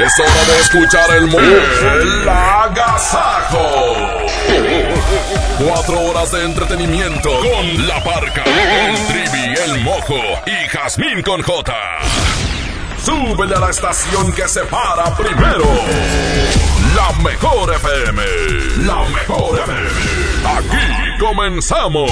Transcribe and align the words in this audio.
Es 0.00 0.18
hora 0.18 0.44
de 0.46 0.60
escuchar 0.60 1.10
el 1.10 1.24
el 1.24 2.28
agasajo. 2.28 3.96
Cuatro 5.58 6.00
horas 6.00 6.32
de 6.32 6.42
entretenimiento 6.42 7.28
con 7.28 7.86
La 7.86 8.02
Parca, 8.02 8.42
el 8.44 9.06
Trivi, 9.08 9.54
el 9.62 9.80
Mojo 9.80 10.16
y 10.46 10.68
Jazmín 10.68 11.22
con 11.22 11.42
J. 11.42 11.74
Súbele 13.04 13.54
a 13.56 13.60
la 13.60 13.70
estación 13.70 14.32
que 14.32 14.48
se 14.48 14.60
para 14.62 15.14
primero. 15.16 15.66
La 16.96 17.12
mejor 17.22 17.74
FM. 17.74 18.22
La 18.86 19.04
mejor 19.10 19.58
FM. 19.58 19.90
Aquí 20.56 21.18
comenzamos. 21.18 22.10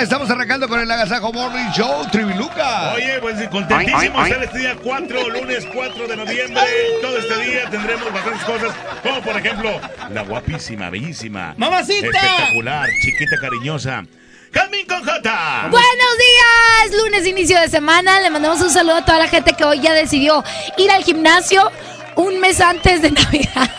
Estamos 0.00 0.30
arrancando 0.30 0.68
con 0.68 0.78
el 0.78 0.88
Agasajo 0.90 1.32
Morning 1.32 1.70
Show, 1.72 2.06
Triviluca. 2.12 2.92
Oye, 2.94 3.18
pues 3.20 3.48
contentísimo 3.48 4.24
estar 4.24 4.44
este 4.44 4.58
día 4.58 4.76
4, 4.80 5.28
lunes 5.30 5.66
4 5.74 6.06
de 6.06 6.16
noviembre. 6.16 6.62
Todo 7.02 7.18
este 7.18 7.36
día 7.44 7.68
tendremos 7.68 8.12
bastantes 8.12 8.44
cosas, 8.44 8.72
como 9.02 9.20
por 9.22 9.36
ejemplo, 9.36 9.80
la 10.10 10.22
guapísima, 10.22 10.88
bellísima, 10.88 11.54
¡Mamacita! 11.56 12.06
espectacular, 12.06 12.88
chiquita, 13.02 13.36
cariñosa, 13.40 14.04
Calvin 14.52 14.86
con 14.86 15.04
J. 15.04 15.68
Buenos 15.70 16.18
días, 16.18 17.02
lunes 17.02 17.26
inicio 17.26 17.60
de 17.60 17.68
semana. 17.68 18.20
Le 18.20 18.30
mandamos 18.30 18.60
un 18.60 18.70
saludo 18.70 18.96
a 18.96 19.04
toda 19.04 19.18
la 19.18 19.28
gente 19.28 19.52
que 19.54 19.64
hoy 19.64 19.80
ya 19.80 19.92
decidió 19.92 20.44
ir 20.76 20.90
al 20.92 21.02
gimnasio 21.02 21.70
un 22.14 22.38
mes 22.40 22.60
antes 22.60 23.02
de 23.02 23.10
Navidad. 23.12 23.70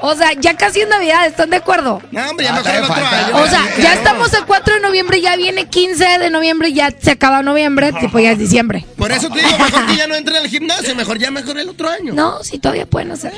O 0.00 0.14
sea, 0.14 0.32
ya 0.38 0.54
casi 0.56 0.80
es 0.80 0.88
Navidad, 0.88 1.26
¿están 1.26 1.50
de 1.50 1.56
acuerdo? 1.56 2.00
No, 2.10 2.28
hombre, 2.30 2.46
ya 2.46 2.52
Ah, 2.52 2.56
mejor 2.56 2.74
el 2.74 2.84
otro 2.84 3.06
año. 3.06 3.36
O 3.44 3.46
sea, 3.48 3.62
ya 3.80 3.94
estamos 3.94 4.32
el 4.34 4.44
4 4.44 4.74
de 4.74 4.80
noviembre, 4.80 5.20
ya 5.20 5.36
viene 5.36 5.66
15 5.66 6.18
de 6.18 6.30
noviembre, 6.30 6.72
ya 6.72 6.90
se 6.98 7.12
acaba 7.12 7.42
noviembre, 7.42 7.92
tipo 8.00 8.18
ya 8.18 8.32
es 8.32 8.38
diciembre. 8.38 8.84
Por 8.96 9.10
eso 9.12 9.28
te 9.30 9.40
digo, 9.40 9.58
mejor 9.58 9.86
que 9.86 9.96
ya 9.96 10.06
no 10.06 10.14
entre 10.14 10.36
al 10.38 10.46
gimnasio, 10.48 10.94
mejor 10.94 11.18
ya 11.18 11.30
mejor 11.30 11.58
el 11.58 11.68
otro 11.68 11.88
año. 11.88 12.12
No, 12.14 12.42
sí, 12.42 12.58
todavía 12.58 12.86
pueden 12.86 13.12
hacer. 13.12 13.32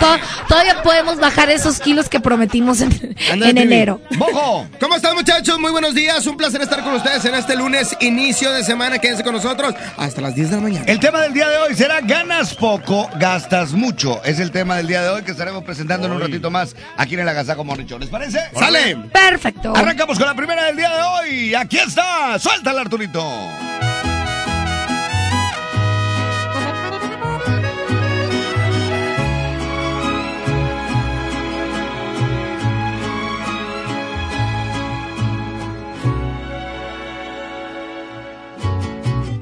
To- 0.00 0.18
todavía 0.48 0.82
podemos 0.82 1.18
bajar 1.18 1.50
esos 1.50 1.78
kilos 1.80 2.08
que 2.08 2.20
prometimos 2.20 2.80
en, 2.80 3.14
enero. 3.42 4.00
¡Bojo! 4.16 4.66
¿Cómo 4.80 4.94
están 4.96 5.14
muchachos? 5.14 5.58
Muy 5.58 5.70
buenos 5.70 5.94
días, 5.94 6.26
un 6.26 6.36
placer 6.36 6.60
estar 6.62 6.82
con 6.82 6.94
ustedes 6.94 7.24
en 7.24 7.34
este 7.34 7.56
lunes, 7.56 7.96
inicio 8.00 8.52
de 8.52 8.64
semana, 8.64 8.98
quédense 8.98 9.22
con 9.24 9.34
nosotros 9.34 9.74
hasta 9.96 10.20
las 10.20 10.34
10 10.34 10.50
de 10.50 10.56
la 10.56 10.62
mañana. 10.62 10.84
El 10.86 11.00
tema 11.00 11.20
del 11.20 11.32
día 11.32 11.48
de 11.48 11.58
hoy 11.58 11.74
será 11.74 12.00
ganas 12.00 12.54
poco, 12.54 13.08
gastas 13.18 13.72
mucho. 13.72 14.22
Es 14.24 14.38
el 14.40 14.50
tema 14.50 14.76
del 14.76 14.86
día 14.86 15.02
de 15.02 15.07
hoy 15.07 15.07
que 15.16 15.30
estaremos 15.30 15.64
presentando 15.64 16.06
en 16.06 16.12
un 16.12 16.20
ratito 16.20 16.50
más 16.50 16.76
aquí 16.96 17.14
en 17.14 17.20
el 17.20 17.28
Agasajo 17.28 17.64
Morning 17.64 17.86
Show. 17.86 17.98
¿Les 17.98 18.10
parece? 18.10 18.40
¡Sale! 18.54 18.96
Perfecto. 19.12 19.72
Arrancamos 19.74 20.18
con 20.18 20.26
la 20.26 20.34
primera 20.34 20.64
del 20.64 20.76
día 20.76 20.90
de 20.90 21.02
hoy. 21.02 21.54
Aquí 21.54 21.78
está. 21.78 22.38
Suéltala, 22.38 22.82
Arturito. 22.82 23.24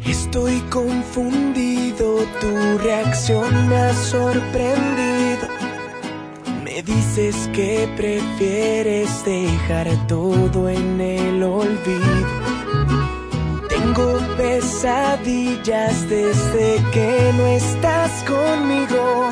Estoy 0.06 0.60
confundido, 0.70 2.24
tu 2.40 2.78
reacción 2.78 3.68
me 3.68 3.76
ha 3.76 3.94
sorprendido. 3.94 5.55
Me 6.76 6.82
dices 6.82 7.48
que 7.54 7.88
prefieres 7.96 9.24
dejar 9.24 9.88
todo 10.06 10.68
en 10.68 11.00
el 11.00 11.42
olvido. 11.42 12.26
Tengo 13.66 14.18
pesadillas 14.36 16.06
desde 16.10 16.84
que 16.92 17.32
no 17.34 17.46
estás 17.46 18.10
conmigo. 18.24 19.30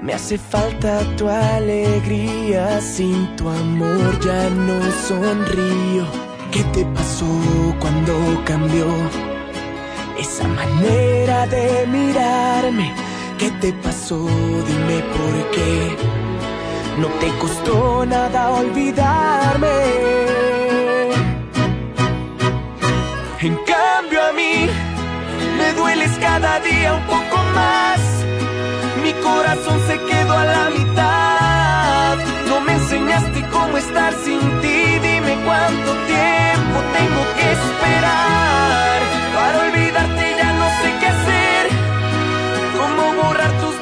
Me 0.00 0.14
hace 0.14 0.38
falta 0.38 1.00
tu 1.16 1.28
alegría, 1.28 2.80
sin 2.80 3.34
tu 3.34 3.48
amor 3.48 4.20
ya 4.20 4.48
no 4.50 4.80
sonrío. 5.08 6.06
¿Qué 6.52 6.62
te 6.72 6.84
pasó 6.84 7.26
cuando 7.80 8.44
cambió? 8.44 8.86
Esa 10.20 10.46
manera 10.46 11.48
de 11.48 11.84
mirarme, 11.88 12.94
¿qué 13.40 13.50
te 13.60 13.72
pasó? 13.72 14.24
Dime 14.68 15.02
por 15.12 15.50
qué. 15.50 16.19
No 16.98 17.08
te 17.20 17.28
costó 17.38 18.04
nada 18.04 18.50
olvidarme. 18.50 19.68
En 23.40 23.56
cambio 23.56 24.22
a 24.22 24.32
mí, 24.32 24.68
me 25.56 25.72
dueles 25.72 26.10
cada 26.18 26.60
día 26.60 26.94
un 26.94 27.04
poco 27.06 27.36
más. 27.54 28.00
Mi 29.02 29.12
corazón 29.14 29.80
se 29.86 29.98
quedó 29.98 30.32
a 30.32 30.44
la 30.44 30.70
mitad. 30.70 32.18
No 32.48 32.60
me 32.60 32.72
enseñaste 32.72 33.46
cómo 33.50 33.78
estar 33.78 34.12
sin 34.24 34.40
ti. 34.60 34.98
Dime 35.06 35.38
cuánto 35.46 35.90
tiempo 36.14 36.76
tengo 36.98 37.22
que 37.36 37.46
esperar. 37.58 38.98
Para 39.34 39.58
olvidarte 39.66 40.24
ya 40.38 40.52
no 40.52 40.68
sé 40.80 40.88
qué 41.00 41.06
hacer. 41.06 41.64
Cómo 42.78 43.22
borrar 43.22 43.52
tus 43.62 43.80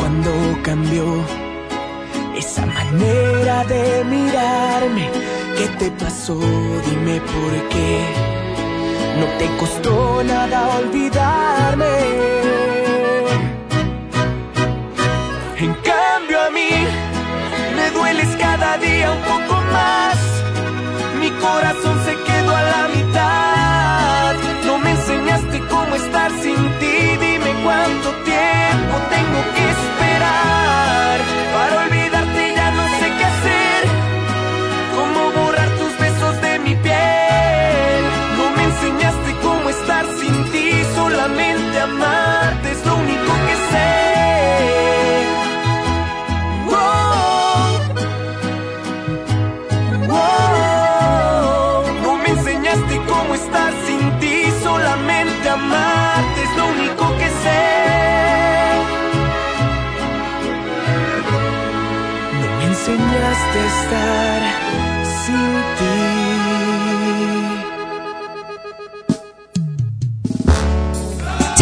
cuando 0.00 0.32
cambió 0.62 1.04
esa 2.34 2.64
manera 2.64 3.64
de 3.64 4.04
mirarme? 4.04 5.10
¿Qué 5.56 5.66
te 5.78 5.90
pasó? 5.90 6.38
Dime 6.86 7.20
por 7.20 7.52
qué. 7.68 7.92
No 9.20 9.26
te 9.38 9.46
costó 9.58 10.22
nada 10.24 10.58
olvidarme. 10.78 11.94
En 15.58 15.74
cambio 15.90 16.36
a 16.48 16.50
mí 16.50 16.70
me 17.76 17.90
dueles 17.90 18.30
cada 18.36 18.78
día 18.78 19.12
un 19.12 19.22
poco 19.32 19.54
más. 19.76 20.16
Mi 21.20 21.30
corazón 21.44 21.96
se 22.06 22.14
quedó 22.26 22.56
a 22.56 22.62
la 22.62 22.88
mitad. 22.94 23.09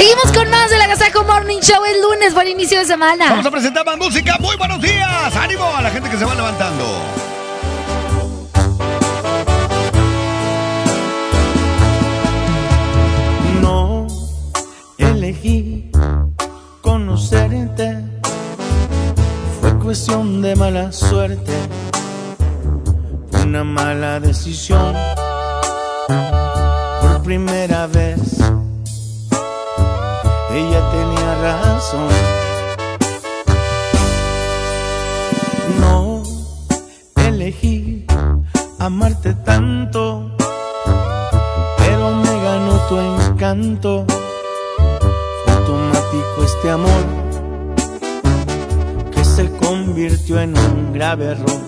Seguimos 0.08 0.32
con 0.32 0.48
más 0.48 0.70
del 0.70 0.80
Agasajo 0.80 1.22
Morning 1.24 1.60
Show. 1.60 1.84
el 1.84 2.00
lunes, 2.00 2.32
buen 2.32 2.48
inicio 2.48 2.78
de 2.78 2.86
semana. 2.86 3.28
Vamos 3.28 3.44
a 3.44 3.50
presentar 3.50 3.84
más 3.84 3.98
música. 3.98 4.38
Muy 4.40 4.56
buenos 4.56 4.80
días. 4.80 5.36
Ánimo 5.36 5.66
a 5.66 5.82
la 5.82 5.90
gente 5.90 6.08
que 6.08 6.16
se 6.16 6.24
va 6.24 6.34
levantando. 6.34 6.84
No 13.60 14.06
elegí 14.96 15.90
conocerte. 16.80 18.02
Fue 19.60 19.78
cuestión 19.78 20.40
de 20.40 20.56
mala 20.56 20.90
suerte. 20.90 21.52
Una 23.42 23.62
mala 23.62 24.20
decisión. 24.20 24.96
Por 27.02 27.22
primera 27.24 27.86
vez 27.88 28.38
ella 30.58 30.90
tenía 30.90 31.34
razón. 31.42 32.08
No 35.80 36.22
elegí 37.16 38.06
amarte 38.78 39.34
tanto, 39.34 40.30
pero 41.78 42.10
me 42.24 42.42
ganó 42.42 42.74
tu 42.88 42.98
encanto. 42.98 44.04
Fue 45.44 45.52
automático 45.54 46.44
este 46.44 46.70
amor 46.70 47.04
que 49.12 49.24
se 49.24 49.50
convirtió 49.58 50.40
en 50.40 50.58
un 50.58 50.92
grave 50.92 51.26
error. 51.32 51.67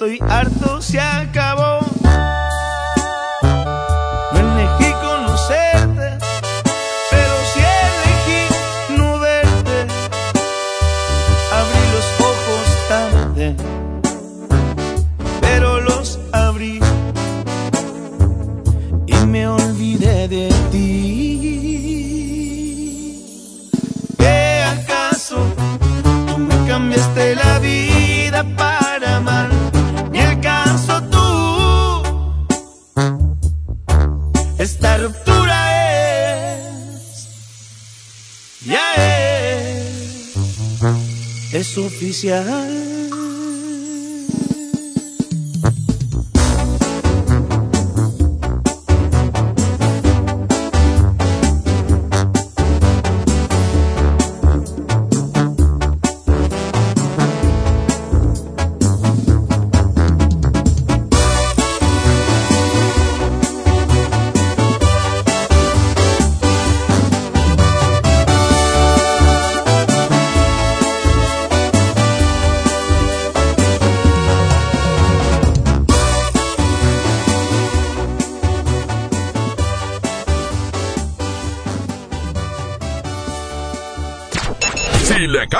Estoy 0.00 0.18
harto, 0.30 0.80
se 0.80 0.98
acabó. 0.98 1.49
Es 42.28 42.59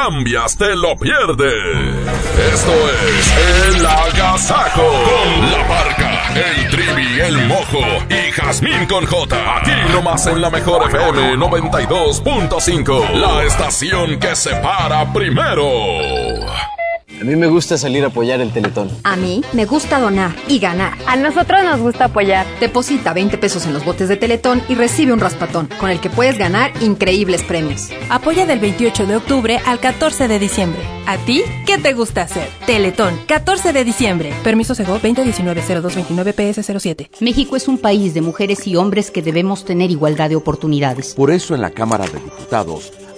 cambias, 0.04 0.56
te 0.56 0.74
lo 0.76 0.96
pierdes. 0.96 1.52
Esto 2.54 2.72
es 3.06 3.76
El 3.76 3.86
Agasajo 3.86 4.82
con 4.82 5.50
la 5.50 5.68
parca, 5.68 6.32
el 6.34 6.70
trivi, 6.70 7.20
el 7.20 7.46
mojo 7.46 7.80
y 8.08 8.32
Jazmín 8.32 8.86
con 8.86 9.04
J. 9.04 9.56
Aquí 9.58 9.92
nomás 9.92 10.26
en 10.26 10.40
la 10.40 10.48
mejor 10.48 10.88
FM 10.88 11.36
92.5. 11.36 13.10
La 13.12 13.44
estación 13.44 14.18
que 14.18 14.34
se 14.34 14.54
para 14.56 15.12
primero. 15.12 15.68
A 17.20 17.24
mí 17.24 17.36
me 17.36 17.48
gusta 17.48 17.76
salir 17.76 18.02
a 18.04 18.06
apoyar 18.06 18.40
el 18.40 18.50
Teletón. 18.50 18.88
A 19.04 19.14
mí 19.14 19.42
me 19.52 19.66
gusta 19.66 20.00
donar 20.00 20.34
y 20.48 20.58
ganar. 20.58 20.96
A 21.06 21.16
nosotros 21.16 21.62
nos 21.62 21.78
gusta 21.78 22.06
apoyar. 22.06 22.46
Deposita 22.60 23.12
20 23.12 23.36
pesos 23.36 23.66
en 23.66 23.74
los 23.74 23.84
botes 23.84 24.08
de 24.08 24.16
Teletón 24.16 24.62
y 24.70 24.74
recibe 24.74 25.12
un 25.12 25.20
raspatón, 25.20 25.68
con 25.78 25.90
el 25.90 26.00
que 26.00 26.08
puedes 26.08 26.38
ganar 26.38 26.72
increíbles 26.80 27.42
premios. 27.42 27.90
Apoya 28.08 28.46
del 28.46 28.58
28 28.58 29.06
de 29.06 29.16
octubre 29.16 29.60
al 29.66 29.80
14 29.80 30.28
de 30.28 30.38
diciembre. 30.38 30.80
¿A 31.06 31.18
ti 31.18 31.42
qué 31.66 31.76
te 31.76 31.92
gusta 31.92 32.22
hacer? 32.22 32.48
Teletón, 32.64 33.14
14 33.26 33.74
de 33.74 33.84
diciembre. 33.84 34.32
Permiso 34.42 34.74
Sego 34.74 34.98
2019-0229 34.98 36.34
PS07. 36.34 37.10
México 37.20 37.54
es 37.54 37.68
un 37.68 37.76
país 37.76 38.14
de 38.14 38.22
mujeres 38.22 38.66
y 38.66 38.76
hombres 38.76 39.10
que 39.10 39.20
debemos 39.20 39.66
tener 39.66 39.90
igualdad 39.90 40.30
de 40.30 40.36
oportunidades. 40.36 41.12
Por 41.12 41.30
eso 41.30 41.54
en 41.54 41.60
la 41.60 41.70
Cámara 41.70 42.06
de 42.06 42.18
Diputados 42.18 42.92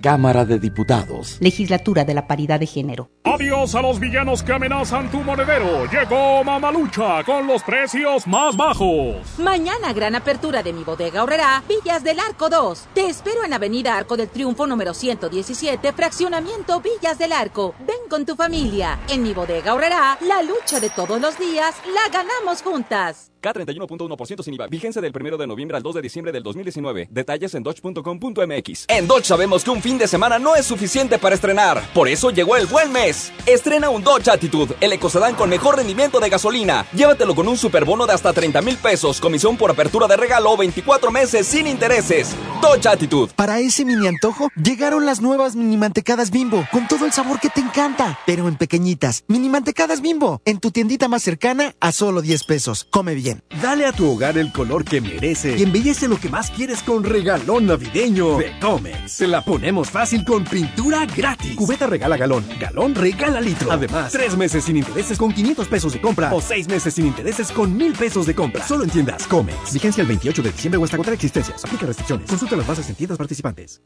Cámara 0.00 0.44
de 0.44 0.58
Diputados. 0.58 1.38
Legislatura 1.40 2.04
de 2.04 2.14
la 2.14 2.26
Paridad 2.26 2.60
de 2.60 2.66
Género. 2.66 3.10
Adiós 3.24 3.74
a 3.74 3.82
los 3.82 3.98
villanos 3.98 4.42
que 4.42 4.52
amenazan 4.52 5.10
tu 5.10 5.18
monedero. 5.18 5.86
Llegó 5.90 6.44
Mamalucha 6.44 7.24
con 7.24 7.46
los 7.46 7.62
precios 7.62 8.26
más 8.26 8.56
bajos. 8.56 9.16
Mañana 9.38 9.92
gran 9.92 10.14
apertura 10.14 10.62
de 10.62 10.72
mi 10.72 10.84
bodega 10.84 11.20
ahorrará 11.20 11.62
Villas 11.68 12.04
del 12.04 12.20
Arco 12.20 12.48
2. 12.48 12.88
Te 12.94 13.06
espero 13.06 13.44
en 13.44 13.52
Avenida 13.52 13.96
Arco 13.96 14.16
del 14.16 14.28
Triunfo 14.28 14.66
número 14.66 14.94
117, 14.94 15.92
fraccionamiento 15.92 16.80
Villas 16.80 17.18
del 17.18 17.32
Arco. 17.32 17.74
Ven 17.80 18.08
con 18.08 18.24
tu 18.24 18.36
familia. 18.36 18.98
En 19.08 19.22
mi 19.22 19.34
bodega 19.34 19.72
ahorrará 19.72 20.18
la 20.20 20.42
lucha 20.42 20.80
de 20.80 20.90
todos 20.90 21.20
los 21.20 21.38
días 21.38 21.74
la 21.92 22.08
ganamos 22.12 22.62
juntas. 22.62 23.32
K31.1% 23.42 24.42
sin 24.42 24.54
IVA. 24.54 24.66
Vigencia 24.66 25.02
del 25.02 25.12
1 25.14 25.36
de 25.36 25.46
noviembre 25.46 25.76
al 25.76 25.82
2 25.82 25.96
de 25.96 26.02
diciembre 26.02 26.32
del 26.32 26.42
2019. 26.42 27.08
Detalles 27.10 27.54
en 27.54 27.62
dodge.com.mx. 27.62 28.86
En 28.88 29.06
Dodge 29.06 29.24
sabemos 29.24 29.64
que 29.64 29.70
un 29.70 29.82
fin 29.82 29.98
de 29.98 30.08
semana 30.08 30.38
no 30.38 30.56
es 30.56 30.66
suficiente 30.66 31.18
para 31.18 31.34
estrenar. 31.34 31.82
Por 31.94 32.08
eso 32.08 32.30
llegó 32.30 32.56
el 32.56 32.66
buen 32.66 32.92
mes. 32.92 33.32
Estrena 33.46 33.90
un 33.90 34.02
Dodge 34.02 34.28
Attitude, 34.28 34.74
el 34.80 34.92
ecocedán 34.92 35.34
con 35.34 35.50
mejor 35.50 35.76
rendimiento 35.76 36.20
de 36.20 36.28
gasolina. 36.28 36.86
Llévatelo 36.92 37.34
con 37.34 37.48
un 37.48 37.56
superbono 37.56 38.06
de 38.06 38.12
hasta 38.12 38.32
30 38.32 38.62
mil 38.62 38.76
pesos, 38.76 39.20
comisión 39.20 39.56
por 39.56 39.70
apertura 39.70 40.06
de 40.06 40.16
regalo, 40.16 40.56
24 40.56 41.10
meses 41.10 41.46
sin 41.46 41.66
intereses. 41.66 42.34
Dodge 42.60 42.86
Attitude. 42.86 43.32
Para 43.36 43.60
ese 43.60 43.84
mini 43.84 44.06
antojo, 44.06 44.48
llegaron 44.56 45.06
las 45.06 45.20
nuevas 45.20 45.56
mini 45.56 45.76
mantecadas 45.76 46.30
bimbo, 46.30 46.66
con 46.72 46.88
todo 46.88 47.04
el 47.04 47.12
sabor 47.12 47.40
que 47.40 47.50
te 47.50 47.60
encanta, 47.60 48.18
pero 48.26 48.48
en 48.48 48.56
pequeñitas. 48.56 49.24
Mini 49.28 49.48
mantecadas 49.48 50.00
bimbo, 50.00 50.40
en 50.44 50.58
tu 50.58 50.70
tiendita 50.70 51.08
más 51.08 51.22
cercana 51.22 51.74
a 51.80 51.92
solo 51.92 52.22
10 52.22 52.44
pesos. 52.44 52.86
Come 52.90 53.14
bien. 53.14 53.25
Dale 53.60 53.86
a 53.86 53.92
tu 53.92 54.10
hogar 54.10 54.38
el 54.38 54.52
color 54.52 54.84
que 54.84 55.00
merece 55.00 55.56
y 55.56 55.62
embellece 55.62 56.08
lo 56.08 56.18
que 56.18 56.28
más 56.28 56.50
quieres 56.50 56.82
con 56.82 57.02
regalón 57.02 57.66
navideño 57.66 58.38
de 58.38 58.58
Comex. 58.60 59.10
Se 59.10 59.26
la 59.26 59.42
ponemos 59.42 59.90
fácil 59.90 60.24
con 60.24 60.44
pintura 60.44 61.06
gratis. 61.06 61.56
Cubeta 61.56 61.86
regala 61.86 62.16
galón, 62.16 62.44
galón 62.60 62.94
regala 62.94 63.40
litro. 63.40 63.72
Además, 63.72 64.12
tres 64.12 64.36
meses 64.36 64.64
sin 64.64 64.76
intereses 64.76 65.18
con 65.18 65.32
500 65.32 65.68
pesos 65.68 65.92
de 65.92 66.00
compra 66.00 66.32
o 66.34 66.40
seis 66.40 66.68
meses 66.68 66.94
sin 66.94 67.06
intereses 67.06 67.50
con 67.50 67.76
1000 67.76 67.92
pesos 67.94 68.26
de 68.26 68.34
compra. 68.34 68.66
Solo 68.66 68.84
en 68.84 68.90
tiendas 68.90 69.26
Comex. 69.26 69.72
Vigencia 69.72 70.02
el 70.02 70.08
28 70.08 70.42
de 70.42 70.52
diciembre 70.52 70.78
o 70.78 70.84
hasta 70.84 70.96
agotar 70.96 71.14
existencias. 71.14 71.64
Aplica 71.64 71.86
restricciones. 71.86 72.28
Consulta 72.28 72.56
las 72.56 72.66
bases 72.66 72.88
en 72.88 72.94
tiendas 72.94 73.18
participantes. 73.18 73.80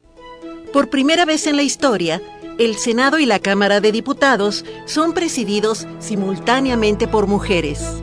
Por 0.73 0.88
primera 0.88 1.25
vez 1.25 1.47
en 1.47 1.56
la 1.56 1.62
historia, 1.62 2.23
el 2.59 2.76
Senado 2.76 3.18
y 3.18 3.26
la 3.26 3.40
Cámara 3.40 3.80
de 3.80 3.90
Diputados 3.90 4.64
son 4.87 5.14
presididos 5.14 5.88
simultáneamente 5.99 7.09
por 7.09 7.26
mujeres. 7.26 8.02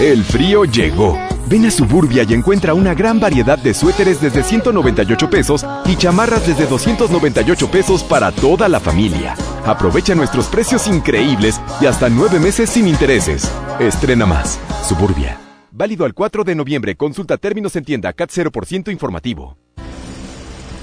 El 0.00 0.24
frío 0.24 0.66
llegó. 0.66 1.18
Ven 1.46 1.64
a 1.64 1.70
Suburbia 1.70 2.22
y 2.28 2.34
encuentra 2.34 2.74
una 2.74 2.92
gran 2.92 3.18
variedad 3.18 3.56
de 3.56 3.72
suéteres 3.72 4.20
desde 4.20 4.42
198 4.42 5.30
pesos 5.30 5.64
y 5.86 5.96
chamarras 5.96 6.46
desde 6.46 6.66
298 6.66 7.70
pesos 7.70 8.02
para 8.02 8.30
toda 8.30 8.68
la 8.68 8.78
familia. 8.78 9.34
Aprovecha 9.64 10.14
nuestros 10.14 10.48
precios 10.48 10.86
increíbles 10.86 11.58
y 11.80 11.86
hasta 11.86 12.10
nueve 12.10 12.38
meses 12.38 12.68
sin 12.68 12.86
intereses. 12.86 13.50
Estrena 13.80 14.26
más. 14.26 14.60
Suburbia. 14.86 15.38
Válido 15.70 16.04
al 16.04 16.12
4 16.12 16.44
de 16.44 16.54
noviembre. 16.54 16.94
Consulta 16.94 17.38
términos 17.38 17.74
en 17.74 17.86
tienda 17.86 18.12
CAT 18.12 18.30
0% 18.30 18.92
informativo. 18.92 19.56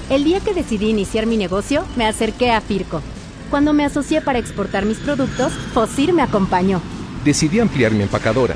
El 0.09 0.23
día 0.23 0.39
que 0.39 0.55
decidí 0.55 0.89
iniciar 0.89 1.27
mi 1.27 1.37
negocio, 1.37 1.85
me 1.97 2.07
acerqué 2.07 2.49
a 2.49 2.61
Firco. 2.61 3.03
Cuando 3.51 3.73
me 3.73 3.85
asocié 3.85 4.21
para 4.21 4.39
exportar 4.39 4.85
mis 4.85 4.97
productos, 4.97 5.53
Fosir 5.71 6.13
me 6.13 6.23
acompañó. 6.23 6.81
Decidí 7.23 7.59
ampliar 7.59 7.91
mi 7.91 8.01
empacadora 8.01 8.55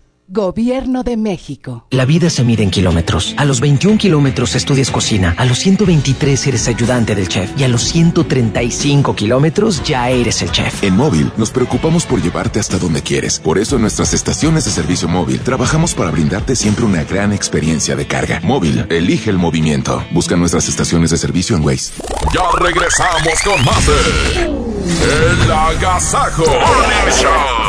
Gobierno 0.33 1.03
de 1.03 1.17
México. 1.17 1.87
La 1.89 2.05
vida 2.05 2.29
se 2.29 2.45
mide 2.45 2.63
en 2.63 2.71
kilómetros. 2.71 3.35
A 3.35 3.43
los 3.43 3.59
21 3.59 3.97
kilómetros 3.97 4.55
estudias 4.55 4.89
cocina, 4.89 5.35
a 5.37 5.43
los 5.43 5.59
123 5.59 6.47
eres 6.47 6.69
ayudante 6.69 7.15
del 7.15 7.27
chef 7.27 7.51
y 7.59 7.65
a 7.65 7.67
los 7.67 7.81
135 7.81 9.13
kilómetros 9.13 9.83
ya 9.83 10.09
eres 10.09 10.41
el 10.41 10.49
chef. 10.49 10.85
En 10.85 10.95
móvil 10.95 11.29
nos 11.35 11.51
preocupamos 11.51 12.05
por 12.05 12.21
llevarte 12.21 12.61
hasta 12.61 12.79
donde 12.79 13.01
quieres. 13.01 13.41
Por 13.41 13.57
eso 13.57 13.75
en 13.75 13.81
nuestras 13.81 14.13
estaciones 14.13 14.63
de 14.63 14.71
servicio 14.71 15.09
móvil 15.09 15.41
trabajamos 15.41 15.93
para 15.93 16.11
brindarte 16.11 16.55
siempre 16.55 16.85
una 16.85 17.03
gran 17.03 17.33
experiencia 17.33 17.97
de 17.97 18.07
carga. 18.07 18.39
Móvil, 18.41 18.85
elige 18.89 19.31
el 19.31 19.37
movimiento. 19.37 20.01
Busca 20.13 20.37
nuestras 20.37 20.69
estaciones 20.69 21.11
de 21.11 21.17
servicio 21.17 21.57
en 21.57 21.65
Waze. 21.65 21.91
Ya 22.33 22.43
regresamos 22.57 23.41
con 23.43 23.65
más 23.65 23.85
de 23.85 24.70
El 24.83 25.51
Agasajo 25.51 26.43
Morning 26.43 27.11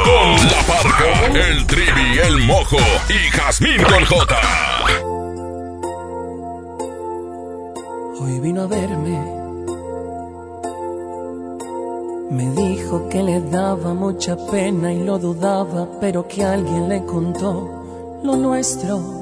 con 0.02 0.48
La 0.48 0.62
Parca, 0.66 1.26
el 1.26 1.66
Trivi, 1.66 2.18
el 2.18 2.38
Mojo 2.46 2.78
y 3.08 3.30
Jazmín 3.30 3.82
con 3.82 4.04
J. 4.06 4.36
Hoy 8.18 8.40
vino 8.40 8.62
a 8.62 8.66
verme. 8.66 9.42
Me 12.30 12.50
dijo 12.62 13.10
que 13.10 13.22
le 13.22 13.40
daba 13.42 13.92
mucha 13.92 14.34
pena 14.50 14.90
y 14.90 15.04
lo 15.04 15.18
dudaba, 15.18 15.86
pero 16.00 16.26
que 16.26 16.42
alguien 16.42 16.88
le 16.88 17.04
contó 17.04 18.20
lo 18.22 18.36
nuestro. 18.36 19.21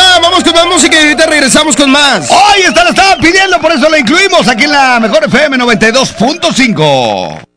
vamos 0.00 0.44
con 0.44 0.52
más 0.54 0.66
música 0.66 0.96
y 0.96 1.02
ahorita 1.04 1.26
regresamos 1.26 1.76
con 1.76 1.90
más. 1.90 2.30
Hoy 2.30 2.36
oh, 2.64 2.68
esta 2.68 2.84
la 2.84 2.90
estaban 2.90 3.18
pidiendo, 3.20 3.60
por 3.60 3.72
eso 3.72 3.88
la 3.88 3.98
incluimos 3.98 4.48
aquí 4.48 4.64
en 4.64 4.72
la 4.72 5.00
mejor 5.00 5.24
FM 5.24 5.58
92.5. 5.58 7.53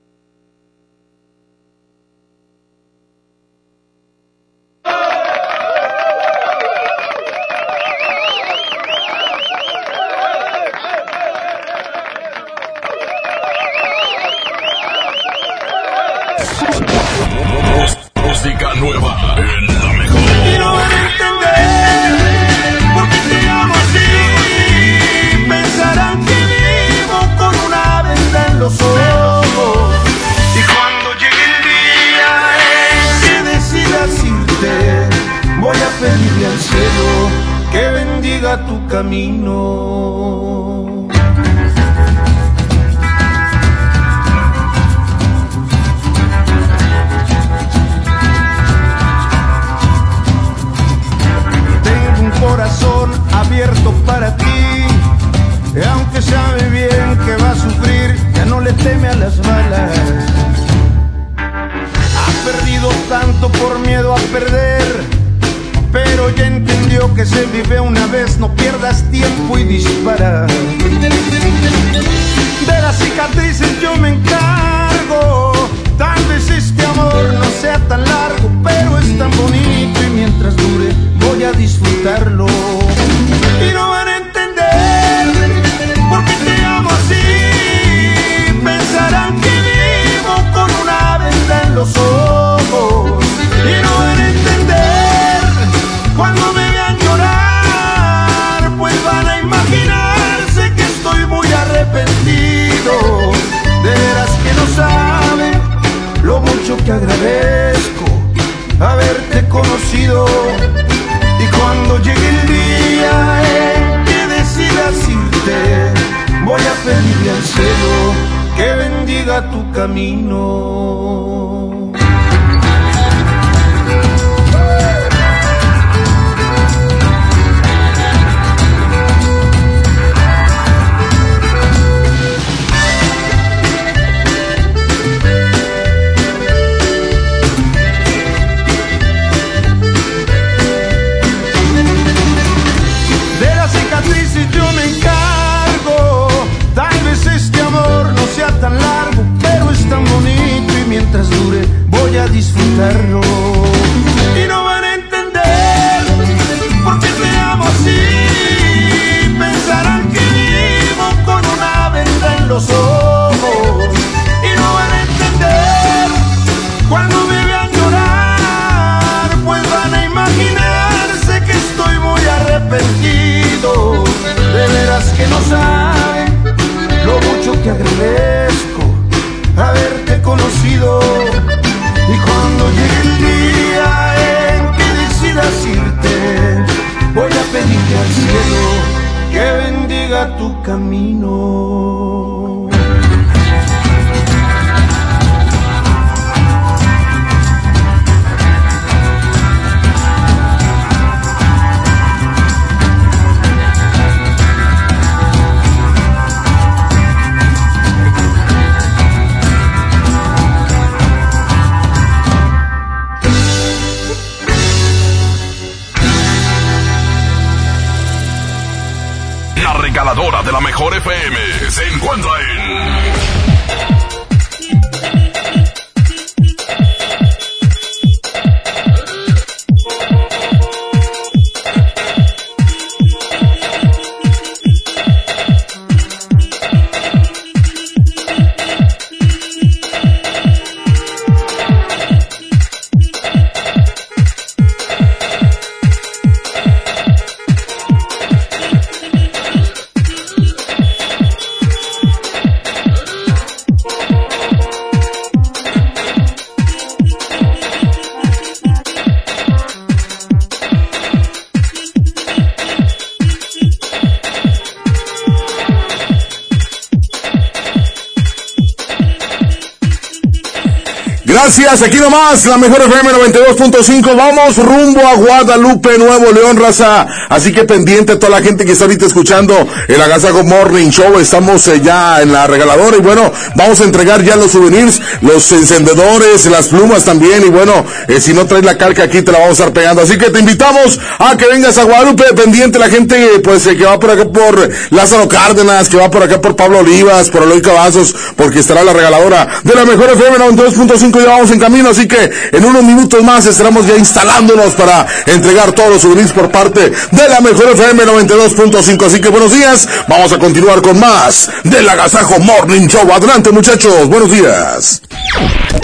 Gracias, 271.68 271.90
aquí 271.90 272.00
nomás, 272.00 272.46
la 272.46 272.58
mejor 272.58 272.82
FM 272.82 273.12
92.5. 273.12 274.16
Vamos 274.16 274.56
rumbo 274.56 275.06
a 275.06 275.16
Guadalupe, 275.16 275.98
Nuevo 275.98 276.32
León, 276.32 276.56
raza. 276.56 277.06
Así 277.30 277.52
que 277.52 277.66
pendiente 277.66 278.16
toda 278.16 278.40
la 278.40 278.42
gente 278.42 278.66
que 278.66 278.72
está 278.72 278.86
ahorita 278.86 279.06
escuchando 279.06 279.56
el 279.88 280.02
Agasago 280.02 280.44
Morning 280.44 280.90
Show. 280.90 281.20
Estamos 281.20 281.68
eh, 281.68 281.82
ya 281.84 282.22
en 282.22 282.32
la 282.32 282.48
regaladora 282.48 282.98
y 282.98 283.02
bueno, 283.02 283.32
vamos 283.56 283.82
a 283.82 283.84
entregar 283.84 284.24
ya 284.24 284.36
los 284.36 284.52
souvenirs, 284.52 285.00
los 285.22 285.52
encendedores, 285.52 286.46
las 286.46 286.68
plumas 286.68 287.04
también. 287.04 287.44
Y 287.46 287.50
bueno, 287.50 287.86
eh, 288.08 288.20
si 288.20 288.34
no 288.34 288.46
traes 288.46 288.66
la 288.66 288.78
calca 288.78 289.04
aquí 289.04 289.22
te 289.22 289.32
la 289.32 289.40
vamos 289.40 289.60
a 289.60 289.64
estar 289.64 289.74
pegando. 289.74 290.02
Así 290.02 290.18
que 290.18 290.30
te 290.30 290.40
invitamos 290.40 291.00
a 291.20 291.38
que 291.38 291.46
vengas 291.48 291.78
a 291.78 291.84
Guadalupe, 291.84 292.24
pendiente 292.34 292.80
la 292.80 292.90
gente 292.90 293.40
pues 293.44 293.66
eh, 293.68 293.78
que 293.78 293.86
va 293.86 294.00
por 294.00 294.12
acá 294.12 294.26
por 294.26 294.70
Lázaro 294.92 295.28
Cárdenas, 295.28 295.90
que 295.90 295.98
va 295.98 296.10
por 296.10 296.24
acá 296.24 296.42
por 296.42 296.56
Pablo 296.56 296.80
Olivas, 296.80 297.30
por 297.30 297.44
Eloy 297.44 297.62
Cavazos, 297.62 298.16
porque 298.36 298.60
estará 298.60 298.84
la 298.84 298.94
regaladora 298.94 299.48
de 299.64 299.76
la 299.76 299.86
mejor 299.86 300.10
FM 300.12 300.38
92.5 300.38 301.28
vamos 301.28 301.52
en 301.52 301.60
camino, 301.60 301.90
así 301.90 302.08
que 302.08 302.32
en 302.52 302.66
unos 302.66 302.84
minutos 302.84 303.24
más 303.24 303.46
estaremos 303.46 303.86
ya 303.86 303.96
instalándonos 303.96 304.74
para 304.74 305.06
entregar 305.26 305.72
todos 305.74 305.90
los 305.90 306.02
souvenirs 306.02 306.32
por 306.32 306.50
parte 306.52 306.92
de 307.12 307.17
la 307.30 307.42
mejor 307.42 307.70
FM 307.70 308.06
92.5. 308.06 309.06
Así 309.06 309.20
que 309.20 309.30
buenos 309.30 309.52
días, 309.52 309.88
vamos 310.08 310.32
a 310.32 310.40
continuar 310.40 310.82
con 310.82 311.00
más 311.00 311.50
del 311.64 311.88
Agasajo 311.90 312.40
Morning 312.40 312.88
Show. 312.88 313.12
Adelante 313.12 313.52
muchachos, 313.52 314.08
buenos 314.08 314.32
días. 314.32 315.02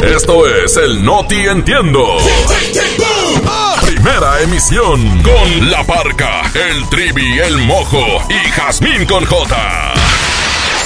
Esto 0.04 0.48
es 0.48 0.78
el 0.78 1.04
Noti 1.04 1.36
Entiendo. 1.48 2.18
Primera 3.82 4.42
emisión 4.42 5.22
con 5.22 5.72
La 5.72 5.84
Parca, 5.84 6.52
el 6.54 6.88
Trivi, 6.90 7.40
el 7.40 7.58
Mojo 7.60 8.06
y 8.30 8.50
Jazmín 8.52 9.06
con 9.06 9.26
J. 9.26 9.94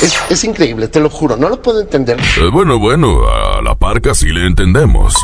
Es, 0.02 0.16
es, 0.30 0.44
increíble, 0.44 0.88
te 0.88 1.00
lo 1.00 1.10
juro, 1.10 1.36
no 1.36 1.50
lo 1.50 1.62
puedo 1.62 1.82
entender. 1.82 2.20
Eh, 2.20 2.50
bueno, 2.52 2.78
bueno, 2.78 3.28
a 3.28 3.62
la 3.64 3.74
parca 3.74 4.14
sí 4.14 4.28
le 4.28 4.46
entendemos. 4.46 5.16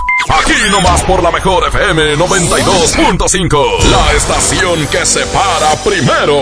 Aquí 0.43 0.69
nomás 0.69 1.01
por 1.03 1.23
la 1.23 1.31
mejor 1.31 1.65
FM 1.69 2.17
92.5, 2.17 3.83
la 3.89 4.11
estación 4.11 4.85
que 4.87 5.05
se 5.05 5.25
para 5.27 5.73
primero. 5.85 6.41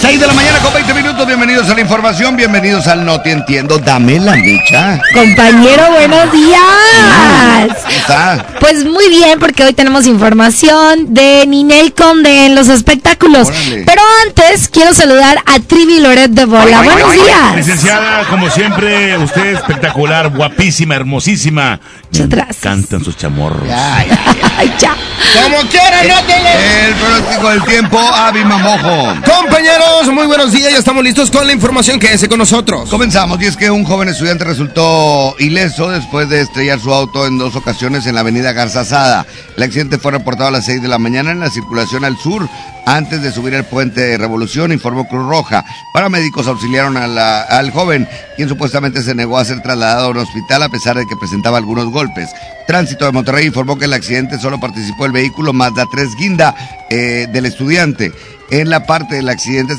6 0.00 0.20
de 0.20 0.26
la 0.26 0.32
mañana 0.32 0.58
con 0.58 0.72
20 0.74 0.94
minutos, 0.94 1.26
bienvenidos 1.26 1.68
a 1.70 1.74
la 1.74 1.80
información, 1.80 2.36
bienvenidos 2.36 2.88
al 2.88 3.04
No 3.04 3.20
Te 3.20 3.30
Entiendo, 3.30 3.78
dame 3.78 4.18
la 4.18 4.34
micha. 4.34 5.00
Compañero, 5.14 5.90
buenos 5.92 6.32
días. 6.32 7.82
¿Cómo 7.82 7.88
está? 7.88 8.46
Pues 8.60 8.84
muy 8.84 9.08
bien, 9.08 9.38
porque 9.38 9.64
hoy 9.64 9.72
tenemos 9.74 10.06
información 10.06 11.14
de 11.14 11.44
Ninel 11.46 11.94
Conde 11.94 12.46
en 12.46 12.54
los 12.54 12.68
espectáculos. 12.68 13.48
Órale. 13.48 13.84
Pero 13.84 14.02
antes, 14.26 14.68
quiero 14.68 14.94
saludar 14.94 15.38
a 15.46 15.60
Trivi 15.60 16.00
Loret 16.00 16.30
de 16.30 16.44
Bola. 16.46 16.82
Buenos 16.82 17.12
días. 17.12 17.56
Licenciada, 17.56 18.26
como 18.28 18.50
siempre, 18.50 19.16
usted 19.18 19.54
espectacular, 19.54 20.30
guapísima, 20.30 20.94
hermosísima. 20.96 21.80
Muchas 22.10 22.28
gracias. 22.28 22.58
Cantan 22.58 23.04
sus 23.04 23.16
chamorros. 23.16 23.66
Ya, 23.66 24.04
ya, 24.06 24.34
ya. 24.34 24.48
Ya. 24.78 24.96
Como 25.42 25.58
quiera, 25.68 26.02
no 26.02 26.18
El 26.20 26.94
pronóstico 26.94 27.50
del 27.50 27.64
tiempo, 27.64 27.98
Avi 27.98 28.44
Mamojo. 28.44 29.14
Compañeros, 29.24 30.12
muy 30.12 30.26
buenos 30.26 30.52
días. 30.52 30.72
Ya 30.72 30.78
estamos 30.78 31.04
listos 31.04 31.30
con 31.30 31.46
la 31.46 31.52
información. 31.52 31.98
Quédese 31.98 32.28
con 32.28 32.38
nosotros. 32.38 32.88
Comenzamos, 32.88 33.40
y 33.42 33.46
es 33.46 33.56
que 33.56 33.70
un 33.70 33.84
joven 33.84 34.08
estudiante 34.08 34.44
resultó 34.44 35.34
ileso 35.38 35.90
después 35.90 36.28
de 36.28 36.40
estrellar 36.40 36.80
su 36.80 36.92
auto 36.92 37.26
en 37.26 37.38
dos 37.38 37.56
ocasiones 37.56 38.06
en 38.06 38.14
la 38.14 38.20
avenida 38.20 38.52
Garzazada. 38.52 39.26
El 39.56 39.62
accidente 39.62 39.98
fue 39.98 40.12
reportado 40.12 40.48
a 40.48 40.52
las 40.52 40.64
6 40.66 40.82
de 40.82 40.88
la 40.88 40.98
mañana 40.98 41.30
en 41.30 41.40
la 41.40 41.50
circulación 41.50 42.04
al 42.04 42.16
sur, 42.16 42.48
antes 42.96 43.20
de 43.22 43.30
subir 43.32 43.52
el 43.54 43.64
puente 43.64 44.00
de 44.00 44.16
Revolución, 44.18 44.72
informó 44.72 45.06
Cruz 45.06 45.28
Roja. 45.28 45.64
Paramédicos 45.92 46.46
auxiliaron 46.46 46.96
a 46.96 47.06
la- 47.06 47.42
al 47.42 47.70
joven, 47.70 48.08
quien 48.36 48.48
supuestamente 48.48 49.02
se 49.02 49.14
negó 49.14 49.36
a 49.38 49.44
ser 49.44 49.60
trasladado 49.60 50.06
a 50.06 50.10
un 50.10 50.16
hospital 50.18 50.62
a 50.62 50.68
pesar 50.70 50.96
de 50.96 51.06
que 51.06 51.16
presentaba 51.16 51.58
algunos 51.58 51.90
golpes. 51.90 52.30
Tránsito 52.66 53.04
de 53.04 53.12
Monterrey 53.12 53.46
informó 53.46 53.76
que 53.78 53.84
en 53.84 53.90
el 53.90 53.96
accidente 53.98 54.38
solo 54.38 54.58
participó 54.58 55.04
el 55.06 55.12
vehículo 55.12 55.52
Mazda 55.52 55.84
3 55.90 56.08
Guinda 56.16 56.54
eh, 56.90 57.26
del 57.30 57.46
estudiante. 57.46 58.10
En 58.50 58.70
la 58.70 58.86
parte 58.86 59.16
del 59.16 59.28
accidente 59.28 59.74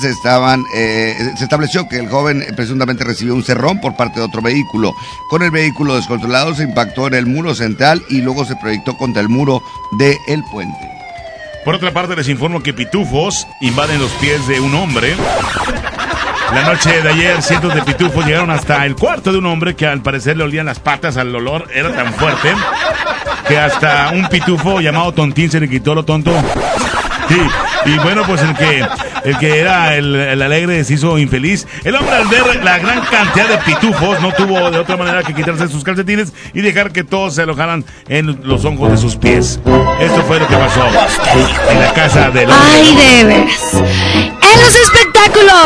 eh, 0.75 1.15
se 1.35 1.43
estableció 1.43 1.87
que 1.89 1.97
el 1.97 2.07
joven 2.09 2.45
presuntamente 2.55 3.03
recibió 3.03 3.33
un 3.33 3.43
cerrón 3.43 3.81
por 3.81 3.95
parte 3.95 4.19
de 4.19 4.25
otro 4.27 4.43
vehículo. 4.43 4.93
Con 5.31 5.41
el 5.41 5.49
vehículo 5.49 5.95
descontrolado 5.95 6.53
se 6.53 6.63
impactó 6.63 7.07
en 7.07 7.15
el 7.15 7.25
muro 7.25 7.55
central 7.55 8.03
y 8.09 8.21
luego 8.21 8.45
se 8.45 8.55
proyectó 8.57 8.95
contra 8.97 9.21
el 9.23 9.29
muro 9.29 9.63
del 9.97 10.15
el 10.27 10.43
puente. 10.51 10.98
Por 11.65 11.75
otra 11.75 11.91
parte, 11.91 12.15
les 12.15 12.29
informo 12.29 12.63
que 12.63 12.73
pitufos 12.73 13.45
invaden 13.61 13.99
los 13.99 14.11
pies 14.13 14.47
de 14.47 14.59
un 14.59 14.73
hombre. 14.75 15.15
La 16.53 16.63
noche 16.63 17.01
de 17.01 17.09
ayer, 17.09 17.41
cientos 17.41 17.75
de 17.75 17.81
pitufos 17.83 18.25
llegaron 18.25 18.49
hasta 18.49 18.85
el 18.85 18.95
cuarto 18.95 19.31
de 19.31 19.37
un 19.37 19.45
hombre 19.45 19.75
que 19.75 19.85
al 19.85 20.01
parecer 20.01 20.35
le 20.37 20.43
olían 20.43 20.65
las 20.65 20.79
patas 20.79 21.17
al 21.17 21.35
olor, 21.35 21.67
era 21.73 21.93
tan 21.93 22.13
fuerte 22.13 22.53
que 23.47 23.57
hasta 23.57 24.11
un 24.13 24.27
pitufo 24.29 24.79
llamado 24.79 25.13
Tontín 25.13 25.51
se 25.51 25.59
le 25.59 25.69
quitó 25.69 25.93
lo 25.93 26.05
tonto. 26.05 26.31
Sí, 27.29 27.39
y 27.85 27.97
bueno, 27.99 28.23
pues 28.25 28.41
el 28.41 28.55
que, 28.55 28.85
el 29.23 29.37
que 29.37 29.59
era 29.59 29.95
el, 29.95 30.15
el 30.15 30.41
alegre 30.41 30.83
se 30.83 30.95
hizo 30.95 31.17
infeliz. 31.19 31.67
El 31.83 31.95
hombre 31.95 32.15
al 32.15 32.27
ver 32.27 32.63
la 32.63 32.79
gran 32.79 33.01
cantidad 33.01 33.47
de 33.47 33.57
pitufos 33.59 34.19
no 34.19 34.31
tuvo 34.33 34.71
de 34.71 34.79
otra 34.79 34.97
manera 34.97 35.21
que 35.23 35.33
quitarse 35.35 35.67
sus 35.67 35.83
calcetines 35.83 36.33
y 36.53 36.61
dejar 36.61 36.91
que 36.91 37.03
todos 37.03 37.35
se 37.35 37.43
alojaran 37.43 37.85
en 38.07 38.39
los 38.43 38.65
hongos 38.65 38.91
de 38.91 38.97
sus 38.97 39.15
pies. 39.15 39.59
Esto 39.99 40.23
fue 40.23 40.39
lo 40.39 40.47
que 40.47 40.55
pasó 40.55 40.83
en 41.69 41.79
la 41.79 41.93
casa 41.93 42.31
del 42.31 42.49
hombre. 42.49 42.67
Ay, 42.73 42.95
de 42.95 43.23
veras. 43.25 43.73
En 43.73 44.61
los 44.61 44.75
espectáculos, 44.75 45.08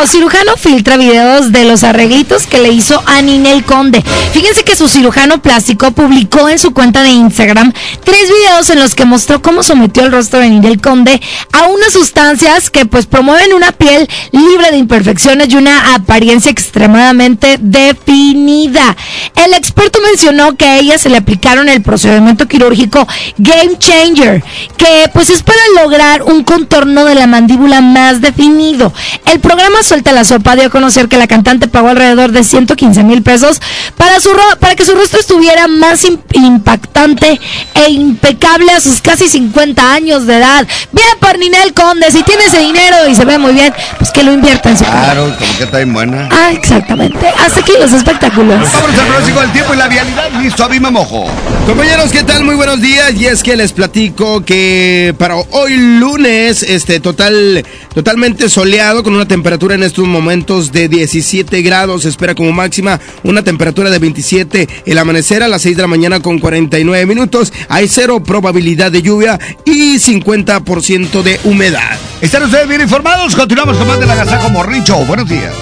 cirujano 0.06 0.56
filtra 0.56 0.96
videos 0.96 1.50
de 1.50 1.64
los 1.64 1.82
arreglitos 1.82 2.46
que 2.46 2.58
le 2.58 2.70
hizo 2.70 3.02
a 3.06 3.22
Ninel 3.22 3.64
Conde. 3.64 4.02
Fíjense 4.32 4.62
que 4.62 4.76
su 4.76 4.88
cirujano 4.88 5.40
plástico 5.40 5.92
publicó 5.92 6.48
en 6.48 6.58
su 6.58 6.72
cuenta 6.72 7.02
de 7.02 7.10
Instagram 7.10 7.72
tres 8.04 8.28
videos 8.28 8.70
en 8.70 8.80
los 8.80 8.94
que 8.94 9.04
mostró 9.04 9.40
cómo 9.40 9.62
sometió 9.62 10.04
el 10.04 10.12
rostro 10.12 10.40
de 10.40 10.50
Ninel 10.50 10.80
Conde 10.80 11.20
a 11.52 11.66
unas 11.68 11.92
sustancias 11.92 12.70
que 12.70 12.84
pues 12.86 13.06
promueven 13.06 13.54
una 13.54 13.72
piel 13.72 14.08
libre 14.32 14.70
de 14.70 14.76
imperfecciones 14.76 15.48
y 15.48 15.56
una 15.56 15.94
apariencia 15.94 16.50
extremadamente 16.50 17.56
definida. 17.60 18.96
El 19.34 19.54
experto 19.54 20.00
mencionó 20.02 20.56
que 20.56 20.66
a 20.66 20.78
ella 20.78 20.98
se 20.98 21.08
le 21.08 21.16
aplicaron 21.16 21.68
el 21.68 21.82
procedimiento 21.82 22.46
quirúrgico 22.46 23.06
Game 23.38 23.78
Changer, 23.78 24.44
que 24.76 25.10
pues 25.12 25.30
es 25.30 25.42
para 25.42 25.60
lograr 25.82 26.22
un 26.22 26.44
contorno 26.44 27.04
de 27.04 27.14
la 27.14 27.26
mandíbula 27.26 27.80
más 27.80 28.20
definido. 28.20 28.92
El 29.26 29.40
programa 29.56 29.82
Suelta 29.84 30.10
la 30.12 30.24
Sopa 30.24 30.56
dio 30.56 30.66
a 30.66 30.68
conocer 30.70 31.08
que 31.08 31.16
la 31.16 31.28
cantante 31.28 31.68
pagó 31.68 31.88
alrededor 31.88 32.32
de 32.32 32.42
115 32.42 33.04
mil 33.04 33.22
pesos 33.22 33.60
para, 33.96 34.18
su 34.18 34.32
ro- 34.32 34.56
para 34.58 34.74
que 34.74 34.84
su 34.84 34.94
rostro 34.94 35.20
estuviera 35.20 35.68
más 35.68 36.04
im- 36.04 36.18
impactante 36.32 37.40
e 37.74 37.90
impecable 37.90 38.72
a 38.72 38.80
sus 38.80 39.00
casi 39.00 39.28
50 39.28 39.92
años 39.94 40.26
de 40.26 40.38
edad. 40.38 40.66
Bien 40.90 41.06
por 41.20 41.38
Ninel 41.38 41.72
Conde, 41.72 42.10
si 42.10 42.24
tiene 42.24 42.44
ese 42.46 42.58
dinero 42.58 42.96
y 43.08 43.14
se 43.14 43.24
ve 43.24 43.38
muy 43.38 43.52
bien, 43.52 43.72
pues 43.98 44.10
que 44.10 44.24
lo 44.24 44.32
invierta 44.32 44.70
en 44.70 44.78
su. 44.78 44.84
Claro, 44.84 45.32
como 45.38 45.56
que 45.56 45.64
está 45.64 45.76
bien 45.78 45.92
buena. 45.92 46.28
Ah, 46.32 46.50
exactamente. 46.52 47.24
Hasta 47.38 47.60
aquí 47.60 47.72
los 47.78 47.92
espectáculos. 47.92 48.58
Vámonos 48.72 48.98
al 48.98 49.06
pronóstico 49.06 49.40
del 49.40 49.52
tiempo 49.52 49.74
y 49.74 49.76
la 49.76 49.86
vialidad. 49.88 50.30
Listo, 50.40 50.64
Avi 50.64 50.80
Mamojo. 50.80 51.26
Compañeros, 51.66 52.10
¿qué 52.10 52.24
tal? 52.24 52.42
Muy 52.42 52.56
buenos 52.56 52.80
días. 52.80 53.12
Y 53.14 53.26
es 53.26 53.42
que 53.44 53.54
les 53.56 53.72
platico 53.72 54.44
que 54.44 55.14
para 55.16 55.36
hoy 55.36 55.76
lunes, 55.76 56.62
este 56.64 56.98
total, 56.98 57.64
totalmente 57.94 58.48
soleado, 58.48 59.02
con 59.04 59.14
una 59.14 59.26
temperatura 59.28 59.43
en 59.44 59.82
estos 59.82 60.06
momentos 60.06 60.72
de 60.72 60.88
17 60.88 61.60
grados. 61.60 62.02
Se 62.02 62.08
espera 62.08 62.34
como 62.34 62.50
máxima 62.52 62.98
una 63.24 63.42
temperatura 63.44 63.90
de 63.90 63.98
27. 63.98 64.68
El 64.86 64.98
amanecer 64.98 65.42
a 65.42 65.48
las 65.48 65.62
6 65.62 65.76
de 65.76 65.82
la 65.82 65.88
mañana 65.88 66.20
con 66.20 66.38
49 66.38 67.04
minutos. 67.04 67.52
Hay 67.68 67.86
cero 67.88 68.22
probabilidad 68.22 68.90
de 68.90 69.02
lluvia 69.02 69.38
y 69.66 69.96
50% 69.96 71.22
de 71.22 71.38
humedad. 71.44 71.98
Están 72.22 72.44
ustedes 72.44 72.68
bien 72.68 72.80
informados. 72.80 73.36
Continuamos 73.36 73.76
con 73.76 73.86
más 73.86 74.00
de 74.00 74.06
la 74.06 74.14
Gazaco 74.14 74.48
Morricho. 74.48 74.96
Buenos 75.04 75.28
días. 75.28 75.52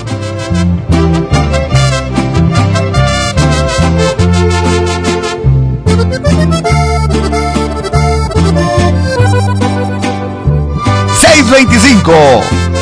¡625! 11.21 12.82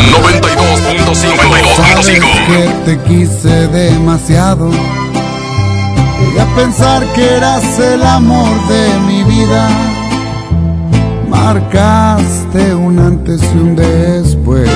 92.5. 0.00 2.46
que 2.46 2.68
te 2.84 2.94
quise 3.08 3.68
demasiado. 3.68 4.70
Llegué 6.20 6.40
a 6.40 6.46
pensar 6.54 7.04
que 7.14 7.36
eras 7.36 7.78
el 7.78 8.02
amor 8.02 8.48
de 8.68 8.98
mi 9.06 9.22
vida. 9.24 9.68
Marcaste 11.28 12.74
un 12.74 12.98
antes 12.98 13.40
y 13.54 13.58
un 13.58 13.76
después. 13.76 14.70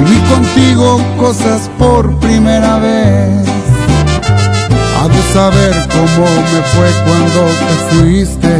Viví 0.00 0.18
contigo 0.28 1.00
cosas 1.18 1.70
por 1.78 2.18
primera 2.20 2.78
vez. 2.78 3.46
Ha 5.00 5.08
de 5.08 5.22
saber 5.32 5.74
cómo 5.92 6.26
me 6.52 6.62
fue 6.72 6.88
cuando 7.04 7.40
te 7.60 7.74
fuiste. 7.90 8.54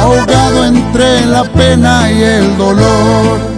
Ahogado 0.00 0.58
entre 0.66 1.26
la 1.26 1.44
pena 1.44 2.10
y 2.10 2.22
el 2.22 2.56
dolor 2.56 3.57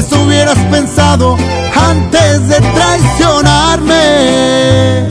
Eso 0.00 0.16
hubieras 0.22 0.56
pensado 0.70 1.36
antes 1.76 2.48
de 2.48 2.58
traicionarme. 2.58 5.06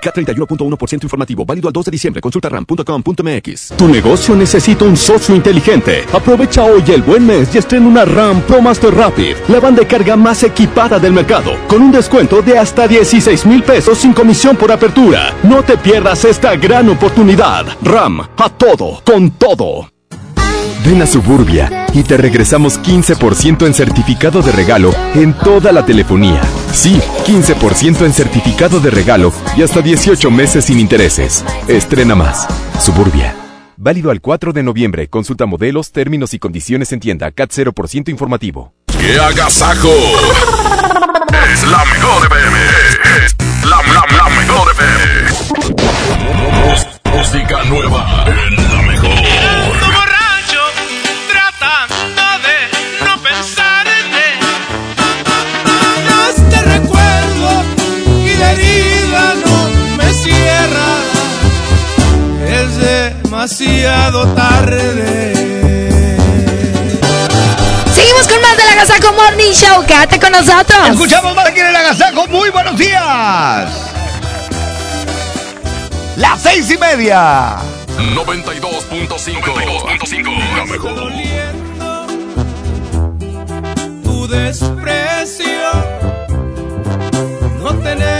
K31.1% 0.00 1.02
informativo, 1.04 1.44
válido 1.44 1.68
al 1.68 1.72
2 1.72 1.84
de 1.84 1.90
diciembre. 1.90 2.20
Consulta 2.20 2.48
ram.com.mx. 2.48 3.72
Tu 3.76 3.88
negocio 3.88 4.34
necesita 4.34 4.84
un 4.84 4.96
socio 4.96 5.34
inteligente. 5.34 6.04
Aprovecha 6.12 6.64
hoy 6.64 6.82
el 6.88 7.02
buen 7.02 7.26
mes 7.26 7.54
y 7.54 7.58
estrena 7.58 7.86
una 7.86 8.04
RAM 8.04 8.40
Pro 8.42 8.60
Master 8.60 8.94
Rapid, 8.94 9.36
la 9.48 9.60
banda 9.60 9.80
de 9.82 9.86
carga 9.86 10.16
más 10.16 10.42
equipada 10.42 10.98
del 10.98 11.12
mercado, 11.12 11.52
con 11.68 11.82
un 11.82 11.92
descuento 11.92 12.42
de 12.42 12.58
hasta 12.58 12.88
16 12.88 13.46
mil 13.46 13.62
pesos 13.62 13.98
sin 13.98 14.12
comisión 14.12 14.56
por 14.56 14.72
apertura. 14.72 15.34
No 15.42 15.62
te 15.62 15.76
pierdas 15.76 16.24
esta 16.24 16.56
gran 16.56 16.88
oportunidad. 16.88 17.66
RAM, 17.82 18.20
a 18.20 18.48
todo, 18.50 19.02
con 19.04 19.30
todo. 19.32 19.99
Ven 20.84 21.02
a 21.02 21.06
Suburbia 21.06 21.86
y 21.92 22.02
te 22.02 22.16
regresamos 22.16 22.80
15% 22.80 23.66
en 23.66 23.74
certificado 23.74 24.40
de 24.40 24.52
regalo 24.52 24.94
en 25.14 25.34
toda 25.34 25.72
la 25.72 25.84
telefonía. 25.84 26.40
Sí, 26.72 27.00
15% 27.26 28.06
en 28.06 28.12
certificado 28.12 28.80
de 28.80 28.90
regalo 28.90 29.32
y 29.56 29.62
hasta 29.62 29.82
18 29.82 30.30
meses 30.30 30.64
sin 30.64 30.80
intereses. 30.80 31.44
Estrena 31.68 32.14
más. 32.14 32.46
Suburbia. 32.80 33.34
Válido 33.76 34.10
al 34.10 34.20
4 34.20 34.52
de 34.52 34.62
noviembre. 34.62 35.08
Consulta 35.08 35.46
modelos, 35.46 35.92
términos 35.92 36.32
y 36.34 36.38
condiciones 36.38 36.92
en 36.92 37.00
tienda. 37.00 37.30
CAT 37.30 37.50
0% 37.50 38.08
informativo. 38.08 38.72
¡Qué 38.86 39.18
agasajo! 39.18 39.92
Es 41.52 41.62
la 41.68 41.84
mejor 41.84 42.26
FM. 42.26 42.58
Es 43.24 43.36
la, 43.64 43.76
la, 43.92 44.04
la 44.16 44.28
mejor 44.40 44.70
FM. 44.72 45.00
Música 47.16 47.64
nueva 47.64 48.24
la 48.72 48.82
mejor. 48.82 49.19
demasiado 63.40 64.26
tarde. 64.34 65.32
Seguimos 67.94 68.28
con 68.28 68.42
más 68.42 68.54
del 68.58 68.68
Agasaco 68.68 69.14
Morning 69.14 69.52
Show. 69.52 69.82
Quédate 69.86 70.20
con 70.20 70.32
nosotros. 70.32 70.90
Escuchamos 70.90 71.34
más 71.34 71.46
aquí 71.46 71.60
en 71.60 71.68
el 71.68 71.76
Agasaco. 71.76 72.26
Muy 72.26 72.50
buenos 72.50 72.76
días. 72.76 73.70
Las 76.16 76.42
seis 76.42 76.70
y 76.70 76.76
media. 76.76 77.56
92.5. 78.14 79.08
92.5. 79.08 80.56
La 80.56 80.64
mejor. 80.66 81.12
Tu 84.02 84.28
desprecio. 84.28 85.46
No 87.62 87.74
tener 87.78 88.19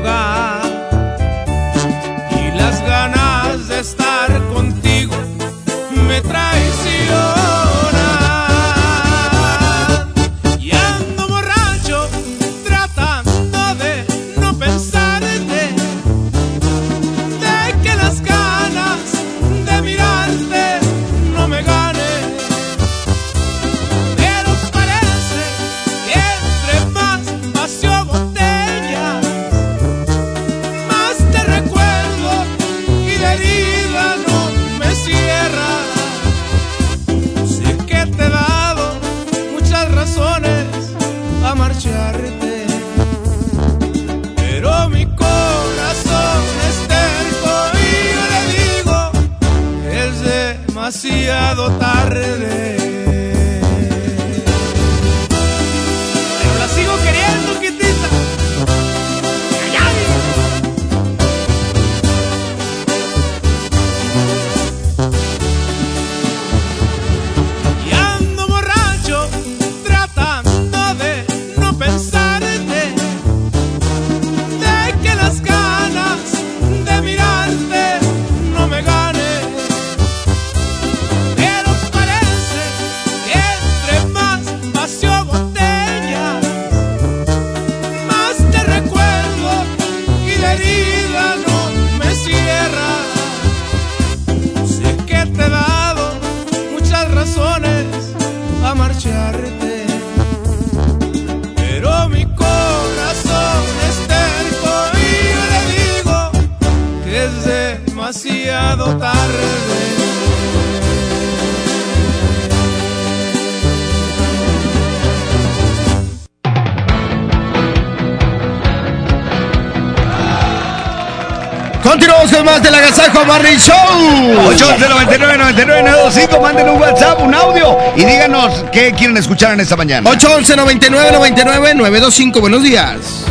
811-999925. 124.61 126.41
Mándenos 126.41 126.75
un 126.75 126.81
WhatsApp, 126.81 127.21
un 127.21 127.33
audio 127.33 127.77
y 127.95 128.05
díganos 128.05 128.63
qué 128.71 128.93
quieren 128.93 129.17
escuchar 129.17 129.53
en 129.53 129.59
esta 129.59 129.75
mañana. 129.75 130.09
811-9999-925. 130.11 132.39
Buenos 132.39 132.61
días. 132.63 133.30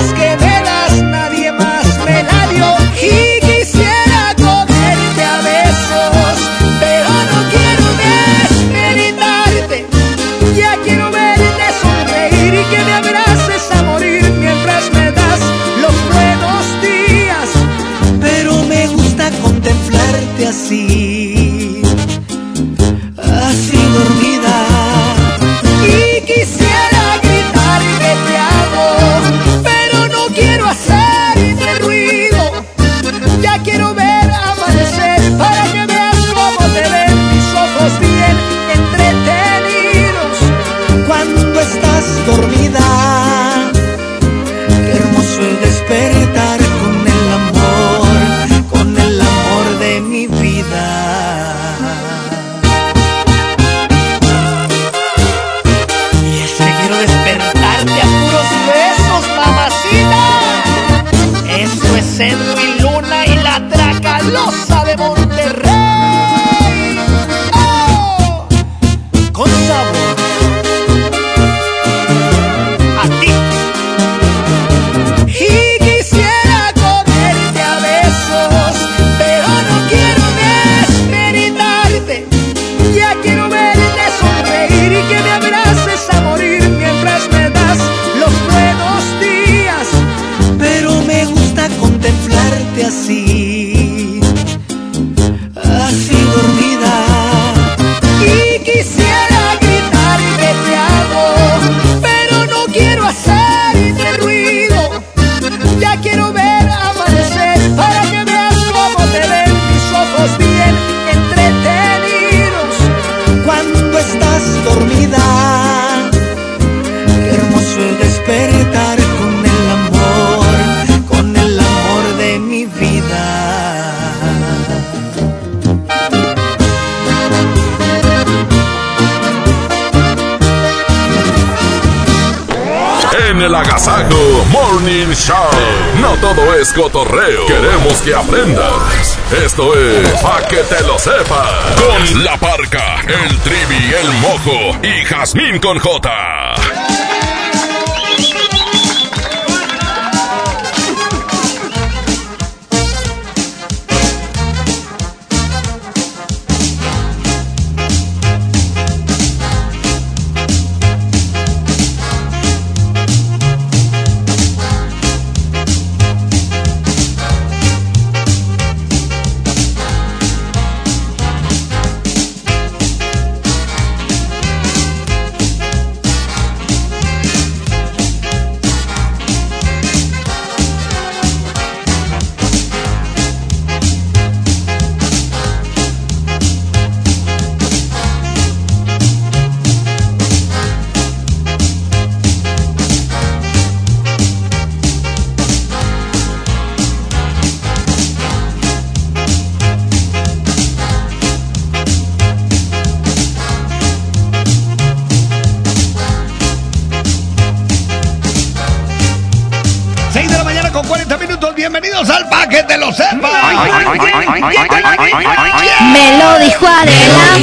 cotorreo. 136.73 137.45
Queremos 137.45 138.01
que 138.01 138.13
aprendas. 138.13 139.17
Esto 139.45 139.75
es 139.75 140.07
Pa' 140.21 140.47
que 140.47 140.57
te 140.57 140.81
lo 140.83 140.97
sepas. 140.99 141.51
Con 141.75 142.23
la 142.23 142.37
parca, 142.37 143.01
el 143.07 143.37
trivi, 143.39 143.93
el 143.93 144.11
mojo 144.19 144.77
y 144.83 145.05
Jazmín 145.05 145.59
con 145.59 145.79
J. 145.79 146.40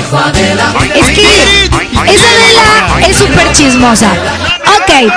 Es 0.09 1.06
que 1.11 1.22
esa 1.22 2.28
Adela 2.30 3.06
es 3.06 3.16
súper 3.18 3.52
chismosa. 3.52 4.11
Ok, 4.11 5.12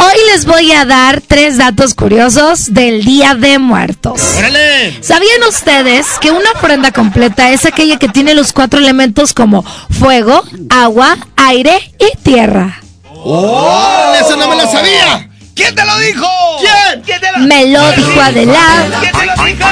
hoy 0.00 0.16
les 0.30 0.44
voy 0.44 0.70
a 0.72 0.84
dar 0.84 1.22
tres 1.26 1.56
datos 1.56 1.94
curiosos 1.94 2.74
del 2.74 3.04
Día 3.04 3.34
de 3.34 3.58
Muertos. 3.58 4.20
¿Sabían 5.00 5.42
ustedes 5.48 6.06
que 6.20 6.30
una 6.30 6.50
ofrenda 6.50 6.92
completa 6.92 7.52
es 7.52 7.64
aquella 7.64 7.98
que 7.98 8.10
tiene 8.10 8.34
los 8.34 8.52
cuatro 8.52 8.78
elementos 8.78 9.32
como 9.32 9.62
fuego, 9.62 10.44
agua, 10.68 11.16
aire 11.36 11.90
y 11.98 12.14
tierra? 12.18 12.82
¡Oh! 13.24 14.12
¡Eso 14.20 14.36
no 14.36 14.46
me 14.46 14.56
lo 14.56 14.70
sabía! 14.70 15.30
¿Quién 15.54 15.74
te 15.74 15.84
lo 15.86 15.98
dijo? 16.00 16.26
¿Quién? 16.60 17.02
¿Quién 17.02 17.20
te 17.20 17.32
lo 17.32 17.38
Me 17.46 17.66
lo 17.66 17.92
dijo 17.92 18.20
Adela. 18.20 18.86
¿Quién 19.00 19.12
te 19.12 19.26
lo 19.26 19.44
dijo? 19.44 19.64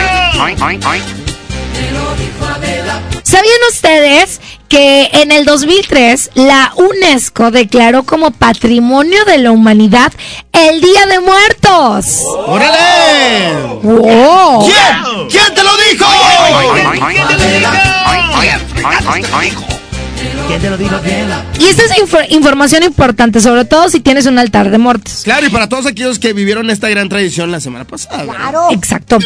¿Sabían 3.23 3.61
ustedes 3.71 4.41
que 4.69 5.09
en 5.13 5.33
el 5.33 5.45
2003 5.45 6.31
la 6.35 6.73
UNESCO 6.77 7.51
declaró 7.51 8.03
como 8.05 8.31
Patrimonio 8.31 9.25
de 9.25 9.39
la 9.39 9.51
Humanidad 9.53 10.13
el 10.53 10.81
Día 10.81 11.07
de 11.07 11.21
Muertos? 11.21 12.23
¡Órale! 12.47 13.53
¡Wow! 13.83 14.65
¿Quién? 14.67 15.29
¿Quién 15.31 15.55
te 15.55 15.63
lo 15.63 15.71
dijo? 15.91 16.07
¿Quién 17.09 17.29
te 17.29 17.37
lo 17.37 17.41
dijo? 19.33 19.65
¿Quién 20.49 20.61
te 20.61 20.71
lo 20.71 20.77
dijo? 20.77 20.97
Y 21.59 21.67
esta 21.67 21.83
es 21.85 21.93
infor- 22.01 22.27
información 22.31 22.83
importante, 22.83 23.41
sobre 23.41 23.65
todo 23.65 23.89
si 23.89 24.01
tienes 24.01 24.27
un 24.27 24.39
altar 24.39 24.71
de 24.71 24.79
muertos. 24.79 25.23
Claro, 25.25 25.47
y 25.47 25.51
para 25.51 25.69
todos 25.69 25.87
aquellos 25.87 26.19
que 26.19 26.33
vivieron 26.33 26.71
esta 26.71 26.89
gran 26.89 27.09
tradición 27.09 27.51
la 27.51 27.61
semana 27.61 27.85
pasada. 27.85 28.25
Claro. 28.25 28.69
Exacto. 28.71 29.19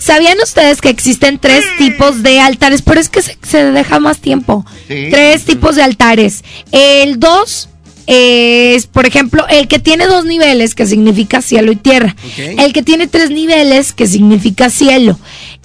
¿Sabían 0.00 0.38
ustedes 0.42 0.80
que 0.80 0.88
existen 0.88 1.38
tres 1.38 1.64
tipos 1.78 2.22
de 2.22 2.40
altares? 2.40 2.82
Pero 2.82 3.00
es 3.00 3.08
que 3.08 3.22
se, 3.22 3.38
se 3.42 3.70
deja 3.70 4.00
más 4.00 4.18
tiempo. 4.18 4.66
Sí. 4.88 5.08
Tres 5.10 5.44
tipos 5.44 5.76
de 5.76 5.82
altares. 5.82 6.42
El 6.72 7.20
dos 7.20 7.68
es, 8.12 8.88
por 8.88 9.06
ejemplo, 9.06 9.46
el 9.48 9.68
que 9.68 9.78
tiene 9.78 10.06
dos 10.06 10.24
niveles, 10.24 10.74
que 10.74 10.84
significa 10.84 11.42
cielo 11.42 11.70
y 11.70 11.76
tierra. 11.76 12.16
El 12.36 12.72
que 12.72 12.82
tiene 12.82 13.06
tres 13.06 13.30
niveles, 13.30 13.92
que 13.92 14.08
significa 14.08 14.68
cielo. 14.68 15.16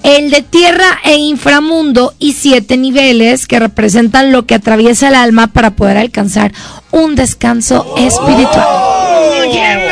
El 0.04 0.30
de 0.30 0.44
tierra 0.44 1.00
e 1.04 1.16
inframundo 1.16 2.14
y 2.20 2.34
siete 2.34 2.78
niveles, 2.78 3.48
que 3.48 3.60
representan 3.60 4.32
lo 4.32 4.46
que 4.46 4.54
atraviesa 4.54 5.08
el 5.08 5.16
alma 5.16 5.48
para 5.48 5.72
poder 5.72 5.98
alcanzar 5.98 6.54
un 6.92 7.16
descanso 7.16 7.96
espiritual. 7.98 8.95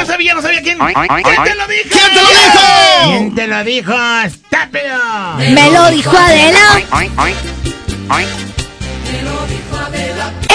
Sabía, 0.05 0.33
no 0.33 0.41
sabía 0.41 0.61
quién. 0.61 0.77
¿Quién 0.77 1.43
te 1.43 1.55
lo 1.55 1.67
dijo? 1.67 1.89
¿Quién 1.89 2.13
te 2.13 2.21
lo 2.21 2.27
dijo? 2.27 2.59
¿Quién 3.05 3.35
te 3.35 3.47
lo 3.47 3.63
dijo? 3.63 3.93
¡Estúpido! 4.25 5.53
Me 5.53 5.71
lo 5.71 5.89
dijo 5.89 6.17
Adela. 6.17 6.83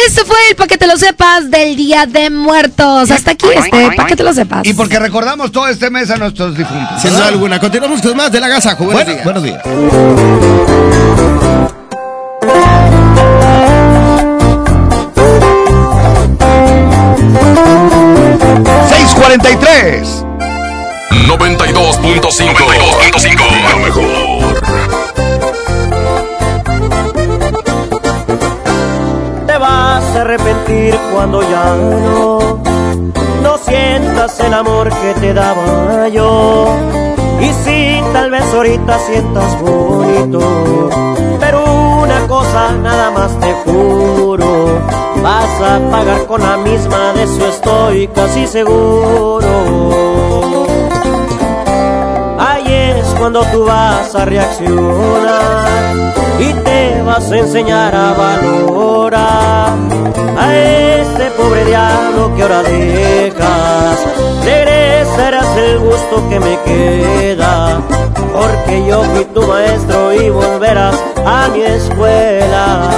Este 0.07 0.25
fue 0.25 0.37
el 0.49 0.57
para 0.57 0.69
que 0.69 0.79
te 0.79 0.87
lo 0.87 0.97
sepas 0.97 1.51
del 1.51 1.77
Día 1.77 2.07
de 2.07 2.31
Muertos. 2.31 3.11
Hasta 3.11 3.33
aquí 3.33 3.47
este, 3.55 3.91
para 3.97 4.07
que 4.07 4.17
te 4.17 4.23
lo 4.23 4.33
sepas. 4.33 4.67
Y 4.67 4.73
porque 4.73 4.99
recordamos 4.99 5.53
todo 5.53 5.69
este 5.69 5.91
mes 5.91 6.11
a 6.11 6.17
nuestros 6.17 6.57
difuntos. 6.57 7.03
Sin 7.03 7.11
duda 7.11 7.29
alguna. 7.29 7.59
Continuamos 7.59 8.01
con 8.01 8.17
más 8.17 8.33
de 8.33 8.41
la 8.41 8.49
Gazajo. 8.49 8.85
Buenos 8.85 9.07
días. 9.07 9.25
Buenos 9.25 9.43
días. 9.43 9.63
643. 19.41 20.25
92.5. 21.27 22.21
92.5. 22.21 23.37
La 23.63 23.77
mejor. 23.77 24.05
Te 29.47 29.59
vas 29.59 30.05
a 30.17 30.21
arrepentir 30.23 30.99
cuando 31.13 31.43
ya 31.43 31.77
no, 31.77 32.63
no 33.43 33.59
sientas 33.59 34.41
el 34.41 34.55
amor 34.55 34.91
que 34.91 35.15
te 35.21 35.33
daba 35.35 36.09
yo. 36.09 36.77
Y 37.41 37.53
si 37.65 38.03
tal 38.13 38.31
vez 38.31 38.43
ahorita 38.53 38.99
sientas 38.99 39.61
bonito, 39.61 40.89
pero 41.39 41.65
una 42.03 42.27
cosa 42.27 42.73
nada 42.73 43.13
más 43.13 43.39
te 43.39 43.53
juro, 43.65 44.81
vas 45.29 45.61
a 45.61 45.91
pagar 45.91 46.27
con 46.27 46.41
la 46.41 46.57
misma, 46.57 47.13
de 47.13 47.25
eso 47.25 47.47
estoy 47.49 48.09
casi 48.09 48.47
seguro. 48.47 49.51
Ahí 52.39 52.67
es 52.67 53.07
cuando 53.19 53.43
tú 53.53 53.67
vas 53.67 54.15
a 54.15 54.25
reaccionar 54.25 55.69
y 56.41 56.53
te 56.67 57.03
vas 57.03 57.31
a 57.31 57.39
enseñar 57.39 57.95
a 57.95 58.15
valorar 58.15 59.75
a 60.45 60.57
este 60.57 61.25
pobre 61.37 61.65
diablo 61.67 62.35
que 62.35 62.43
ahora 62.43 62.63
dejas. 62.63 63.99
Regresarás 64.45 65.57
el 65.59 65.79
gusto 65.81 66.27
que 66.31 66.41
me 66.41 66.59
queda, 66.69 67.81
porque 68.33 68.87
yo 68.87 69.03
fui 69.13 69.25
tu 69.27 69.43
maestro 69.43 70.15
y 70.15 70.31
volverás 70.31 70.97
a 71.27 71.49
mi 71.53 71.61
escuela. 71.63 72.98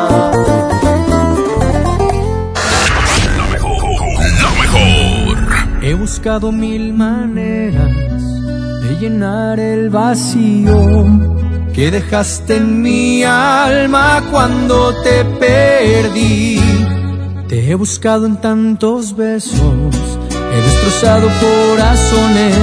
Buscado 6.21 6.51
mil 6.51 6.93
maneras 6.93 7.91
de 8.83 8.95
llenar 8.99 9.59
el 9.59 9.89
vacío 9.89 11.03
que 11.73 11.89
dejaste 11.89 12.57
en 12.57 12.79
mi 12.79 13.23
alma 13.23 14.21
cuando 14.29 14.93
te 15.01 15.25
perdí. 15.25 16.59
Te 17.49 17.71
he 17.71 17.73
buscado 17.73 18.27
en 18.27 18.37
tantos 18.39 19.15
besos, 19.15 19.95
he 20.53 20.61
destrozado 20.61 21.27
corazones, 21.39 22.55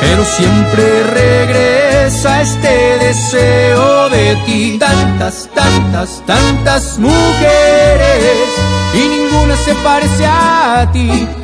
pero 0.00 0.24
siempre 0.24 0.84
regresa 1.20 2.40
este 2.40 2.74
deseo 2.98 4.08
de 4.08 4.36
ti. 4.46 4.78
Tantas, 4.78 5.50
tantas, 5.54 6.22
tantas 6.24 6.98
mujeres 6.98 8.48
y 8.94 9.00
ninguna 9.06 9.54
se 9.54 9.74
parece 9.84 10.24
a 10.24 10.88
ti. 10.94 11.43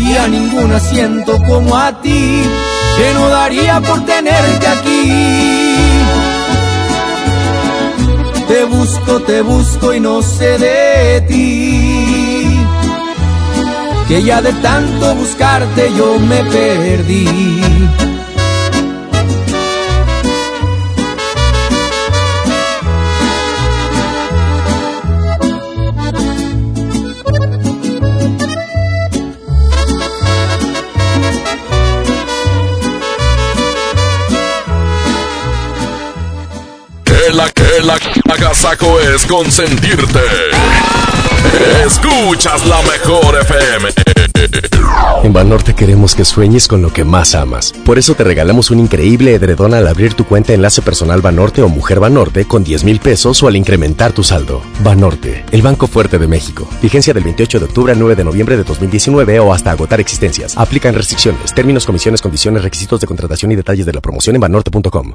Y 0.00 0.16
a 0.16 0.26
ninguna 0.28 0.80
siento 0.80 1.40
como 1.42 1.76
a 1.76 2.00
ti, 2.00 2.42
que 2.96 3.14
no 3.14 3.28
daría 3.28 3.80
por 3.80 4.04
tenerte 4.04 4.66
aquí. 4.66 5.12
Te 8.48 8.64
busco, 8.64 9.20
te 9.20 9.42
busco 9.42 9.94
y 9.94 10.00
no 10.00 10.22
sé 10.22 10.58
de 10.58 11.20
ti. 11.28 12.66
Que 14.08 14.22
ya 14.24 14.42
de 14.42 14.52
tanto 14.54 15.14
buscarte 15.14 15.92
yo 15.96 16.18
me 16.18 16.42
perdí. 16.44 17.28
La 37.84 37.98
agasaco 38.30 39.00
es 39.00 39.24
consentirte. 39.26 40.20
Escuchas 41.86 42.66
la 42.66 42.80
mejor 42.82 43.38
FM. 43.40 43.90
En 45.22 45.32
Banorte 45.32 45.74
queremos 45.74 46.14
que 46.14 46.24
sueñes 46.24 46.66
con 46.66 46.82
lo 46.82 46.92
que 46.92 47.04
más 47.04 47.34
amas. 47.34 47.72
Por 47.84 47.98
eso 47.98 48.14
te 48.14 48.24
regalamos 48.24 48.70
un 48.70 48.80
increíble 48.80 49.34
edredón 49.34 49.74
al 49.74 49.86
abrir 49.86 50.14
tu 50.14 50.24
cuenta 50.24 50.52
Enlace 50.52 50.82
Personal 50.82 51.20
Banorte 51.20 51.62
o 51.62 51.68
Mujer 51.68 52.00
Banorte 52.00 52.46
con 52.46 52.64
10 52.64 52.84
mil 52.84 53.00
pesos 53.00 53.42
o 53.42 53.48
al 53.48 53.56
incrementar 53.56 54.12
tu 54.12 54.24
saldo. 54.24 54.62
Banorte, 54.82 55.44
el 55.52 55.62
Banco 55.62 55.86
Fuerte 55.86 56.18
de 56.18 56.26
México. 56.26 56.68
Vigencia 56.82 57.14
del 57.14 57.24
28 57.24 57.58
de 57.60 57.64
octubre 57.66 57.92
al 57.92 57.98
9 57.98 58.16
de 58.16 58.24
noviembre 58.24 58.56
de 58.56 58.64
2019 58.64 59.40
o 59.40 59.52
hasta 59.52 59.70
agotar 59.70 60.00
existencias. 60.00 60.56
Aplican 60.56 60.94
restricciones, 60.94 61.54
términos, 61.54 61.86
comisiones, 61.86 62.20
condiciones, 62.20 62.62
requisitos 62.62 63.00
de 63.00 63.06
contratación 63.06 63.52
y 63.52 63.56
detalles 63.56 63.86
de 63.86 63.92
la 63.92 64.00
promoción 64.00 64.36
en 64.36 64.40
banorte.com. 64.40 65.14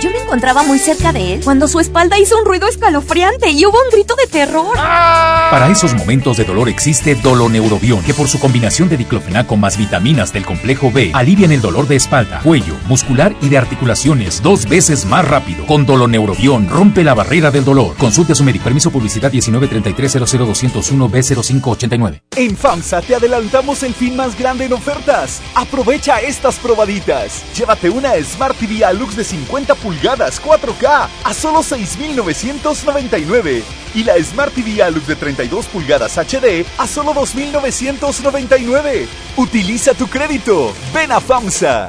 Yo 0.00 0.10
lo 0.10 0.20
encontraba 0.20 0.62
muy 0.62 0.78
cerca 0.78 1.12
de 1.12 1.34
él 1.34 1.40
cuando 1.42 1.66
su 1.68 1.80
espalda 1.80 2.18
hizo 2.18 2.38
un 2.38 2.44
ruido 2.44 2.68
escalofriante 2.68 3.50
y 3.50 3.64
hubo 3.64 3.78
un 3.78 3.90
grito 3.90 4.14
de 4.14 4.26
terror. 4.26 4.76
Para 4.76 5.70
esos 5.70 5.94
momentos 5.94 6.36
de 6.36 6.44
dolor 6.44 6.68
existe 6.68 7.14
Doloneurobion, 7.14 8.02
que 8.02 8.12
por 8.12 8.28
su 8.28 8.38
combinación 8.38 8.88
de 8.88 8.98
diclofenaco 8.98 9.56
más 9.56 9.78
vitaminas 9.78 10.32
del 10.32 10.44
complejo 10.44 10.90
B 10.92 11.12
alivian 11.14 11.52
el 11.52 11.62
dolor 11.62 11.88
de 11.88 11.96
espalda, 11.96 12.40
cuello, 12.42 12.74
muscular 12.86 13.34
y 13.40 13.48
de 13.48 13.58
articulaciones 13.58 14.42
dos 14.42 14.68
veces 14.68 15.06
más 15.06 15.26
rápido. 15.26 15.64
Con 15.66 15.86
Doloneurobion 15.86 16.68
rompe 16.68 17.02
la 17.02 17.14
barrera 17.14 17.50
del 17.50 17.64
dolor. 17.64 17.96
Consulte 17.96 18.32
a 18.32 18.34
su 18.34 18.44
médico. 18.44 18.64
Permiso 18.64 18.90
publicidad 18.90 19.32
1933-00201-B0589. 19.32 22.20
En 22.36 22.56
FAMSA 22.56 23.02
te 23.02 23.14
adelantamos 23.14 23.82
el 23.82 23.94
fin 23.94 24.16
más 24.16 24.38
grande 24.38 24.64
en 24.66 24.72
ofertas. 24.72 25.40
Aprovecha 25.54 26.20
estas 26.20 26.56
probaditas. 26.56 27.44
Llévate 27.56 27.90
una 27.90 28.12
Smart 28.22 28.56
TV 28.58 28.84
Alux 28.84 29.16
de 29.16 29.24
50 29.24 29.74
pulgadas 29.86 30.42
4K 30.42 31.08
a 31.22 31.32
solo 31.32 31.60
6.999 31.60 33.62
y 33.94 34.02
la 34.02 34.20
Smart 34.20 34.52
TV 34.52 34.82
Alux 34.82 35.06
de 35.06 35.14
32 35.14 35.66
pulgadas 35.66 36.18
HD 36.18 36.66
a 36.76 36.88
solo 36.88 37.14
2.999. 37.14 39.06
Utiliza 39.36 39.94
tu 39.94 40.08
crédito. 40.08 40.72
Ven 40.92 41.12
a 41.12 41.20
FAMSA. 41.20 41.86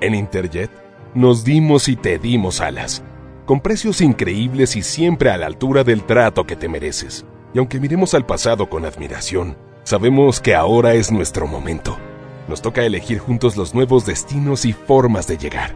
En 0.00 0.14
Interjet 0.14 0.70
nos 1.12 1.42
dimos 1.42 1.88
y 1.88 1.96
te 1.96 2.20
dimos 2.20 2.60
alas, 2.60 3.02
con 3.46 3.60
precios 3.60 4.00
increíbles 4.00 4.76
y 4.76 4.84
siempre 4.84 5.30
a 5.30 5.36
la 5.36 5.46
altura 5.46 5.82
del 5.82 6.04
trato 6.04 6.44
que 6.44 6.54
te 6.54 6.68
mereces. 6.68 7.24
Y 7.52 7.58
aunque 7.58 7.80
miremos 7.80 8.14
al 8.14 8.26
pasado 8.26 8.70
con 8.70 8.84
admiración, 8.84 9.58
sabemos 9.82 10.40
que 10.40 10.54
ahora 10.54 10.94
es 10.94 11.10
nuestro 11.10 11.48
momento. 11.48 11.98
Nos 12.46 12.62
toca 12.62 12.84
elegir 12.84 13.18
juntos 13.18 13.56
los 13.56 13.74
nuevos 13.74 14.06
destinos 14.06 14.64
y 14.64 14.72
formas 14.72 15.26
de 15.26 15.36
llegar. 15.36 15.74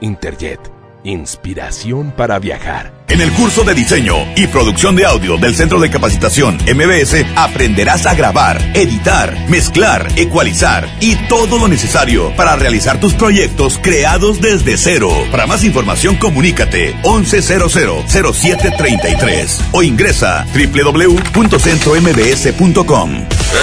Interjet, 0.00 0.60
inspiración 1.04 2.12
para 2.16 2.38
viajar. 2.38 2.92
En 3.08 3.20
el 3.20 3.30
curso 3.32 3.62
de 3.62 3.74
diseño 3.74 4.16
y 4.34 4.46
producción 4.48 4.96
de 4.96 5.04
audio 5.04 5.36
del 5.36 5.54
Centro 5.54 5.78
de 5.78 5.90
Capacitación 5.90 6.56
MBS 6.56 7.26
aprenderás 7.36 8.06
a 8.06 8.14
grabar, 8.14 8.58
editar, 8.74 9.36
mezclar, 9.48 10.08
ecualizar 10.16 10.88
y 11.00 11.14
todo 11.28 11.58
lo 11.58 11.68
necesario 11.68 12.34
para 12.34 12.56
realizar 12.56 12.98
tus 12.98 13.12
proyectos 13.14 13.78
creados 13.80 14.40
desde 14.40 14.76
cero. 14.76 15.10
Para 15.30 15.46
más 15.46 15.62
información 15.64 16.16
comunícate 16.16 16.96
11000733 17.02 19.60
o 19.72 19.82
ingresa 19.82 20.46
www.centrombs.com. 20.54 23.10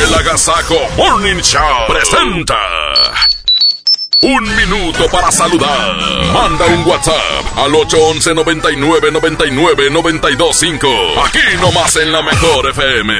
El 0.05 0.13
Agasajo 0.13 0.77
Morning 0.95 1.41
Show 1.41 1.87
presenta 1.87 2.55
Un 4.23 4.43
minuto 4.55 5.07
para 5.11 5.31
saludar. 5.31 5.95
Manda 6.31 6.67
un 6.67 6.85
WhatsApp 6.87 7.57
al 7.57 7.73
811 7.73 8.35
99 8.35 9.11
99 9.11 9.89
925. 9.89 10.87
Aquí 11.25 11.39
nomás 11.59 11.95
en 11.95 12.11
la 12.11 12.21
mejor 12.21 12.69
FM. 12.69 13.13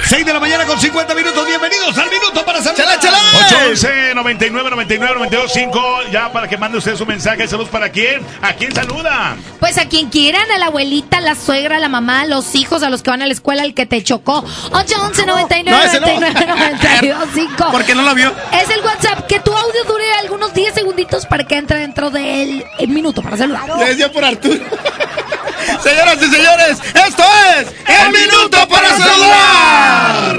6 0.00 0.24
de 0.24 0.32
la 0.32 0.38
mañana 0.38 0.64
con 0.64 0.80
50 0.80 1.12
minutos. 1.16 1.44
Bienvenidos 1.44 1.98
al 1.98 2.08
minuto 2.08 2.44
para 2.44 2.62
saludar. 2.62 2.86
¡Chala, 2.86 3.00
chala! 3.00 3.18
811 3.48 4.14
99 4.14 4.70
99 4.70 5.14
925. 5.16 6.02
Ya 6.12 6.30
para 6.32 6.46
que 6.48 6.56
mande 6.56 6.78
usted 6.78 6.94
su 6.94 7.04
mensaje. 7.04 7.48
Saludos 7.48 7.70
para 7.70 7.88
quién. 7.90 8.24
¿A 8.40 8.52
quién 8.52 8.72
saluda? 8.72 9.34
Pues 9.58 9.76
a 9.78 9.88
quien 9.88 10.08
quieran, 10.08 10.48
a 10.52 10.58
la 10.58 10.66
abuelita, 10.66 11.18
a 11.18 11.20
la 11.20 11.34
suegra, 11.34 11.78
a 11.78 11.80
la 11.80 11.88
mamá, 11.88 12.20
a 12.20 12.26
los 12.26 12.54
hijos, 12.54 12.84
a 12.84 12.90
los 12.90 13.02
que 13.02 13.10
van 13.10 13.22
a 13.22 13.26
la 13.26 13.32
escuela, 13.32 13.62
al 13.64 13.74
que 13.74 13.86
te 13.86 14.04
chocó. 14.04 14.44
811 14.70 15.26
99 15.26 15.70
No, 15.76 15.82
ese 15.82 15.98
no. 15.98 16.06
99 16.06 16.46
925. 16.46 17.72
¿Por 17.72 17.84
qué 17.84 17.96
no 17.96 18.02
lo 18.02 18.14
vio? 18.14 18.32
Es 18.52 18.70
el 18.70 18.82
WhatsApp. 18.84 19.26
Que 19.26 19.40
tu 19.40 19.50
audio 19.52 19.82
dure 19.88 20.04
algunos 20.20 20.43
10 20.52 20.74
segunditos 20.74 21.26
para 21.26 21.44
que 21.44 21.56
entre 21.56 21.78
dentro 21.78 22.10
del 22.10 22.64
el 22.78 22.88
minuto 22.88 23.22
para 23.22 23.36
saludar. 23.36 23.62
Le 23.78 23.84
decía 23.86 24.10
por 24.12 24.24
Arturo. 24.24 24.54
Señoras 25.82 26.16
y 26.16 26.30
señores, 26.30 26.78
esto 26.94 27.22
es 27.56 27.68
El 27.86 28.10
Minuto 28.12 28.58
para 28.68 28.88
Saludar. 28.96 30.36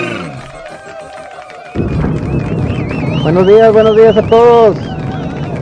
Buenos 3.24 3.48
días, 3.48 3.74
buenos 3.74 3.98
días 3.98 4.16
a 4.18 4.22
todos. 4.24 4.78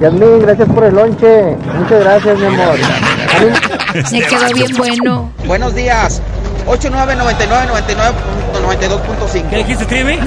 Yasmín, 0.02 0.40
gracias 0.42 0.68
por 0.68 0.84
el 0.84 0.96
lonche. 0.96 1.56
Muchas 1.78 2.00
gracias, 2.02 2.38
mi 2.40 2.46
amor. 2.48 2.78
Se 4.06 4.20
quedó 4.20 4.50
bien 4.54 4.76
bueno. 4.76 5.32
Buenos 5.46 5.74
días. 5.74 6.22
899999.92.5. 6.68 9.50
¿Qué 9.50 9.56
dijiste, 9.58 9.86
Trivi? 9.86 10.18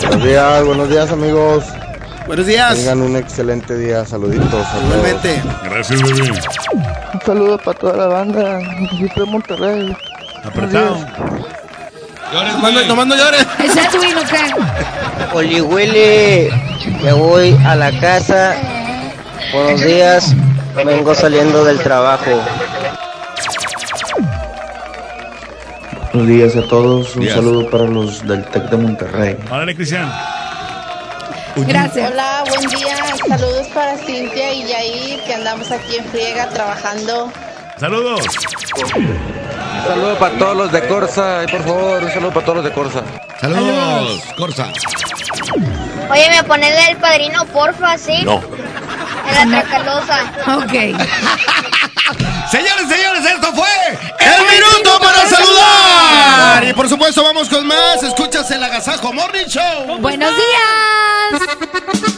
Buenos 0.00 0.24
días, 0.24 0.64
buenos 0.64 0.88
días, 0.88 1.12
amigos. 1.12 1.64
Buenos 2.32 2.46
días. 2.46 2.74
Tengan 2.78 3.02
un 3.02 3.14
excelente 3.14 3.76
día. 3.76 4.06
Saluditos. 4.06 4.66
Igualmente. 4.86 5.42
Gracias, 5.64 6.00
bebé. 6.00 6.30
Un 7.12 7.20
saludo 7.26 7.58
para 7.58 7.78
toda 7.78 7.94
la 7.94 8.06
banda. 8.06 8.58
de 8.58 9.24
Monterrey. 9.26 9.94
Apretado. 10.42 10.96
Mando- 12.62 12.86
nomás 12.86 13.06
no 13.06 13.16
llores. 13.16 13.46
¿Es 13.62 13.76
Edwin 13.76 14.16
o 14.16 14.22
qué? 14.24 15.34
Oli 15.36 16.48
ya 17.04 17.12
voy 17.12 17.54
a 17.66 17.74
la 17.74 18.00
casa. 18.00 18.54
Buenos 19.52 19.82
días. 19.82 20.34
Vengo 20.86 21.14
saliendo 21.14 21.66
del 21.66 21.80
trabajo. 21.80 22.30
Buenos 26.14 26.28
días 26.28 26.56
a 26.56 26.62
todos. 26.66 27.14
Un 27.14 27.24
Días. 27.24 27.34
saludo 27.34 27.68
para 27.68 27.84
los 27.84 28.26
del 28.26 28.42
TEC 28.46 28.70
de 28.70 28.76
Monterrey. 28.78 29.36
Órale, 29.50 29.74
Cristian. 29.76 30.10
Gracias. 31.56 32.10
Hola, 32.10 32.44
buen 32.48 32.68
día. 32.70 32.96
Saludos 33.28 33.66
para 33.68 33.96
Cintia 33.98 34.52
y 34.52 34.64
Yair, 34.66 35.22
que 35.24 35.34
andamos 35.34 35.70
aquí 35.70 35.96
en 35.96 36.04
friega 36.06 36.48
trabajando. 36.48 37.32
Saludos. 37.78 38.20
Un 38.94 39.84
saludo 39.86 40.18
para 40.18 40.38
todos 40.38 40.56
los 40.56 40.72
de 40.72 40.86
Corsa. 40.86 41.44
Y 41.44 41.46
por 41.50 41.62
favor, 41.64 42.02
un 42.04 42.10
saludo 42.10 42.32
para 42.32 42.46
todos 42.46 42.56
los 42.56 42.64
de 42.64 42.72
Corsa. 42.72 43.02
Saludos, 43.40 44.22
Corsa. 44.36 44.68
Oye, 46.10 46.30
¿me 46.30 46.44
pones 46.44 46.88
el 46.88 46.96
padrino, 46.96 47.44
porfa, 47.46 47.96
sí? 47.98 48.22
No. 48.24 48.40
En 49.28 49.50
la 49.50 49.62
tracalosa. 49.62 50.32
Ok. 50.58 50.72
Señores, 52.50 52.86
señores, 52.88 53.24
esto 53.24 53.52
fue 53.54 53.68
El 54.18 54.42
Minuto 54.42 54.98
para 55.00 55.26
Saludar. 55.26 56.11
Y 56.68 56.72
por 56.74 56.88
supuesto, 56.88 57.22
vamos 57.22 57.48
con 57.48 57.66
más. 57.66 58.02
Escuchas 58.02 58.50
el 58.50 58.62
Agasajo 58.62 59.12
Morning 59.12 59.46
Show. 59.46 59.98
Buenos 59.98 60.32
días. 60.36 62.12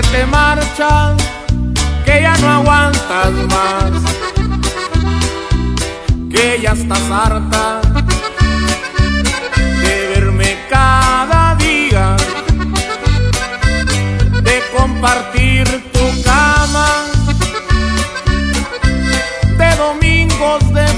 Te 0.00 0.26
marchas, 0.26 1.16
que 2.04 2.22
ya 2.22 2.36
no 2.38 2.48
aguantas 2.48 3.32
más, 3.50 3.90
que 6.30 6.60
ya 6.62 6.72
estás 6.72 7.10
harta 7.10 7.80
de 9.82 10.06
verme 10.14 10.58
cada 10.70 11.54
día, 11.56 12.16
de 14.42 14.62
compartir 14.76 15.66
tu 15.92 16.22
cama, 16.22 16.88
de 19.58 19.76
domingos 19.76 20.72
de 20.72 20.97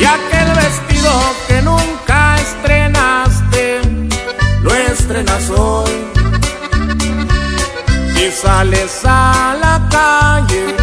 y 0.00 0.04
aquel 0.04 0.48
vestido 0.54 1.12
que 1.46 1.60
nunca 1.62 2.36
estrenaste 2.40 3.80
lo 4.62 4.74
estrenas 4.74 5.50
hoy. 5.50 5.90
Y 8.16 8.30
sales 8.30 9.02
a 9.04 9.56
la 9.60 9.88
calle 9.90 10.74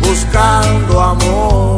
buscando 0.00 1.00
amor 1.00 1.75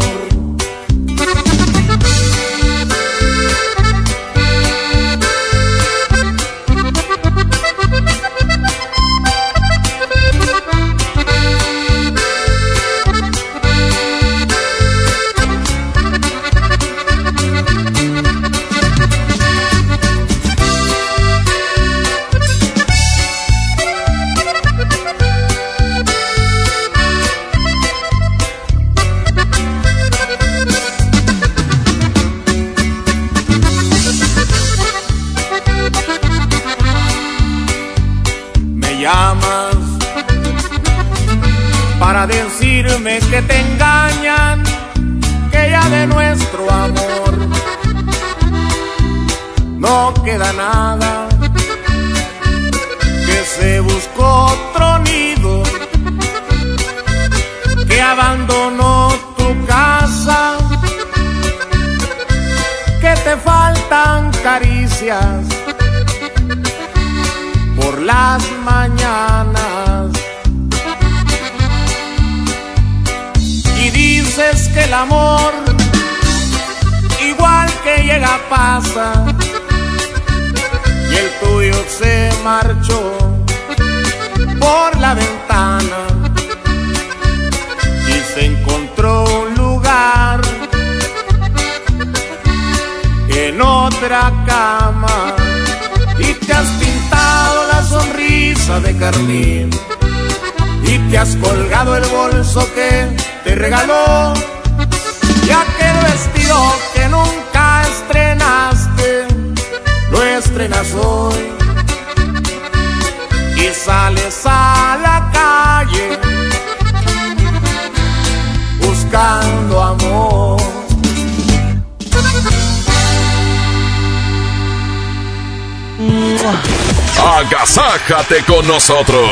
Agasájate 127.79 128.45
con 128.45 128.67
nosotros. 128.67 129.31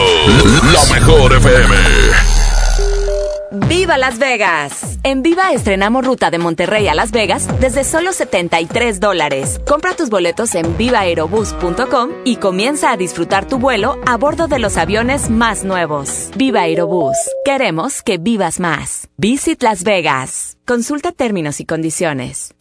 La 0.73 0.95
mejor 0.95 1.35
FM. 1.35 1.75
¡Viva 3.69 3.99
Las 3.99 4.19
Vegas! 4.19 4.99
En 5.03 5.23
Viva 5.23 5.51
estrenamos 5.53 6.07
ruta 6.07 6.31
de 6.31 6.39
Monterrey 6.39 6.87
a 6.87 6.95
Las 6.95 7.11
Vegas 7.11 7.49
desde 7.61 7.83
solo 7.83 8.13
73 8.13 9.01
dólares. 9.01 9.61
Compra 9.67 9.97
tus 9.97 10.11
boletos 10.11 10.55
en 10.55 10.77
vivaerobus.com 10.77 12.11
y 12.25 12.37
comienza 12.37 12.93
a 12.93 12.97
disfrutar 12.97 13.49
tu 13.49 13.59
vuelo 13.59 13.99
a 14.07 14.17
bordo 14.17 14.47
de 14.47 14.61
los 14.61 14.77
aviones 14.77 15.29
más 15.29 15.65
nuevos. 15.65 16.31
Viva 16.37 16.61
Aerobús. 16.61 17.17
Queremos 17.45 18.03
que 18.03 18.19
vivas 18.19 18.61
más. 18.61 19.09
Visit 19.17 19.63
Las 19.63 19.83
Vegas. 19.83 20.57
Consulta 20.65 21.11
términos 21.11 21.59
y 21.59 21.65
condiciones. 21.65 22.46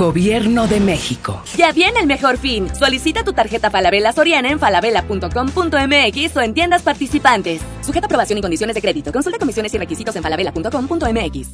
Gobierno 0.00 0.66
de 0.66 0.80
México. 0.80 1.42
Ya 1.58 1.72
viene 1.72 2.00
el 2.00 2.06
mejor 2.06 2.38
fin. 2.38 2.74
Solicita 2.74 3.22
tu 3.22 3.34
tarjeta 3.34 3.70
Falabella 3.70 4.14
Soriana 4.14 4.48
en 4.48 4.58
falabella.com.mx 4.58 6.36
o 6.36 6.40
en 6.40 6.54
tiendas 6.54 6.80
participantes. 6.80 7.60
Sujeta 7.82 8.06
aprobación 8.06 8.38
y 8.38 8.40
condiciones 8.40 8.74
de 8.74 8.80
crédito. 8.80 9.12
Consulta 9.12 9.38
comisiones 9.38 9.74
y 9.74 9.76
requisitos 9.76 10.16
en 10.16 10.22
falabella.com.mx. 10.22 11.48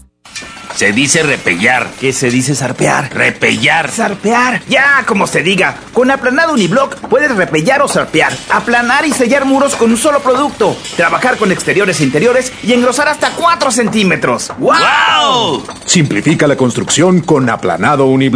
Se 0.76 0.92
dice 0.92 1.22
repellar. 1.22 1.88
¿Qué 1.98 2.12
se 2.12 2.30
dice 2.30 2.54
zarpear? 2.54 3.12
Repellar. 3.14 3.90
Zarpear. 3.90 4.62
Ya, 4.68 5.04
como 5.06 5.26
se 5.26 5.42
diga. 5.42 5.78
Con 5.94 6.10
aplanado 6.10 6.52
uniblock 6.52 6.96
puedes 7.08 7.34
repellar 7.34 7.80
o 7.80 7.88
zarpear. 7.88 8.32
Aplanar 8.50 9.06
y 9.06 9.12
sellar 9.12 9.46
muros 9.46 9.74
con 9.74 9.90
un 9.90 9.96
solo 9.96 10.20
producto. 10.20 10.76
Trabajar 10.96 11.38
con 11.38 11.50
exteriores 11.50 12.00
e 12.00 12.04
interiores 12.04 12.52
y 12.62 12.74
engrosar 12.74 13.08
hasta 13.08 13.30
4 13.30 13.70
centímetros. 13.70 14.52
¡Wow! 14.58 15.64
Simplifica 15.86 16.46
la 16.46 16.56
construcción 16.56 17.22
con 17.22 17.48
aplanado 17.48 18.04
uniblock. 18.06 18.35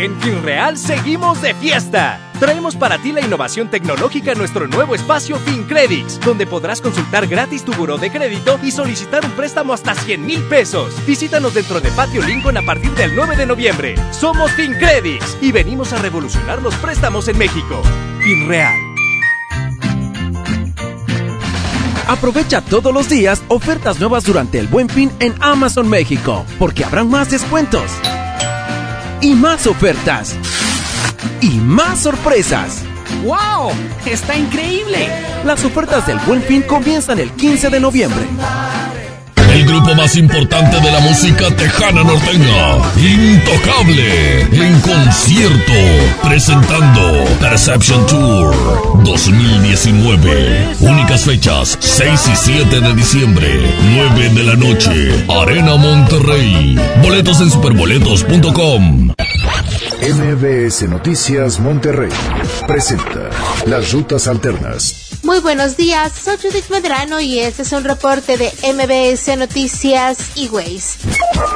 En 0.00 0.18
FinReal 0.18 0.78
seguimos 0.78 1.42
de 1.42 1.52
fiesta. 1.52 2.32
Traemos 2.40 2.74
para 2.74 2.96
ti 2.96 3.12
la 3.12 3.20
innovación 3.20 3.68
tecnológica 3.68 4.32
en 4.32 4.38
nuestro 4.38 4.66
nuevo 4.66 4.94
espacio 4.94 5.36
FinCredits, 5.36 6.18
donde 6.20 6.46
podrás 6.46 6.80
consultar 6.80 7.26
gratis 7.26 7.66
tu 7.66 7.74
buró 7.74 7.98
de 7.98 8.10
crédito 8.10 8.58
y 8.62 8.70
solicitar 8.70 9.22
un 9.26 9.32
préstamo 9.32 9.74
hasta 9.74 9.94
100 9.94 10.24
mil 10.24 10.40
pesos. 10.44 10.94
Visítanos 11.06 11.52
dentro 11.52 11.82
de 11.82 11.90
Patio 11.90 12.22
Lincoln 12.22 12.56
a 12.56 12.62
partir 12.62 12.90
del 12.92 13.14
9 13.14 13.36
de 13.36 13.44
noviembre. 13.44 13.94
Somos 14.10 14.50
FinCredits 14.52 15.36
y 15.42 15.52
venimos 15.52 15.92
a 15.92 15.98
revolucionar 15.98 16.62
los 16.62 16.74
préstamos 16.76 17.28
en 17.28 17.36
México. 17.36 17.82
FinReal. 18.22 18.72
Aprovecha 22.08 22.62
todos 22.62 22.94
los 22.94 23.10
días 23.10 23.42
ofertas 23.48 24.00
nuevas 24.00 24.24
durante 24.24 24.58
el 24.58 24.66
Buen 24.66 24.88
Fin 24.88 25.12
en 25.20 25.34
Amazon 25.40 25.90
México, 25.90 26.46
porque 26.58 26.86
habrán 26.86 27.10
más 27.10 27.30
descuentos 27.30 27.92
y 29.20 29.34
más 29.34 29.66
ofertas 29.66 30.36
y 31.40 31.50
más 31.60 32.00
sorpresas. 32.00 32.82
¡Wow! 33.24 33.72
¡Está 34.06 34.36
increíble! 34.36 35.08
Las 35.44 35.64
ofertas 35.64 36.06
del 36.06 36.18
Buen 36.20 36.42
Fin 36.42 36.62
comienzan 36.62 37.18
el 37.18 37.30
15 37.32 37.70
de 37.70 37.80
noviembre. 37.80 38.24
El 39.52 39.64
grupo 39.66 39.94
más 39.94 40.14
importante 40.16 40.80
de 40.80 40.92
la 40.92 41.00
música 41.00 41.50
tejana 41.56 42.04
norteña, 42.04 42.78
Intocable, 42.96 44.42
en 44.42 44.80
concierto, 44.80 45.72
presentando 46.22 47.24
Perception 47.40 48.06
Tour 48.06 49.02
2019. 49.04 50.76
Únicas 50.80 51.24
fechas, 51.24 51.76
6 51.80 52.28
y 52.32 52.36
7 52.36 52.80
de 52.80 52.94
diciembre, 52.94 53.74
9 53.94 54.28
de 54.30 54.44
la 54.44 54.54
noche, 54.54 55.26
Arena 55.28 55.76
Monterrey. 55.76 56.78
Boletos 57.02 57.40
en 57.40 57.50
superboletos.com. 57.50 59.14
MBS 60.00 60.88
Noticias 60.88 61.60
Monterrey 61.60 62.08
presenta 62.66 63.28
Las 63.66 63.92
Rutas 63.92 64.28
Alternas. 64.28 65.10
Muy 65.22 65.40
buenos 65.40 65.76
días, 65.76 66.12
soy 66.24 66.38
Judith 66.38 66.70
Medrano 66.70 67.20
y 67.20 67.38
este 67.38 67.62
es 67.62 67.72
un 67.72 67.84
reporte 67.84 68.38
de 68.38 68.50
MBS 68.72 69.36
Noticias 69.36 69.39
y 70.34 70.48
Ways. 70.48 70.98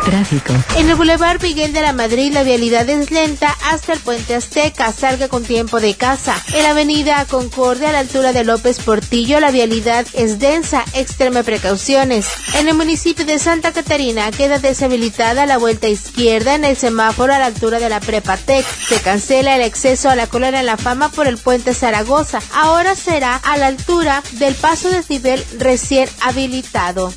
Tráfico. 0.05 0.55
En 0.77 0.89
el 0.89 0.95
Boulevard 0.95 1.43
Miguel 1.43 1.73
de 1.73 1.83
la 1.83 1.93
Madrid 1.93 2.33
la 2.33 2.43
vialidad 2.43 2.89
es 2.89 3.11
lenta 3.11 3.55
hasta 3.71 3.93
el 3.93 4.01
Puente 4.01 4.35
Azteca, 4.35 4.93
salga 4.93 5.29
con 5.29 5.45
tiempo 5.45 5.81
de 5.81 5.95
casa. 5.95 6.37
En 6.55 6.63
la 6.63 6.71
avenida 6.71 7.25
Concordia 7.27 7.91
a 7.91 7.93
la 7.93 7.99
altura 8.01 8.33
de 8.33 8.45
López 8.45 8.79
Portillo 8.81 9.41
la 9.41 9.51
vialidad 9.51 10.07
es 10.15 10.39
densa, 10.39 10.85
extreme 10.95 11.45
precauciones. 11.45 12.27
En 12.55 12.69
el 12.69 12.75
municipio 12.75 13.25
de 13.25 13.39
Santa 13.39 13.73
Catarina 13.73 14.31
queda 14.31 14.59
deshabilitada 14.59 15.47
la 15.47 15.59
vuelta 15.59 15.89
izquierda 15.89 16.55
en 16.55 16.65
el 16.65 16.77
semáforo 16.77 17.35
a 17.35 17.39
la 17.39 17.47
altura 17.47 17.81
de 17.81 17.89
la 17.89 18.01
Prepatec. 18.01 18.65
Se 18.89 19.01
cancela 19.01 19.57
el 19.57 19.63
acceso 19.63 20.09
a 20.09 20.17
la 20.17 20.27
colonia 20.27 20.63
La 20.63 20.77
Fama 20.77 21.11
por 21.11 21.27
el 21.27 21.39
Puente 21.39 21.75
Zaragoza. 21.75 22.41
Ahora 22.53 22.95
será 22.95 23.37
a 23.37 23.57
la 23.57 23.67
altura 23.67 24.23
del 24.33 24.55
paso 24.55 24.91
desnivel 24.91 25.45
recién 25.59 26.09
habilitado. 26.21 27.13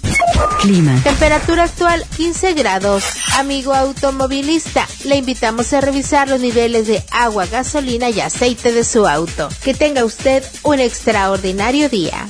Clima. 0.59 0.99
Temperatura 1.03 1.63
actual 1.63 2.03
15 2.15 2.53
grados. 2.53 3.03
Amigo 3.37 3.73
automovilista, 3.73 4.87
le 5.05 5.17
invitamos 5.17 5.73
a 5.73 5.81
revisar 5.81 6.27
los 6.27 6.39
niveles 6.39 6.87
de 6.87 7.03
agua, 7.11 7.45
gasolina 7.45 8.09
y 8.09 8.19
aceite 8.21 8.71
de 8.71 8.83
su 8.83 9.07
auto. 9.07 9.49
Que 9.63 9.73
tenga 9.73 10.03
usted 10.03 10.43
un 10.63 10.79
extraordinario 10.79 11.89
día. 11.89 12.27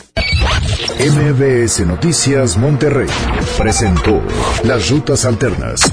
MBS 1.00 1.86
Noticias 1.86 2.58
Monterrey 2.58 3.08
presentó 3.58 4.22
Las 4.64 4.90
Rutas 4.90 5.26
Alternas. 5.26 5.92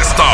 Esta 0.00 0.33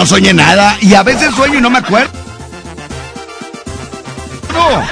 No 0.00 0.06
soñé 0.06 0.32
nada 0.32 0.78
y 0.80 0.94
a 0.94 1.02
veces 1.02 1.34
sueño 1.34 1.58
y 1.58 1.60
no 1.60 1.68
me 1.68 1.76
acuerdo. 1.76 2.10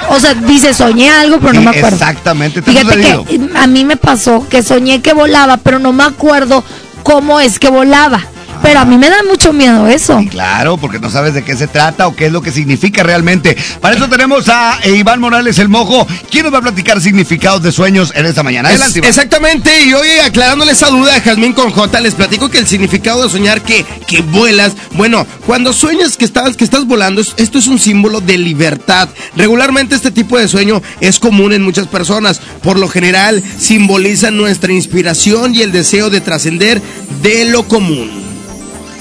O 0.09 0.19
sea, 0.19 0.35
dice, 0.35 0.71
soñé 0.71 1.09
algo, 1.09 1.39
pero 1.39 1.53
no 1.53 1.61
me 1.61 1.71
acuerdo. 1.71 1.95
Exactamente, 1.95 2.61
¿te 2.61 2.71
Fíjate 2.71 3.01
que 3.01 3.35
eh, 3.35 3.49
a 3.55 3.65
mí 3.65 3.85
me 3.85 3.97
pasó 3.97 4.47
que 4.47 4.61
soñé 4.61 5.01
que 5.01 5.13
volaba, 5.13 5.57
pero 5.57 5.79
no 5.79 5.93
me 5.93 6.03
acuerdo 6.03 6.63
cómo 7.01 7.39
es 7.39 7.57
que 7.57 7.71
volaba. 7.71 8.21
Pero 8.69 8.81
a 8.81 8.85
mí 8.85 8.99
me 8.99 9.09
da 9.09 9.23
mucho 9.27 9.51
miedo 9.51 9.87
eso. 9.87 10.23
Claro, 10.29 10.77
porque 10.77 10.99
no 10.99 11.09
sabes 11.09 11.33
de 11.33 11.43
qué 11.43 11.57
se 11.57 11.65
trata 11.67 12.05
o 12.07 12.15
qué 12.15 12.27
es 12.27 12.31
lo 12.31 12.43
que 12.43 12.51
significa 12.51 13.01
realmente. 13.01 13.57
Para 13.81 13.95
eso 13.95 14.07
tenemos 14.07 14.47
a 14.47 14.77
Iván 14.85 15.19
Morales 15.19 15.57
el 15.57 15.69
Mojo, 15.69 16.05
quien 16.29 16.43
nos 16.43 16.53
va 16.53 16.59
a 16.59 16.61
platicar 16.61 17.01
significados 17.01 17.63
de 17.63 17.71
sueños 17.71 18.13
en 18.15 18.27
esta 18.27 18.43
mañana. 18.43 18.69
Es- 18.69 18.75
Adelante, 18.75 18.99
Iván. 18.99 19.09
exactamente, 19.09 19.81
y 19.85 19.93
hoy 19.93 20.07
aclarándole 20.23 20.73
esa 20.73 20.89
duda 20.89 21.15
a 21.15 21.19
Jazmín 21.19 21.53
con 21.53 21.71
J, 21.71 21.99
les 21.99 22.13
platico 22.13 22.49
que 22.49 22.59
el 22.59 22.67
significado 22.67 23.23
de 23.23 23.29
soñar 23.31 23.61
que, 23.63 23.83
que 24.07 24.21
vuelas, 24.21 24.73
bueno, 24.91 25.25
cuando 25.47 25.73
sueñas 25.73 26.15
que 26.15 26.25
estás, 26.25 26.55
que 26.55 26.63
estás 26.63 26.85
volando, 26.85 27.21
es- 27.21 27.33
esto 27.37 27.57
es 27.57 27.65
un 27.65 27.79
símbolo 27.79 28.21
de 28.21 28.37
libertad. 28.37 29.09
Regularmente 29.35 29.95
este 29.95 30.11
tipo 30.11 30.37
de 30.37 30.47
sueño 30.47 30.79
es 31.01 31.17
común 31.19 31.53
en 31.53 31.63
muchas 31.63 31.87
personas. 31.87 32.39
Por 32.61 32.77
lo 32.77 32.87
general, 32.87 33.41
simboliza 33.57 34.29
nuestra 34.29 34.71
inspiración 34.73 35.55
y 35.55 35.63
el 35.63 35.71
deseo 35.71 36.11
de 36.11 36.21
trascender 36.21 36.79
de 37.23 37.45
lo 37.45 37.67
común. 37.67 38.28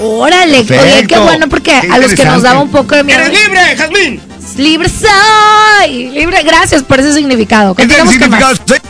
Órale, 0.00 0.58
oye, 0.60 1.06
qué 1.08 1.18
bueno 1.18 1.48
porque 1.48 1.72
Qué 1.80 1.88
a 1.92 1.98
los 1.98 2.14
que 2.14 2.24
nos 2.24 2.42
daba 2.42 2.60
un 2.60 2.70
poco 2.70 2.94
de 2.94 3.04
miedo. 3.04 3.20
¡Eres 3.20 3.38
libre, 3.42 3.76
Jazmín! 3.76 4.20
Libre 4.56 4.88
soy, 4.88 6.08
libre. 6.10 6.42
Gracias 6.42 6.82
por 6.82 7.00
ese 7.00 7.12
significado. 7.14 7.74
¿Qué 7.74 7.82
es 7.82 7.90
el 7.90 7.96
Continuamos 7.96 8.14
con 8.14 8.54
significado? 8.54 8.54
más. 8.68 8.82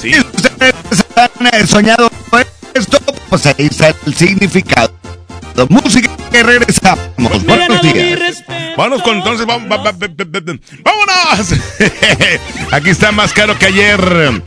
Sí. 0.00 0.10
Si 0.12 0.20
ustedes 0.20 0.74
han 1.16 1.46
eh, 1.60 1.66
soñado 1.66 2.10
esto, 2.74 2.98
pues 3.28 3.46
ahí 3.46 3.54
está 3.70 3.94
el 4.06 4.14
significado. 4.14 4.92
Música 5.68 6.10
que 6.30 6.42
regresamos. 6.42 7.00
Buenos 7.46 7.80
días. 7.82 8.44
Vámonos 8.76 9.02
con 9.02 9.16
entonces, 9.16 9.46
va- 9.48 9.56
va- 9.56 9.76
va- 9.76 9.76
va- 9.84 9.92
va- 9.92 10.06
va- 10.08 10.58
vámonos. 10.84 11.52
Aquí 12.72 12.90
está 12.90 13.10
más 13.12 13.32
caro 13.32 13.58
que 13.58 13.66
ayer. 13.66 14.42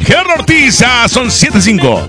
Gerardo 0.00 0.32
Ortiz, 0.38 0.82
son 1.08 1.28
7.5. 1.28 2.08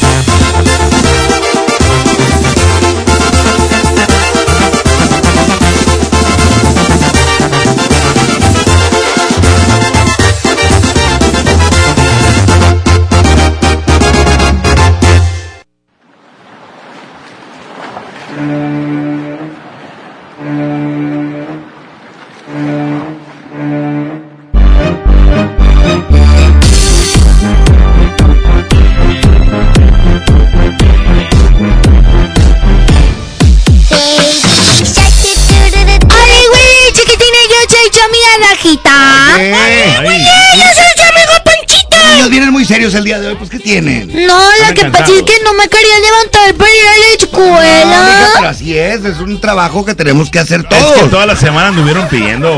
El 42.81 43.03
día 43.03 43.19
de 43.19 43.27
hoy, 43.27 43.35
pues 43.35 43.49
¿qué 43.49 43.59
tienen? 43.59 44.07
No, 44.25 44.39
lo 44.67 44.73
que 44.73 44.85
pasa 44.85 45.03
es 45.05 45.21
que 45.23 45.33
no 45.43 45.53
me 45.53 45.67
quería 45.69 45.99
levantar 45.99 46.55
para 46.55 46.69
ir 46.71 46.81
a 46.87 46.91
la 46.91 47.05
No, 47.05 48.03
mija, 48.03 48.15
pero 48.17 48.25
escuela. 48.27 48.49
así 48.49 48.77
es, 48.77 49.05
es 49.05 49.17
un 49.19 49.39
trabajo 49.39 49.85
que 49.85 49.93
tenemos 49.95 50.29
que 50.31 50.39
hacer 50.39 50.61
Es 50.61 50.67
que 50.67 50.75
todos. 50.75 51.09
toda 51.11 51.25
la 51.27 51.35
semana 51.35 51.67
anduvieron 51.69 52.07
pidiendo. 52.07 52.49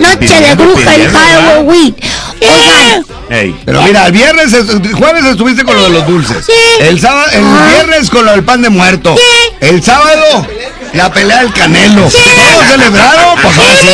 Noche 0.00 0.40
de 0.40 0.54
bruja 0.56 0.94
el. 0.94 1.08
Halloween. 1.08 1.96
Oigan, 2.40 3.06
Ey. 3.30 3.56
Pero 3.64 3.82
mira, 3.82 4.06
el 4.06 4.12
viernes, 4.12 4.52
el 4.52 4.92
jueves 4.92 5.24
estuviste 5.24 5.64
con 5.64 5.76
lo 5.76 5.84
de 5.84 5.90
los 5.90 6.06
dulces. 6.06 6.44
Sí. 6.44 6.52
El 6.80 7.00
sábado, 7.00 7.26
el 7.32 7.44
Ah. 7.44 7.68
viernes 7.72 8.10
con 8.10 8.24
lo 8.26 8.32
del 8.32 8.44
pan 8.44 8.60
de 8.60 8.68
muerto. 8.70 9.16
Sí. 9.16 9.54
El 9.60 9.82
sábado, 9.82 10.46
la 10.92 11.10
pelea 11.12 11.38
del 11.42 11.52
canelo. 11.52 12.10
Sí. 12.10 12.18
¿Todos 12.52 12.66
celebraron? 12.70 13.38
Pues 13.40 13.56
ahora 13.56 13.70
sí 13.80 13.86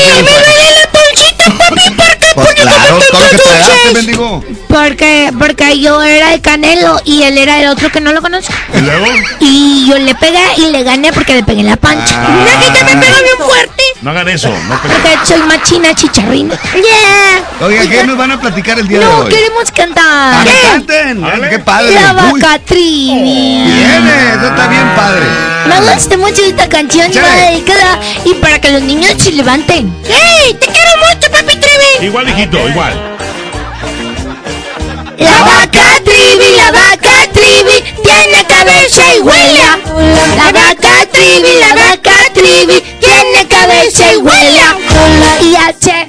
claro, 2.62 2.98
todo 3.10 3.20
lo 3.20 3.28
que 3.30 3.36
dulces? 3.36 3.94
mendigo. 3.94 4.44
Porque, 4.68 5.32
porque 5.38 5.78
yo 5.80 6.02
era 6.02 6.32
el 6.34 6.40
canelo 6.40 7.00
y 7.04 7.22
él 7.22 7.36
era 7.38 7.60
el 7.60 7.68
otro 7.68 7.90
que 7.90 8.00
no 8.00 8.12
lo 8.12 8.20
conozco. 8.22 8.52
¿Y 8.74 8.80
luego? 8.80 9.06
Y 9.40 9.86
yo 9.88 9.98
le 9.98 10.14
pegué 10.14 10.42
y 10.58 10.66
le 10.70 10.82
gané 10.84 11.12
porque 11.12 11.34
le 11.34 11.42
pegué 11.42 11.60
en 11.60 11.66
la 11.66 11.76
pancha. 11.76 12.14
Ah. 12.16 12.28
Mira 12.38 12.58
que 12.60 12.78
te 12.78 12.84
me 12.84 13.00
pega 13.00 13.16
bien 13.22 13.36
fuerte. 13.38 13.82
No 14.02 14.10
hagan 14.12 14.28
eso. 14.28 14.48
No 14.48 14.80
pe- 14.80 14.88
Porque 14.88 15.26
soy 15.26 15.42
machina 15.42 15.94
chicharrina. 15.94 16.54
Yeah. 16.74 17.66
Oiga, 17.66 17.82
¿qué 17.88 18.04
nos 18.04 18.16
van 18.16 18.30
a 18.32 18.40
platicar 18.40 18.78
el 18.78 18.88
día 18.88 19.00
de 19.00 19.04
No, 19.04 19.18
hoy? 19.18 19.28
queremos 19.28 19.64
Ah, 19.68 19.72
cantar. 19.74 20.44
que 20.44 20.52
canten. 20.62 21.50
Qué 21.50 21.58
padre. 21.58 21.94
La 21.94 22.12
vaca 22.12 22.58
trivia. 22.64 23.64
Viene, 23.64 24.34
eso 24.36 24.46
está 24.46 24.66
bien 24.68 24.94
padre. 24.96 25.26
Me 25.66 25.92
gusta 25.92 26.16
mucho 26.16 26.42
esta 26.44 26.68
canción 26.68 27.10
y 27.10 27.14
Sí. 27.14 27.18
va 27.20 27.28
dedicada 27.50 28.00
y 28.24 28.34
para 28.34 28.58
que 28.60 28.70
los 28.70 28.82
niños 28.82 29.12
se 29.18 29.32
levanten. 29.32 29.94
¡Hey! 30.04 30.56
¡Te 30.58 30.66
quiero! 30.66 30.80
Igual, 32.02 32.28
hijito, 32.30 32.68
igual. 32.68 33.18
La 35.18 35.42
vaca 35.42 36.00
Trivi, 36.02 36.56
la 36.56 36.72
vaca 36.72 37.28
Trivi, 37.32 37.82
tiene 38.02 38.44
cabeza 38.46 39.02
y 39.16 39.20
huele. 39.20 39.60
La 40.36 40.50
vaca 40.50 41.06
Trivi, 41.12 41.60
la 41.60 41.74
vaca 41.74 42.16
Trivi, 42.32 42.80
tiene 43.00 43.46
cabeza 43.48 44.12
y 44.14 44.16
huele. 44.16 44.60
Y 45.42 45.56
hace... 45.56 46.08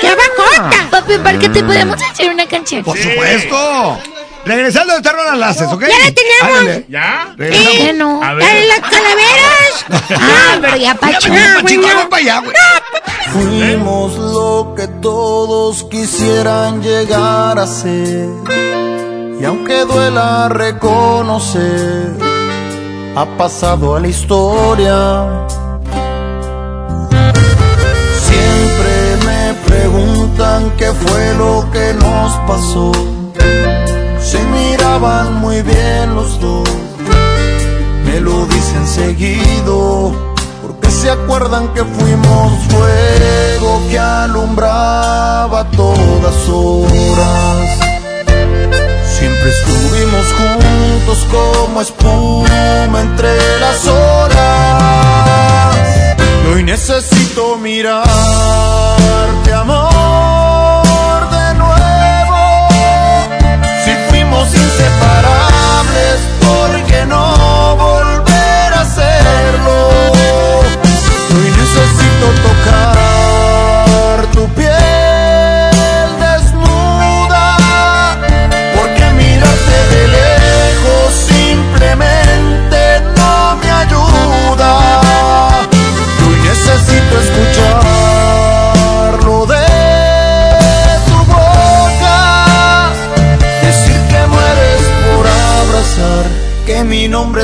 ¡Qué 0.00 0.14
vacota! 0.14 0.88
Papi, 0.90 1.18
¿para 1.18 1.38
qué 1.38 1.48
te 1.50 1.62
podemos 1.62 2.00
hacer 2.02 2.30
una 2.30 2.46
canción? 2.46 2.82
Por 2.82 2.96
supuesto. 2.96 3.98
Regresando 4.44 4.92
de 4.92 4.98
esta 4.98 5.12
rola 5.12 5.36
las 5.36 5.56
haces, 5.56 5.72
¿ok? 5.72 5.82
Ya 5.82 5.88
la 5.88 6.14
tenemos. 6.14 6.58
Ándale. 6.58 6.86
¿Ya? 6.88 7.34
Regresamos. 7.36 7.78
¿Qué 7.78 7.92
no? 7.92 8.22
A 8.22 8.34
ver. 8.34 8.44
¡Eh, 8.44 8.66
las 8.66 8.80
calaveras! 8.80 9.84
ah, 10.20 10.58
pero 10.60 10.76
ya 10.76 10.94
pa' 10.94 11.18
Chico, 11.18 11.34
bueno. 11.62 11.86
vamos 11.86 12.06
para 12.06 12.22
allá, 12.22 12.40
güey. 12.40 12.54
Fuimos 13.32 14.16
lo 14.16 14.74
que 14.74 14.88
todos 15.02 15.84
quisieran 15.84 16.82
llegar 16.82 17.58
a 17.58 17.66
ser. 17.66 18.28
Y 19.40 19.44
aunque 19.44 19.84
duela 19.84 20.48
reconocer, 20.48 22.12
ha 23.14 23.26
pasado 23.36 23.96
a 23.96 24.00
la 24.00 24.08
historia. 24.08 25.46
Siempre 28.28 29.26
me 29.26 29.54
preguntan 29.66 30.70
qué 30.76 30.92
fue 30.92 31.34
lo 31.34 31.68
que 31.70 31.94
nos 31.94 32.32
pasó. 32.48 32.92
Se 34.30 34.38
miraban 34.44 35.40
muy 35.40 35.62
bien 35.62 36.14
los 36.14 36.38
dos, 36.38 36.68
me 38.04 38.20
lo 38.20 38.44
dicen 38.44 38.86
seguido 38.86 40.12
porque 40.60 40.90
se 40.90 41.10
acuerdan 41.10 41.68
que 41.68 41.82
fuimos 41.82 42.52
fuego 42.68 43.80
que 43.88 43.98
alumbraba 43.98 45.70
todas 45.70 46.46
horas. 46.46 47.78
Siempre 49.18 49.50
estuvimos 49.50 50.26
juntos 50.36 51.26
como 51.32 51.80
espuma 51.80 53.00
entre 53.00 53.34
las 53.60 53.86
horas. 53.86 55.76
Y 56.44 56.52
hoy 56.52 56.64
necesito 56.64 57.56
mirarte, 57.56 58.04
amor, 59.54 59.97
somos 64.28 64.54
inseparables, 64.54 66.20
porque 66.40 67.06
no 67.06 67.76
volver 67.76 68.74
a 68.74 68.84
serlo. 68.84 69.88
Hoy 71.30 71.50
necesito 71.56 72.26
tocar 72.42 74.26
tu 74.32 74.46
piel. 74.54 74.77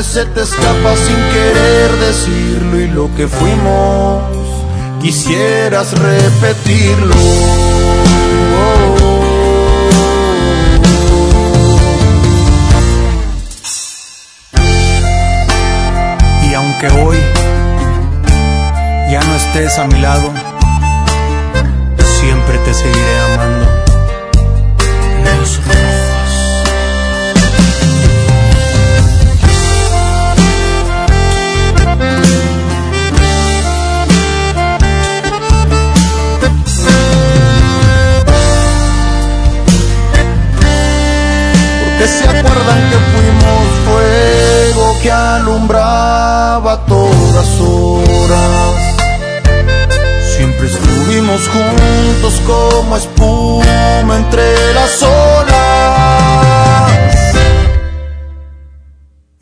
Se 0.04 0.26
te 0.26 0.42
escapa 0.42 0.94
sin 0.96 1.16
querer 1.32 1.90
decirlo 1.98 2.80
y 2.80 2.86
lo 2.88 3.14
que 3.16 3.26
fuimos 3.26 4.22
quisieras 5.02 5.92
repetirlo. 5.98 7.14
Y 16.48 16.54
aunque 16.54 16.88
hoy 16.88 17.16
ya 19.10 19.20
no 19.20 19.34
estés 19.34 19.78
a 19.78 19.86
mi 19.86 20.00
lado, 20.00 20.32
siempre 22.20 22.58
te 22.58 22.72
seguiré 22.72 23.20
amando. 23.32 23.83
Acuerdan 42.38 42.90
que 42.90 42.96
fuimos 43.12 43.64
fuego 43.86 44.96
que 45.02 45.10
alumbraba 45.10 46.84
todas 46.86 47.60
horas. 47.60 48.74
Siempre 50.36 50.66
estuvimos 50.66 51.48
juntos 51.48 52.40
como 52.46 52.96
espuma 52.96 54.16
entre 54.16 54.74
las 54.74 55.02
olas. 55.02 55.54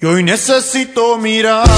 Y 0.00 0.06
hoy 0.06 0.22
necesito 0.22 1.16
mirarte, 1.16 1.70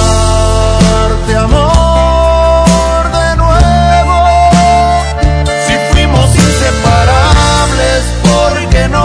amor, 1.37 3.11
de 3.13 3.37
nuevo. 3.37 4.27
Si 5.67 5.75
fuimos 5.93 6.35
inseparables, 6.35 8.03
¿por 8.25 8.69
qué 8.71 8.89
no 8.89 9.05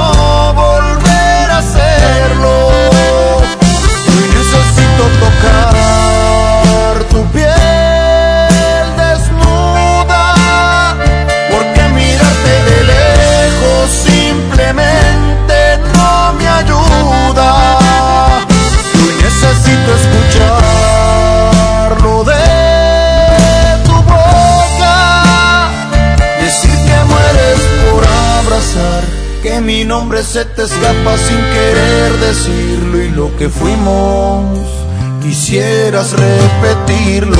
hacerlo? 1.79 2.67
Hoy 2.67 3.47
necesito 4.35 5.03
tocar 5.19 5.98
que 29.41 29.59
mi 29.61 29.85
nombre 29.85 30.21
se 30.23 30.43
te 30.45 30.63
escapa 30.63 31.17
sin 31.17 31.37
querer 31.37 32.11
decirlo 32.19 33.03
y 33.03 33.09
lo 33.09 33.35
que 33.37 33.49
fuimos 33.49 34.67
quisieras 35.21 36.13
repetirlo. 36.13 37.37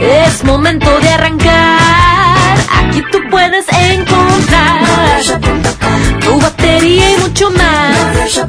Es 0.00 0.42
momento 0.44 0.88
de 1.00 1.08
arrancar. 1.10 2.56
Aquí 2.78 3.02
tú 3.12 3.18
puedes 3.30 3.66
encontrar 3.68 4.80
tu 6.20 6.40
batería 6.40 7.12
y 7.12 7.18
mucho 7.18 7.50
más. 7.50 8.40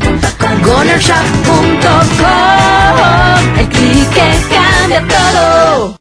Gonershop.com. 0.63 3.59
El 3.59 3.67
clic 3.67 4.09
que 4.13 4.31
cambia 4.55 5.05
todo. 5.07 6.00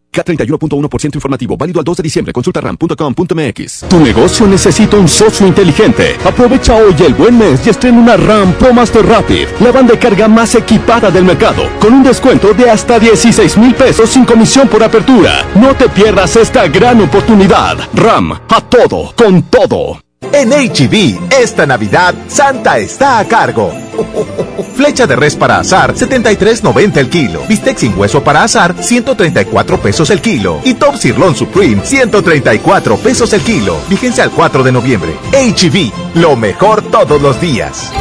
K31.1% 0.11 1.15
informativo, 1.15 1.57
válido 1.57 1.79
al 1.79 1.83
2 1.83 1.97
de 1.97 2.03
diciembre. 2.03 2.33
Consulta 2.33 2.61
ram.com.mx. 2.61 3.85
Tu 3.89 3.99
negocio 3.99 4.47
necesita 4.47 4.97
un 4.97 5.07
socio 5.07 5.47
inteligente. 5.47 6.17
Aprovecha 6.23 6.75
hoy 6.75 6.95
el 6.99 7.13
buen 7.13 7.37
mes 7.37 7.65
y 7.65 7.69
estrena 7.69 7.99
una 7.99 8.17
RAM 8.17 8.53
Pro 8.53 8.73
Master 8.73 9.05
Rapid, 9.05 9.47
la 9.59 9.71
banda 9.71 9.93
de 9.93 9.99
carga 9.99 10.27
más 10.27 10.55
equipada 10.55 11.09
del 11.11 11.25
mercado, 11.25 11.63
con 11.79 11.93
un 11.93 12.03
descuento 12.03 12.53
de 12.53 12.69
hasta 12.69 12.99
16 12.99 13.57
mil 13.57 13.75
pesos 13.75 14.09
sin 14.09 14.25
comisión 14.25 14.67
por 14.67 14.83
apertura. 14.83 15.45
No 15.55 15.75
te 15.75 15.89
pierdas 15.89 16.35
esta 16.35 16.67
gran 16.67 17.01
oportunidad. 17.01 17.77
RAM, 17.93 18.31
a 18.31 18.61
todo, 18.61 19.13
con 19.15 19.43
todo. 19.43 20.01
En 20.33 20.51
HB, 20.51 21.33
esta 21.41 21.65
Navidad, 21.65 22.13
Santa 22.27 22.77
está 22.77 23.19
a 23.19 23.27
cargo. 23.27 23.73
Flecha 24.63 25.07
de 25.07 25.15
res 25.15 25.35
para 25.35 25.59
azar, 25.59 25.93
73.90 25.93 26.97
el 26.97 27.09
kilo. 27.09 27.43
Bistec 27.47 27.77
sin 27.77 27.97
hueso 27.97 28.23
para 28.23 28.43
azar, 28.43 28.75
134 28.79 29.81
pesos 29.81 30.09
el 30.09 30.21
kilo. 30.21 30.59
Y 30.63 30.75
Top 30.75 30.95
Sirloin 30.95 31.35
Supreme, 31.35 31.85
134 31.85 32.97
pesos 32.97 33.33
el 33.33 33.41
kilo. 33.41 33.77
Vigencia 33.89 34.23
al 34.23 34.31
4 34.31 34.63
de 34.63 34.71
noviembre. 34.71 35.15
HB, 35.31 36.15
lo 36.15 36.35
mejor 36.35 36.81
todos 36.83 37.21
los 37.21 37.39
días. 37.39 37.91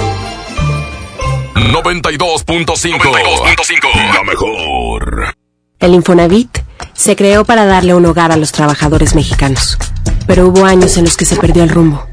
92.5. 1.54 4.14
La 4.14 4.22
mejor. 4.24 5.34
El 5.78 5.94
Infonavit 5.94 6.58
se 6.92 7.16
creó 7.16 7.44
para 7.44 7.64
darle 7.64 7.94
un 7.94 8.04
hogar 8.06 8.32
a 8.32 8.36
los 8.36 8.52
trabajadores 8.52 9.14
mexicanos, 9.14 9.78
pero 10.26 10.48
hubo 10.48 10.64
años 10.64 10.96
en 10.96 11.04
los 11.04 11.16
que 11.16 11.24
se 11.24 11.36
perdió 11.36 11.62
el 11.62 11.70
rumbo. 11.70 12.06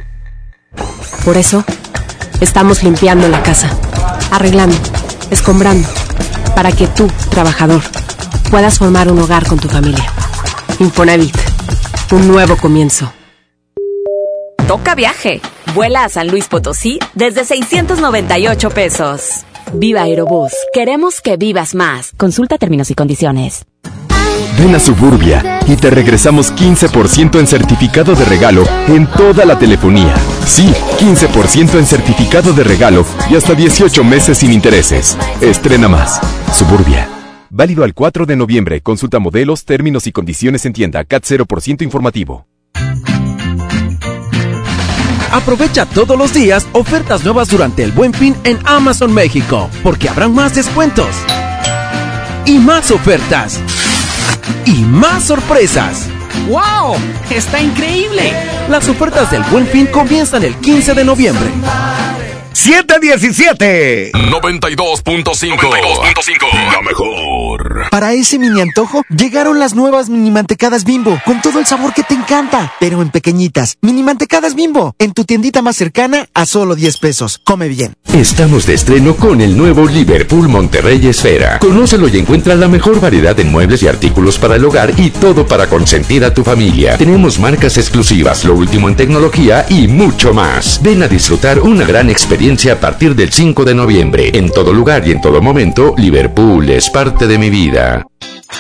Por 1.25 1.37
eso, 1.37 1.63
estamos 2.39 2.83
limpiando 2.83 3.27
la 3.27 3.43
casa, 3.43 3.69
arreglando, 4.31 4.77
escombrando, 5.31 5.87
para 6.55 6.71
que 6.71 6.87
tú, 6.87 7.07
trabajador, 7.29 7.81
puedas 8.49 8.77
formar 8.77 9.11
un 9.11 9.19
hogar 9.19 9.45
con 9.45 9.59
tu 9.59 9.67
familia. 9.67 10.05
Infonavit, 10.79 11.35
un 12.11 12.27
nuevo 12.27 12.57
comienzo. 12.57 13.11
Toca 14.67 14.95
viaje. 14.95 15.41
Vuela 15.73 16.03
a 16.03 16.09
San 16.09 16.27
Luis 16.27 16.47
Potosí 16.47 16.99
desde 17.13 17.45
698 17.45 18.69
pesos. 18.71 19.45
Viva 19.73 20.01
Aerobús. 20.01 20.51
Queremos 20.73 21.21
que 21.21 21.37
vivas 21.37 21.75
más. 21.75 22.11
Consulta 22.17 22.57
términos 22.57 22.91
y 22.91 22.95
condiciones. 22.95 23.65
Ven 24.57 24.73
a 24.73 24.79
Suburbia 24.79 25.59
y 25.67 25.75
te 25.75 25.89
regresamos 25.89 26.53
15% 26.53 27.39
en 27.39 27.47
certificado 27.47 28.15
de 28.15 28.25
regalo 28.25 28.63
en 28.87 29.05
toda 29.05 29.45
la 29.45 29.59
telefonía. 29.59 30.15
Sí, 30.45 30.73
15% 30.99 31.77
en 31.77 31.85
certificado 31.85 32.53
de 32.53 32.63
regalo 32.63 33.05
y 33.29 33.35
hasta 33.35 33.53
18 33.53 34.03
meses 34.03 34.39
sin 34.39 34.51
intereses. 34.51 35.17
Estrena 35.41 35.87
más. 35.87 36.19
Suburbia. 36.53 37.07
Válido 37.49 37.83
al 37.83 37.93
4 37.93 38.25
de 38.25 38.35
noviembre. 38.35 38.81
Consulta 38.81 39.19
modelos, 39.19 39.63
términos 39.63 40.07
y 40.07 40.11
condiciones 40.11 40.65
en 40.65 40.73
tienda. 40.73 41.03
CAT 41.03 41.23
0% 41.23 41.83
informativo. 41.83 42.47
Aprovecha 45.31 45.85
todos 45.85 46.17
los 46.17 46.33
días 46.33 46.67
ofertas 46.71 47.23
nuevas 47.23 47.49
durante 47.49 47.83
el 47.83 47.91
Buen 47.91 48.13
Fin 48.13 48.35
en 48.43 48.57
Amazon 48.65 49.13
México, 49.13 49.69
porque 49.83 50.09
habrán 50.09 50.33
más 50.33 50.55
descuentos 50.55 51.15
y 52.45 52.59
más 52.59 52.91
ofertas 52.91 53.61
y 54.65 54.83
más 54.83 55.25
sorpresas. 55.25 56.07
¡Wow! 56.49 56.95
¡Está 57.29 57.61
increíble! 57.61 58.33
Las 58.69 58.87
ofertas 58.87 59.31
del 59.31 59.43
Buen 59.43 59.67
Fin 59.67 59.87
comienzan 59.87 60.43
el 60.43 60.55
15 60.55 60.93
de 60.93 61.03
noviembre. 61.03 61.49
717 62.57 64.13
92.5 64.13 66.73
La 66.73 66.81
mejor. 66.81 67.85
Para 67.91 68.13
ese 68.13 68.39
mini 68.39 68.61
antojo, 68.61 69.03
llegaron 69.15 69.59
las 69.59 69.75
nuevas 69.75 70.09
mini 70.09 70.31
mantecadas 70.31 70.83
bimbo, 70.83 71.21
con 71.23 71.39
todo 71.39 71.59
el 71.59 71.67
sabor 71.67 71.93
que 71.93 72.01
te 72.01 72.15
encanta, 72.15 72.73
pero 72.79 73.03
en 73.03 73.11
pequeñitas. 73.11 73.77
Mini 73.81 74.01
mantecadas 74.01 74.55
bimbo, 74.55 74.95
en 74.97 75.13
tu 75.13 75.23
tiendita 75.23 75.61
más 75.61 75.75
cercana 75.75 76.25
a 76.33 76.47
solo 76.47 76.73
10 76.73 76.97
pesos. 76.97 77.39
Come 77.43 77.67
bien. 77.67 77.93
Estamos 78.11 78.65
de 78.65 78.73
estreno 78.73 79.15
con 79.15 79.39
el 79.41 79.55
nuevo 79.55 79.85
Liverpool 79.85 80.49
Monterrey 80.49 81.05
Esfera. 81.05 81.59
Conócelo 81.59 82.07
y 82.07 82.17
encuentra 82.17 82.55
la 82.55 82.67
mejor 82.67 82.99
variedad 82.99 83.35
de 83.35 83.43
muebles 83.43 83.83
y 83.83 83.87
artículos 83.87 84.39
para 84.39 84.55
el 84.55 84.65
hogar 84.65 84.93
y 84.97 85.11
todo 85.11 85.45
para 85.45 85.67
consentir 85.67 86.25
a 86.25 86.33
tu 86.33 86.43
familia. 86.43 86.97
Tenemos 86.97 87.37
marcas 87.37 87.77
exclusivas, 87.77 88.45
lo 88.45 88.55
último 88.55 88.89
en 88.89 88.95
tecnología 88.95 89.63
y 89.69 89.87
mucho 89.87 90.33
más. 90.33 90.81
Ven 90.81 91.03
a 91.03 91.07
disfrutar 91.07 91.59
una 91.59 91.85
gran 91.85 92.09
experiencia 92.09 92.46
a 92.47 92.79
partir 92.79 93.13
del 93.13 93.29
5 93.29 93.65
de 93.65 93.75
noviembre. 93.75 94.31
En 94.33 94.49
todo 94.49 94.71
lugar 94.71 95.05
y 95.05 95.11
en 95.11 95.19
todo 95.19 95.41
momento, 95.41 95.93
Liverpool 95.97 96.69
es 96.69 96.89
parte 96.89 97.27
de 97.27 97.37
mi 97.37 97.49
vida. 97.49 98.07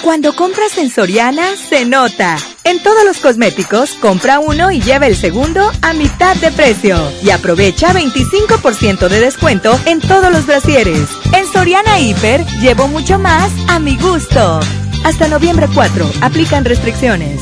Cuando 0.03 0.35
compras 0.35 0.77
en 0.77 0.89
Soriana, 0.89 1.55
se 1.55 1.85
nota. 1.85 2.37
En 2.65 2.83
todos 2.83 3.05
los 3.05 3.19
cosméticos, 3.19 3.91
compra 3.93 4.39
uno 4.39 4.71
y 4.71 4.81
lleva 4.81 5.07
el 5.07 5.15
segundo 5.15 5.71
a 5.81 5.93
mitad 5.93 6.35
de 6.35 6.51
precio. 6.51 6.97
Y 7.23 7.29
aprovecha 7.29 7.93
25% 7.93 9.07
de 9.07 9.21
descuento 9.21 9.79
en 9.85 10.01
todos 10.01 10.33
los 10.33 10.45
brasieres. 10.45 11.07
En 11.31 11.47
Soriana 11.47 11.97
Hiper, 11.97 12.45
llevo 12.59 12.89
mucho 12.89 13.17
más 13.17 13.49
a 13.69 13.79
mi 13.79 13.95
gusto. 13.95 14.59
Hasta 15.05 15.29
noviembre 15.29 15.69
4, 15.73 16.11
aplican 16.19 16.65
restricciones. 16.65 17.39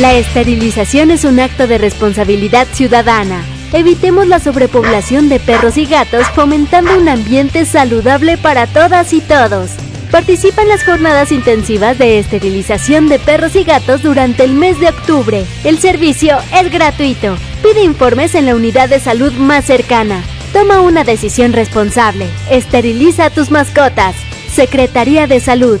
La 0.00 0.14
esterilización 0.14 1.10
es 1.10 1.24
un 1.24 1.40
acto 1.40 1.66
de 1.66 1.76
responsabilidad 1.76 2.66
ciudadana. 2.72 3.44
Evitemos 3.76 4.26
la 4.26 4.40
sobrepoblación 4.40 5.28
de 5.28 5.38
perros 5.38 5.76
y 5.76 5.84
gatos 5.84 6.26
fomentando 6.28 6.96
un 6.96 7.10
ambiente 7.10 7.66
saludable 7.66 8.38
para 8.38 8.66
todas 8.66 9.12
y 9.12 9.20
todos. 9.20 9.72
Participa 10.10 10.62
en 10.62 10.68
las 10.68 10.82
jornadas 10.82 11.30
intensivas 11.30 11.98
de 11.98 12.18
esterilización 12.18 13.10
de 13.10 13.18
perros 13.18 13.54
y 13.54 13.64
gatos 13.64 14.02
durante 14.02 14.44
el 14.44 14.54
mes 14.54 14.80
de 14.80 14.88
octubre. 14.88 15.44
El 15.62 15.78
servicio 15.78 16.38
es 16.58 16.72
gratuito. 16.72 17.36
Pide 17.62 17.82
informes 17.82 18.34
en 18.34 18.46
la 18.46 18.54
unidad 18.54 18.88
de 18.88 18.98
salud 18.98 19.34
más 19.34 19.66
cercana. 19.66 20.24
Toma 20.54 20.80
una 20.80 21.04
decisión 21.04 21.52
responsable. 21.52 22.28
Esteriliza 22.50 23.26
a 23.26 23.30
tus 23.30 23.50
mascotas. 23.50 24.16
Secretaría 24.50 25.26
de 25.26 25.38
Salud. 25.38 25.80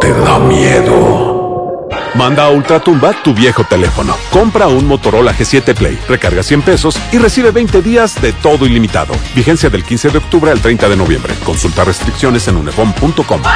te 0.00 0.12
da 0.12 0.38
miedo? 0.38 1.88
Manda 2.14 2.46
a 2.46 2.50
Ultratumba 2.50 3.12
tu 3.22 3.32
viejo 3.32 3.64
teléfono. 3.64 4.16
Compra 4.30 4.66
un 4.66 4.86
Motorola 4.86 5.32
G7 5.32 5.74
Play, 5.74 5.98
recarga 6.08 6.42
100 6.42 6.62
pesos 6.62 6.98
y 7.12 7.18
recibe 7.18 7.50
20 7.50 7.82
días 7.82 8.20
de 8.20 8.32
todo 8.32 8.66
ilimitado. 8.66 9.14
Vigencia 9.34 9.70
del 9.70 9.84
15 9.84 10.10
de 10.10 10.18
octubre 10.18 10.50
al 10.50 10.60
30 10.60 10.88
de 10.88 10.96
noviembre. 10.96 11.34
Consulta 11.44 11.84
restricciones 11.84 12.48
en 12.48 12.56
unefom.com. 12.56 13.42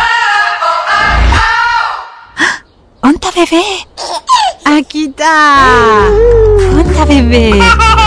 ¡Onta 3.03 3.31
bebé! 3.33 3.65
¡Aquí 4.65 5.07
está! 5.07 6.07
¡Onta 6.79 7.05
bebé! 7.05 7.61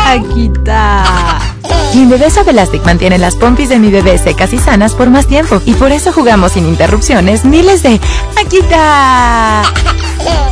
¡Aquí 0.06 0.52
está! 0.56 1.47
Clean 1.92 2.10
Bebé 2.10 2.30
Suave 2.30 2.52
Elastic 2.52 2.84
mantiene 2.86 3.18
las 3.18 3.36
pompis 3.36 3.70
de 3.70 3.80
mi 3.80 3.90
bebé 3.90 4.18
secas 4.18 4.54
y 4.54 4.60
sanas 4.60 4.94
por 4.94 5.10
más 5.10 5.28
tiempo 5.28 5.62
y 5.66 5.74
por 5.74 5.92
eso 5.92 6.12
jugamos 6.12 6.54
sin 6.54 6.68
interrupciones 6.68 7.46
miles 7.46 7.84
de 7.84 8.00
¡Aquí 8.40 8.58
está! 8.58 9.64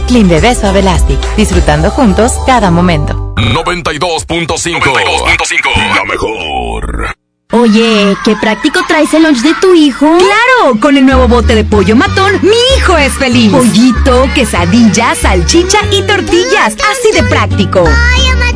Clean 0.07 0.27
Bebé 0.27 0.56
Suave 0.56 0.80
Elastic, 0.80 1.19
disfrutando 1.36 1.91
juntos 1.91 2.34
cada 2.45 2.72
momento. 2.72 3.34
92.5 3.36 5.95
La 5.95 6.03
mejor. 6.06 7.15
Oye, 7.52 8.18
qué 8.26 8.36
práctico 8.36 8.82
traes 8.88 9.14
el 9.14 9.23
lunch 9.23 9.41
de 9.41 9.53
tu 9.61 9.73
hijo. 9.73 10.06
¡Claro! 10.18 10.80
Con 10.82 10.98
el 10.98 11.06
nuevo 11.06 11.27
bote 11.27 11.56
de 11.56 11.64
pollo 11.64 11.95
matón, 11.95 12.34
mi 12.41 12.57
hijo 12.77 12.98
es 12.98 13.14
feliz. 13.14 13.52
Pollito, 13.52 14.27
quesadilla, 14.34 15.15
salchicha 15.15 15.77
y 15.91 16.02
tortillas. 16.02 16.73
Así 16.73 17.11
de 17.14 17.23
práctico. 17.23 17.84
Pollo 17.84 18.38
matón, 18.40 18.55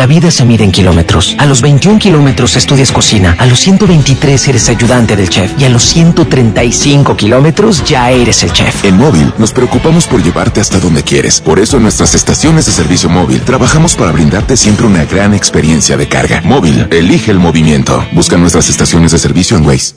La 0.00 0.06
vida 0.06 0.30
se 0.30 0.46
mide 0.46 0.64
en 0.64 0.72
kilómetros. 0.72 1.36
A 1.36 1.44
los 1.44 1.60
21 1.60 1.98
kilómetros 1.98 2.56
estudias 2.56 2.90
cocina, 2.90 3.36
a 3.38 3.44
los 3.44 3.60
123 3.60 4.48
eres 4.48 4.70
ayudante 4.70 5.14
del 5.14 5.28
chef 5.28 5.52
y 5.58 5.64
a 5.64 5.68
los 5.68 5.82
135 5.82 7.14
kilómetros 7.18 7.84
ya 7.84 8.10
eres 8.10 8.42
el 8.42 8.50
chef. 8.50 8.82
En 8.82 8.96
móvil 8.96 9.30
nos 9.36 9.52
preocupamos 9.52 10.06
por 10.06 10.22
llevarte 10.22 10.58
hasta 10.58 10.80
donde 10.80 11.02
quieres. 11.02 11.42
Por 11.42 11.58
eso 11.58 11.76
en 11.76 11.82
nuestras 11.82 12.14
estaciones 12.14 12.64
de 12.64 12.72
servicio 12.72 13.10
móvil 13.10 13.42
trabajamos 13.42 13.94
para 13.94 14.10
brindarte 14.10 14.56
siempre 14.56 14.86
una 14.86 15.04
gran 15.04 15.34
experiencia 15.34 15.98
de 15.98 16.08
carga. 16.08 16.40
Móvil, 16.46 16.88
elige 16.90 17.30
el 17.30 17.38
movimiento. 17.38 18.02
Busca 18.12 18.38
nuestras 18.38 18.70
estaciones 18.70 19.12
de 19.12 19.18
servicio 19.18 19.58
en 19.58 19.66
Waze. 19.66 19.96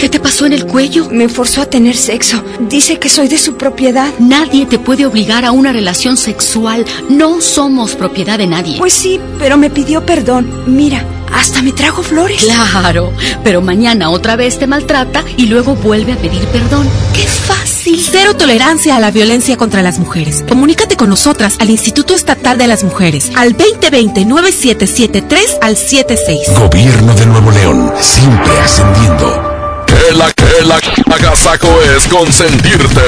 ¿Qué 0.00 0.08
te 0.08 0.18
pasó 0.18 0.46
en 0.46 0.54
el 0.54 0.64
cuello? 0.64 1.10
Me 1.10 1.28
forzó 1.28 1.60
a 1.60 1.66
tener 1.66 1.94
sexo. 1.94 2.42
Dice 2.58 2.98
que 2.98 3.10
soy 3.10 3.28
de 3.28 3.36
su 3.36 3.58
propiedad. 3.58 4.10
Nadie 4.18 4.64
te 4.64 4.78
puede 4.78 5.04
obligar 5.04 5.44
a 5.44 5.52
una 5.52 5.72
relación 5.72 6.16
sexual. 6.16 6.86
No 7.10 7.42
somos 7.42 7.96
propiedad 7.96 8.38
de 8.38 8.46
nadie. 8.46 8.78
Pues 8.78 8.94
sí, 8.94 9.19
pero 9.38 9.56
me 9.56 9.70
pidió 9.70 10.04
perdón. 10.04 10.50
Mira, 10.66 11.04
hasta 11.32 11.62
me 11.62 11.72
trajo 11.72 12.02
flores. 12.02 12.42
Claro, 12.42 13.12
pero 13.42 13.62
mañana 13.62 14.10
otra 14.10 14.36
vez 14.36 14.58
te 14.58 14.66
maltrata 14.66 15.24
y 15.36 15.46
luego 15.46 15.74
vuelve 15.76 16.12
a 16.12 16.16
pedir 16.16 16.44
perdón. 16.46 16.86
¡Qué 17.14 17.26
fácil! 17.26 18.04
Cero 18.10 18.34
tolerancia 18.36 18.96
a 18.96 19.00
la 19.00 19.10
violencia 19.10 19.56
contra 19.56 19.82
las 19.82 19.98
mujeres. 19.98 20.44
Comunícate 20.48 20.96
con 20.96 21.08
nosotras 21.08 21.56
al 21.58 21.70
Instituto 21.70 22.14
Estatal 22.14 22.58
de 22.58 22.66
las 22.66 22.84
Mujeres 22.84 23.30
al 23.36 23.56
2020-9773 23.56 25.58
al 25.62 25.76
76. 25.76 26.40
Gobierno 26.58 27.14
de 27.14 27.26
Nuevo 27.26 27.50
León, 27.50 27.92
siempre 28.00 28.58
ascendiendo. 28.58 29.84
Que 29.86 30.12
la 30.16 30.30
que 30.32 30.64
la 30.64 30.78
agasaco 31.14 31.68
es 31.96 32.06
consentirte. 32.06 33.00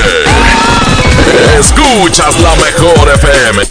Escuchas 1.59 2.39
la 2.41 2.55
mejor 2.57 3.11
FM. 3.15 3.63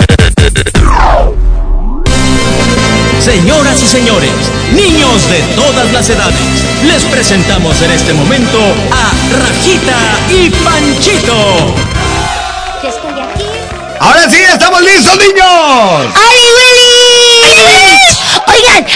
Señoras 3.24 3.82
y 3.82 3.88
señores, 3.88 4.32
niños 4.74 5.30
de 5.30 5.42
todas 5.56 5.92
las 5.92 6.10
edades, 6.10 6.66
les 6.88 7.04
presentamos 7.04 7.82
en 7.82 7.92
este 7.92 8.14
momento 8.14 8.58
a 8.92 9.12
Rajita 9.38 9.98
y 10.30 10.50
Panchito. 10.50 11.76
estoy 12.84 13.20
aquí. 13.20 13.46
Ahora 14.00 14.28
sí, 14.30 14.38
estamos 14.38 14.82
listos, 14.82 15.18
niños. 15.18 16.16
¡Ay, 16.16 16.40
Willy! 16.58 17.91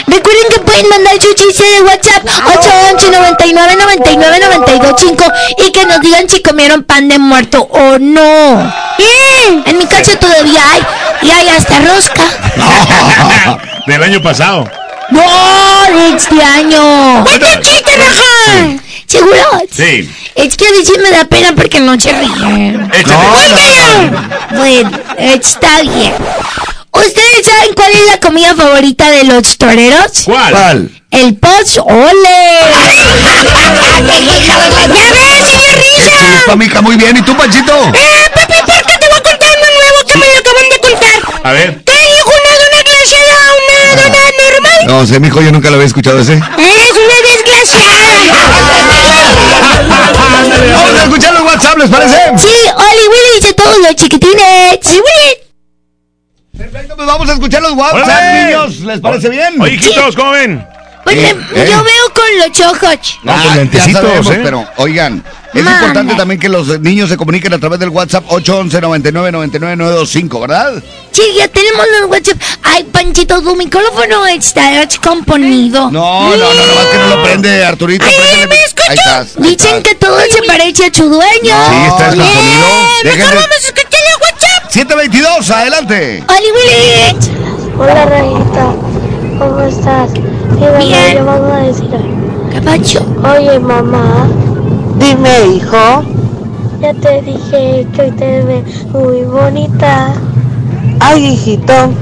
Recuerden 0.08 0.44
que 0.50 0.60
pueden 0.60 0.90
mandar 0.90 1.14
su 1.22 1.34
chiste 1.34 1.64
de 1.64 1.82
WhatsApp 1.84 2.24
811 2.26 3.12
99 3.12 3.76
99 3.80 4.40
925 4.40 5.24
y 5.66 5.72
que 5.72 5.86
nos 5.86 6.02
digan 6.02 6.30
si 6.30 6.42
comieron 6.42 6.84
pan 6.84 7.08
de 7.08 7.20
muerto 7.20 7.62
o 7.62 7.98
no. 8.00 8.74
En 9.66 9.78
mi 9.78 9.86
casa 9.86 10.18
todavía 10.20 10.62
hay 10.72 10.82
y 11.22 11.32
hay 11.32 11.50
hasta 11.50 11.80
rosca. 11.80 12.24
Del 13.88 14.04
año 14.04 14.22
pasado. 14.22 14.70
¡No! 15.10 15.22
de 15.86 16.16
este 16.16 16.42
año! 16.42 17.24
¡Cuenta 17.24 17.62
chiste, 17.62 17.92
Raja! 17.96 18.82
¿Seguro? 19.06 19.62
Sí. 19.72 20.10
Es 20.34 20.58
que 20.58 20.68
a 20.68 20.72
veces 20.72 20.98
me 21.02 21.12
da 21.12 21.26
pena 21.26 21.54
porque 21.56 21.80
no 21.80 22.00
se 22.00 22.12
ríen. 22.12 22.92
Bueno, 24.52 24.92
está 25.18 25.82
bien. 25.82 26.14
¿Ustedes 26.96 27.46
saben 27.46 27.74
cuál 27.76 27.92
es 27.92 28.06
la 28.12 28.20
comida 28.20 28.56
favorita 28.56 29.10
de 29.12 29.24
los 29.26 29.58
toreros? 29.58 30.24
¿Cuál? 30.26 30.52
¿Cuál? 30.52 30.90
El 31.12 31.36
pozole. 31.36 31.90
¡Ya 34.46 34.98
ves, 35.12 35.46
señor 35.50 35.76
Risa! 35.76 36.46
Pamica, 36.48 36.82
muy 36.82 36.96
bien. 36.96 37.18
¿Y 37.18 37.22
tú, 37.22 37.36
Panchito? 37.36 37.74
¡Eh, 37.94 38.30
papi, 38.34 38.54
¿por 38.66 38.86
qué 38.86 38.98
te 39.00 39.08
voy 39.08 39.18
a 39.18 39.24
contar 39.24 39.50
uno 39.58 39.68
nuevo 39.80 40.00
que 40.08 40.18
me 40.18 40.26
lo 40.26 40.34
acaban 40.40 40.70
de 40.70 40.80
contar? 40.80 41.20
A 41.44 41.52
ver. 41.52 41.84
¿Qué 41.84 41.92
dijo 41.92 42.30
una 42.30 42.54
dona 42.58 42.82
glaciada 42.84 43.36
a 43.36 43.52
una 43.62 44.02
dona 44.02 44.24
normal? 44.44 44.80
No 44.88 45.06
sé, 45.06 45.20
mijo, 45.20 45.42
yo 45.42 45.52
nunca 45.52 45.70
lo 45.70 45.76
había 45.76 45.88
escuchado 45.88 46.20
ese. 46.20 46.34
¡Es 46.34 46.42
una 46.42 47.18
desgraciada! 47.32 48.06
Vamos 50.76 51.00
a 51.00 51.04
escuchar 51.04 51.34
los 51.34 51.44
WhatsApp, 51.44 51.78
¿les 51.78 51.90
parece? 51.90 52.18
Sí, 52.38 52.54
Oli 52.76 53.08
Willy 53.08 53.40
dice 53.42 53.54
todos 53.54 53.78
los 53.80 53.96
chiquitines. 53.96 54.80
¡Sí, 54.82 54.96
Willy! 55.00 55.45
Perfecto, 56.57 56.95
pues 56.95 57.07
vamos 57.07 57.30
a 57.30 57.34
escuchar 57.34 57.61
los 57.61 57.73
WhatsApp, 57.73 58.34
niños. 58.45 58.80
¿Les 58.80 58.99
parece 58.99 59.30
bien? 59.30 59.60
Oye, 59.61 59.73
hijitos, 59.76 60.15
¿cómo 60.15 60.32
ven? 60.32 60.65
Pues 61.03 61.18
Eh, 61.18 61.38
eh. 61.56 61.68
yo 61.69 61.84
veo 61.84 62.14
con 62.15 62.38
los 62.40 62.52
chojos. 62.52 63.19
No, 63.23 63.32
Ah, 63.32 63.36
pues 63.44 63.49
ya 63.52 63.56
lentecitos, 63.57 64.02
sabemos, 64.02 64.27
¿eh? 64.32 64.40
pero 64.44 64.68
oigan, 64.77 65.23
es 65.53 65.61
importante 65.61 66.15
también 66.15 66.40
que 66.40 66.49
los 66.49 66.80
niños 66.80 67.10
se 67.10 67.18
comuniquen 67.18 67.53
a 67.53 67.60
través 67.60 67.80
del 67.80 67.90
WhatsApp 67.90 68.23
811 68.27 68.82
99 68.82 69.32
99 69.32 69.76
925, 69.76 70.40
¿verdad? 70.40 70.82
Sí, 71.11 71.22
ya 71.38 71.48
tenemos 71.48 71.86
los 72.02 72.10
WhatsApp. 72.10 72.38
Ay, 72.64 72.84
Panchito, 72.86 73.40
tu 73.41 73.56
micrófono 73.56 74.26
está 74.26 74.80
descomponido. 74.80 75.91
No, 75.91 76.30
no, 76.30 76.38
no, 76.38 76.65
nomás 76.65 76.86
que 76.91 76.98
no 76.98 77.07
lo 77.18 77.23
prende, 77.23 77.64
Arturito. 77.64 78.03
Ay. 78.06 78.48
¿me 78.48 78.56
escuchó? 78.56 78.90
Ahí 78.90 78.98
estás. 78.98 79.27
ahí 79.38 79.44
Dicen 79.44 79.76
estás. 79.77 79.84
que 79.84 79.95
todo 79.95 80.19
se 80.22 80.41
parece 80.48 80.86
a 80.88 80.94
su 80.94 81.03
dueño. 81.07 81.56
Sí, 81.69 81.76
está 81.88 82.11
descomponido. 82.11 82.68
Bien, 83.03 83.18
mejor 83.18 83.36
vamos 83.36 83.52
a 83.52 83.68
escuchar 83.68 84.02
el 84.02 84.22
WhatsApp. 84.23 84.35
722, 84.76 85.52
adelante. 85.52 86.22
Oli 86.28 86.52
Willy. 86.52 87.76
Hola, 87.80 88.06
Rajita. 88.08 88.74
¿Cómo 89.40 89.62
estás? 89.62 90.12
Mira, 90.60 90.80
Bien. 90.80 91.18
yo 91.18 91.26
vamos 91.26 91.50
a 91.50 91.60
decir. 91.60 91.90
¿Qué 92.52 92.62
pacho? 92.62 93.06
Oye, 93.24 93.58
mamá. 93.58 94.28
Dime, 95.00 95.56
hijo. 95.56 96.04
Ya 96.82 96.94
te 96.94 97.22
dije 97.22 97.88
que 97.96 98.02
hoy 98.02 98.12
te 98.12 98.44
ves 98.44 98.86
muy 98.88 99.22
bonita. 99.22 100.14
Ay, 101.00 101.26
hijito. 101.26 101.94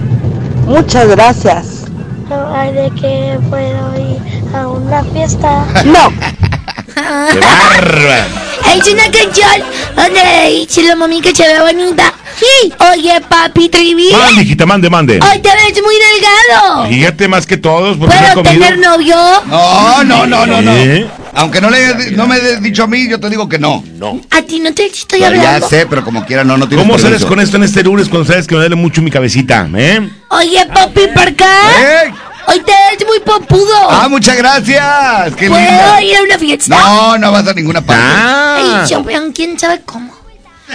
Muchas 0.66 1.10
gracias. 1.10 1.84
No 2.28 2.56
hay 2.56 2.74
de 2.74 2.90
que 3.00 3.40
puedo 3.52 4.00
ir 4.00 4.20
a 4.56 4.68
una 4.68 5.04
fiesta. 5.04 5.64
No. 5.86 6.12
¡Qué 6.94 7.40
bárbara! 7.40 8.28
Es 8.76 8.88
una 8.88 9.04
canción 9.12 9.64
donde 9.96 10.50
dice 10.60 10.84
la 10.84 10.96
mami 10.96 11.22
que 11.22 11.36
se 11.36 11.44
ve 11.48 11.60
bonita. 11.62 12.14
Sí. 12.36 12.74
Oye, 12.92 13.22
papi 13.30 13.70
Trivi. 13.70 14.12
Mande, 14.12 14.42
hijita, 14.42 14.66
mande, 14.66 14.90
mande. 14.90 15.14
Hoy 15.22 15.40
te 15.40 15.50
ves 15.50 15.82
muy 15.84 15.96
delgado. 15.96 16.88
Fíjate 16.90 17.28
más 17.28 17.46
que 17.46 17.58
todos, 17.58 17.98
porque 17.98 18.16
no 18.16 18.22
¿Puedo 18.22 18.44
comido. 18.44 18.54
tener 18.66 18.80
novio? 18.80 19.16
No, 19.46 20.04
no, 20.04 20.26
no, 20.26 20.46
no, 20.46 20.62
no. 20.62 20.72
¿Eh? 20.76 21.08
Aunque 21.36 21.62
no 21.62 21.70
le 21.70 22.12
no 22.12 22.28
me 22.28 22.36
hayas 22.36 22.62
dicho 22.62 22.84
a 22.84 22.88
mí, 22.88 23.08
yo 23.08 23.20
te 23.20 23.30
digo 23.30 23.48
que 23.48 23.60
no. 23.60 23.84
No. 23.98 24.20
A 24.32 24.42
ti 24.42 24.60
no 24.60 24.74
te 24.74 24.86
estoy 24.88 25.20
Ya 25.20 25.28
hablando. 25.28 25.68
sé, 25.70 25.86
pero 25.88 26.04
como 26.04 26.26
quiera, 26.26 26.44
no, 26.44 26.58
no 26.58 26.68
tienes 26.68 26.86
¿Cómo 26.88 26.98
sales 26.98 27.24
con 27.26 27.40
esto 27.40 27.58
en 27.58 27.64
este 27.64 27.84
lunes 27.84 28.10
cuando 28.10 28.28
sabes 28.28 28.48
que 28.48 28.56
me 28.56 28.62
duele 28.62 28.76
mucho 28.76 29.02
mi 29.02 29.12
cabecita? 29.12 29.68
¿Eh? 29.76 30.10
Oye, 30.30 30.66
papi, 30.74 31.02
¿por 31.14 31.28
acá? 31.28 31.46
¿Eh? 31.80 32.14
Hoy 32.48 32.60
te 32.60 32.72
ves 32.72 33.08
muy 33.08 33.20
popudo. 33.22 33.74
Ah, 33.90 34.08
muchas 34.10 34.36
gracias. 34.38 35.36
Qué 35.36 35.48
¿Puedo 35.48 35.62
linda. 35.62 36.02
ir 36.02 36.18
a 36.18 36.22
una 36.24 36.38
fiesta? 36.38 36.76
No, 36.78 37.18
no 37.18 37.32
vas 37.32 37.48
a 37.48 37.54
ninguna 37.54 37.82
parte. 37.82 38.04
Ah. 38.06 38.82
Ay, 38.84 38.90
champion, 38.90 39.32
quién 39.32 39.58
sabe 39.60 39.82
cómo. 39.86 40.14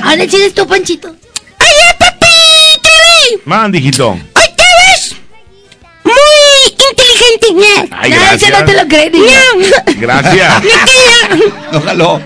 Ahora 0.03 0.23
sigues 0.28 0.55
tú, 0.55 0.66
Panchito. 0.66 1.09
Oye, 1.09 1.97
papi, 1.99 2.27
Trivi. 2.82 3.43
Mande, 3.45 3.78
hijito. 3.78 4.11
Hoy 4.11 4.19
te 4.57 4.65
ves 4.93 5.16
muy 6.05 6.15
inteligente. 6.70 7.89
Ay, 7.93 8.11
no, 8.11 8.16
eso 8.16 8.24
gracias. 8.28 8.51
no 8.61 8.65
te 8.65 8.73
lo 8.74 8.89
crees. 8.89 9.12
niño. 9.12 9.27
Gracias. 10.01 10.55
No, 11.73 11.81
jaló. 11.82 12.23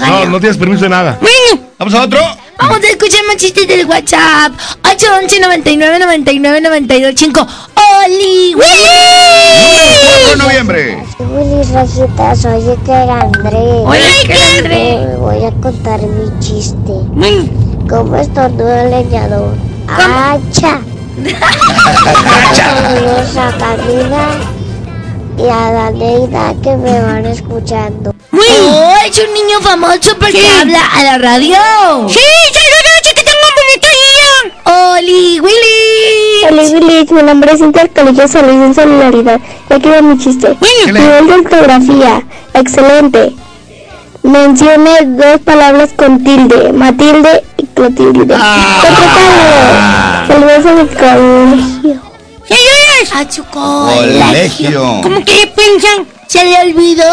No, 0.00 0.24
no 0.26 0.40
tienes 0.40 0.56
permiso 0.58 0.82
de 0.84 0.88
nada. 0.90 1.18
Bueno, 1.20 1.68
¿Vamos 1.78 1.94
a 1.94 2.02
otro? 2.02 2.20
Vamos 2.60 2.80
a 2.84 2.88
escuchar 2.88 3.24
más 3.26 3.36
chistes 3.36 3.66
del 3.66 3.86
WhatsApp. 3.86 4.52
811 4.84 5.40
99 5.40 5.98
99 5.98 6.60
92 6.60 7.14
5. 7.16 7.46
¡Oli, 8.04 8.52
Número 8.52 8.70
4 10.02 10.30
de 10.30 10.36
noviembre. 10.36 11.04
Willy 11.18 11.62
Rajita, 11.72 12.36
soy 12.36 12.68
Iker 12.68 13.10
André. 13.10 13.58
Hola, 13.58 14.00
Iker 14.22 14.38
André. 14.58 14.98
Hoy 14.98 15.16
voy 15.18 15.44
a 15.44 15.50
contar 15.60 16.00
mi 16.00 16.40
chiste. 16.40 16.92
¿Cómo 17.88 18.16
estornuda 18.16 18.84
el 18.84 18.90
leñador? 18.90 19.54
¡Acha! 19.88 20.80
Saludos 22.54 23.36
a 23.36 23.52
Camila 23.58 24.59
y 25.42 25.48
a 25.48 25.72
Daneida 25.72 26.54
que 26.62 26.76
me 26.76 27.00
van 27.02 27.24
escuchando. 27.26 28.14
Oh, 28.32 28.94
es 29.06 29.18
un 29.18 29.32
niño 29.34 29.60
famoso 29.60 30.12
porque 30.18 30.42
habla 30.60 30.80
a 30.94 31.02
la 31.04 31.18
radio. 31.18 31.56
Sí, 32.08 32.18
saludos, 32.52 33.00
que 33.04 33.14
tengo 33.14 33.46
bonito 33.56 33.88
día. 33.88 34.94
Oli, 34.96 35.40
Willy. 35.40 36.44
Hola 36.48 36.62
Willy, 36.62 37.06
mi 37.10 37.22
nombre 37.22 37.52
es 37.52 37.60
del 37.60 37.90
Colegio 37.90 38.28
San 38.28 38.46
Luis 38.46 38.58
en 38.66 38.74
Solidaridad. 38.74 39.40
Ya 39.68 39.78
queda 39.78 40.02
mi 40.02 40.18
chiste. 40.18 40.56
¿Qué 40.84 40.92
le- 40.92 41.00
Nivel 41.00 41.26
de 41.26 41.32
ortografía. 41.34 42.22
Excelente. 42.54 43.32
Mencione 44.22 44.90
dos 45.06 45.40
palabras 45.40 45.90
con 45.96 46.22
tilde. 46.22 46.72
Matilde 46.72 47.42
y 47.56 47.66
Clotilde. 47.66 48.34
Ah. 48.38 50.24
Saludos 50.28 50.66
a 50.66 50.72
mi 50.74 50.86
colegio. 50.88 52.09
Saludos. 52.50 53.12
A 53.12 53.32
su 53.32 53.44
Colegio. 53.44 55.00
¿Cómo 55.02 55.24
que 55.24 55.52
piensan? 55.56 56.06
Se 56.26 56.44
le 56.44 56.56
olvidó. 56.60 57.04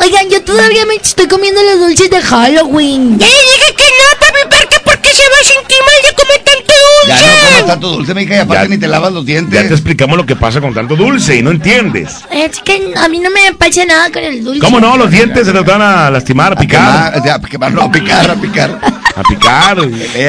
Oigan, 0.00 0.28
yo 0.30 0.42
todavía 0.42 0.86
me 0.86 0.94
estoy 0.94 1.28
comiendo 1.28 1.62
los 1.62 1.80
dulces 1.80 2.10
de 2.10 2.20
Halloween. 2.20 3.18
Ya 3.18 3.26
le 3.26 3.32
dije 3.32 3.74
que 3.76 3.84
no, 3.84 4.20
papi, 4.20 4.83
¿por 4.94 5.02
qué? 5.02 5.08
Se 5.14 5.22
va 5.22 5.36
a 5.40 5.44
sentir 5.44 5.76
mal 5.80 6.10
de 6.10 6.14
comer 6.16 6.42
tanto 6.44 6.74
Ya 7.06 7.14
dulce. 7.14 7.26
no 7.26 7.48
comas 7.50 7.66
tanto 7.66 7.88
dulce, 7.88 8.14
mija, 8.14 8.34
y 8.34 8.38
aparte 8.38 8.64
Ya- 8.64 8.68
ni 8.68 8.78
te 8.78 8.86
lavas 8.88 9.12
los 9.12 9.24
Ya 9.24 9.34
te 9.34 9.40
dientes. 9.46 9.70
explicamos 9.72 10.16
lo 10.16 10.26
que 10.26 10.36
pasa 10.36 10.60
con 10.60 10.72
tanto 10.74 10.96
dulce 10.96 11.36
y 11.36 11.42
no 11.42 11.50
entiendes. 11.50 12.16
Es 12.30 12.58
que 12.60 12.92
a 12.96 13.08
mí 13.08 13.18
no 13.20 13.30
me 13.30 13.52
pasa 13.54 13.84
nada 13.84 14.10
con 14.10 14.22
el 14.24 14.42
dulce. 14.44 14.60
¿Cómo 14.60 14.80
no? 14.80 14.96
Los 14.96 15.10
dientes 15.10 15.46
se 15.46 15.52
te 15.52 15.60
van 15.60 15.82
a 15.82 16.10
lastimar, 16.10 16.52
a 16.52 16.56
picar. 16.56 17.12
quemar, 17.12 17.24
ya, 17.26 17.34
a 17.36 17.40
quemar, 17.40 17.72
no, 17.72 17.82
a 17.82 17.90
picar, 17.92 18.30
a 18.30 18.34
picar. 18.34 18.80
A 19.16 19.22
picar. 19.22 19.76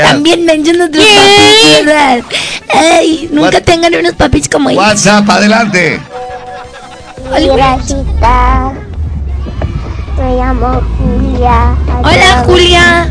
También 0.03 0.45
mencionan 0.45 0.89
otros 0.89 1.03
papis. 1.03 2.39
Ey, 2.73 3.29
nunca 3.31 3.57
What? 3.57 3.63
tengan 3.63 3.95
unos 3.95 4.13
papis 4.13 4.47
como 4.49 4.69
ellos. 4.69 4.83
WhatsApp, 4.83 5.29
adelante. 5.29 5.99
Rajita. 7.31 8.71
Me 10.17 10.35
llamo 10.37 10.81
Julia. 11.35 11.75
Hola, 12.01 12.43
Julia. 12.45 13.09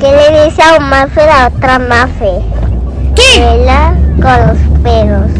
¿Qué 0.00 0.10
le 0.10 0.44
dice 0.44 0.60
a 0.62 0.76
un 0.76 0.88
mafe 0.88 1.20
a 1.20 1.26
la 1.26 1.46
otra 1.46 1.78
mafe? 1.78 2.42
¿Qué? 3.14 3.38
Vela 3.40 3.94
con 4.20 4.46
los 4.48 4.58
pedos. 4.82 5.30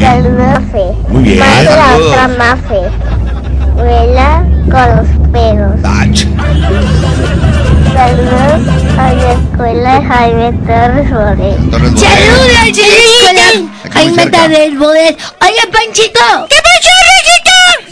Saludos, 0.00 0.36
mafe. 0.38 0.84
Muy 1.08 1.22
bien. 1.22 1.38
Mafe 1.38 1.68
a 1.68 1.76
la 1.76 1.86
Saludos. 1.86 2.10
otra 2.10 2.28
mafe. 2.28 2.80
Vela 3.76 4.44
con 4.70 4.96
los 4.96 5.08
pedos. 5.30 5.80
Ach. 5.84 6.26
Saludos 7.94 8.68
a 8.98 9.12
la 9.12 9.32
escuela 9.32 10.00
de 10.00 10.06
Jaime 10.06 10.52
Torres. 10.66 11.10
Torres 11.10 11.10
Bodet. 11.12 11.98
Saludos 11.98 12.50
a 12.58 12.64
la 12.64 12.68
escuela 12.68 13.46
Jaime. 13.92 14.26
Tadel 14.26 14.76
Bodet. 14.78 15.18
Oye, 15.40 15.72
Panchito. 15.72 16.46
¿Qué 16.48 16.56
pasó? 16.56 17.09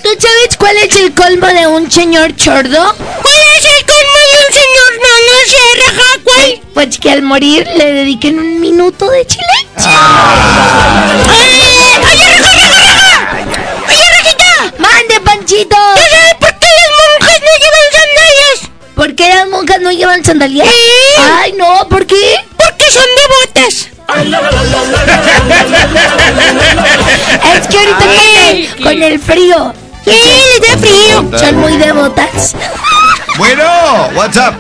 ¿tú 0.09 0.27
sabes 0.27 0.57
cuál 0.57 0.77
es 0.79 0.97
el 0.97 1.13
colmo 1.15 1.47
de 1.49 1.67
un 1.67 1.91
señor 1.91 2.35
chordo? 2.35 2.95
¿Cuál 2.97 3.43
es 3.59 3.65
el 3.65 3.85
colmo 3.85 4.19
de 4.31 4.39
un 4.47 4.53
señor 4.55 4.91
no, 5.03 5.13
no 5.29 5.37
sé, 5.47 5.63
raja, 5.87 6.09
cuál? 6.25 6.61
Pues 6.73 6.99
que 6.99 7.11
al 7.11 7.23
morir 7.23 7.69
le 7.77 7.93
dediquen 7.93 8.39
un 8.39 8.61
minuto 8.61 9.11
de 9.11 9.27
chile. 9.27 9.45
Ah. 9.85 11.13
Eh, 11.27 11.99
¡Oye, 11.99 12.25
raja, 12.33 12.53
raja, 12.55 12.81
raja! 12.87 13.29
¡Oye, 13.87 14.07
rajita! 14.19 14.75
¡Mande, 14.79 15.21
Panchito! 15.21 15.77
Sabes 15.77 16.35
por 16.41 16.55
qué 16.59 16.69
las 16.79 16.91
monjas 17.01 17.41
no 17.41 17.53
llevan 17.65 17.89
sandalias? 17.93 18.59
¿Por 18.95 19.15
qué 19.15 19.29
las 19.29 19.49
monjas 19.49 19.81
no 19.81 19.91
llevan 19.93 20.25
sandalias? 20.25 20.69
Ay, 21.43 21.53
no, 21.53 21.87
¿por 21.89 22.07
qué? 22.07 22.37
Porque 22.57 22.91
son 22.91 23.05
devotas. 23.55 23.89
es 27.57 27.67
que 27.67 27.79
ahorita 27.79 28.05
Ay, 28.49 28.69
con, 28.69 28.79
el, 28.79 28.85
con 28.85 29.03
el 29.03 29.19
frío 29.21 29.75
Sí, 30.11 30.61
les 30.61 30.69
da 30.71 30.79
frío. 30.79 31.39
Son 31.39 31.57
muy 31.57 31.77
devotas. 31.77 32.55
Bueno, 33.39 33.63
WhatsApp. 34.17 34.55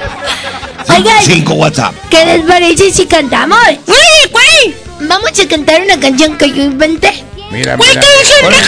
Oigan. 0.89 1.20
Cinco 1.25 1.55
WhatsApp. 1.55 1.93
¿Qué 2.11 2.25
les 2.25 2.45
parece 2.47 2.93
si 2.93 3.07
cantamos? 3.07 3.59
¡Uy, 3.89 4.31
güey! 4.31 4.77
Vamos 5.09 5.33
a 5.37 5.49
cantar 5.49 5.83
una 5.83 5.99
canción 5.99 6.39
que 6.39 6.49
yo 6.53 6.62
inventé. 6.62 7.25
Mira, 7.51 7.77
¿Cuál 7.77 7.89
mira. 7.89 8.05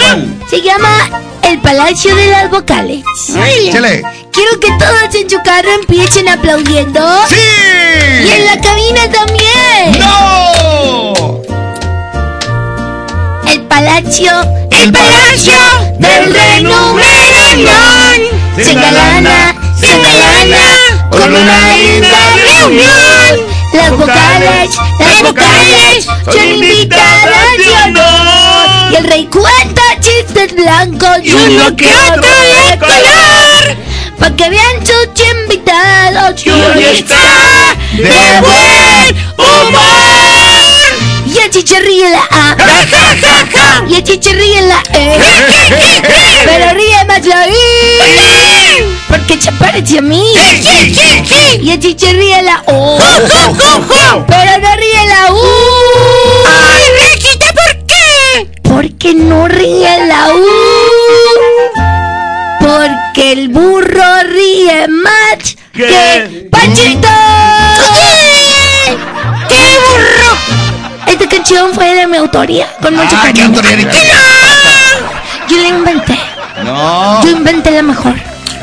cuál? 0.01 0.39
Se 0.51 0.61
llama 0.63 1.09
El 1.43 1.61
Palacio 1.61 2.17
de 2.17 2.27
las 2.27 2.51
Vocales. 2.51 3.05
Échale. 3.29 4.03
Quiero 4.33 4.59
que 4.59 4.69
todos 4.81 5.15
en 5.15 5.31
su 5.31 5.39
carro 5.45 5.71
empiecen 5.81 6.29
aplaudiendo. 6.29 7.01
¡Sí! 7.29 7.37
Y 8.27 8.33
en 8.33 8.47
la 8.47 8.61
cabina 8.61 9.03
también. 9.13 9.99
¡No! 10.01 11.40
El 13.51 13.63
Palacio. 13.63 14.31
El 14.71 14.93
palacio 14.93 15.53
del 15.99 16.33
rey 16.33 16.63
Numenor 16.63 17.03
Se 18.55 18.71
engalana, 18.71 19.57
se 19.79 19.87
engalana 19.93 21.09
con 21.11 21.35
una 21.35 21.77
linda 21.77 22.19
reunión. 22.37 23.51
Las 23.73 23.91
vocales, 23.91 24.71
las 25.01 25.23
vocales 25.23 26.07
son 26.25 26.49
invitadas 26.49 27.57
de 27.59 27.73
honor. 27.85 28.93
Y 28.93 28.97
el 28.97 29.05
rey 29.05 29.27
cuenta 29.27 29.83
chistes 30.01 30.55
blancos 30.55 31.19
y 31.25 31.33
uno 31.33 31.75
que 31.75 31.93
otro 31.93 32.23
de 32.23 32.79
color. 32.79 33.77
Pa' 34.21 34.31
que 34.31 34.49
vean 34.49 34.87
sus 34.87 35.09
invitados 35.43 36.47
y 36.47 36.51
hoy 36.51 36.85
está 36.85 37.75
de 37.97 38.41
buen 38.41 39.17
humor. 39.39 40.40
Y 41.33 41.39
el 41.39 41.51
chiche 41.51 41.79
ríe 41.81 42.11
la 42.11 42.27
A. 42.31 42.57
Y 43.89 43.95
el 43.95 44.03
chiche 44.03 44.33
ríe 44.33 44.63
la 44.63 44.83
E. 44.93 45.19
Pero 46.45 46.75
ríe 46.75 47.05
más 47.07 47.25
la 47.25 47.47
I. 47.47 47.53
Porque 49.09 49.41
se 49.41 49.53
parece 49.53 49.99
a 49.99 50.03
mí. 50.03 50.25
Y 51.61 51.71
el 51.71 51.79
chiche 51.79 52.13
ríe 52.13 52.43
la 52.43 52.63
O. 52.67 52.99
Pero 54.27 54.59
no 54.59 54.77
ríe 54.77 55.07
la 55.09 55.33
U. 55.33 55.41
¡Ay, 56.47 56.85
Rejita, 56.99 57.47
¿por 57.53 57.87
qué? 57.87 58.51
Porque 58.63 59.15
no 59.15 59.47
ríe 59.47 60.07
la 60.07 60.35
U. 60.35 60.47
Porque 62.61 63.33
el 63.33 63.49
burro 63.49 64.23
ríe 64.25 64.89
más 64.89 65.57
que 65.73 66.49
Panchito. 66.51 67.09
Esta 71.21 71.37
canción 71.37 71.75
fue 71.75 71.95
de 71.95 72.07
mi 72.07 72.17
autoría, 72.17 72.67
con 72.81 72.95
mucho 72.97 73.15
Ah, 73.15 73.31
¿qué 73.35 73.43
cariño. 73.43 73.91
Yo 75.51 75.57
la 75.59 75.69
inventé. 75.69 76.19
No. 76.65 77.23
Yo 77.23 77.31
inventé 77.33 77.71
la 77.73 77.83
mejor. 77.83 78.15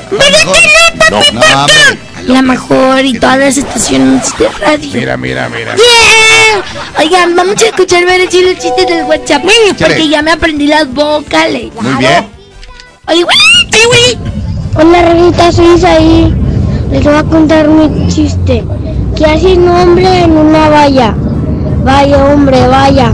¿Verdad 0.09 0.39
que 0.53 1.11
no, 1.11 1.21
No. 1.33 2.33
La 2.33 2.41
mejor 2.41 3.05
y 3.05 3.19
todas 3.19 3.37
las 3.37 3.57
estaciones 3.57 4.35
de 4.39 4.49
radio. 4.49 4.89
Mira, 4.91 5.17
mira, 5.17 5.49
mira. 5.49 5.75
Yeah. 5.75 6.63
Oigan, 6.97 7.35
vamos 7.35 7.61
a 7.61 7.65
escuchar 7.67 8.03
ver 8.05 8.21
los 8.21 8.29
chistes 8.29 8.87
del 8.87 9.03
WhatsApp. 9.03 9.43
Porque 9.77 10.09
ya 10.09 10.23
me 10.23 10.31
aprendí 10.31 10.65
las 10.65 10.91
vocales. 10.91 11.71
Muy 11.79 11.93
bien. 11.99 12.27
Oye, 13.07 13.23
güey. 13.23 13.37
Ay, 13.71 13.85
güey. 13.85 14.17
Hola, 14.75 15.01
Rejita, 15.03 15.51
soy 15.51 15.75
Isaí. 15.75 16.33
Les 16.91 17.03
voy 17.03 17.13
a 17.13 17.23
contar 17.23 17.67
mi 17.67 18.07
chiste. 18.07 18.63
¿Qué 19.15 19.25
hace 19.25 19.53
un 19.53 19.69
hombre 19.69 20.21
en 20.23 20.31
una 20.31 20.69
valla? 20.69 21.15
Vaya, 21.87 22.17
hombre, 22.17 22.67
vaya. 22.67 23.13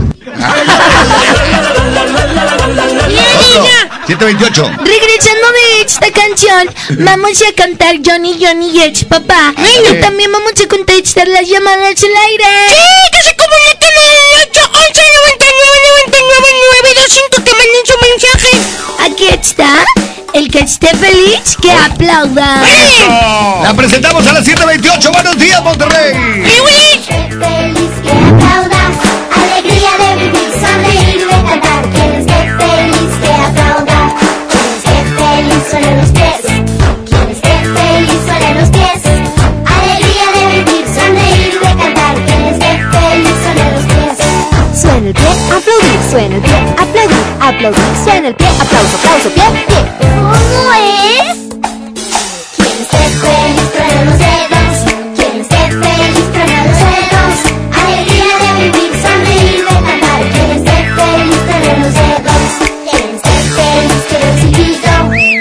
Otro. 3.38 3.62
728. 4.08 4.70
Regresando 4.82 5.46
de 5.52 5.82
esta 5.86 6.10
canción, 6.10 6.68
vamos 6.98 7.40
a 7.40 7.52
cantar 7.54 7.98
Johnny 8.04 8.36
Johnny 8.36 8.72
Yes, 8.72 9.04
papá. 9.04 9.54
Y 9.56 10.00
también 10.00 10.32
vamos 10.32 10.54
a 10.60 10.66
contestar 10.66 11.28
las 11.28 11.48
llamadas 11.48 12.02
al 12.02 12.16
aire. 12.30 12.44
Sí, 12.68 12.74
que 13.12 13.22
se 13.22 13.36
comuniquen 13.36 13.94
al 13.94 14.42
811 14.50 15.02
99 15.22 15.78
99 16.10 16.48
925 16.82 17.44
que 17.44 17.52
manden 17.54 17.84
su 17.86 17.94
mensaje. 18.10 18.50
Aquí 19.06 19.28
está. 19.28 19.70
El 20.32 20.50
que 20.50 20.58
esté 20.58 20.88
feliz, 20.96 21.56
que 21.62 21.70
aplauda. 21.70 22.64
La 23.62 23.72
presentamos 23.76 24.26
a 24.26 24.32
las 24.32 24.44
728. 24.44 25.12
Buenos 25.12 25.38
días, 25.38 25.62
Monterrey. 25.62 26.12
¡Ay, 26.16 27.83
suena 46.14 46.36
el 46.36 46.42
pie, 46.42 46.54
aplaudir, 46.78 47.24
aplaudir, 47.40 47.82
suena 48.04 48.28
el 48.28 48.34
pie, 48.36 48.46
aplauso, 48.46 48.96
aplauso, 48.98 49.30
pie, 49.30 49.42
pie. 49.66 49.80
¿Cómo 49.98 50.72
es? 50.78 51.36
Quien 52.54 52.76
esté 52.82 53.02
feliz 53.18 53.68
truena 53.74 54.00
los 54.04 54.18
dedos, 54.22 54.76
quien 55.16 55.40
esté 55.40 55.60
feliz 55.74 56.26
truena 56.32 56.60
los 56.70 56.78
dedos. 56.86 57.34
Alegría 57.82 58.36
de 58.44 58.50
vivir, 58.62 58.92
sonreír, 59.02 59.58
de 59.66 59.74
cantar. 59.74 60.20
Quien 60.30 60.50
esté 60.54 60.76
feliz 60.94 61.40
truena 61.48 61.74
los 61.82 61.94
dedos, 61.98 62.46
quien 62.86 63.06
esté 63.16 63.34
feliz 63.58 64.02
quiere 64.08 64.26
un 64.30 64.36
silbido, 64.38 64.94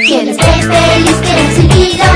quien 0.08 0.26
esté 0.30 0.54
feliz 0.74 1.18
quiere 1.22 1.42
un 1.44 1.52
silbido. 1.54 2.08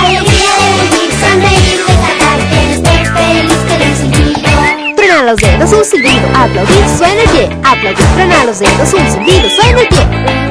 Alegría 0.00 0.52
de 0.60 0.68
vivir, 0.80 1.10
sonreír, 1.20 1.78
de 1.84 1.94
cantar. 2.00 2.38
Quien 2.48 2.66
esté 2.76 2.96
feliz 3.12 3.60
quiere 3.68 3.84
un 3.84 3.96
silbido. 4.00 4.48
Truena 4.96 5.22
los 5.24 5.36
dedos, 5.36 5.70
un 5.72 5.84
silbido, 5.84 6.26
aplaudir, 6.34 6.84
suena 6.96 7.19
pie, 7.46 7.58
aplaudir, 7.64 8.06
truena 8.14 8.44
los 8.44 8.58
dedos, 8.58 8.94
un 8.94 9.10
silbido, 9.10 9.48
suena 9.50 9.80
el 9.80 9.88
pie. 9.88 10.49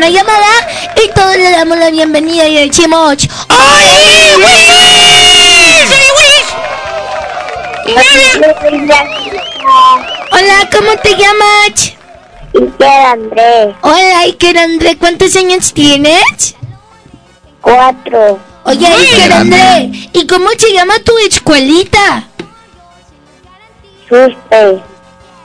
Una 0.00 0.08
llamada 0.08 0.48
y 0.96 1.10
todos 1.12 1.36
le 1.36 1.50
damos 1.50 1.76
la 1.76 1.90
bienvenida 1.90 2.48
y 2.48 2.66
decimos: 2.68 3.16
¡Ay, 3.48 4.32
güey! 4.34 4.66
¡Soy 5.88 6.06
güey! 6.16 8.00
Hola, 10.32 10.68
¿cómo 10.72 10.96
te 11.02 11.10
llamas? 11.16 11.92
Iker 12.54 12.88
Andrés, 12.88 13.74
Hola, 13.82 14.20
Iker 14.20 14.58
André, 14.58 14.96
¿cuántos 14.96 15.36
años 15.36 15.72
tienes? 15.74 16.56
cuatro. 17.60 18.38
Oye, 18.64 18.86
Iker 18.86 19.32
André, 19.34 19.90
¿y 20.14 20.26
cómo 20.26 20.48
se 20.56 20.72
llama 20.72 20.94
tu 21.04 21.12
escuelita? 21.18 22.24
Suspe, 24.08 24.82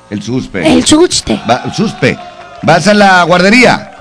El 0.10 0.24
suspe. 0.24 0.66
El 0.74 0.86
Suste. 0.86 1.40
Va- 1.50 1.64
suspe. 1.76 2.18
¿Vas 2.62 2.88
a 2.88 2.94
la 2.94 3.22
guardería? 3.24 3.92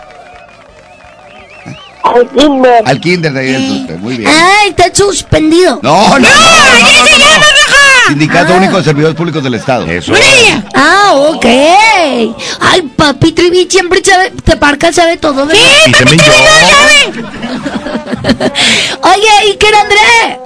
Al 2.04 2.28
kinder. 2.28 2.82
Al 2.86 3.00
kinder 3.00 3.32
de 3.32 3.40
ahí. 3.40 3.86
Muy 4.00 4.16
bien. 4.18 4.30
Ah, 4.32 4.66
está 4.68 4.94
suspendido. 4.94 5.80
No, 5.82 6.08
no, 6.08 6.18
no. 6.18 6.18
no, 6.18 6.18
no, 6.18 6.28
no, 6.28 7.06
se 7.06 7.12
no. 7.12 7.18
llama, 7.18 7.46
raja! 7.46 8.08
Sindicato 8.08 8.52
Ah. 8.52 8.56
Único 8.58 8.76
de 8.76 8.84
Servidores 8.84 9.16
Públicos 9.16 9.42
del 9.42 9.54
Estado. 9.54 9.86
Eso. 9.86 10.12
Ah, 10.74 11.12
ok. 11.14 11.44
Ay, 12.60 12.82
papi 12.94 13.32
Trivi 13.32 13.66
siempre 13.70 14.02
sabe, 14.04 14.30
te 14.44 14.56
parca, 14.58 14.92
sabe 14.92 15.16
todo, 15.16 15.46
¿verdad? 15.46 15.62
Y 15.86 15.92
también 15.92 16.20
yo. 16.20 16.32
Oye, 19.02 19.28
Iker 19.50 19.74
André, 19.74 20.40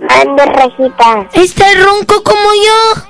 Mande, 0.00 0.44
Rajita. 0.46 1.28
Está 1.32 1.66
ronco 1.74 2.22
como 2.22 2.50
yo. 2.54 3.02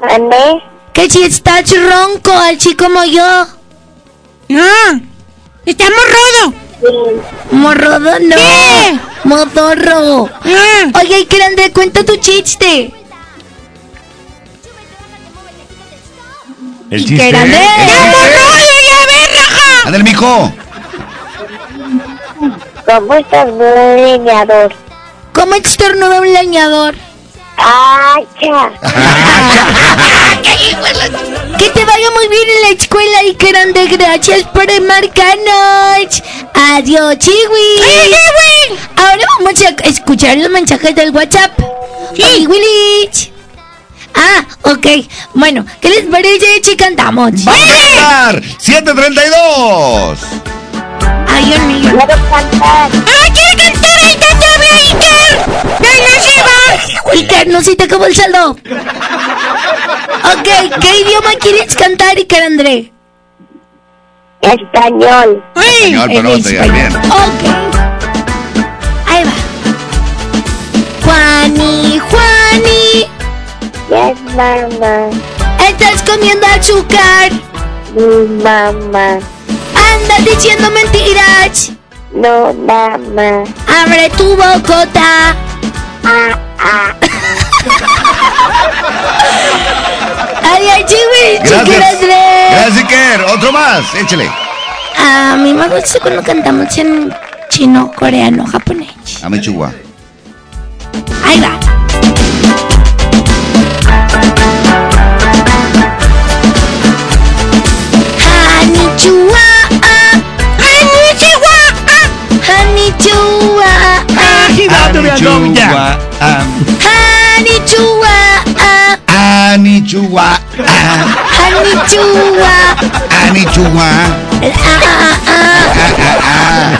Mande. 0.00 0.62
Que 0.94 1.10
si 1.10 1.22
estás 1.22 1.70
ronco, 1.70 2.32
así 2.32 2.74
como 2.74 3.04
yo. 3.04 3.46
No. 4.48 4.62
Está 5.66 5.84
morrodo. 5.84 6.54
Morrodo 7.50 8.18
no. 8.20 9.00
Modorro. 9.24 10.30
Oye, 10.94 11.18
y 11.20 11.24
grande, 11.24 11.72
cuenta 11.72 12.04
tu 12.04 12.16
chiste. 12.18 12.92
El 16.90 17.00
Y 17.00 17.04
chiste. 17.04 17.28
grande. 17.30 17.56
el 17.56 17.86
chiste. 17.88 18.16
Ándale, 19.84 20.04
mijo. 20.04 20.52
¿Cómo 22.86 23.14
estás, 23.14 23.48
leñador? 23.52 24.72
¿Cómo 25.32 25.54
estornuda 25.56 26.20
un 26.20 26.32
leñador? 26.32 26.94
¡Acha! 27.56 28.70
Que 31.58 31.70
te 31.70 31.84
vaya 31.84 32.10
muy 32.10 32.28
bien 32.28 32.48
en 32.48 32.62
la 32.62 32.68
escuela 32.70 33.22
y 33.24 33.34
grande, 33.34 33.86
gracias 33.86 34.42
por 34.44 34.66
marcarnos. 34.82 36.22
Adiós, 36.54 37.18
chiwi. 37.18 37.80
Ahora 38.96 39.24
vamos 39.38 39.62
a 39.62 39.88
escuchar 39.88 40.36
los 40.38 40.50
mensajes 40.50 40.94
del 40.94 41.10
WhatsApp. 41.10 41.58
Sí. 42.14 42.46
Willich. 42.46 43.32
Ah, 44.14 44.46
ok. 44.62 44.86
Bueno, 45.34 45.66
¿qué 45.80 45.90
les 45.90 46.04
parece 46.06 46.60
si 46.62 46.76
cantamos? 46.76 47.44
¡Vamos 47.44 47.60
a 47.60 48.32
cantar! 48.32 48.42
¡732! 48.42 50.16
Ay, 51.28 51.44
Dios 51.44 51.60
mío. 51.60 51.90
Quiero 51.90 52.30
cantar. 52.30 52.90
¡Ah, 52.92 53.25
Iker! 54.76 55.48
¡No, 55.80 55.90
no 56.04 56.14
se 56.22 56.36
va! 56.42 57.12
Iker, 57.12 57.48
no 57.48 57.62
se 57.62 57.76
te 57.76 57.84
acabó 57.84 58.06
el 58.06 58.14
saldo. 58.14 58.50
Ok, 58.50 60.48
¿qué 60.80 61.00
idioma 61.00 61.30
quieres 61.40 61.74
cantar, 61.74 62.16
Iker 62.16 62.42
André? 62.42 62.92
Español. 64.42 65.42
Español, 65.54 66.08
pero 66.08 66.22
no 66.22 66.42
te 66.42 66.50
bien. 66.70 66.96
Ok. 66.96 67.42
Ahí 69.06 69.24
va. 69.24 69.32
Juani, 71.04 72.00
Juani, 72.10 73.06
Yes, 73.88 74.20
mamá. 74.34 75.10
estás 75.68 76.02
comiendo 76.02 76.46
azúcar. 76.46 77.30
Mi 77.94 78.42
mamá. 78.42 79.18
Andas 79.74 80.24
diciendo 80.24 80.70
mentiras. 80.70 81.72
No, 82.16 82.54
mamá. 82.54 83.44
Abre 83.68 84.08
tu 84.16 84.36
bocota. 84.36 85.36
Ah, 86.08 86.38
ah. 86.60 86.94
Adiós, 90.54 90.86
chiwi, 90.86 91.38
Gracias. 91.40 92.00
Gracias, 92.00 92.76
Iker. 92.78 93.22
Otro 93.34 93.50
más. 93.52 93.94
Échale. 93.94 94.30
A 94.96 95.36
mí 95.36 95.52
me 95.52 95.68
gusta 95.68 95.98
cuando 96.00 96.22
cantamos 96.22 96.78
en 96.78 97.12
chino, 97.50 97.90
coreano, 97.92 98.46
japonés. 98.46 99.20
Dame 99.20 99.40
chugua. 99.40 99.72
Ahí 101.24 101.40
va. 101.40 101.75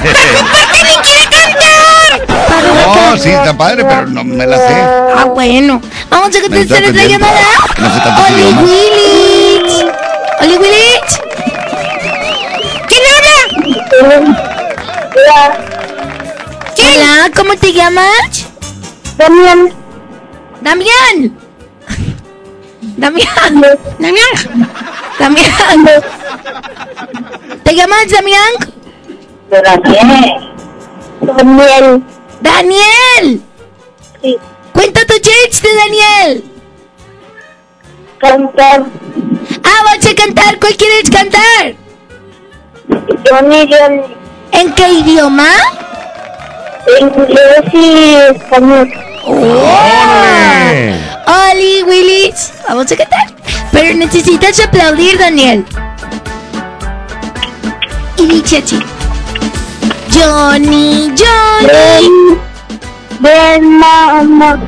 ¿Por 0.03 0.67
qué 0.73 0.81
ni 0.83 0.95
quiere 1.03 1.25
cantar? 1.31 2.11
Oh, 2.87 3.17
sí, 3.19 3.31
está 3.31 3.57
padre, 3.57 3.85
pero 3.85 4.07
no 4.07 4.25
me 4.25 4.47
la 4.47 4.57
sé. 4.57 4.75
Ah, 5.17 5.25
bueno. 5.25 5.81
Vamos 6.11 6.35
a 6.35 6.41
contestar 6.41 6.85
otra 6.85 7.05
llamada. 7.05 7.41
No 7.79 7.87
Oli. 8.27 8.43
Willich. 8.63 9.85
Oli 10.41 10.57
Willich. 10.57 11.21
¿Quién 12.89 13.03
habla? 13.13 14.57
Hola, 16.87 17.31
¿cómo 17.35 17.57
te 17.57 17.73
llamas? 17.73 18.47
Damián. 19.17 19.73
Damián. 20.61 21.37
Damián. 22.97 23.63
Damián. 23.99 24.71
Damián. 25.19 25.85
¿Te 27.65 27.75
llamas 27.75 28.09
Damián? 28.09 28.53
Daniel. 29.51 30.55
Daniel. 31.21 32.03
Daniel. 32.41 33.43
Sí. 34.23 34.39
Cuenta 34.73 35.01
tu 35.07 35.15
chiste, 35.19 35.69
Daniel. 35.75 36.45
Cantar. 38.19 38.87
Ah, 39.65 39.83
vas 39.85 40.07
a 40.07 40.15
cantar. 40.15 40.59
¿Cuál 40.61 40.77
quieres 40.77 41.11
cantar? 41.11 41.75
Johnny, 43.29 43.69
Johnny. 43.73 44.03
¿En 44.53 44.73
qué 44.75 44.89
idioma? 44.93 45.51
Inglés 47.01 47.73
y 47.73 48.15
español. 48.35 48.93
¡Órale! 49.25 50.95
Oli 51.27 51.83
Willis. 51.83 52.53
Vamos 52.69 52.91
a 52.93 52.97
cantar. 52.97 53.27
Pero 53.73 53.95
necesitas 53.97 54.61
aplaudir, 54.61 55.19
Daniel. 55.19 55.65
Y 58.19 58.27
dice 58.27 58.59
así. 58.59 58.79
Johnny, 60.15 61.13
Johnny, 61.19 62.39
Ven, 63.21 63.79
mamá. 63.79 64.59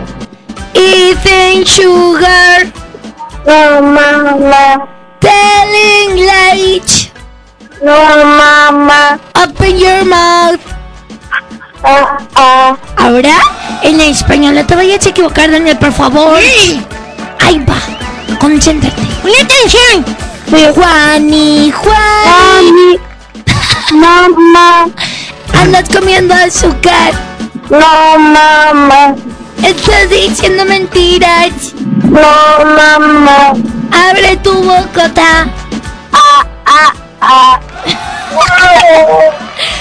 eating 0.74 1.64
sugar, 1.64 2.66
No, 3.46 3.80
mamá. 3.80 4.86
telling 5.20 6.16
lies, 6.26 7.10
No, 7.82 7.96
mamá. 8.26 9.18
open 9.42 9.78
your 9.78 10.04
mouth. 10.04 10.60
Ah, 11.82 12.18
ah. 12.34 12.76
Ahora, 12.96 13.36
en 13.82 14.00
español, 14.00 14.54
no 14.54 14.66
te 14.66 14.74
vayas 14.74 15.06
a 15.06 15.10
equivocar, 15.10 15.50
Daniel, 15.50 15.76
por 15.78 15.92
favor. 15.92 16.38
Ahí 17.40 17.58
va, 17.68 17.76
concéntrate. 18.38 19.02
¡Pon 19.22 19.30
atención! 19.42 20.28
Juani, 20.74 21.70
Juani, 21.70 22.98
Mamá. 23.92 24.86
andas 25.52 25.88
comiendo 25.88 26.34
azúcar. 26.34 27.12
No, 27.68 28.18
mamá. 28.18 29.14
Estás 29.62 30.08
diciendo 30.08 30.64
mentiras. 30.64 31.74
No, 32.02 32.64
mamá. 32.64 33.52
Abre 33.92 34.36
tu 34.38 34.54
bocota. 34.54 35.48
Ah, 36.12 36.46
ah, 36.64 36.92
ah. 37.20 37.60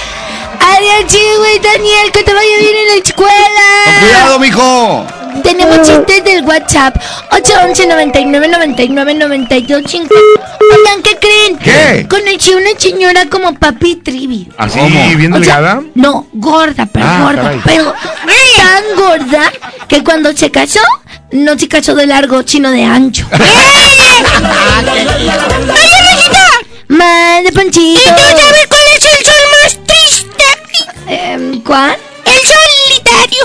Adiós, 0.60 1.06
chihuahua, 1.06 1.48
Daniel, 1.62 2.12
que 2.12 2.22
te 2.22 2.32
vaya 2.34 2.58
bien 2.60 2.76
en 2.76 2.88
la 2.88 2.94
escuela. 3.04 4.00
Cuidado, 4.00 4.38
mijo. 4.38 5.06
Tenemos 5.42 5.86
chistes 5.86 6.24
del 6.24 6.42
WhatsApp 6.44 6.96
811 7.30 7.86
99 7.86 8.48
99 8.48 9.14
92 9.14 9.82
5. 9.86 10.14
Oigan, 10.76 11.02
¿qué 11.02 11.16
creen? 11.18 11.58
¿Qué? 11.58 12.06
Conocí 12.08 12.52
una 12.54 12.70
señora 12.78 13.26
como 13.26 13.54
Papi 13.54 13.96
Trivi. 13.96 14.48
¿Así, 14.58 14.78
¿Cómo? 14.78 15.16
bien 15.16 15.32
O 15.32 15.42
sea, 15.42 15.56
delgada? 15.60 15.82
no, 15.94 16.26
gorda, 16.32 16.86
pero 16.92 17.06
Ah, 17.06 17.20
gorda. 17.22 17.42
caray. 17.42 17.60
Pero 17.64 17.94
tan 18.56 18.84
gorda 18.96 19.52
que 19.86 20.02
cuando 20.02 20.32
se 20.36 20.50
casó, 20.50 20.80
no 21.30 21.56
se 21.58 21.68
casó 21.68 21.94
de 21.94 22.06
largo, 22.06 22.42
sino 22.44 22.70
de 22.72 22.82
ancho. 22.84 23.26
¡Oye, 23.32 25.04
Rosita! 25.04 26.48
Más 26.88 27.44
de 27.44 27.52
panchito. 27.52 28.00
¿Y 28.00 28.04
tú 28.04 28.22
¿Cuál? 31.68 31.96
El 32.24 32.32
solitario. 32.48 33.42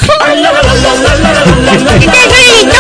Está 2.00 2.18
solito. 2.30 2.78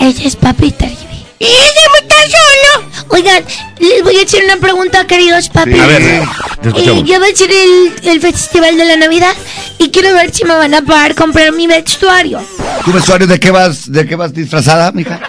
Ese 0.00 0.26
es 0.28 0.36
Papi 0.36 0.70
Trivi. 0.72 0.94
Y 1.38 1.44
ese 1.44 1.84
está 2.00 2.14
solo. 2.24 2.88
Oigan, 3.10 3.44
les 3.78 4.02
voy 4.02 4.16
a 4.18 4.22
hacer 4.22 4.44
una 4.44 4.56
pregunta, 4.56 5.06
queridos 5.06 5.50
papis. 5.50 5.78
A 5.78 5.86
ver, 5.86 6.22
te 6.62 6.68
Eh, 6.70 7.02
ya 7.04 7.18
va 7.18 7.26
a 7.26 7.36
ser 7.36 7.50
el, 7.50 7.92
el 8.04 8.20
festival 8.22 8.78
de 8.78 8.86
la 8.86 8.96
Navidad 8.96 9.34
y 9.78 9.90
quiero 9.90 10.14
ver 10.14 10.32
si 10.34 10.44
me 10.44 10.54
van 10.54 10.72
a 10.74 10.80
pagar 10.82 11.14
comprar 11.14 11.52
mi 11.52 11.66
vestuario 11.66 12.40
¿Tu 12.86 12.92
vestuario 12.92 13.26
de 13.26 13.38
qué 13.38 13.50
vas, 13.50 13.90
de 13.92 14.06
qué 14.06 14.16
vas 14.16 14.32
disfrazada, 14.32 14.92
mija? 14.92 15.20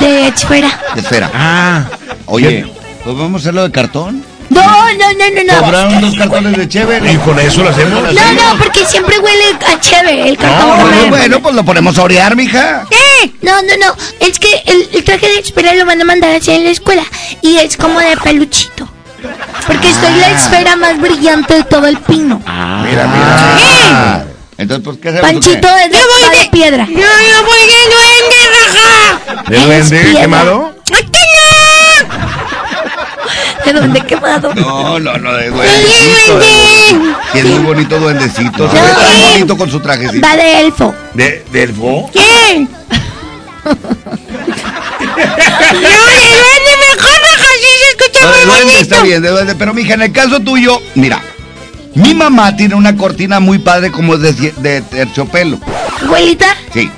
de 0.00 0.28
esfera. 0.28 0.80
De 0.94 1.00
esfera. 1.00 1.30
Ah, 1.34 1.84
Oye, 2.26 2.64
pues 3.04 3.16
vamos 3.16 3.40
a 3.40 3.42
hacerlo 3.42 3.62
de 3.64 3.70
cartón. 3.72 4.24
No, 4.50 4.62
no, 4.62 5.12
no, 5.12 5.30
no, 5.34 5.44
no. 5.44 5.58
Sobraron 5.58 6.00
dos 6.00 6.16
cartones 6.16 6.56
de 6.56 6.68
chévere. 6.68 7.12
¿Y 7.12 7.16
con 7.18 7.38
eso 7.38 7.62
lo 7.62 7.70
hacemos? 7.70 8.02
No, 8.02 8.32
no, 8.32 8.58
porque 8.58 8.84
siempre 8.86 9.18
huele 9.18 9.44
a 9.66 9.80
cheve 9.80 10.28
el 10.28 10.36
cartón. 10.36 10.70
Ah, 10.70 10.76
que 10.76 10.84
bueno, 10.84 11.08
bueno, 11.08 11.42
pues 11.42 11.54
lo 11.54 11.64
ponemos 11.64 11.98
a 11.98 12.02
orear, 12.02 12.36
mija. 12.36 12.84
¡Eh! 12.90 13.32
No, 13.42 13.60
no, 13.62 13.76
no. 13.78 13.96
Es 14.20 14.38
que 14.38 14.62
el, 14.66 14.88
el 14.92 15.04
traje 15.04 15.26
de 15.26 15.38
esfera 15.40 15.74
lo 15.74 15.84
van 15.86 16.00
a 16.00 16.04
mandar 16.04 16.30
a 16.30 16.36
hacer 16.36 16.56
en 16.56 16.64
la 16.64 16.70
escuela. 16.70 17.04
Y 17.42 17.56
es 17.56 17.76
como 17.76 18.00
de 18.00 18.16
peluchito. 18.16 18.88
Porque 19.66 19.92
soy 19.92 20.14
la 20.20 20.30
esfera 20.30 20.76
más 20.76 21.00
brillante 21.00 21.54
de 21.54 21.64
todo 21.64 21.86
el 21.86 21.98
pino. 21.98 22.38
Mira, 22.38 23.06
mira. 23.06 24.26
Entonces, 24.58 24.84
pues, 24.84 24.98
¿qué 24.98 25.08
hacemos? 25.08 25.30
Panchito 25.30 25.68
es 25.68 25.90
de, 25.90 25.98
va 25.98 26.30
de 26.30 26.48
piedra. 26.50 26.86
Yo, 26.86 26.94
yo 26.94 27.44
voy 27.44 27.60
de 27.66 27.82
duende, 27.92 28.38
raja. 28.54 29.42
¿De 29.50 29.58
duende 29.58 30.20
quemado? 30.20 30.74
¡Aquí 30.92 31.10
¿De 33.66 33.72
dónde 33.72 34.00
quemado? 34.02 34.54
No, 34.54 34.98
no, 34.98 35.18
no, 35.18 35.32
de 35.34 35.50
duendecito. 35.50 36.38
de- 36.38 36.46
Sí, 37.32 37.38
es 37.38 37.44
muy 37.46 37.58
bonito 37.64 37.98
duendecito. 37.98 38.70
Se 38.70 38.80
ve 38.80 38.88
tan 38.88 39.30
bonito 39.32 39.56
con 39.58 39.70
su 39.70 39.80
trajecito. 39.80 40.26
Va 40.26 40.36
de 40.36 40.60
elfo. 40.60 40.94
¿De, 41.14 41.44
de 41.52 41.62
elfo? 41.64 42.08
¿Quién? 42.12 42.68
No, 43.64 43.72
de 43.72 43.76
duende 45.80 46.72
mejor, 46.94 47.20
raja. 47.20 47.50
Sí 47.60 47.66
se 47.80 47.88
escucha 47.90 48.20
muy 48.26 48.34
duende 48.44 48.64
bonito. 48.64 48.80
está 48.80 49.02
bien, 49.02 49.22
de 49.22 49.28
duende. 49.30 49.54
Pero, 49.56 49.74
mija, 49.74 49.94
en 49.94 50.02
el 50.02 50.12
caso 50.12 50.40
tuyo, 50.40 50.80
mira. 50.94 51.20
Mi 51.94 52.14
mamá 52.14 52.54
tiene 52.56 52.74
una 52.74 52.94
cortina 52.96 53.40
muy 53.40 53.58
padre 53.58 53.90
como 53.90 54.16
de, 54.18 54.32
de 54.32 54.82
terciopelo. 54.82 55.58
Abuelita, 56.02 56.54
Sí. 56.72 56.90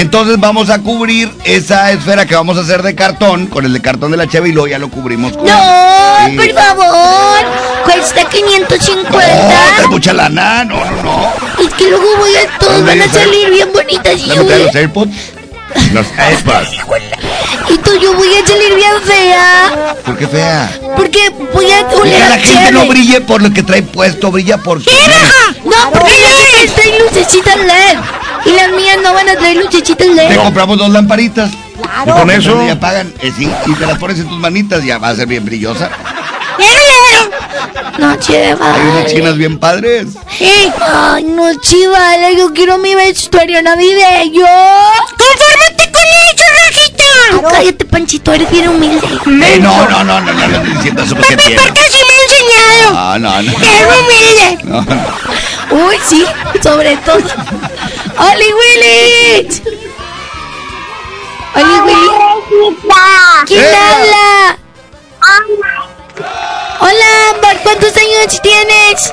Entonces 0.00 0.38
vamos 0.38 0.68
a 0.70 0.78
cubrir 0.80 1.30
esa 1.44 1.90
esfera 1.92 2.26
que 2.26 2.34
vamos 2.34 2.58
a 2.58 2.60
hacer 2.60 2.82
de 2.82 2.94
cartón, 2.94 3.46
con 3.46 3.64
el 3.64 3.72
de 3.72 3.80
cartón 3.80 4.10
de 4.10 4.16
la 4.18 4.26
cheve 4.28 4.50
y 4.50 4.52
luego 4.52 4.68
ya 4.68 4.78
lo 4.78 4.88
cubrimos 4.90 5.32
con... 5.36 5.46
no, 5.46 5.56
Sí. 6.28 6.36
por 6.36 6.52
favor. 6.52 7.38
Cuesta 7.84 8.28
550. 8.28 9.20
No, 9.20 9.82
es 9.82 9.88
mucha 9.88 10.12
lana, 10.12 10.64
no, 10.64 10.84
no, 10.84 11.02
no. 11.02 11.32
Es 11.66 11.72
que 11.74 11.88
luego 11.88 12.04
voy 12.18 12.30
a 12.36 12.58
todos 12.58 12.84
van 12.84 13.00
a 13.00 13.08
salir 13.12 13.50
bien 13.50 13.68
bonitas 13.72 14.14
y 14.20 14.26
¿La 14.26 14.34
yo 14.34 14.44
voy, 14.44 14.62
los 14.64 14.74
AirPods? 14.74 15.10
Los 15.92 16.06
AirPods. 16.18 16.70
y 17.68 17.78
tú 17.78 17.90
yo 18.00 18.14
voy 18.14 18.28
a 18.34 18.46
salir 18.46 18.74
bien 18.74 18.92
fea. 19.04 19.94
¿Por 20.04 20.16
qué 20.18 20.26
fea? 20.26 20.70
Porque 20.96 21.20
voy 21.52 21.70
a 21.70 21.86
oler 21.88 22.18
la 22.20 22.34
a 22.34 22.38
gente 22.38 22.72
no 22.72 22.80
cheve. 22.82 22.90
brille 22.94 23.20
por 23.20 23.42
lo 23.42 23.52
que 23.52 23.62
trae 23.62 23.82
puesto, 23.82 24.30
brilla 24.32 24.58
porque... 24.58 24.90
No, 25.64 25.90
porque 25.92 26.12
las 26.12 26.64
otras 26.64 26.74
traen 26.74 27.02
lucecitas 27.02 27.56
LED. 27.56 27.98
Y 28.46 28.52
las 28.52 28.70
mías 28.70 28.98
no 29.02 29.12
van 29.12 29.28
a 29.28 29.36
traer 29.36 29.56
lucecitas 29.56 30.06
Te 30.06 30.14
LED. 30.14 30.36
compramos 30.36 30.78
dos 30.78 30.90
lamparitas. 30.90 31.50
¿Y 32.06 32.10
con 32.10 32.30
eso? 32.30 32.64
Y 32.64 32.70
apagan, 32.70 33.12
eh, 33.20 33.32
sí, 33.36 33.50
y 33.66 33.74
te 33.74 33.86
las 33.86 33.98
pones 33.98 34.18
en 34.18 34.28
tus 34.28 34.38
manitas 34.38 34.82
y 34.84 34.88
ya 34.88 34.98
va 34.98 35.08
a 35.08 35.14
ser 35.16 35.26
bien 35.26 35.44
brillosa. 35.44 35.90
No, 37.98 38.14
chiva. 38.16 38.74
Hay 38.74 38.80
unas 38.82 39.06
chinas 39.06 39.36
bien 39.38 39.58
padres. 39.58 40.08
Ay, 40.38 41.24
no, 41.24 41.54
chivala, 41.60 42.30
yo 42.32 42.52
quiero 42.52 42.76
mi 42.78 42.94
vestuario 42.94 43.62
navideño. 43.62 44.44
¡Confórmate 45.16 45.92
con 45.92 46.02
eso, 46.02 46.44
rajita! 46.66 47.04
Tú 47.30 47.42
cállate, 47.42 47.84
Panchito, 47.86 48.32
eres 48.34 48.50
bien 48.50 48.68
humilde. 48.68 49.06
Eh, 49.06 49.58
no, 49.60 49.88
no, 49.88 50.04
no, 50.04 50.20
no, 50.20 50.32
no, 50.32 50.46
no 50.48 50.64
diciendo 50.64 51.02
eso 51.02 51.16
porque 51.16 51.36
tiene. 51.38 51.60
Porque 51.62 51.80
sí 51.90 51.98
me 52.06 52.12
ha 52.12 52.22
enseñado. 52.26 52.92
No, 52.92 53.18
no, 53.18 53.42
no. 53.42 53.58
¡Qué 53.58 53.86
humilde! 53.86 54.64
No, 54.64 54.82
no. 54.82 55.86
Uy, 55.88 55.96
sí, 56.06 56.24
sobre 56.62 56.96
todo. 56.98 57.18
¡Oli 58.18 58.52
Willy! 58.52 59.48
¡Oli 61.54 61.80
Willy! 61.84 62.08
¿Quién 63.46 63.64
Eh. 63.64 63.76
habla? 63.76 64.58
Hola, 66.80 67.30
Ámbar, 67.34 67.56
¿cuántos 67.62 67.94
años 67.96 68.40
tienes? 68.42 69.12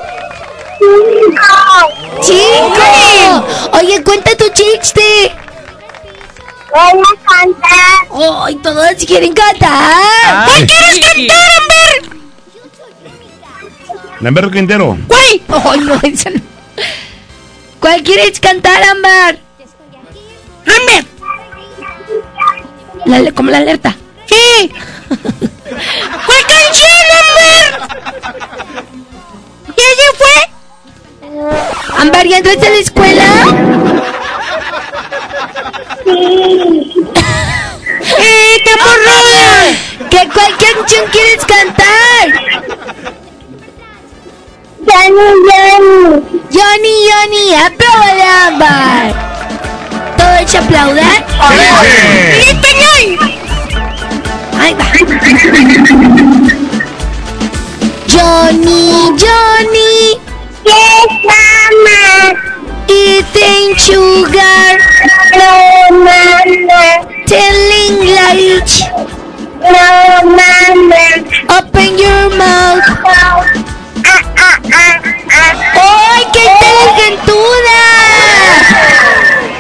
¡Cinco! 2.22 3.46
Oye, 3.74 4.04
cuenta 4.04 4.36
tu 4.36 4.48
chiste. 4.50 5.34
Voy 6.72 7.02
a 7.02 7.30
cantar. 7.30 8.44
¡Ay, 8.46 8.56
todos 8.56 8.96
quieren 9.06 9.34
cantar! 9.34 10.48
Ay. 10.48 10.66
¿Qué 10.66 10.74
quieres 10.74 11.00
cantar, 11.06 11.50
Amber? 11.62 12.18
Lamberto 14.22 14.52
Quintero. 14.52 14.98
¿Cuál? 15.08 15.42
¡Ay, 15.72 15.80
no, 15.82 16.00
esa 16.04 16.30
no. 16.30 16.42
¿Cuál 17.84 18.02
quieres 18.02 18.40
cantar, 18.40 18.82
Ámbar? 18.82 19.38
¡Ámbar! 20.66 21.04
La, 23.04 23.32
como 23.34 23.52
la 23.52 23.58
alerta. 23.58 23.94
¡Sí! 24.26 24.72
¿Cuál 25.10 26.46
canción, 26.48 26.90
Ámbar? 27.20 27.90
¿Ya 29.68 29.90
se 30.00 30.08
fue? 30.18 30.38
Ámbar, 31.98 32.26
¿ya 32.26 32.38
entraste 32.38 32.68
a 32.68 32.70
la 32.70 32.78
escuela? 32.78 33.26
¡Eh, 38.18 38.64
taporroda! 38.64 39.76
¿Qué, 40.10 40.30
¿Cuál 40.34 40.56
canción 40.56 41.06
quieres 41.12 41.44
cantar? 41.46 42.26
Johnny, 44.86 45.30
Johnny. 45.48 46.22
Johnny, 46.52 46.94
Johnny, 47.08 47.54
aplauda, 47.56 48.48
Ámbar. 48.48 49.14
¿Todos 50.18 50.52
se 50.52 50.58
aplaudan? 50.58 51.24
Sí. 51.50 51.56
¡En 52.34 52.58
español! 52.58 53.04
Ahí 54.60 54.74
va. 54.74 54.86
Johnny, 58.10 58.84
Johnny. 59.18 60.20
Yes, 60.66 61.12
mama. 61.30 62.02
Eating 62.88 63.76
sugar. 63.78 64.80
No, 65.36 65.52
mama. 65.98 66.84
Telling 67.26 67.98
lies. 68.16 68.74
No, 69.62 69.90
mama. 70.30 71.06
Open 71.58 71.98
your 71.98 72.30
mouth. 72.36 73.63
¡Ay, 75.76 76.24
qué 76.34 76.40
inteligentuda! 76.40 77.82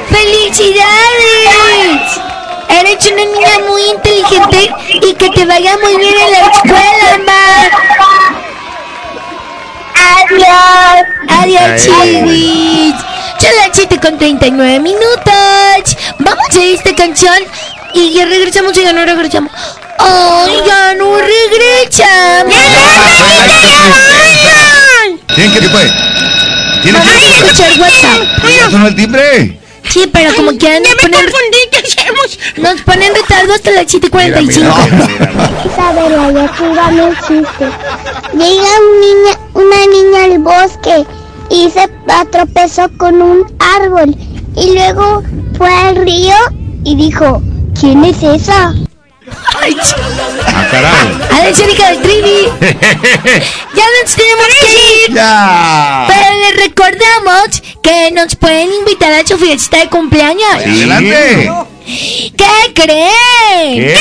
¡Felicidades! 0.10 1.44
Eres 2.70 3.06
una 3.11 3.26
niña 3.26 3.60
muy 3.68 3.84
inteligente 3.84 4.74
y 5.02 5.14
que 5.14 5.30
te 5.30 5.45
vaya 5.45 5.78
muy 5.78 5.98
bien 5.98 6.15
en 6.18 6.32
la 6.32 6.40
escuela, 6.52 7.20
Mar. 7.26 7.72
Adiós. 10.22 11.06
Adiós, 11.30 11.84
chivis. 11.84 12.95
Son 13.40 13.56
las 13.57 13.70
7 13.74 13.99
con 13.99 14.18
39 14.18 14.80
minutos. 14.80 15.98
Vamos 16.20 16.56
a 16.56 16.64
esta 16.64 16.95
canción 16.95 17.44
y 17.94 18.11
ya 18.14 18.26
regresamos 18.26 18.78
o 18.78 18.82
ya 18.82 18.94
no 18.94 19.06
regresamos. 19.06 19.52
¡Ay, 19.99 20.61
ya 20.65 20.94
no 20.95 21.18
regresamos! 21.18 22.56
¿Tienen 25.36 25.53
qué 25.53 25.70
fue? 25.70 25.91
¿Tienen 26.82 27.02
Vamos 27.02 27.14
a 27.14 27.45
escuchar 27.45 27.80
WhatsApp. 27.80 28.22
¿Ya 28.57 28.70
sonó 28.70 28.88
el 28.88 28.95
timbre? 28.95 29.60
Sí, 29.90 30.10
pero 30.11 30.34
como 30.36 30.57
quieran 30.57 30.84
nos 30.84 30.95
ponen... 30.95 31.34
Nos 32.57 32.82
ponen 32.82 33.14
retardo 33.15 33.53
hasta 33.53 33.72
las 33.72 33.86
7.45. 33.88 34.49
Isabela, 35.65 36.32
ya 36.32 36.52
iba 36.65 36.91
mi 36.91 37.15
chiste. 37.15 37.65
Llega 38.34 38.70
un 38.80 39.02
niña, 39.02 39.40
una 39.53 39.86
niña 39.88 40.24
al 40.26 40.40
bosque 40.40 41.06
y 41.49 41.70
se 41.70 41.90
tropezó 42.32 42.90
con 42.98 43.22
un 43.22 43.56
árbol. 43.60 44.15
Y 44.56 44.74
luego 44.74 45.24
fue 45.57 45.74
al 45.74 45.95
río 45.98 46.36
y 46.84 46.95
dijo, 46.95 47.41
¿quién 47.84 48.02
es 48.06 48.24
esa? 48.24 48.74
Ah, 50.48 50.68
caray. 50.72 51.22
A 51.32 51.44
la 51.44 51.50
escénica 51.50 51.90
del 51.90 52.02
Trivi. 52.02 52.48
Ya 53.76 53.84
nos 54.02 54.16
tenemos 54.16 54.48
que 54.62 54.68
ir. 54.68 55.16
Ya. 55.16 56.06
Pero 56.08 56.36
les 56.40 56.68
recordamos 56.68 57.64
que 57.82 58.12
nos 58.12 58.36
pueden 58.38 58.72
invitar 58.72 59.12
a 59.12 59.28
su 59.28 59.38
fiesta 59.38 59.80
de 59.80 59.90
cumpleaños. 59.90 60.54
Adelante. 60.54 61.52
¿Qué 61.86 62.74
creen? 62.74 63.94
¿Qué? 63.94 63.98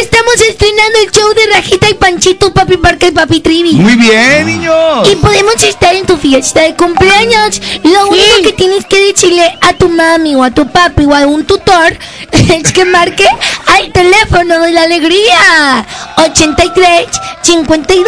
Estamos 0.00 0.34
estrenando 0.48 0.98
el 1.04 1.10
show 1.10 1.32
de 1.34 1.46
Rajita 1.54 1.88
y 1.90 1.94
Panchito, 1.94 2.52
Papi 2.52 2.76
Parca 2.76 3.06
y 3.06 3.10
Papi 3.10 3.40
Trivi. 3.40 3.72
Muy 3.72 3.96
bien, 3.96 4.46
niños. 4.46 5.08
Y 5.10 5.16
podemos 5.16 5.62
estar 5.62 5.94
en 5.94 6.06
tu 6.06 6.16
fiesta 6.16 6.62
de 6.62 6.74
cumpleaños. 6.74 7.60
Lo 7.82 8.08
único 8.08 8.42
que 8.42 8.52
tienes 8.52 8.84
que 8.86 9.12
decirle 9.12 9.58
a 9.60 9.72
tu 9.74 9.88
mami 9.88 10.34
o 10.34 10.42
a 10.42 10.50
tu 10.50 10.66
papi 10.70 11.04
o 11.04 11.14
a 11.14 11.26
un 11.26 11.44
tutor 11.44 11.98
es 12.32 12.72
que 12.72 12.84
marque 12.84 13.26
al 13.66 13.92
teléfono 13.92 14.60
de 14.60 14.72
la 14.72 14.82
alegría. 14.82 15.86
83 16.18 17.06
52 17.42 18.06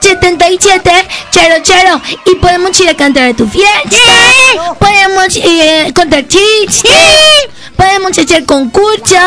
77 0.00 0.90
00 1.32 2.02
y 2.26 2.34
podemos 2.36 2.78
ir 2.80 2.88
a 2.88 2.94
cantar 2.94 3.30
a 3.30 3.34
tu 3.34 3.46
fiesta. 3.48 3.96
Podemos 4.78 5.36
eh, 5.36 5.92
contar 5.94 6.26
chistes. 6.26 6.84
Podemos 7.76 8.18
hacer 8.22 8.44
concursos. 8.44 9.18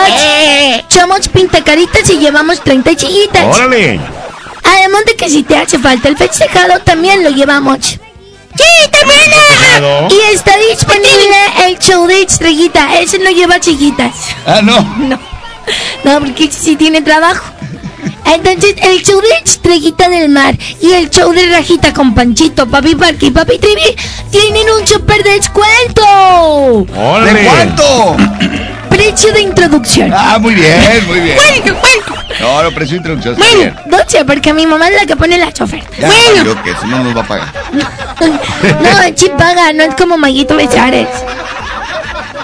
Somos 0.90 1.28
pintacaritas 1.28 2.10
y 2.10 2.18
llevamos 2.18 2.61
30 2.61 2.95
chillitas. 2.95 3.57
Órale. 3.57 3.99
Además 4.64 5.06
de 5.06 5.15
que 5.15 5.30
si 5.30 5.44
te 5.44 5.57
hace 5.57 5.78
falta 5.80 6.07
el 6.07 6.18
festejado, 6.18 6.80
también 6.80 7.24
lo 7.24 7.30
llevamos. 7.30 7.80
Sí, 8.56 8.90
también. 8.91 10.11
Y 10.11 10.34
está 10.34 10.56
disponible 10.57 11.36
el 11.65 11.80
show 11.80 12.06
de 12.07 12.22
estrellita. 12.22 12.99
Ese 12.99 13.20
no 13.20 13.32
lleva 13.32 13.60
chiquitas. 13.60 14.14
Ah, 14.45 14.61
no. 14.61 14.82
No. 14.98 15.20
No, 16.03 16.20
porque 16.20 16.52
sí 16.52 16.76
tiene 16.76 17.02
trabajo. 17.02 17.44
Entonces, 18.26 18.76
el 18.82 19.04
show 19.04 19.20
de 19.22 19.30
Estrellita 19.44 20.10
del 20.10 20.30
Mar 20.30 20.56
y 20.82 20.92
el 20.92 21.10
show 21.10 21.32
de 21.32 21.48
Rajita 21.48 21.94
con 21.94 22.14
Panchito, 22.16 22.68
Papi 22.68 22.96
Parque 22.96 23.28
y 23.28 23.32
Papi 23.32 23.60
Trivi 23.60 23.96
tienen 24.32 24.70
un 24.70 24.88
super 24.88 25.24
descuento. 25.24 26.04
¡Órale! 26.96 27.34
¿De 27.34 27.46
cuánto? 27.46 28.18
Precio 28.90 29.34
de 29.34 29.42
introducción. 29.42 30.12
Ah, 30.16 30.38
muy 30.40 30.54
bien, 30.54 31.08
muy 31.08 31.20
bien. 31.20 31.38
Bueno, 31.38 31.80
bueno. 31.80 32.24
No, 32.40 32.64
no, 32.64 32.72
precio 32.72 32.94
de 32.94 32.98
introducción 32.98 33.34
está 33.36 33.56
bien. 33.56 33.76
Bueno, 33.86 34.04
12, 34.04 34.26
porque 34.26 34.54
mi 34.54 34.66
mamá 34.66 34.88
es 34.90 34.96
la 34.96 35.06
que 35.06 35.16
pone 35.16 35.38
la 35.38 35.52
chofer. 35.52 35.84
Ya, 35.98 36.08
bueno, 36.08 36.46
yo 36.46 36.64
que 36.64 36.76
si 36.76 36.88
no 36.88 37.04
nos 37.04 37.16
va 37.16 37.22
a 37.22 37.28
pagar. 37.28 37.48
no, 37.74 39.16
sí 39.16 39.32
paga, 39.38 39.74
no 39.74 39.84
es 39.84 39.96
como 39.96 40.18
Maguito 40.18 40.56
Besares. 40.56 41.08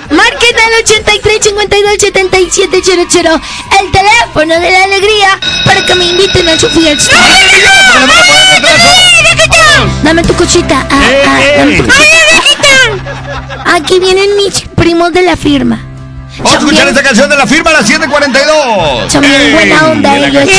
Marquen 0.10 0.56
al 0.57 0.73
83 0.84 1.40
52 1.44 1.94
77 1.99 2.81
00 3.11 3.41
el 3.80 3.91
teléfono 3.91 4.60
de 4.60 4.72
la 4.72 4.84
alegría 4.84 5.40
para 5.65 5.86
que 5.86 5.95
me 5.95 6.06
inviten 6.06 6.49
a 6.49 6.60
su 6.60 6.68
fiesta. 6.69 7.15
Dame 10.03 10.23
tu 10.23 10.34
cochita. 10.34 10.86
Ah, 10.90 11.02
ah, 11.27 11.40
dame 11.57 11.77
tu 11.77 11.84
cochita. 11.86 12.07
Aquí 13.76 13.99
vienen 13.99 14.36
mis 14.36 14.61
primos 14.76 15.11
de 15.14 15.22
la 15.22 15.36
firma. 15.38 15.86
Vamos 16.38 16.53
a 16.53 16.57
escuchar 16.60 16.88
esta 16.88 17.03
canción 17.03 17.30
de 17.30 17.36
la 17.36 17.45
firma 17.45 17.69
a 17.72 17.73
las 17.73 17.86
7:42. 17.90 19.10
Son 19.11 19.22
bien 19.22 19.52
buena 19.53 19.88
onda 19.90 20.18
ellos. 20.18 20.49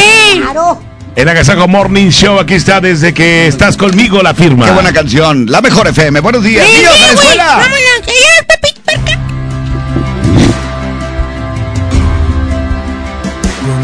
En 1.17 1.29
Agasago 1.29 1.67
Morning 1.67 2.09
Show, 2.11 2.39
aquí 2.39 2.55
está 2.55 2.81
desde 2.81 3.13
que 3.13 3.49
estás 3.49 3.77
conmigo 3.77 4.23
la 4.23 4.33
firma. 4.33 4.67
Qué 4.67 4.73
buena 4.73 4.93
canción. 4.93 5.47
La 5.49 5.61
mejor 5.61 5.89
FM. 5.89 6.21
Buenos 6.21 6.45
días. 6.45 6.65
Sí, 6.67 6.77
Niños 6.77 6.95
sí, 6.95 7.03
a 7.03 7.07
la 7.07 7.13
güey. 7.13 7.25
escuela. 7.25 7.47
Vámonos. 7.57 7.81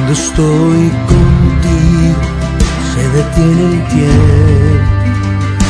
Cuando 0.06 0.22
estoy 0.22 0.82
contigo 1.08 2.22
se 2.94 3.02
detiene 3.10 3.62
el 3.72 3.78
tiempo. 3.88 4.86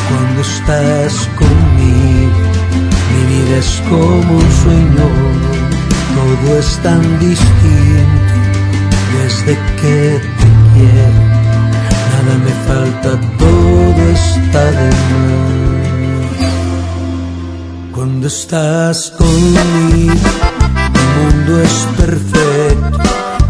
Cuando 0.09 0.41
estás 0.41 1.13
conmigo 1.39 2.37
mi 3.09 3.21
vida 3.33 3.55
es 3.57 3.71
como 3.89 4.31
un 4.35 4.49
sueño. 4.61 5.07
Todo 6.13 6.59
es 6.59 6.69
tan 6.83 7.01
distinto 7.19 8.35
desde 9.17 9.53
que 9.81 10.21
te 10.37 10.49
quiero. 10.75 11.21
Nada 12.13 12.33
me 12.45 12.53
falta, 12.67 13.09
todo 13.39 14.01
está 14.13 14.63
de 14.65 14.89
más. 15.13 15.41
Cuando 17.91 18.27
estás 18.27 18.97
conmigo 19.17 20.29
el 20.93 21.07
mundo 21.23 21.59
es 21.59 21.75
perfecto 21.97 23.16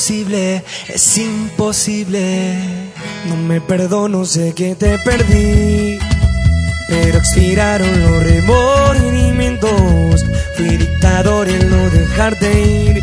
imposible, 0.00 0.64
es 0.88 1.18
imposible. 1.18 2.58
No 3.26 3.36
me 3.36 3.60
perdono, 3.60 4.24
sé 4.24 4.54
que 4.54 4.74
te 4.74 4.98
perdí. 4.98 5.98
Pero 6.88 7.18
expiraron 7.18 8.00
los 8.00 8.22
remores 8.22 9.12
momentos. 9.12 10.24
Fui 10.56 10.78
dictador 10.78 11.50
en 11.50 11.68
no 11.68 11.90
dejarte 11.90 12.62
ir 12.62 13.02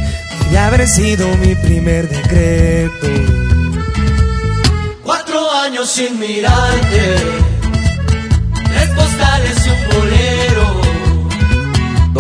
y 0.52 0.56
haber 0.56 0.88
sido 0.88 1.28
mi 1.38 1.54
primer 1.54 2.10
decreto. 2.10 3.08
Cuatro 5.04 5.52
años 5.52 5.90
sin 5.90 6.18
mirarte, 6.18 7.16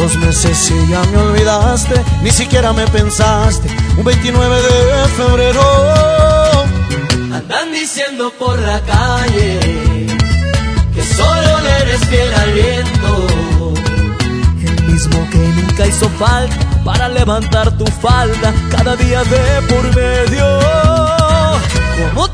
Dos 0.07 0.15
meses 0.19 0.71
y 0.71 0.89
ya 0.89 1.03
me 1.11 1.17
olvidaste, 1.17 2.01
ni 2.23 2.31
siquiera 2.31 2.71
me 2.71 2.87
pensaste. 2.87 3.67
Un 3.97 4.05
29 4.05 4.55
de 4.55 5.07
febrero. 5.17 5.61
Andan 7.33 7.73
diciendo 7.73 8.31
por 8.39 8.57
la 8.57 8.79
calle 8.79 9.59
que 10.95 11.03
solo 11.03 11.59
le 11.59 11.71
eres 11.81 12.05
fiel 12.05 12.33
al 12.33 12.53
viento. 12.53 13.27
El 14.65 14.83
mismo 14.93 15.29
que 15.29 15.39
nunca 15.39 15.85
hizo 15.85 16.07
falta 16.11 16.55
para 16.85 17.09
levantar 17.09 17.77
tu 17.77 17.85
falda 17.85 18.53
cada 18.71 18.95
día 18.95 19.25
de 19.25 19.61
por 19.67 19.93
medio. 19.93 20.45
¿Cómo 22.13 22.26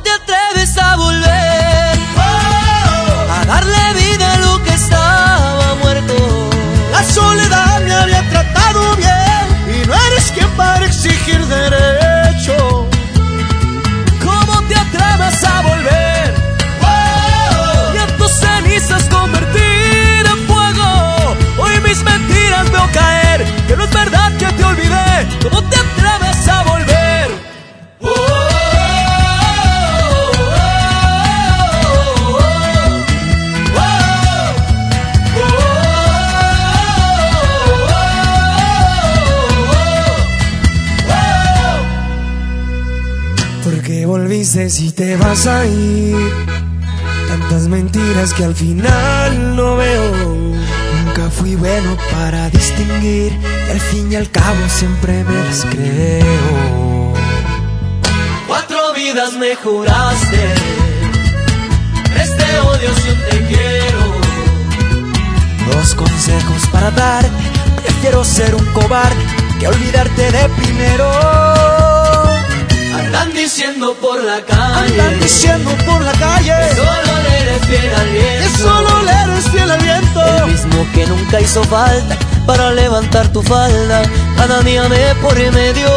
¿Cómo 25.53 25.69
te 25.69 25.75
atreves 25.75 26.47
a 26.47 26.63
volver? 26.63 27.29
¿Por 43.63 43.81
qué 43.83 44.07
volviste 44.07 44.71
si 44.71 44.91
te 44.91 45.15
vas 45.17 45.45
a 45.45 45.67
ir? 45.67 46.15
Tantas 47.27 47.67
mentiras 47.67 48.33
que 48.33 48.43
al 48.43 48.55
final 48.55 49.55
no 49.55 49.75
veo. 49.75 50.22
Fui 51.43 51.55
bueno 51.57 51.97
para 52.09 52.49
distinguir 52.49 53.37
y 53.67 53.69
al 53.69 53.81
fin 53.81 54.09
y 54.09 54.15
al 54.15 54.31
cabo 54.31 54.69
siempre 54.69 55.25
me 55.25 55.43
las 55.43 55.65
creo. 55.65 57.13
Cuatro 58.47 58.93
vidas 58.93 59.33
me 59.33 59.53
juraste. 59.53 60.53
Este 62.15 62.59
odio 62.59 62.89
si 62.95 63.09
un 63.09 63.19
te 63.29 63.45
quiero. 63.47 64.03
Dos 65.69 65.95
consejos 65.95 66.65
para 66.71 66.91
darte. 66.91 67.43
Prefiero 67.83 68.23
ser 68.23 68.55
un 68.55 68.65
cobarde 68.67 69.21
que 69.59 69.67
olvidarte 69.67 70.31
de 70.31 70.47
primero. 70.47 71.11
Andan 72.95 73.33
diciendo 73.33 73.93
por 73.95 74.23
la 74.23 74.39
calle. 74.45 74.93
Andan 74.93 75.19
diciendo 75.19 75.71
por 75.85 76.01
la 76.03 76.13
calle. 76.13 76.53
Que 76.69 76.75
solo 76.75 77.12
le 77.23 77.41
eres 77.41 77.65
fiel 77.67 77.93
al 78.01 78.09
viento. 78.09 78.43
Que 78.43 78.63
solo 78.63 79.03
le 79.03 79.11
eres 79.23 79.49
fiel 79.51 79.71
al 79.71 79.81
viento. 79.81 80.19
El 80.37 80.51
mismo 80.51 80.87
que 80.93 81.05
nunca 81.07 81.41
hizo 81.41 81.63
falta 81.63 82.17
para 82.45 82.71
levantar 82.71 83.27
tu 83.29 83.41
falda. 83.41 84.01
Cada 84.37 84.61
día 84.61 84.87
me 84.89 85.15
por 85.21 85.35
medio. 85.35 85.87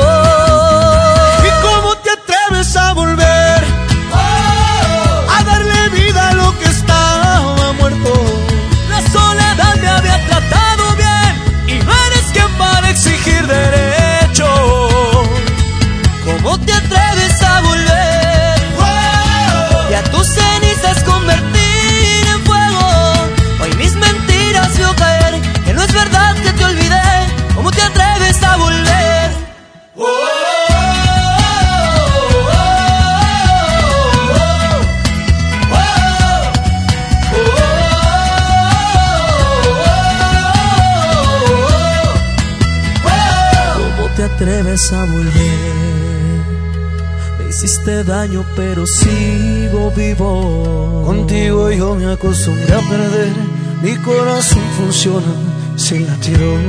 ¿Y 1.48 1.50
cómo 1.66 1.96
te 2.02 2.10
atreves 2.10 2.76
a 2.76 2.92
volver? 2.94 3.60
A 5.36 5.42
darle 5.44 5.88
vida 5.90 6.28
a 6.28 6.32
lo 6.34 6.58
que 6.58 6.66
estaba 6.66 7.72
muerto. 7.78 8.12
La 8.90 9.00
soledad 9.10 9.74
me 9.82 9.88
había 9.88 10.26
tratado 10.26 10.84
bien. 10.96 11.78
Y 11.78 11.84
no 11.84 11.92
eres 12.06 12.24
quien 12.32 12.50
para 12.58 12.90
exigir 12.90 13.46
derecho. 13.46 14.48
¿Cómo 16.24 16.58
te 16.60 16.72
atreves 16.72 17.05
Daño, 48.05 48.44
pero 48.55 48.86
sigo 48.86 49.90
vivo. 49.90 51.02
Contigo 51.05 51.70
yo 51.70 51.94
me 51.94 52.06
acostumbré 52.06 52.74
a 52.74 52.81
perder. 52.81 53.32
Mi 53.82 53.97
corazón 53.97 54.62
funciona 54.77 55.32
sin 55.77 56.06
latidos. 56.06 56.60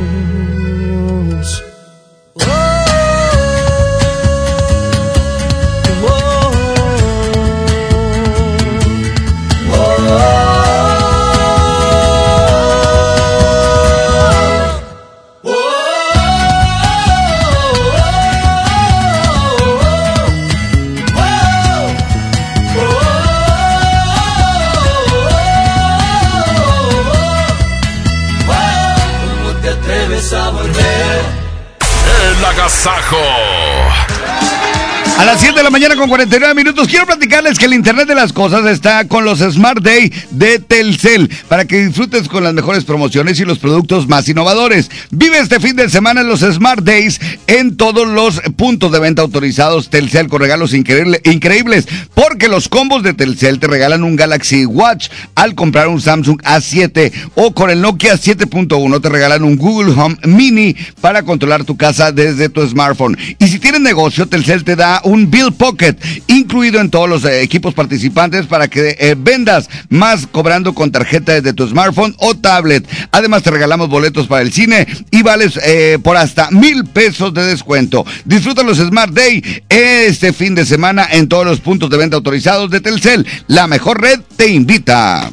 A 35.17 35.25
las 35.25 35.41
7 35.41 35.55
de 35.57 35.63
la 35.63 35.71
mañana 35.71 35.95
con 35.95 36.09
49 36.09 36.53
minutos 36.53 36.87
quiero 36.87 37.07
platicarles 37.07 37.57
que 37.57 37.65
el 37.65 37.73
Internet 37.73 38.07
de 38.07 38.13
las 38.13 38.31
Cosas 38.31 38.63
está 38.67 39.07
con 39.07 39.25
los 39.25 39.39
Smart 39.39 39.81
Day 39.81 40.11
de 40.31 40.59
Telcel 40.59 41.29
para 41.47 41.65
que 41.65 41.85
disfrutes 41.85 42.27
con 42.27 42.43
las 42.43 42.53
mejores 42.53 42.83
promociones 42.83 43.39
y 43.39 43.45
los 43.45 43.59
productos 43.59 44.07
más 44.07 44.27
innovadores. 44.29 44.89
Vive 45.11 45.39
este 45.39 45.59
fin 45.59 45.75
de 45.75 45.89
semana 45.89 46.21
en 46.21 46.27
los 46.27 46.41
Smart 46.41 46.83
Days 46.83 47.19
en 47.47 47.77
todos 47.77 48.07
los 48.07 48.41
puntos 48.55 48.91
de 48.91 48.99
venta 48.99 49.21
autorizados 49.21 49.89
Telcel 49.89 50.27
con 50.27 50.41
regalos 50.41 50.73
increíble- 50.73 51.21
increíbles 51.25 51.87
porque 52.13 52.47
los 52.47 52.69
combos 52.69 53.03
de 53.03 53.13
Telcel 53.13 53.59
te 53.59 53.67
regalan 53.67 54.03
un 54.03 54.15
Galaxy 54.15 54.65
Watch 54.65 55.09
al 55.35 55.55
comprar 55.55 55.87
un 55.87 56.01
Samsung 56.01 56.41
A7 56.43 57.11
o 57.35 57.53
con 57.53 57.69
el 57.69 57.81
Nokia 57.81 58.15
7.1 58.15 59.01
te 59.01 59.09
regalan 59.09 59.43
un 59.43 59.57
Google 59.57 59.93
Home 59.93 60.17
Mini 60.25 60.75
para 61.01 61.23
controlar 61.23 61.63
tu 61.63 61.77
casa 61.77 62.11
desde 62.11 62.49
tu 62.49 62.65
smartphone. 62.67 63.17
Y 63.39 63.47
si 63.47 63.59
tienes 63.59 63.81
negocio, 63.81 64.27
Telcel 64.27 64.63
te 64.63 64.75
da 64.75 65.01
un 65.03 65.29
Bill 65.29 65.53
Pocket 65.53 65.95
incluido 66.27 66.79
en 66.81 66.89
todos 66.89 67.09
los 67.09 67.23
eh, 67.25 67.41
equipos 67.41 67.73
participantes 67.73 68.45
para 68.45 68.67
que 68.67 68.95
eh, 68.99 69.15
vendas 69.17 69.69
más 69.89 70.16
cobrando 70.25 70.73
con 70.73 70.91
tarjeta 70.91 71.33
desde 71.33 71.53
tu 71.53 71.67
smartphone 71.67 72.15
o 72.17 72.35
tablet. 72.35 72.87
Además 73.11 73.43
te 73.43 73.51
regalamos 73.51 73.89
boletos 73.89 74.27
para 74.27 74.41
el 74.41 74.51
cine 74.51 74.87
y 75.11 75.21
vales 75.21 75.59
eh, 75.63 75.99
por 76.01 76.17
hasta 76.17 76.49
mil 76.51 76.85
pesos 76.85 77.33
de 77.33 77.43
descuento. 77.43 78.05
Disfruta 78.25 78.63
los 78.63 78.77
Smart 78.77 79.13
Day 79.13 79.63
este 79.69 80.33
fin 80.33 80.55
de 80.55 80.65
semana 80.65 81.07
en 81.11 81.27
todos 81.27 81.45
los 81.45 81.59
puntos 81.59 81.89
de 81.89 81.97
venta 81.97 82.15
autorizados 82.15 82.71
de 82.71 82.81
Telcel. 82.81 83.27
La 83.47 83.67
mejor 83.67 84.01
red 84.01 84.21
te 84.35 84.47
invita. 84.47 85.29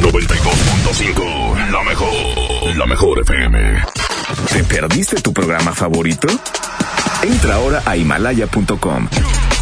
92.5, 0.00 1.70
la 1.70 1.82
mejor, 1.82 2.76
la 2.76 2.86
mejor 2.86 3.20
FM. 3.20 3.82
¿Te 4.52 4.64
perdiste 4.64 5.20
tu 5.20 5.32
programa 5.32 5.72
favorito? 5.74 6.28
Entra 7.22 7.56
ahora 7.56 7.82
a 7.84 7.96
himalaya.com 7.96 9.08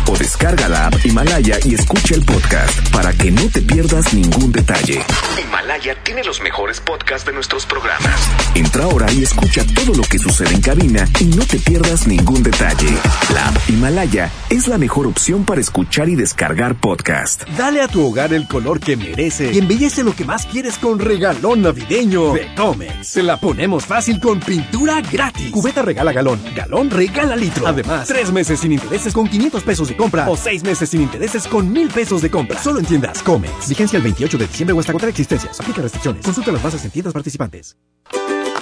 o 0.09 0.17
descarga 0.17 0.69
la 0.69 0.87
app 0.87 0.95
Himalaya 1.05 1.59
y 1.65 1.75
escucha 1.75 2.15
el 2.15 2.25
podcast 2.25 2.89
para 2.91 3.13
que 3.13 3.31
no 3.31 3.49
te 3.49 3.63
pierdas 3.63 4.15
ningún 4.15 4.53
detalle. 4.53 5.03
Himalaya 5.43 5.97
tiene 6.03 6.23
los 6.25 6.41
mejores 6.41 6.81
podcasts 6.81 7.27
de 7.27 7.33
nuestros 7.33 7.67
programas. 7.67 8.21
Entra 8.55 8.85
ahora 8.85 9.11
y 9.13 9.23
escucha 9.23 9.65
todo 9.75 9.95
lo 9.95 10.03
que 10.03 10.19
sucede 10.19 10.55
en 10.55 10.61
cabina 10.61 11.07
y 11.21 11.25
no 11.25 11.45
te 11.45 11.59
pierdas 11.59 12.07
ningún 12.07 12.43
detalle. 12.43 12.97
La 13.33 13.49
app 13.49 13.57
Himalaya 13.69 14.31
es 14.51 14.69
la 14.69 14.79
mejor 14.79 15.07
opción 15.07 15.45
para 15.45 15.61
escuchar 15.61 16.09
y 16.09 16.15
descargar 16.15 16.77
podcast. 16.77 17.43
Dale 17.57 17.83
a 17.83 17.89
tu 17.89 18.07
hogar 18.07 18.33
el 18.33 18.47
color 18.47 18.81
que 18.81 18.97
merece 18.97 19.53
y 19.53 19.59
embellece 19.59 20.03
lo 20.03 20.15
que 20.15 20.25
más 20.25 20.47
quieres 20.47 20.79
con 20.79 20.99
regalón 20.99 21.63
navideño 21.63 22.33
de 22.33 22.55
Comex. 22.55 23.07
Se 23.07 23.23
la 23.23 23.39
ponemos 23.39 23.85
fácil 23.87 24.21
con 24.21 24.41
pintura 24.41 25.01
gratis. 25.01 25.51
Cubeta 25.51 25.83
regala 25.83 26.13
galón, 26.13 26.41
galón 26.55 26.91
regala 26.91 27.37
litro. 27.37 27.67
Además, 27.67 28.07
tres 28.07 28.31
meses 28.33 28.61
sin 28.61 28.73
intereses 28.73 29.13
con 29.13 29.29
500 29.29 29.63
pesos 29.63 29.89
de 29.89 29.96
compra 29.97 30.29
o 30.29 30.37
seis 30.37 30.63
meses 30.63 30.91
sin 30.91 31.03
intereses 31.03 31.47
con 31.47 31.73
mil 31.73 31.89
pesos 31.89 32.23
de 32.23 32.31
compra. 32.31 32.61
Solo 32.63 32.79
en 32.79 32.87
tiendas 32.87 33.23
Comex. 33.23 33.69
Vigencia 33.69 33.97
el 33.97 34.03
28 34.03 34.39
de 34.39 34.47
diciembre 34.47 34.75
o 34.75 34.81
hasta 34.81 34.93
agotar 34.93 35.09
existencias. 35.09 35.59
Aplica 35.61 35.83
restricciones. 35.83 36.25
Consulta 36.25 36.53
las 36.53 36.63
bases 36.63 36.85
en 36.85 36.91
tiendas 36.91 37.13
participantes. 37.13 37.77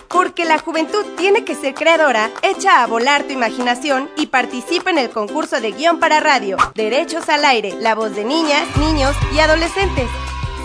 Porque 0.09 0.44
la 0.44 0.59
juventud 0.59 1.05
tiene 1.16 1.44
que 1.44 1.56
ser 1.56 1.74
creadora, 1.74 2.31
echa 2.43 2.82
a 2.82 2.86
volar 2.86 3.24
tu 3.24 3.32
imaginación 3.32 4.09
y 4.16 4.27
participa 4.28 4.90
en 4.90 4.98
el 4.98 5.11
concurso 5.11 5.61
de 5.61 5.73
guion 5.73 5.98
para 5.98 6.20
radio, 6.20 6.56
Derechos 6.74 7.28
al 7.28 7.44
Aire, 7.44 7.74
la 7.81 7.97
voz 7.97 8.15
de 8.15 8.24
niñas, 8.24 8.65
niños 8.77 9.15
y 9.35 9.40
adolescentes. 9.40 10.09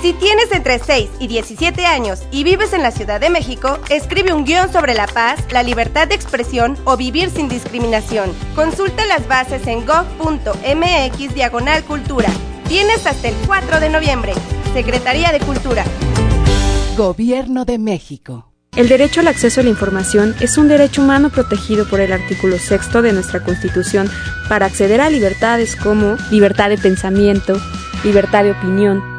Si 0.02 0.14
tienes 0.14 0.50
entre 0.54 0.80
6 0.80 1.10
y 1.20 1.28
17 1.28 1.86
años 1.86 2.22
y 2.32 2.46
vives 2.46 2.72
en 2.72 2.84
la 2.84 2.92
Ciudad 2.92 3.20
de 3.20 3.30
México, 3.30 3.80
escribe 3.90 4.32
un 4.32 4.46
guion 4.46 4.72
sobre 4.72 4.94
la 4.94 5.08
paz, 5.08 5.44
la 5.52 5.62
libertad 5.62 6.08
de 6.08 6.16
expresión 6.16 6.78
o 6.86 6.96
vivir 6.96 7.30
sin 7.30 7.50
discriminación. 7.50 8.32
Consulta 8.56 9.06
las 9.08 9.28
bases 9.28 9.68
en 9.68 9.86
gov.mx 9.86 11.34
diagonal 11.34 11.84
cultura. 11.84 12.30
Tienes 12.70 13.06
hasta 13.06 13.28
el 13.28 13.36
4 13.46 13.82
de 13.82 13.90
noviembre. 13.90 14.34
Secretaría 14.74 15.34
de 15.34 15.42
Cultura. 15.42 15.84
Gobierno 16.96 17.66
de 17.66 17.78
México. 17.78 18.54
El 18.78 18.88
derecho 18.88 19.20
al 19.20 19.28
acceso 19.28 19.60
a 19.60 19.64
la 19.64 19.70
información 19.70 20.34
es 20.40 20.58
un 20.58 20.70
derecho 20.70 21.02
humano 21.02 21.30
protegido 21.30 21.86
por 21.90 22.00
el 22.00 22.14
artículo 22.14 22.58
sexto 22.58 23.02
de 23.02 23.12
nuestra 23.12 23.44
Constitución 23.44 24.10
para 24.48 24.68
acceder 24.68 25.02
a 25.02 25.10
libertades 25.10 25.76
como 25.76 26.16
libertad 26.32 26.70
de 26.70 26.78
pensamiento, 26.78 27.60
libertad 28.06 28.44
de 28.44 28.52
opinión, 28.52 29.19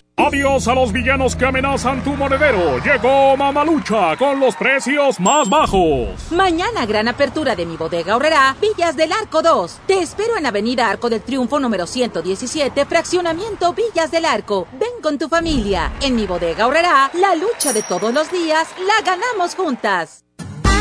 Adiós 0.17 0.67
a 0.67 0.75
los 0.75 0.91
villanos 0.91 1.35
que 1.35 1.45
amenazan 1.45 2.03
tu 2.03 2.11
monedero. 2.11 2.77
Llegó 2.79 3.35
Mamalucha 3.37 4.15
con 4.17 4.39
los 4.39 4.55
precios 4.55 5.19
más 5.19 5.49
bajos. 5.49 6.31
Mañana 6.31 6.85
gran 6.85 7.07
apertura 7.07 7.55
de 7.55 7.65
mi 7.65 7.77
bodega 7.77 8.13
ahorrará 8.13 8.55
Villas 8.61 8.95
del 8.95 9.13
Arco 9.13 9.41
2. 9.41 9.79
Te 9.87 9.99
espero 9.99 10.37
en 10.37 10.45
Avenida 10.45 10.89
Arco 10.89 11.09
del 11.09 11.21
Triunfo 11.21 11.59
número 11.59 11.87
117, 11.87 12.85
fraccionamiento 12.85 13.73
Villas 13.73 14.11
del 14.11 14.25
Arco. 14.25 14.67
Ven 14.73 15.01
con 15.01 15.17
tu 15.17 15.27
familia. 15.27 15.91
En 16.01 16.15
mi 16.15 16.27
bodega 16.27 16.65
ahorrará 16.65 17.09
la 17.13 17.33
lucha 17.35 17.73
de 17.73 17.81
todos 17.81 18.13
los 18.13 18.31
días 18.31 18.67
la 18.85 19.01
ganamos 19.03 19.55
juntas. 19.55 20.25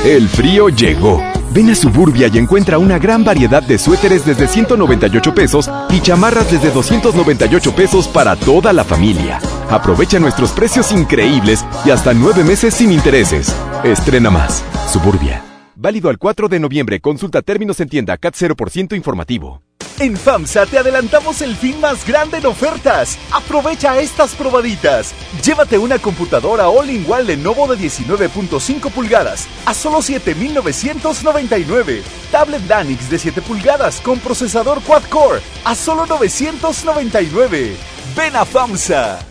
El 0.04 0.30
frío 0.30 0.70
llegó. 0.70 1.22
Ven 1.52 1.68
a 1.68 1.74
Suburbia 1.74 2.30
y 2.32 2.38
encuentra 2.38 2.78
una 2.78 2.98
gran 2.98 3.22
variedad 3.22 3.62
de 3.62 3.76
suéteres 3.76 4.24
desde 4.24 4.46
198 4.46 5.34
pesos 5.34 5.70
y 5.90 6.00
chamarras 6.00 6.50
desde 6.50 6.70
298 6.70 7.74
pesos 7.74 8.08
para 8.08 8.34
toda 8.34 8.72
la 8.72 8.82
familia. 8.82 9.40
Aprovecha 9.68 10.18
nuestros 10.18 10.52
precios 10.52 10.90
increíbles 10.90 11.66
y 11.84 11.90
hasta 11.90 12.14
nueve 12.14 12.44
meses 12.44 12.72
sin 12.72 12.92
intereses. 12.92 13.54
Estrena 13.84 14.30
más. 14.30 14.64
Suburbia. 14.90 15.44
Válido 15.76 16.08
al 16.08 16.16
4 16.16 16.48
de 16.48 16.60
noviembre. 16.60 17.00
Consulta 17.00 17.42
términos 17.42 17.78
en 17.80 17.90
tienda 17.90 18.16
CAT 18.16 18.34
0% 18.34 18.96
informativo. 18.96 19.60
En 20.00 20.16
FAMSA 20.16 20.64
te 20.64 20.78
adelantamos 20.78 21.42
el 21.42 21.54
fin 21.54 21.78
más 21.78 22.06
grande 22.06 22.38
en 22.38 22.46
ofertas. 22.46 23.18
Aprovecha 23.32 24.00
estas 24.00 24.34
probaditas. 24.34 25.12
Llévate 25.44 25.76
una 25.76 25.98
computadora 25.98 26.70
all-in-one 26.70 27.24
Lenovo 27.24 27.66
de 27.66 27.76
19.5 27.76 28.90
pulgadas 28.90 29.46
a 29.66 29.74
solo 29.74 29.98
7.999. 29.98 32.00
Tablet 32.32 32.66
Lanix 32.66 33.10
de 33.10 33.18
7 33.18 33.42
pulgadas 33.42 34.00
con 34.00 34.18
procesador 34.20 34.82
quad-core 34.84 35.42
a 35.64 35.74
solo 35.74 36.06
999. 36.06 37.76
Ven 38.16 38.36
a 38.36 38.46
FAMSA. 38.46 39.29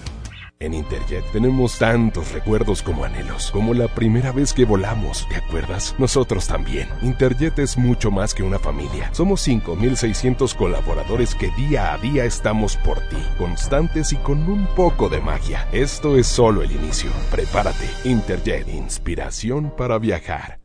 En 0.62 0.74
Interjet 0.74 1.24
tenemos 1.32 1.80
tantos 1.80 2.34
recuerdos 2.34 2.84
como 2.84 3.06
anhelos, 3.06 3.50
como 3.50 3.74
la 3.74 3.88
primera 3.88 4.34
vez 4.34 4.52
que 4.52 4.66
volamos, 4.66 5.26
¿te 5.30 5.38
acuerdas? 5.38 5.96
Nosotros 5.98 6.48
también. 6.48 6.90
Interjet 7.02 7.58
es 7.60 7.78
mucho 7.78 8.12
más 8.12 8.34
que 8.34 8.44
una 8.44 8.60
familia. 8.60 9.10
Somos 9.14 9.48
5.600 9.48 10.54
colaboradores 10.58 11.34
que 11.34 11.50
día 11.52 11.94
a 11.94 11.98
día 11.98 12.26
estamos 12.26 12.76
por 12.76 13.00
ti, 13.08 13.16
constantes 13.38 14.12
y 14.12 14.18
con 14.18 14.50
un 14.50 14.68
poco 14.76 15.08
de 15.08 15.22
magia. 15.22 15.66
Esto 15.72 16.18
es 16.18 16.28
solo 16.28 16.62
el 16.62 16.74
inicio. 16.74 17.10
Prepárate. 17.32 17.90
Interjet, 18.04 18.68
inspiración 18.68 19.72
para 19.78 19.98
viajar. 19.98 20.60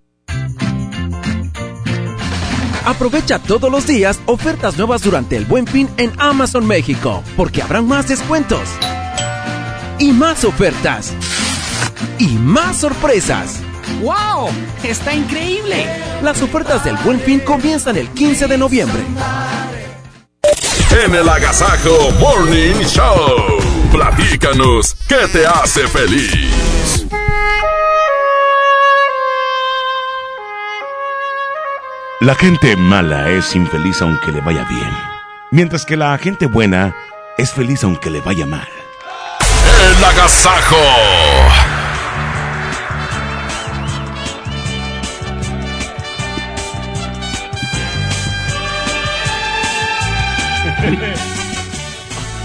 Aprovecha 2.84 3.38
todos 3.38 3.70
los 3.70 3.86
días 3.86 4.20
ofertas 4.26 4.76
nuevas 4.76 5.04
durante 5.04 5.36
el 5.36 5.44
Buen 5.44 5.68
Fin 5.68 5.88
en 5.98 6.10
Amazon 6.18 6.66
México, 6.66 7.22
porque 7.36 7.62
habrán 7.62 7.86
más 7.86 8.08
descuentos 8.08 8.68
y 9.98 10.12
más 10.12 10.44
ofertas 10.44 11.12
y 12.18 12.28
más 12.38 12.78
sorpresas. 12.78 13.60
¡Wow! 14.00 14.50
¡Está 14.82 15.14
increíble! 15.14 15.86
Las 16.22 16.42
ofertas 16.42 16.84
del 16.84 16.96
Buen 16.98 17.20
Fin 17.20 17.40
comienzan 17.40 17.96
el 17.96 18.08
15 18.08 18.46
de 18.46 18.58
noviembre. 18.58 19.02
En 21.04 21.14
el 21.14 21.28
Agasajo 21.28 22.10
Morning 22.20 22.74
Show, 22.84 23.58
platícanos 23.90 24.96
qué 25.08 25.26
te 25.32 25.46
hace 25.46 25.86
feliz. 25.88 27.06
La 32.20 32.34
gente 32.34 32.76
mala 32.76 33.30
es 33.30 33.54
infeliz 33.54 34.00
aunque 34.00 34.32
le 34.32 34.40
vaya 34.40 34.64
bien, 34.64 34.90
mientras 35.50 35.84
que 35.84 35.96
la 35.96 36.16
gente 36.16 36.46
buena 36.46 36.96
es 37.36 37.52
feliz 37.52 37.84
aunque 37.84 38.08
le 38.08 38.20
vaya 38.20 38.46
mal. 38.46 38.68
El 39.84 40.02
Agasajo. 40.02 40.78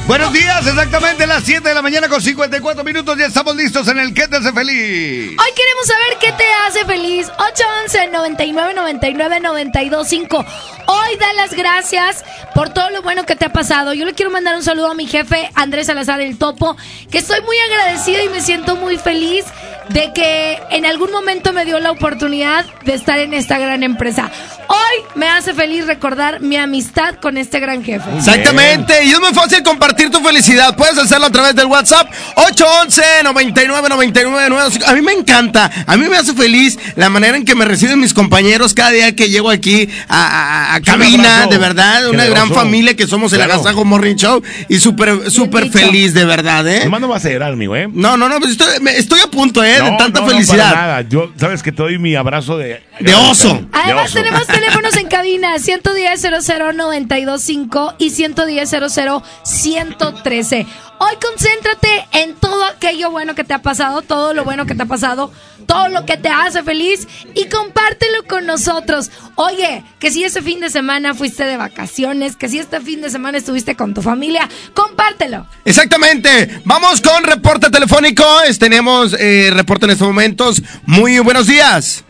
Buenos 0.07 0.33
días, 0.33 0.65
exactamente 0.65 1.27
las 1.27 1.43
7 1.43 1.69
de 1.69 1.75
la 1.75 1.81
mañana 1.81 2.09
con 2.09 2.21
54 2.21 2.83
minutos. 2.83 3.17
Ya 3.17 3.27
estamos 3.27 3.55
listos 3.55 3.87
en 3.87 3.99
el 3.99 4.13
¿Qué 4.13 4.27
te 4.27 4.35
hace 4.37 4.51
feliz? 4.51 5.29
Hoy 5.29 5.51
queremos 5.55 5.85
saber 5.85 6.17
qué 6.19 6.31
te 6.33 6.43
hace 6.67 6.83
feliz. 6.83 7.31
811 7.37 8.07
99 8.07 8.73
99 8.73 9.39
925. 9.39 10.45
Hoy 10.91 11.17
da 11.19 11.33
las 11.33 11.53
gracias 11.53 12.23
por 12.55 12.69
todo 12.69 12.89
lo 12.89 13.03
bueno 13.03 13.23
que 13.23 13.35
te 13.35 13.45
ha 13.45 13.53
pasado. 13.53 13.93
Yo 13.93 14.05
le 14.05 14.13
quiero 14.15 14.31
mandar 14.31 14.55
un 14.55 14.63
saludo 14.63 14.89
a 14.89 14.95
mi 14.95 15.05
jefe 15.05 15.51
Andrés 15.53 15.85
Salazar 15.85 16.19
el 16.19 16.37
Topo, 16.39 16.75
que 17.11 17.19
estoy 17.19 17.41
muy 17.41 17.55
agradecida 17.59 18.23
y 18.23 18.29
me 18.29 18.41
siento 18.41 18.75
muy 18.75 18.97
feliz 18.97 19.45
de 19.89 20.11
que 20.13 20.59
en 20.71 20.85
algún 20.87 21.11
momento 21.11 21.53
me 21.53 21.65
dio 21.65 21.79
la 21.79 21.91
oportunidad 21.91 22.65
de 22.85 22.93
estar 22.95 23.19
en 23.19 23.33
esta 23.35 23.57
gran 23.59 23.83
empresa. 23.83 24.31
Hoy 24.67 25.03
me 25.15 25.27
hace 25.27 25.53
feliz 25.53 25.85
recordar 25.87 26.41
mi 26.41 26.57
amistad 26.57 27.15
con 27.15 27.37
este 27.37 27.59
gran 27.59 27.83
jefe. 27.83 28.07
Exactamente, 28.17 29.03
y 29.03 29.11
es 29.11 29.19
muy 29.19 29.33
fácil 29.33 29.63
compartir 29.63 30.09
tu 30.11 30.19
felicidad. 30.21 30.75
Puedes 30.75 30.97
hacerlo 30.97 31.27
a 31.27 31.31
través 31.31 31.55
del 31.55 31.65
WhatsApp 31.67 32.07
811 32.35 33.01
99 33.23 33.89
99 33.89 34.57
A 34.87 34.93
mí 34.93 35.01
me 35.01 35.13
encanta, 35.13 35.71
a 35.87 35.97
mí 35.97 36.07
me 36.07 36.17
hace 36.17 36.33
feliz 36.33 36.77
la 36.95 37.09
manera 37.09 37.37
en 37.37 37.45
que 37.45 37.55
me 37.55 37.65
reciben 37.65 37.99
mis 37.99 38.13
compañeros 38.13 38.73
cada 38.75 38.91
día 38.91 39.15
que 39.15 39.29
llego 39.29 39.49
aquí 39.49 39.89
a, 40.07 40.27
a- 40.27 40.75
a 40.75 40.78
cabina, 40.81 41.47
de 41.47 41.57
verdad, 41.57 42.09
una 42.09 42.25
gran 42.25 42.49
familia 42.51 42.95
que 42.95 43.07
somos 43.07 43.31
el 43.33 43.39
Claro. 43.39 43.53
Agasajo 43.53 43.85
Morning 43.85 44.15
Show 44.15 44.41
y 44.67 44.79
súper 44.79 45.31
súper 45.31 45.69
feliz, 45.69 46.13
de 46.13 46.25
verdad, 46.25 46.67
¿eh? 46.67 46.81
Nomás 46.83 47.01
no 47.01 47.07
vas 47.07 47.25
a 47.25 47.29
llorar, 47.29 47.53
amigo, 47.53 47.75
¿eh? 47.75 47.87
No, 47.91 48.17
no, 48.17 48.27
no, 48.29 48.39
pues 48.39 48.51
estoy, 48.51 48.79
me- 48.81 48.97
estoy 48.97 49.19
a 49.21 49.27
punto, 49.31 49.63
¿eh? 49.63 49.81
de 49.81 49.91
tanta 49.97 50.19
no, 50.19 50.25
no, 50.25 50.27
felicidad. 50.31 50.73
para 50.73 50.81
nada. 50.87 51.01
Yo, 51.01 51.31
sabes 51.37 51.63
que 51.63 51.71
te 51.71 51.81
doy 51.83 51.97
mi 51.99 52.15
abrazo 52.15 52.57
de... 52.57 52.81
De 52.99 53.13
oso. 53.15 53.61
Además 53.71 54.05
oso. 54.09 54.15
tenemos 54.19 54.45
teléfonos 54.47 54.95
en 54.97 55.07
cabina 55.07 55.57
110 55.57 56.21
00 56.43 56.73
925 56.73 57.95
y 57.97 58.09
110 58.09 58.69
00 58.69 59.23
113. 59.43 60.65
Hoy 60.99 61.15
concéntrate 61.25 62.07
en 62.11 62.35
todo 62.35 62.63
aquello 62.65 63.09
bueno 63.09 63.33
que 63.33 63.43
te 63.43 63.53
ha 63.53 63.61
pasado, 63.61 64.01
todo 64.01 64.33
lo 64.33 64.43
bueno 64.43 64.65
que 64.65 64.75
te 64.75 64.83
ha 64.83 64.87
pasado 64.87 65.31
todo 65.67 65.87
lo 65.89 66.03
que 66.03 66.17
te 66.17 66.29
hace 66.29 66.63
feliz 66.63 67.07
y 67.35 67.47
compártelo 67.47 68.23
con 68.27 68.47
nosotros. 68.47 69.11
Oye, 69.35 69.83
que 69.99 70.09
si 70.09 70.23
ese 70.23 70.41
fin 70.41 70.59
de 70.59 70.71
semana 70.71 71.13
fuiste 71.13 71.43
de 71.43 71.57
vacaciones, 71.57 72.35
que 72.35 72.49
si 72.49 72.57
este 72.57 72.79
fin 72.81 73.01
de 73.01 73.11
semana 73.11 73.37
estuviste 73.37 73.75
con 73.75 73.93
tu 73.93 74.01
familia, 74.01 74.49
compártelo. 74.73 75.45
Exactamente. 75.65 76.61
Vamos 76.65 77.01
con 77.01 77.23
reporte 77.23 77.69
telefónico. 77.69 78.23
Es- 78.47 78.57
Tenemos 78.57 79.15
eh, 79.19 79.51
reporte 79.53 79.85
en 79.85 79.91
estos 79.91 80.07
momentos. 80.07 80.59
Muy 80.87 81.19
buenos 81.19 81.45
días. 81.45 82.03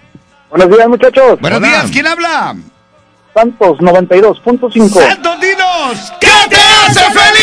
Buenos 0.49 0.69
días, 0.69 0.87
muchachos. 0.87 1.37
Buenos 1.41 1.61
días, 1.61 1.89
¿quién 1.91 2.07
habla? 2.07 2.55
Santos 3.33 3.77
92.5. 3.79 4.89
¡Santos, 5.01 5.41
dinos! 5.41 6.13
¿Qué 6.21 6.27
te 6.49 6.55
hace 6.55 6.99
feliz? 7.11 7.38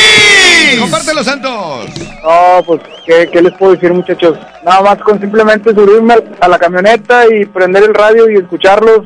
Compártelo, 0.81 1.23
Santos. 1.25 1.87
No, 2.23 2.63
pues, 2.65 2.81
¿qué, 3.07 3.29
qué 3.33 3.43
les 3.43 3.53
puedo 3.55 3.73
decir, 3.73 3.93
muchachos? 3.93 4.39
Nada 4.65 4.81
más 4.83 4.99
con 4.99 5.21
simplemente 5.21 5.75
subirme 5.75 6.15
a 6.41 6.49
la 6.49 6.59
camioneta 6.59 7.25
y 7.33 7.45
prender 7.47 7.85
el 7.85 7.95
radio 7.95 8.31
y 8.31 8.37
escucharlos 8.37 9.01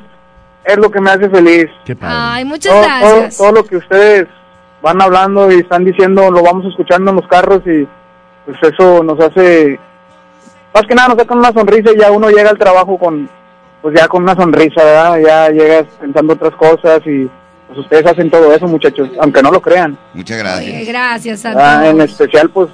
es 0.64 0.76
lo 0.76 0.90
que 0.90 1.00
me 1.00 1.10
hace 1.10 1.28
feliz. 1.28 1.66
Ay, 2.00 2.44
muchas 2.44 2.72
todo, 2.72 2.82
todo- 2.82 2.88
gracias. 3.20 3.36
todo 3.36 3.52
lo 3.52 3.64
que 3.64 3.76
ustedes 3.76 4.26
van 4.82 5.00
hablando 5.02 5.50
y 5.52 5.60
están 5.60 5.84
diciendo 5.84 6.30
lo 6.30 6.42
vamos 6.42 6.64
escuchando 6.66 7.10
en 7.10 7.16
los 7.16 7.26
carros 7.28 7.60
y 7.66 7.86
pues 8.46 8.56
eso 8.72 9.02
nos 9.04 9.20
hace 9.20 9.78
más 10.72 10.84
que 10.88 10.94
nada 10.94 11.08
nos 11.08 11.18
saca 11.18 11.34
una 11.34 11.52
sonrisa 11.52 11.90
y 11.94 11.98
ya 12.00 12.10
uno 12.10 12.30
llega 12.30 12.48
al 12.48 12.56
trabajo 12.58 12.96
con 12.98 13.28
pues 13.82 13.94
ya 13.98 14.08
con 14.08 14.22
una 14.22 14.34
sonrisa, 14.34 14.82
¿verdad? 14.82 15.18
Ya 15.18 15.48
llegas 15.50 15.84
pensando 16.00 16.32
otras 16.32 16.54
cosas 16.54 17.00
y 17.06 17.28
pues 17.70 17.80
ustedes 17.80 18.06
hacen 18.06 18.30
todo 18.30 18.52
eso, 18.54 18.66
muchachos, 18.66 19.08
aunque 19.20 19.42
no 19.42 19.50
lo 19.50 19.60
crean. 19.62 19.96
Muchas 20.14 20.38
gracias. 20.38 20.74
Oye, 20.74 20.84
gracias, 20.84 21.44
Ah, 21.46 21.86
en 21.86 22.00
especial 22.00 22.50
pues 22.50 22.68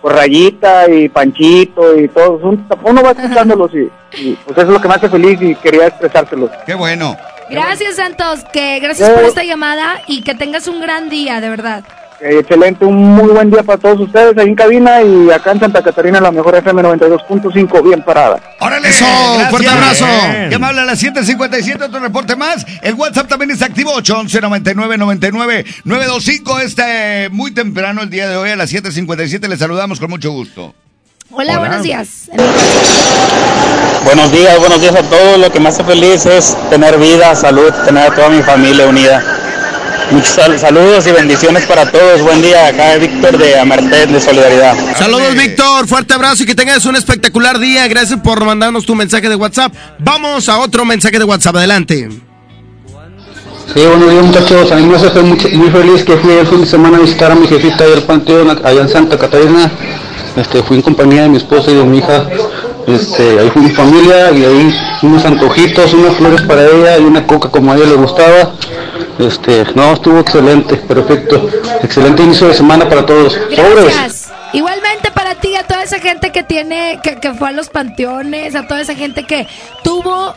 por 0.00 0.14
Rayita 0.14 0.88
y 0.90 1.08
Panchito 1.08 1.98
y 1.98 2.08
todo, 2.08 2.36
un- 2.36 2.66
uno 2.84 3.02
va 3.02 3.10
escuchándolos 3.10 3.70
y, 3.74 3.90
y, 4.20 4.32
pues 4.44 4.56
eso 4.58 4.66
es 4.66 4.72
lo 4.72 4.80
que 4.80 4.88
me 4.88 4.94
hace 4.94 5.08
feliz 5.08 5.38
y 5.42 5.54
quería 5.56 5.88
expresárselos. 5.88 6.50
Qué 6.64 6.74
bueno. 6.74 7.16
Gracias, 7.50 7.96
Santos. 7.96 8.44
Que 8.52 8.78
gracias 8.80 9.08
por 9.10 9.24
esta 9.24 9.44
llamada 9.44 10.00
y 10.06 10.22
que 10.22 10.34
tengas 10.34 10.66
un 10.68 10.80
gran 10.80 11.08
día, 11.08 11.40
de 11.40 11.48
verdad. 11.48 11.84
Eh, 12.20 12.38
excelente, 12.40 12.82
un 12.84 12.96
muy 12.96 13.28
buen 13.28 13.50
día 13.50 13.62
para 13.62 13.78
todos 13.78 14.00
ustedes 14.00 14.38
ahí 14.38 14.48
en 14.48 14.54
cabina 14.54 15.02
y 15.02 15.30
acá 15.30 15.52
en 15.52 15.60
Santa 15.60 15.82
Catarina, 15.82 16.18
la 16.18 16.30
mejor 16.30 16.54
FM 16.56 16.82
92.5, 16.82 17.82
bien 17.82 18.02
parada. 18.02 18.40
¡Órale! 18.58 18.88
Eso, 18.88 19.04
Gracias. 19.04 19.50
fuerte 19.50 19.68
abrazo. 19.68 20.06
Llamable 20.50 20.80
a 20.80 20.84
las 20.86 21.02
7.57, 21.02 21.82
otro 21.82 22.00
reporte 22.00 22.34
más. 22.34 22.64
El 22.80 22.94
WhatsApp 22.94 23.28
también 23.28 23.50
está 23.50 23.66
activo, 23.66 23.92
811 23.92 24.40
99 24.40 24.96
99 24.96 25.64
925. 25.84 26.60
Este 26.60 27.28
muy 27.30 27.50
temprano 27.50 28.00
el 28.02 28.08
día 28.08 28.28
de 28.28 28.36
hoy 28.36 28.48
a 28.50 28.56
las 28.56 28.72
7.57 28.72 29.46
les 29.46 29.58
saludamos 29.58 30.00
con 30.00 30.08
mucho 30.08 30.30
gusto. 30.30 30.74
Hola, 31.32 31.58
buenos 31.58 31.82
días. 31.82 32.30
Buenos 34.04 34.30
días, 34.32 34.58
buenos 34.58 34.80
días 34.80 34.94
a 34.94 35.02
todos. 35.02 35.38
Lo 35.38 35.50
que 35.50 35.60
me 35.60 35.68
hace 35.68 35.84
feliz 35.84 36.24
es 36.24 36.56
tener 36.70 36.96
vida, 36.98 37.34
salud, 37.34 37.70
tener 37.84 38.10
a 38.10 38.14
toda 38.14 38.30
mi 38.30 38.42
familia 38.42 38.86
unida. 38.86 39.35
Muchos 40.10 40.28
sal- 40.28 40.58
saludos 40.58 41.06
y 41.06 41.12
bendiciones 41.12 41.64
para 41.66 41.90
todos. 41.90 42.22
Buen 42.22 42.40
día, 42.40 42.68
acá 42.68 42.94
es 42.94 43.00
Víctor 43.00 43.36
de 43.38 43.58
Amerted 43.58 44.08
de 44.08 44.20
Solidaridad. 44.20 44.74
Saludos, 44.96 45.34
Víctor. 45.34 45.86
Fuerte 45.88 46.14
abrazo 46.14 46.44
y 46.44 46.46
que 46.46 46.54
tengas 46.54 46.84
un 46.86 46.94
espectacular 46.96 47.58
día. 47.58 47.86
Gracias 47.88 48.20
por 48.20 48.44
mandarnos 48.44 48.86
tu 48.86 48.94
mensaje 48.94 49.28
de 49.28 49.34
WhatsApp. 49.34 49.74
Vamos 49.98 50.48
a 50.48 50.58
otro 50.58 50.84
mensaje 50.84 51.18
de 51.18 51.24
WhatsApp. 51.24 51.56
Adelante. 51.56 52.08
Sí, 53.74 53.80
buenos 53.84 54.10
días 54.10 54.24
muchachos. 54.24 54.70
A 54.72 54.76
mí 54.76 54.86
me 54.86 54.96
hace 54.96 55.10
muy, 55.22 55.36
muy 55.56 55.70
feliz 55.70 56.04
que 56.04 56.16
fui 56.18 56.32
el 56.34 56.46
fin 56.46 56.60
de 56.60 56.66
semana 56.66 56.98
a 56.98 57.00
visitar 57.00 57.32
a 57.32 57.34
mi 57.34 57.48
jefita 57.48 57.82
ahí 57.84 57.92
al 57.92 58.02
panteón, 58.04 58.50
allá 58.64 58.80
en 58.82 58.88
Santa 58.88 59.18
Catarina. 59.18 59.70
Este, 60.36 60.62
fui 60.62 60.76
en 60.76 60.82
compañía 60.82 61.22
de 61.22 61.30
mi 61.30 61.36
esposa 61.38 61.72
y 61.72 61.74
de 61.74 61.84
mi 61.84 61.98
hija. 61.98 62.26
Este, 62.86 63.40
ahí 63.40 63.50
fui 63.50 63.62
mi 63.62 63.70
familia 63.70 64.30
y 64.30 64.44
ahí 64.44 64.78
unos 65.02 65.24
antojitos, 65.24 65.92
unas 65.94 66.14
flores 66.16 66.42
para 66.42 66.62
ella 66.64 66.96
y 66.98 67.02
una 67.02 67.26
coca 67.26 67.48
como 67.48 67.72
a 67.72 67.76
ella 67.76 67.86
le 67.86 67.94
gustaba. 67.94 68.52
Este, 69.18 69.64
no, 69.74 69.92
estuvo 69.94 70.20
excelente, 70.20 70.76
perfecto. 70.76 71.48
Excelente 71.82 72.22
inicio 72.22 72.48
de 72.48 72.54
semana 72.54 72.88
para 72.88 73.04
todos. 73.06 73.38
Gracias. 73.50 74.32
Igualmente 74.52 75.10
para 75.10 75.34
ti, 75.36 75.54
a 75.56 75.64
toda 75.64 75.82
esa 75.82 75.98
gente 75.98 76.30
que 76.32 76.42
tiene, 76.42 77.00
que, 77.02 77.16
que 77.18 77.34
fue 77.34 77.48
a 77.48 77.52
los 77.52 77.68
panteones, 77.68 78.54
a 78.54 78.66
toda 78.66 78.80
esa 78.80 78.94
gente 78.94 79.26
que 79.26 79.46
tuvo 79.82 80.34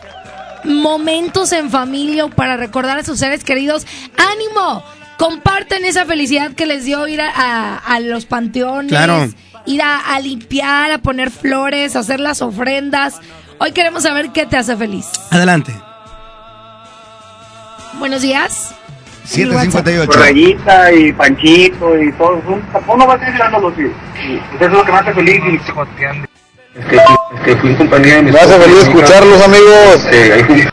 momentos 0.64 1.52
en 1.52 1.70
familia 1.70 2.28
para 2.28 2.56
recordar 2.56 2.98
a 2.98 3.04
sus 3.04 3.18
seres 3.18 3.44
queridos. 3.44 3.86
¡Ánimo! 4.16 4.82
Comparten 5.18 5.84
esa 5.84 6.06
felicidad 6.06 6.52
que 6.52 6.66
les 6.66 6.84
dio 6.84 7.06
ir 7.06 7.20
a, 7.20 7.30
a- 7.30 7.76
a 7.76 8.00
los 8.00 8.24
panteones. 8.26 8.90
Claro. 8.90 9.28
Ir 9.66 9.82
a, 9.82 9.98
a 10.14 10.20
limpiar, 10.20 10.90
a 10.90 10.98
poner 10.98 11.30
flores, 11.30 11.94
a 11.94 12.00
hacer 12.00 12.18
las 12.20 12.40
ofrendas. 12.40 13.20
Hoy 13.58 13.72
queremos 13.72 14.02
saber 14.04 14.30
qué 14.32 14.46
te 14.46 14.56
hace 14.56 14.74
feliz. 14.76 15.06
Adelante. 15.30 15.74
Buenos 17.98 18.22
días. 18.22 18.74
758. 19.24 20.06
Por 20.10 20.18
Rayita 20.20 20.92
y 20.92 21.12
Panchito 21.12 22.00
y 22.02 22.12
todo, 22.12 22.42
un- 22.48 22.62
uno 22.88 23.06
va 23.06 23.14
escuchándolos 23.16 23.74
y, 23.78 23.82
y 23.82 24.36
pues 24.38 24.60
eso 24.60 24.64
es 24.66 24.72
lo 24.72 24.84
que 24.84 24.92
me 24.92 24.98
hace 24.98 25.12
feliz 25.14 25.40
y 25.46 25.56
Este, 26.78 26.96
este, 27.36 27.56
fui 27.56 27.70
en 27.70 27.76
compañía 27.76 28.16
de 28.16 28.22
mi 28.22 28.32
Me 28.32 28.38
hace 28.40 28.58
feliz 28.58 28.78
escucharlos, 28.82 29.42
amigos. 29.42 30.04
Este, 30.10 30.32
ahí 30.32 30.42
bien, 30.42 30.68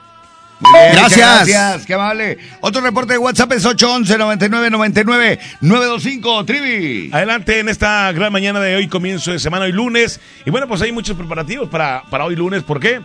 Gracias. 0.94 1.18
Gracias, 1.48 1.86
qué 1.86 1.94
amable. 1.94 2.38
Otro 2.62 2.82
reporte 2.82 3.14
de 3.14 3.20
WhatsApp 3.20 3.52
es 3.52 3.66
811 3.66 4.18
99 4.18 4.70
99 4.72 5.40
925 5.62 6.46
Trivi. 6.46 7.10
Adelante 7.14 7.60
en 7.60 7.70
esta 7.70 8.12
gran 8.12 8.32
mañana 8.32 8.60
de 8.60 8.76
hoy, 8.76 8.88
comienzo 8.88 9.32
de 9.32 9.40
semana, 9.40 9.66
hoy 9.66 9.72
lunes. 9.72 10.20
Y 10.46 10.50
bueno, 10.50 10.68
pues 10.68 10.82
hay 10.82 10.92
muchos 10.92 11.16
preparativos 11.16 11.70
para, 11.70 12.02
para 12.10 12.26
hoy 12.26 12.36
lunes. 12.36 12.64
¿Por 12.64 12.80
qué? 12.80 13.02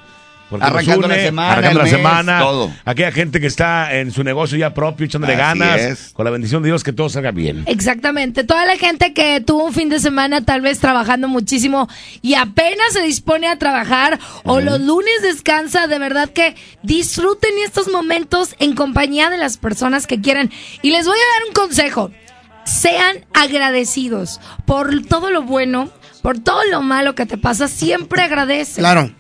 Porque 0.52 0.66
Arrancando 0.66 1.08
la 1.08 1.14
semana, 1.16 1.52
arrancando 1.52 1.78
la 1.78 1.84
mes, 1.84 1.92
semana. 1.92 2.38
todo. 2.40 2.70
Aquella 2.84 3.10
gente 3.10 3.40
que 3.40 3.46
está 3.46 3.94
en 3.96 4.12
su 4.12 4.22
negocio 4.22 4.58
ya 4.58 4.74
propio, 4.74 5.06
echándole 5.06 5.32
Así 5.32 5.58
ganas. 5.58 5.80
es. 5.80 6.10
Con 6.12 6.26
la 6.26 6.30
bendición 6.30 6.62
de 6.62 6.68
Dios, 6.68 6.84
que 6.84 6.92
todo 6.92 7.08
salga 7.08 7.30
bien. 7.30 7.64
Exactamente. 7.66 8.44
Toda 8.44 8.66
la 8.66 8.76
gente 8.76 9.14
que 9.14 9.40
tuvo 9.40 9.64
un 9.64 9.72
fin 9.72 9.88
de 9.88 9.98
semana 9.98 10.44
tal 10.44 10.60
vez 10.60 10.78
trabajando 10.78 11.26
muchísimo 11.26 11.88
y 12.20 12.34
apenas 12.34 12.92
se 12.92 13.00
dispone 13.00 13.48
a 13.48 13.56
trabajar 13.58 14.20
o 14.44 14.60
los 14.60 14.78
lunes 14.80 15.22
descansa, 15.22 15.86
de 15.86 15.98
verdad 15.98 16.28
que 16.28 16.54
disfruten 16.82 17.50
estos 17.64 17.88
momentos 17.88 18.54
en 18.58 18.74
compañía 18.74 19.30
de 19.30 19.38
las 19.38 19.56
personas 19.56 20.06
que 20.06 20.20
quieran. 20.20 20.50
Y 20.82 20.90
les 20.90 21.06
voy 21.06 21.16
a 21.16 21.38
dar 21.40 21.48
un 21.48 21.54
consejo. 21.54 22.10
Sean 22.64 23.24
agradecidos 23.34 24.40
por 24.66 25.02
todo 25.06 25.30
lo 25.30 25.42
bueno, 25.42 25.90
por 26.22 26.38
todo 26.38 26.62
lo 26.70 26.82
malo 26.82 27.14
que 27.14 27.26
te 27.26 27.38
pasa. 27.38 27.66
Siempre 27.68 28.22
agradece. 28.22 28.80
Claro. 28.80 29.10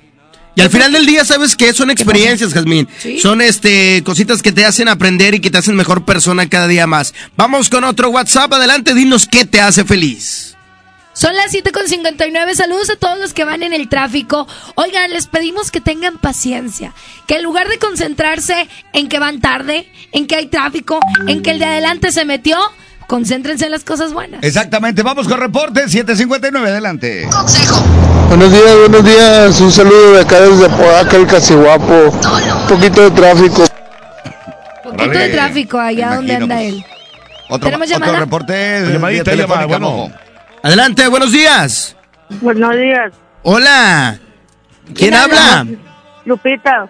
Y 0.54 0.60
al 0.60 0.70
final 0.70 0.92
del 0.92 1.06
día, 1.06 1.24
¿sabes 1.24 1.56
qué? 1.56 1.72
Son 1.72 1.90
experiencias, 1.90 2.52
Jazmín. 2.52 2.88
Sí. 2.98 3.18
Son 3.18 3.40
este 3.40 4.02
cositas 4.04 4.42
que 4.42 4.52
te 4.52 4.66
hacen 4.66 4.88
aprender 4.88 5.34
y 5.34 5.40
que 5.40 5.50
te 5.50 5.58
hacen 5.58 5.76
mejor 5.76 6.04
persona 6.04 6.48
cada 6.48 6.68
día 6.68 6.86
más. 6.86 7.14
Vamos 7.36 7.70
con 7.70 7.84
otro 7.84 8.10
WhatsApp. 8.10 8.52
Adelante, 8.52 8.94
dinos 8.94 9.26
qué 9.26 9.44
te 9.44 9.60
hace 9.60 9.84
feliz. 9.84 10.52
Son 11.14 11.34
las 11.36 11.52
7.59. 11.52 12.54
Saludos 12.54 12.90
a 12.90 12.96
todos 12.96 13.18
los 13.18 13.34
que 13.34 13.44
van 13.44 13.62
en 13.62 13.72
el 13.72 13.88
tráfico. 13.88 14.46
Oigan, 14.76 15.10
les 15.10 15.26
pedimos 15.26 15.70
que 15.70 15.80
tengan 15.80 16.18
paciencia. 16.18 16.94
Que 17.26 17.36
en 17.36 17.42
lugar 17.42 17.68
de 17.68 17.78
concentrarse 17.78 18.68
en 18.92 19.08
que 19.08 19.18
van 19.18 19.40
tarde, 19.40 19.90
en 20.12 20.26
que 20.26 20.36
hay 20.36 20.46
tráfico, 20.46 21.00
en 21.26 21.42
que 21.42 21.50
el 21.50 21.58
de 21.58 21.66
adelante 21.66 22.12
se 22.12 22.24
metió, 22.24 22.58
concéntrense 23.06 23.66
en 23.66 23.70
las 23.70 23.84
cosas 23.84 24.12
buenas. 24.12 24.42
Exactamente, 24.42 25.02
vamos 25.02 25.28
con 25.28 25.38
reporte 25.40 25.88
759, 25.88 26.68
adelante. 26.70 27.28
Buenos 28.28 28.50
días, 28.50 28.76
buenos 28.78 29.04
días. 29.04 29.60
Un 29.60 29.70
saludo 29.72 30.12
de 30.12 30.20
acá 30.22 30.40
desde 30.40 30.68
Podaca, 30.70 31.16
el 31.16 31.26
Cacihuapo. 31.26 31.94
Un 32.10 32.66
poquito 32.68 33.02
de 33.02 33.10
tráfico. 33.10 33.64
Poquito 34.82 35.18
de 35.18 35.28
tráfico 35.28 35.78
allá 35.78 36.14
donde 36.16 36.34
anda 36.36 36.56
pues. 36.56 36.68
él. 36.68 36.84
Otro, 37.48 37.66
¿Tenemos 37.66 37.86
otro 37.90 37.98
llamada? 38.00 38.20
reporte 38.20 38.52
de 38.52 38.92
Llamadita, 38.94 39.24
telefónica, 39.24 39.66
llama, 39.68 39.88
bueno. 39.88 40.12
Adelante, 40.62 41.08
buenos 41.08 41.32
días. 41.32 41.96
Buenos 42.40 42.74
días. 42.76 43.12
Hola. 43.42 44.18
¿Quién, 44.86 44.94
¿Quién 44.94 45.14
habla? 45.14 45.60
habla? 45.60 45.76
Lupita. 46.24 46.88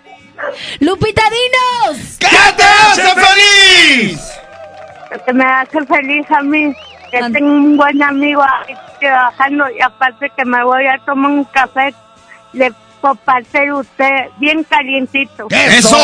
Lupita 0.80 1.22
Dinos. 1.30 2.16
¿Qué 2.18 2.26
te 2.56 2.62
hace 2.62 3.02
feliz? 3.14 4.20
Que 5.24 5.32
me 5.32 5.44
hace 5.44 5.84
feliz 5.86 6.30
a 6.30 6.42
mí. 6.42 6.74
Que 7.10 7.20
tengo 7.30 7.52
un 7.52 7.76
buen 7.76 8.02
amigo 8.02 8.42
ahí 8.42 8.74
trabajando 8.98 9.64
y 9.70 9.82
aparte 9.82 10.30
que 10.36 10.44
me 10.44 10.64
voy 10.64 10.86
a 10.86 10.98
tomar 11.04 11.30
un 11.30 11.44
café 11.44 11.94
de 12.52 12.72
de 13.52 13.72
usted 13.72 14.26
bien 14.38 14.64
calientito. 14.64 15.48
¡Eso! 15.50 15.96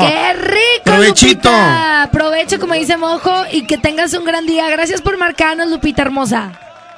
¡Qué 0.00 0.32
rico, 0.34 0.82
Provechito. 0.84 1.48
Lupita! 1.48 2.08
Provecho, 2.12 2.58
como 2.58 2.74
dice 2.74 2.96
Mojo, 2.96 3.44
y 3.52 3.66
que 3.66 3.78
tengas 3.78 4.14
un 4.14 4.24
gran 4.24 4.46
día. 4.46 4.68
Gracias 4.68 5.00
por 5.00 5.16
marcarnos, 5.16 5.70
Lupita 5.70 6.02
hermosa. 6.02 6.52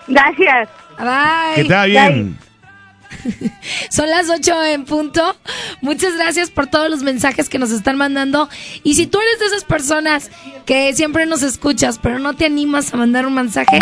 Gracias. 0.08 0.68
Bye. 0.98 1.54
Que 1.56 1.64
te 1.64 1.74
va 1.74 1.84
bien. 1.84 2.38
Son 3.90 4.08
las 4.08 4.28
8 4.30 4.64
en 4.66 4.84
punto. 4.84 5.36
Muchas 5.80 6.14
gracias 6.16 6.50
por 6.50 6.66
todos 6.66 6.88
los 6.90 7.02
mensajes 7.02 7.48
que 7.48 7.58
nos 7.58 7.70
están 7.70 7.96
mandando. 7.96 8.48
Y 8.84 8.94
si 8.94 9.06
tú 9.06 9.18
eres 9.20 9.38
de 9.40 9.46
esas 9.46 9.64
personas 9.64 10.30
que 10.66 10.94
siempre 10.94 11.26
nos 11.26 11.42
escuchas, 11.42 11.98
pero 12.02 12.18
no 12.18 12.34
te 12.34 12.46
animas 12.46 12.92
a 12.94 12.96
mandar 12.96 13.26
un 13.26 13.34
mensaje, 13.34 13.78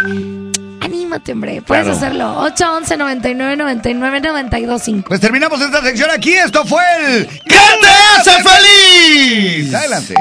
anímate. 0.80 1.32
hombre. 1.32 1.62
Puedes 1.62 1.84
Claro. 1.84 1.96
hacerlo. 1.96 2.38
811 2.40 2.96
99 2.96 3.56
99 3.56 4.20
925. 4.20 5.08
Pues 5.08 5.20
terminamos 5.20 5.60
esta 5.60 5.82
sección 5.82 6.10
aquí. 6.10 6.32
Esto 6.32 6.64
fue 6.64 6.82
el 7.06 7.26
¿Qué 7.26 7.56
te 7.80 7.88
hace 8.20 8.30
feliz? 8.42 9.74
Adelante. 9.74 10.14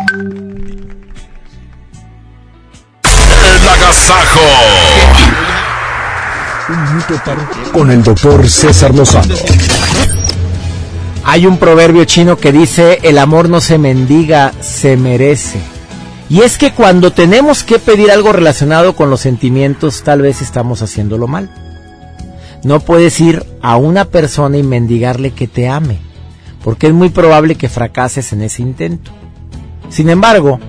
El 3.03 3.69
agasajo. 3.69 4.41
Con 7.71 7.91
el 7.91 8.03
doctor 8.03 8.45
César 8.49 8.93
Lozano. 8.93 9.35
Hay 11.23 11.45
un 11.45 11.57
proverbio 11.57 12.03
chino 12.03 12.35
que 12.35 12.51
dice, 12.51 12.99
el 13.03 13.19
amor 13.19 13.47
no 13.47 13.61
se 13.61 13.77
mendiga, 13.77 14.51
se 14.59 14.97
merece. 14.97 15.61
Y 16.29 16.41
es 16.41 16.57
que 16.57 16.73
cuando 16.73 17.13
tenemos 17.13 17.63
que 17.63 17.79
pedir 17.79 18.11
algo 18.11 18.33
relacionado 18.33 18.97
con 18.97 19.09
los 19.09 19.21
sentimientos, 19.21 20.03
tal 20.03 20.21
vez 20.21 20.41
estamos 20.41 20.81
haciéndolo 20.81 21.27
mal. 21.27 21.49
No 22.63 22.81
puedes 22.81 23.21
ir 23.21 23.45
a 23.61 23.77
una 23.77 24.03
persona 24.03 24.57
y 24.57 24.63
mendigarle 24.63 25.31
que 25.31 25.47
te 25.47 25.69
ame, 25.69 25.99
porque 26.65 26.87
es 26.87 26.93
muy 26.93 27.09
probable 27.09 27.55
que 27.55 27.69
fracases 27.69 28.33
en 28.33 28.41
ese 28.41 28.61
intento. 28.61 29.11
Sin 29.87 30.09
embargo, 30.09 30.59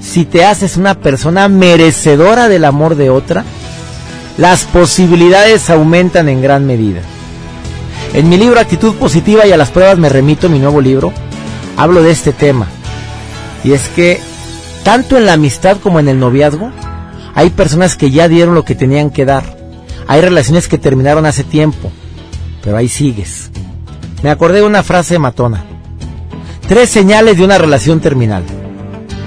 si 0.00 0.26
te 0.26 0.44
haces 0.44 0.76
una 0.76 1.00
persona 1.00 1.48
merecedora 1.48 2.50
del 2.50 2.66
amor 2.66 2.94
de 2.94 3.08
otra, 3.08 3.44
las 4.36 4.64
posibilidades 4.64 5.70
aumentan 5.70 6.28
en 6.28 6.42
gran 6.42 6.66
medida. 6.66 7.00
En 8.12 8.28
mi 8.28 8.36
libro 8.36 8.60
Actitud 8.60 8.94
Positiva 8.94 9.46
y 9.46 9.52
a 9.52 9.56
las 9.56 9.70
pruebas 9.70 9.98
me 9.98 10.08
remito, 10.08 10.48
mi 10.48 10.58
nuevo 10.58 10.80
libro, 10.80 11.12
hablo 11.76 12.02
de 12.02 12.10
este 12.10 12.32
tema. 12.32 12.66
Y 13.62 13.72
es 13.72 13.88
que, 13.88 14.20
tanto 14.82 15.16
en 15.16 15.26
la 15.26 15.34
amistad 15.34 15.78
como 15.82 16.00
en 16.00 16.08
el 16.08 16.18
noviazgo, 16.18 16.70
hay 17.34 17.50
personas 17.50 17.96
que 17.96 18.10
ya 18.10 18.28
dieron 18.28 18.54
lo 18.54 18.64
que 18.64 18.74
tenían 18.74 19.10
que 19.10 19.24
dar. 19.24 19.56
Hay 20.06 20.20
relaciones 20.20 20.68
que 20.68 20.78
terminaron 20.78 21.26
hace 21.26 21.44
tiempo, 21.44 21.90
pero 22.62 22.76
ahí 22.76 22.88
sigues. 22.88 23.50
Me 24.22 24.30
acordé 24.30 24.58
de 24.58 24.66
una 24.66 24.82
frase 24.82 25.18
matona. 25.18 25.64
Tres 26.68 26.90
señales 26.90 27.36
de 27.36 27.44
una 27.44 27.58
relación 27.58 28.00
terminal. 28.00 28.44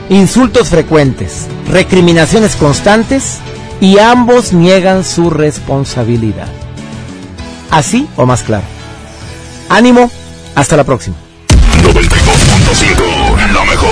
Insultos 0.10 0.70
frecuentes, 0.70 1.48
recriminaciones 1.70 2.56
constantes 2.56 3.40
y 3.80 4.00
ambos 4.00 4.54
niegan 4.54 5.04
su 5.04 5.30
responsabilidad. 5.30 6.48
Así 7.70 8.08
o 8.16 8.26
más 8.26 8.42
claro. 8.44 8.66
Ánimo, 9.70 10.10
hasta 10.56 10.78
la 10.78 10.84
próxima. 10.84 11.16
92.5, 11.84 13.54
la 13.54 13.64
mejor, 13.66 13.90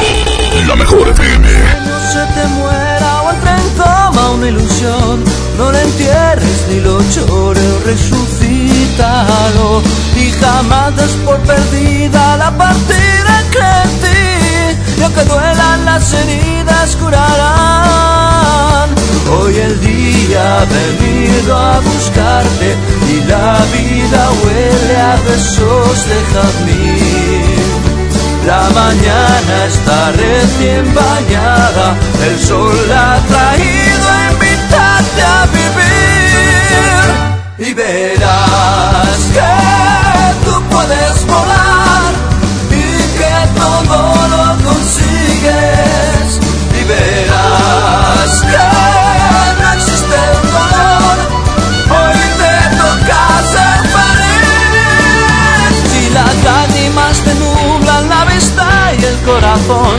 la 0.68 0.76
mejor 0.76 1.10
FM. 1.10 1.48
no 1.86 1.99
se 2.12 2.26
te 2.34 2.48
muera 2.48 3.22
o 3.22 3.32
entre 3.32 3.52
en 3.52 3.70
coma 3.78 4.32
una 4.32 4.48
ilusión. 4.49 5.24
No 5.57 5.72
la 5.72 5.82
entierres 5.82 6.66
ni 6.70 6.80
lo 6.82 6.99
llores, 7.02 7.84
resucítalo. 7.86 9.82
Y 10.16 10.32
jamás 10.32 10.95
des 10.95 11.12
por 11.26 11.38
perdida 11.40 12.38
la 12.38 12.57
partida 12.57 13.44
que 13.52 13.60
en 13.60 13.90
ti. 14.02 14.20
Y 14.98 15.02
aunque 15.03 15.24
duelan 15.26 15.86
las 15.86 16.14
heridas, 16.14 16.95
Hoy 19.32 19.56
el 19.57 19.80
día 19.82 20.62
ha 20.62 20.66
venido 20.66 21.57
a 21.57 21.80
buscarte 21.80 22.76
y 23.12 23.22
la 23.28 23.57
vida 23.74 24.30
huele 24.44 24.98
a 24.98 25.16
besos 25.28 26.07
de 26.10 26.18
jazmín. 26.32 27.66
La 28.45 28.70
mañana 28.70 29.66
está 29.66 30.12
recién 30.12 30.94
bañada, 30.94 31.95
el 32.28 32.40
sol 32.40 32.76
la 32.88 33.16
ha 33.16 33.20
traído 33.22 34.10
a 34.10 34.32
invitarte 34.32 35.22
a 35.22 35.45
vivir. 35.57 36.06
Y 37.57 37.74
verás 37.74 39.20
que 39.34 39.64
corazón, 59.26 59.97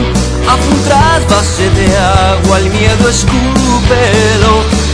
haz 0.49 0.61
un 0.71 0.83
trasvase 0.83 1.69
de 1.71 1.87
agua, 1.97 2.59
el 2.59 2.69
miedo 2.71 3.09
escúpelo. 3.09 4.53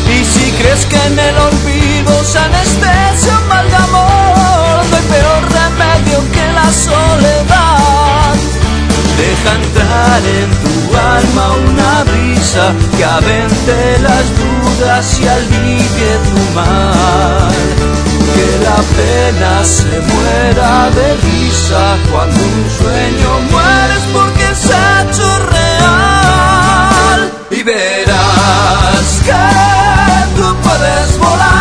Y 0.10 0.26
si 0.26 0.52
crees 0.52 0.86
que 0.86 0.98
en 0.98 1.18
el 1.18 1.38
olvido 1.38 2.24
se 2.24 2.40
anestesia 2.40 3.38
un 3.40 3.48
mal 3.48 3.74
amor, 3.74 4.86
no 4.90 4.96
hay 4.98 5.04
peor 5.04 5.42
remedio 5.60 6.20
que 6.32 6.46
la 6.54 6.70
soledad. 6.72 8.34
Deja 9.18 9.56
entrar 9.62 10.22
en 10.42 10.50
tu 10.64 10.98
alma 10.98 11.46
una 11.70 12.04
brisa 12.12 12.74
que 12.98 13.06
avente 13.06 14.00
las 14.02 14.26
dudas 14.42 15.20
y 15.20 15.28
alivie 15.28 16.12
tu 16.30 16.56
mal. 16.56 18.13
Que 18.36 18.48
la 18.68 18.80
pena 18.98 19.64
se 19.64 20.00
muera 20.12 20.90
de 20.92 21.08
risa 21.18 21.98
cuando 22.12 22.40
un 22.44 22.70
sueño 22.78 23.30
mueres 23.52 24.04
porque 24.14 24.48
se 24.56 24.74
ha 24.74 25.04
hecho 25.04 25.28
real. 25.56 27.20
Y 27.52 27.64
verás 27.64 29.08
que 29.26 29.44
tú 30.36 30.56
puedes 30.64 31.18
volar 31.20 31.53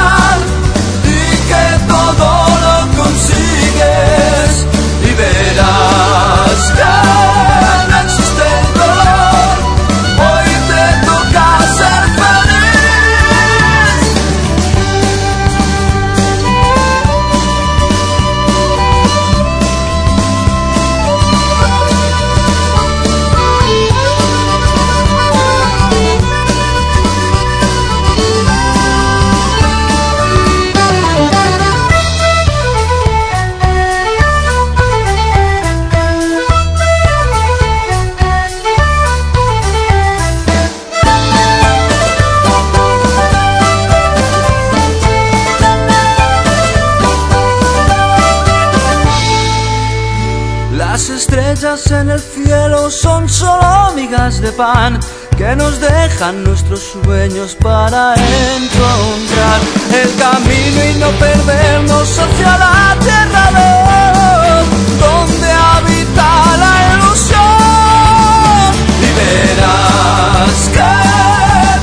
en 51.92 52.10
el 52.10 52.20
cielo 52.20 52.90
son 52.90 53.28
solo 53.28 53.92
migas 53.94 54.40
de 54.40 54.50
pan 54.52 54.98
que 55.36 55.54
nos 55.56 55.80
dejan 55.80 56.42
nuestros 56.44 56.80
sueños 56.80 57.56
para 57.60 58.14
encontrar 58.14 59.60
el 59.92 60.14
camino 60.16 60.84
y 60.90 60.94
no 60.98 61.10
perdernos 61.18 62.18
hacia 62.18 62.58
la 62.58 62.96
tierra 63.00 63.50
luz, 63.58 65.00
donde 65.00 65.50
habita 65.50 66.28
la 66.62 66.74
ilusión. 66.94 68.72
Y 69.06 69.10
verás 69.20 70.60
que 70.76 70.92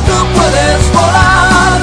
tú 0.07 0.17
puedes 0.35 0.81
volar 0.93 1.79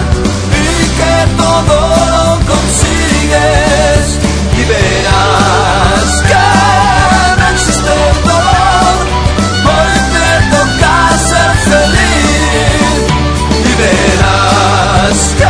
y 0.52 0.66
que 0.98 1.14
todo 1.36 1.76
lo 2.14 2.26
consigues. 2.46 3.65
Verás 15.06 15.45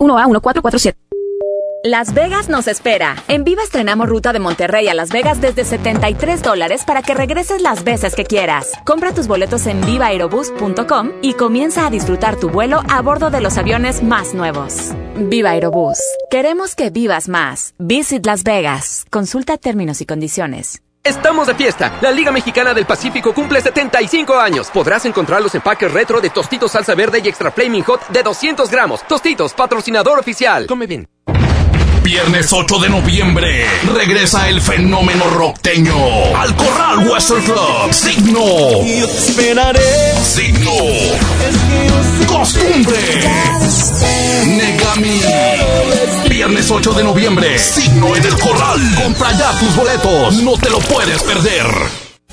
1A 0.00 0.26
1447. 0.26 0.98
Las 1.82 2.12
Vegas 2.12 2.50
nos 2.50 2.68
espera. 2.68 3.16
En 3.26 3.42
Viva 3.42 3.62
estrenamos 3.62 4.06
ruta 4.06 4.34
de 4.34 4.38
Monterrey 4.38 4.88
a 4.88 4.94
Las 4.94 5.08
Vegas 5.08 5.40
desde 5.40 5.64
73 5.64 6.42
dólares 6.42 6.84
para 6.86 7.00
que 7.00 7.14
regreses 7.14 7.62
las 7.62 7.84
veces 7.84 8.14
que 8.14 8.24
quieras. 8.24 8.72
Compra 8.84 9.14
tus 9.14 9.26
boletos 9.26 9.66
en 9.66 9.80
vivaerobus.com 9.80 11.12
y 11.22 11.32
comienza 11.32 11.86
a 11.86 11.90
disfrutar 11.90 12.36
tu 12.36 12.50
vuelo 12.50 12.82
a 12.90 13.00
bordo 13.00 13.30
de 13.30 13.40
los 13.40 13.56
aviones 13.56 14.02
más 14.02 14.34
nuevos. 14.34 14.90
Viva 15.16 15.50
Aerobús. 15.50 15.98
Queremos 16.30 16.74
que 16.74 16.90
vivas 16.90 17.30
más. 17.30 17.74
Visit 17.78 18.26
Las 18.26 18.44
Vegas. 18.44 19.06
Consulta 19.08 19.56
términos 19.56 20.02
y 20.02 20.06
condiciones. 20.06 20.82
Estamos 21.02 21.46
de 21.46 21.54
fiesta. 21.54 21.98
La 22.02 22.10
Liga 22.10 22.30
Mexicana 22.30 22.74
del 22.74 22.84
Pacífico 22.84 23.32
cumple 23.32 23.62
75 23.62 24.38
años. 24.38 24.68
Podrás 24.68 25.06
encontrar 25.06 25.40
los 25.40 25.54
empaques 25.54 25.90
retro 25.90 26.20
de 26.20 26.28
Tostitos 26.28 26.72
Salsa 26.72 26.94
Verde 26.94 27.22
y 27.24 27.28
Extra 27.28 27.50
Flaming 27.50 27.84
Hot 27.84 28.08
de 28.08 28.22
200 28.22 28.70
gramos. 28.70 29.02
Tostitos, 29.08 29.54
patrocinador 29.54 30.18
oficial. 30.18 30.66
Come 30.66 30.86
bien. 30.86 31.08
Viernes 32.02 32.52
8 32.52 32.78
de 32.80 32.88
noviembre 32.90 33.66
regresa 33.94 34.48
el 34.48 34.60
fenómeno 34.60 35.24
rockteño 35.30 36.36
al 36.36 36.54
Corral 36.56 37.08
Western 37.08 37.44
Club. 37.44 37.92
Signo. 37.92 38.40
Yo 38.84 39.06
te 39.06 39.16
esperaré. 39.16 40.14
Signo. 40.22 40.70
Costumbre. 42.26 42.98
Negami. 44.46 45.20
Viernes 46.40 46.70
8 46.70 46.94
de 46.94 47.04
noviembre. 47.04 47.58
Signo 47.58 48.16
en 48.16 48.24
el 48.24 48.32
Corral. 48.38 48.78
Compra 48.96 49.30
ya 49.32 49.58
tus 49.58 49.76
boletos. 49.76 50.42
No 50.42 50.56
te 50.56 50.70
lo 50.70 50.78
puedes 50.78 51.22
perder. 51.22 51.66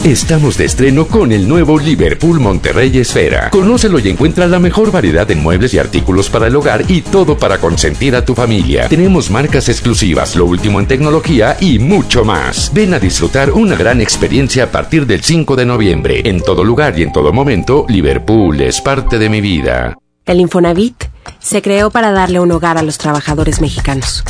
Estamos 0.01 0.57
de 0.57 0.63
estreno 0.63 1.07
con 1.07 1.33
el 1.33 1.45
nuevo 1.45 1.77
Liverpool 1.77 2.39
Monterrey 2.39 2.99
Esfera. 2.99 3.49
Conócelo 3.49 3.99
y 3.99 4.07
encuentra 4.07 4.47
la 4.47 4.59
mejor 4.59 4.93
variedad 4.93 5.29
en 5.29 5.43
muebles 5.43 5.73
y 5.73 5.79
artículos 5.79 6.29
para 6.29 6.47
el 6.47 6.55
hogar 6.55 6.85
y 6.87 7.01
todo 7.01 7.37
para 7.37 7.57
consentir 7.57 8.15
a 8.15 8.23
tu 8.23 8.33
familia. 8.33 8.87
Tenemos 8.87 9.29
marcas 9.29 9.67
exclusivas, 9.67 10.37
lo 10.37 10.45
último 10.45 10.79
en 10.79 10.87
tecnología 10.87 11.57
y 11.59 11.77
mucho 11.77 12.23
más. 12.23 12.71
Ven 12.73 12.93
a 12.93 12.99
disfrutar 12.99 13.51
una 13.51 13.75
gran 13.75 13.99
experiencia 13.99 14.63
a 14.63 14.71
partir 14.71 15.05
del 15.05 15.21
5 15.21 15.57
de 15.57 15.65
noviembre. 15.65 16.21
En 16.23 16.39
todo 16.39 16.63
lugar 16.63 16.97
y 16.97 17.03
en 17.03 17.11
todo 17.11 17.33
momento, 17.33 17.85
Liverpool 17.89 18.61
es 18.61 18.79
parte 18.79 19.19
de 19.19 19.27
mi 19.27 19.41
vida. 19.41 19.97
El 20.25 20.39
Infonavit 20.39 21.16
se 21.39 21.61
creó 21.61 21.89
para 21.89 22.11
darle 22.11 22.39
un 22.39 22.51
hogar 22.51 22.77
a 22.77 22.83
los 22.83 22.97
trabajadores 22.97 23.61
mexicanos. 23.61 24.23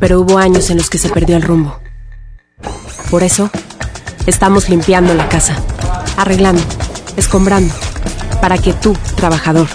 Pero 0.00 0.20
hubo 0.20 0.38
años 0.38 0.70
en 0.70 0.78
los 0.78 0.90
que 0.90 0.98
se 0.98 1.08
perdió 1.08 1.36
el 1.36 1.42
rumbo. 1.42 1.78
Por 3.10 3.22
eso, 3.22 3.50
estamos 4.26 4.68
limpiando 4.68 5.14
la 5.14 5.28
casa, 5.28 5.56
arreglando, 6.16 6.62
escombrando, 7.16 7.72
para 8.40 8.58
que 8.58 8.72
tú, 8.72 8.96
trabajador, 9.16 9.68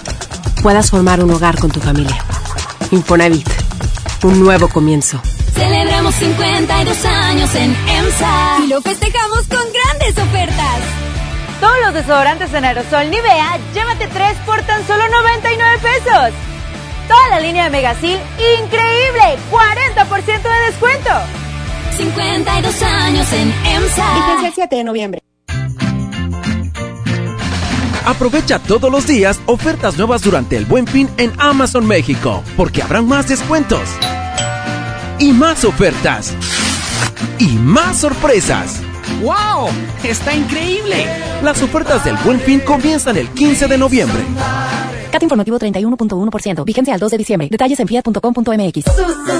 puedas 0.62 0.90
formar 0.90 1.22
un 1.24 1.30
hogar 1.30 1.58
con 1.58 1.70
tu 1.70 1.80
familia. 1.80 2.22
Infonavit, 2.90 3.48
un 4.22 4.40
nuevo 4.40 4.68
comienzo. 4.68 5.20
Celebramos 5.54 6.14
52 6.14 7.04
años 7.04 7.54
en 7.54 7.76
EMSA 7.88 8.58
y 8.64 8.68
lo 8.68 8.80
festejamos 8.80 9.46
con 9.48 9.64
grandes 9.72 10.18
ofertas. 10.18 10.78
Todos 11.60 11.76
los 11.84 11.94
desodorantes 11.94 12.52
en 12.54 12.64
aerosol 12.64 13.10
Nivea, 13.10 13.58
llévate 13.74 14.06
3 14.08 14.36
por 14.46 14.62
tan 14.62 14.86
solo 14.86 15.06
99 15.08 15.78
pesos. 15.82 16.49
Toda 17.10 17.28
la 17.30 17.40
línea 17.40 17.64
de 17.64 17.70
Megasil, 17.70 18.20
increíble, 18.62 19.36
40% 19.50 20.42
de 20.42 20.66
descuento. 20.66 21.10
52 21.96 22.82
años 22.82 23.32
en 23.32 23.52
EMSA. 23.66 24.14
Vigencia 24.14 24.46
el 24.46 24.54
7 24.54 24.76
de 24.76 24.84
noviembre. 24.84 25.20
Aprovecha 28.06 28.60
todos 28.60 28.92
los 28.92 29.08
días 29.08 29.40
ofertas 29.46 29.98
nuevas 29.98 30.22
durante 30.22 30.56
el 30.56 30.66
Buen 30.66 30.86
Fin 30.86 31.10
en 31.16 31.32
Amazon 31.38 31.84
México, 31.84 32.44
porque 32.56 32.80
habrán 32.80 33.08
más 33.08 33.26
descuentos. 33.26 33.88
Y 35.18 35.32
más 35.32 35.64
ofertas. 35.64 36.32
Y 37.40 37.48
más 37.48 37.98
sorpresas. 37.98 38.80
¡Wow! 39.20 39.68
¡Está 40.04 40.32
increíble! 40.32 41.08
Las 41.42 41.60
ofertas 41.60 42.04
del 42.04 42.14
Buen 42.18 42.38
Fin 42.38 42.60
comienzan 42.60 43.16
el 43.16 43.28
15 43.30 43.66
de 43.66 43.78
noviembre. 43.78 44.20
CAT 45.10 45.22
informativo 45.22 45.58
31.1%. 45.58 46.64
Vigencia 46.64 46.94
al 46.94 47.00
2 47.00 47.10
de 47.10 47.18
diciembre. 47.18 47.48
Detalles 47.50 47.80
en 47.80 47.88
fiat.com.mx. 47.88 48.84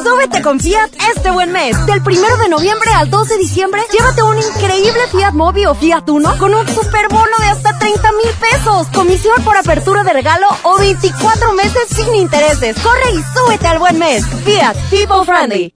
Súbete 0.04 0.42
con 0.42 0.60
Fiat 0.60 0.90
este 1.14 1.30
buen 1.30 1.52
mes. 1.52 1.76
Del 1.86 2.00
1 2.00 2.36
de 2.42 2.48
noviembre 2.48 2.90
al 2.96 3.10
2 3.10 3.28
de 3.28 3.38
diciembre, 3.38 3.80
llévate 3.92 4.22
un 4.22 4.36
increíble 4.36 5.00
Fiat 5.10 5.32
Mobi 5.32 5.66
o 5.66 5.74
Fiat 5.74 6.08
Uno 6.08 6.36
con 6.38 6.54
un 6.54 6.66
superbono 6.68 7.36
de 7.40 7.46
hasta 7.46 7.78
30 7.78 8.12
mil 8.12 8.30
pesos. 8.40 8.86
Comisión 8.94 9.42
por 9.44 9.56
apertura 9.56 10.02
de 10.04 10.12
regalo 10.12 10.46
o 10.62 10.78
24 10.78 11.52
meses 11.54 11.82
sin 11.88 12.14
intereses. 12.14 12.76
Corre 12.80 13.14
y 13.14 13.38
súbete 13.38 13.66
al 13.66 13.78
buen 13.78 13.98
mes. 13.98 14.24
Fiat 14.44 14.76
People 14.90 15.24
Friendly. 15.24 15.72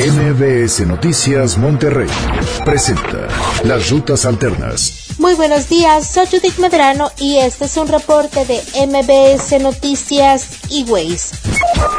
MBS 0.00 0.86
Noticias 0.86 1.58
Monterrey 1.58 2.08
presenta 2.64 3.28
Las 3.64 3.90
Rutas 3.90 4.24
Alternas. 4.24 5.10
Muy 5.18 5.34
buenos 5.34 5.68
días, 5.68 6.10
soy 6.10 6.26
Judith 6.26 6.56
Medrano 6.58 7.10
y 7.18 7.36
este 7.36 7.66
es 7.66 7.76
un 7.76 7.88
reporte 7.88 8.46
de 8.46 8.62
MBS 8.86 8.99
Noticias 9.60 10.46
y 10.68 10.84
Ways. 10.84 11.30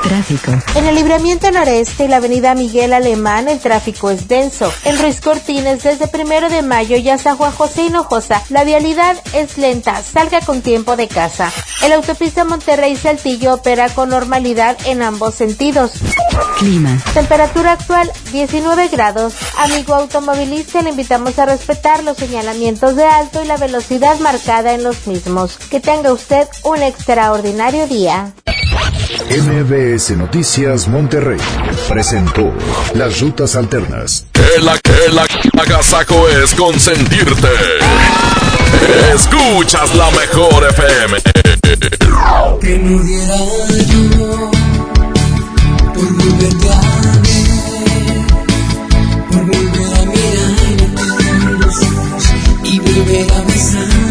Tráfico. 0.03 0.51
En 0.75 0.85
el 0.85 0.95
libramiento 0.95 1.49
noreste 1.51 2.05
y 2.05 2.07
la 2.07 2.17
avenida 2.17 2.53
Miguel 2.53 2.93
Alemán 2.93 3.49
el 3.49 3.59
tráfico 3.59 4.09
es 4.11 4.27
denso. 4.27 4.71
En 4.83 4.99
Ruiz 4.99 5.19
Cortines 5.19 5.83
desde 5.83 6.07
primero 6.07 6.49
de 6.49 6.61
mayo 6.61 6.97
y 6.97 7.09
hasta 7.09 7.35
Juan 7.35 7.51
José 7.51 7.85
Hinojosa 7.85 8.43
la 8.49 8.63
vialidad 8.63 9.17
es 9.33 9.57
lenta. 9.57 10.01
Salga 10.03 10.41
con 10.41 10.61
tiempo 10.61 10.95
de 10.95 11.07
casa. 11.07 11.51
El 11.83 11.93
autopista 11.93 12.45
Monterrey 12.45 12.95
Saltillo 12.95 13.55
opera 13.55 13.89
con 13.89 14.09
normalidad 14.09 14.77
en 14.85 15.01
ambos 15.01 15.35
sentidos. 15.35 15.93
Clima. 16.59 17.01
Temperatura 17.13 17.73
actual 17.73 18.11
19 18.31 18.89
grados. 18.89 19.33
Amigo 19.57 19.95
automovilista, 19.95 20.81
le 20.81 20.91
invitamos 20.91 21.37
a 21.39 21.45
respetar 21.45 22.03
los 22.03 22.17
señalamientos 22.17 22.95
de 22.95 23.05
alto 23.05 23.43
y 23.43 23.47
la 23.47 23.57
velocidad 23.57 24.19
marcada 24.19 24.73
en 24.73 24.83
los 24.83 25.07
mismos. 25.07 25.57
Que 25.57 25.79
tenga 25.79 26.13
usted 26.13 26.47
un 26.63 26.83
extraordinario 26.91 27.87
día. 27.87 28.33
MBS 29.29 30.11
Noticias 30.17 30.89
Monterrey 30.89 31.39
presentó 31.87 32.51
Las 32.95 33.21
Rutas 33.21 33.55
Alternas. 33.55 34.25
Que 34.33 34.61
la 34.61 34.77
que 34.77 35.09
la 35.13 35.25
agasajo 35.61 36.27
es 36.27 36.53
consentirte. 36.53 37.47
Escuchas 39.13 39.95
la 39.95 40.11
mejor 40.11 40.67
FM. 40.69 41.17
Que 42.59 42.77
no 42.77 43.03
diera 43.03 43.37
yo 43.87 44.51
por 45.93 46.13
volverte 46.17 46.69
a 46.69 46.81
ver, 47.23 47.45
por 49.31 49.45
volver 49.45 49.93
a 49.93 50.05
mirar 50.05 50.59
en 51.45 51.59
los 51.61 51.75
ojos 51.83 52.23
y 52.65 52.79
volver 52.79 53.31
a 53.31 53.41
besar 53.43 54.10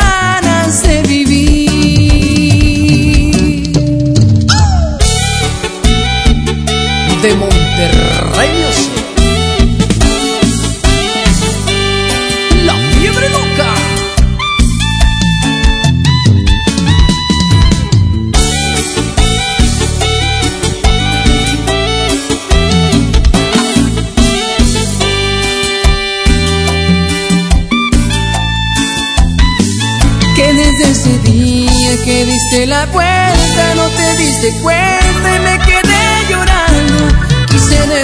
De 7.21 7.35
Monterrey, 7.35 8.61
yo 8.61 8.71
soy. 8.71 8.89
La 12.65 12.75
fiebre 12.97 13.29
loca. 13.29 13.75
que 30.35 30.53
desde 30.53 30.89
ese 30.89 31.19
día 31.19 31.97
que 32.03 32.25
diste 32.25 32.65
la 32.65 32.87
vuelta 32.87 33.75
no 33.75 33.87
te 33.89 34.17
diste 34.17 34.59
cuenta 34.63 35.35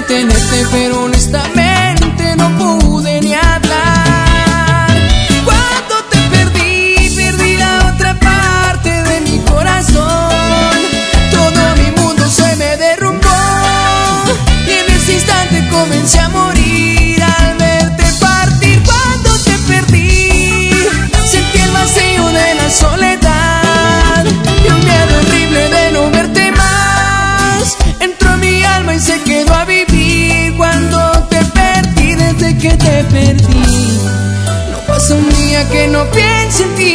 detenerte 0.01 0.63
pero 0.71 1.05
honestamente 1.05 1.66
no 35.97 36.05
piense 36.11 36.63
en 36.63 36.75
ti. 36.75 36.93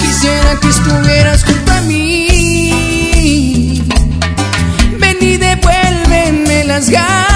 Quisiera 0.00 0.60
que 0.60 0.68
estuvieras 0.68 1.44
junto 1.44 1.72
a 1.72 1.80
mí. 1.82 3.82
Ven 5.00 5.16
y 5.20 5.36
devuélveme 5.38 6.64
las 6.64 6.90
ganas 6.90 7.35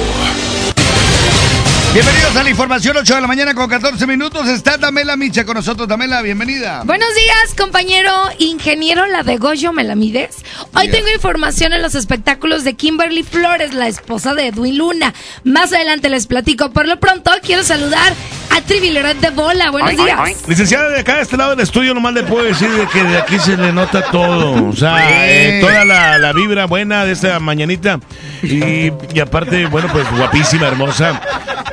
Bienvenidos 1.93 2.33
a 2.37 2.43
la 2.43 2.49
información 2.49 2.95
8 2.95 3.15
de 3.15 3.19
la 3.19 3.27
mañana 3.27 3.53
con 3.53 3.69
14 3.69 4.07
minutos. 4.07 4.47
Está 4.47 4.77
Damela 4.77 5.17
Micha 5.17 5.43
con 5.43 5.55
nosotros. 5.55 5.89
Damela, 5.89 6.21
bienvenida. 6.21 6.83
Buenos 6.85 7.13
días, 7.13 7.53
compañero 7.57 8.13
ingeniero 8.39 9.07
La 9.07 9.23
de 9.23 9.35
Goyo, 9.35 9.73
¿me 9.73 9.83
la 9.83 9.95
mides? 9.95 10.37
Hoy 10.73 10.87
tengo 10.89 11.09
información 11.13 11.73
en 11.73 11.81
los 11.81 11.93
espectáculos 11.93 12.63
de 12.63 12.75
Kimberly 12.75 13.23
Flores, 13.23 13.73
la 13.73 13.89
esposa 13.89 14.33
de 14.35 14.47
Edwin 14.47 14.77
Luna. 14.77 15.13
Más 15.43 15.73
adelante 15.73 16.07
les 16.07 16.27
platico. 16.27 16.71
Por 16.71 16.87
lo 16.87 16.97
pronto, 16.97 17.29
quiero 17.43 17.61
saludar 17.61 18.13
a 18.55 18.61
Triviloret 18.61 19.17
de 19.19 19.29
Bola. 19.31 19.71
Buenos 19.71 19.91
días. 19.95 20.19
Licenciada, 20.47 20.89
de 20.89 20.99
acá 20.99 21.15
de 21.15 21.21
este 21.21 21.37
lado 21.37 21.51
del 21.51 21.59
estudio 21.61 21.93
nomás 21.93 22.13
le 22.13 22.23
puedo 22.23 22.43
decir 22.43 22.69
de 22.69 22.87
que 22.87 23.03
de 23.03 23.17
aquí 23.17 23.39
se 23.39 23.55
le 23.57 23.71
nota 23.71 24.01
todo. 24.11 24.69
O 24.69 24.75
sea, 24.75 24.97
eh, 25.09 25.59
toda 25.61 25.85
la, 25.85 26.17
la 26.17 26.33
vibra 26.33 26.65
buena 26.65 27.05
de 27.05 27.13
esta 27.13 27.39
mañanita. 27.39 27.99
Y, 28.43 28.91
y 29.13 29.19
aparte, 29.21 29.65
bueno, 29.67 29.87
pues 29.91 30.05
guapísima, 30.17 30.67
hermosa. 30.67 31.21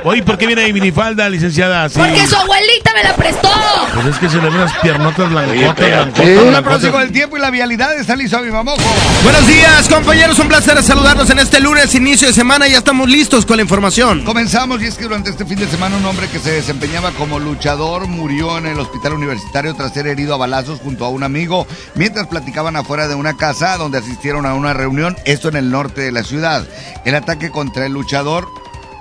Oye, 0.05 0.23
¿por 0.23 0.37
qué 0.37 0.47
viene 0.47 0.63
ahí 0.63 0.71
minifalda, 0.71 1.27
licenciada? 1.27 1.83
Así? 1.83 1.99
Porque 1.99 2.25
su 2.25 2.35
abuelita 2.35 2.93
me 2.93 3.03
la 3.03 3.13
prestó. 3.15 3.49
Pues 3.93 4.05
es 4.05 4.17
que 4.17 4.29
se 4.29 4.37
le 4.37 4.43
ven 4.43 4.53
unas 4.55 4.71
piernotas 4.77 5.29
blancotas, 5.29 5.75
Con 5.75 5.85
blancotas, 5.89 6.25
el 6.25 6.35
blancotas. 6.37 6.61
próximo 6.63 6.97
del 6.99 7.11
tiempo 7.11 7.35
y 7.37 7.39
la 7.41 7.49
vialidad 7.49 7.93
está 7.97 8.15
listo 8.15 8.39
mi 8.39 8.49
mamojo. 8.49 8.77
Buenos 9.23 9.45
días, 9.47 9.89
compañeros. 9.89 10.39
Un 10.39 10.47
placer 10.47 10.81
saludarlos 10.83 11.29
en 11.31 11.39
este 11.39 11.59
lunes, 11.59 11.93
inicio 11.95 12.29
de 12.29 12.33
semana. 12.33 12.67
Ya 12.69 12.77
estamos 12.77 13.09
listos 13.09 13.45
con 13.45 13.57
la 13.57 13.63
información. 13.63 14.23
Comenzamos 14.23 14.81
y 14.81 14.85
es 14.85 14.95
que 14.95 15.03
durante 15.03 15.31
este 15.31 15.43
fin 15.45 15.57
de 15.59 15.67
semana 15.67 15.97
un 15.97 16.05
hombre 16.05 16.27
que 16.29 16.39
se 16.39 16.61
desempeñaba 16.69 17.09
como 17.13 17.39
luchador 17.39 18.05
murió 18.05 18.59
en 18.59 18.67
el 18.67 18.79
hospital 18.79 19.13
universitario 19.13 19.73
tras 19.73 19.91
ser 19.91 20.05
herido 20.05 20.35
a 20.35 20.37
balazos 20.37 20.79
junto 20.79 21.03
a 21.03 21.09
un 21.09 21.23
amigo 21.23 21.65
mientras 21.95 22.27
platicaban 22.27 22.75
afuera 22.75 23.07
de 23.07 23.15
una 23.15 23.35
casa 23.35 23.75
donde 23.75 23.97
asistieron 23.97 24.45
a 24.45 24.53
una 24.53 24.71
reunión, 24.73 25.17
esto 25.25 25.49
en 25.49 25.55
el 25.55 25.71
norte 25.71 26.01
de 26.01 26.11
la 26.11 26.21
ciudad. 26.21 26.67
El 27.05 27.15
ataque 27.15 27.49
contra 27.49 27.87
el 27.87 27.93
luchador 27.93 28.47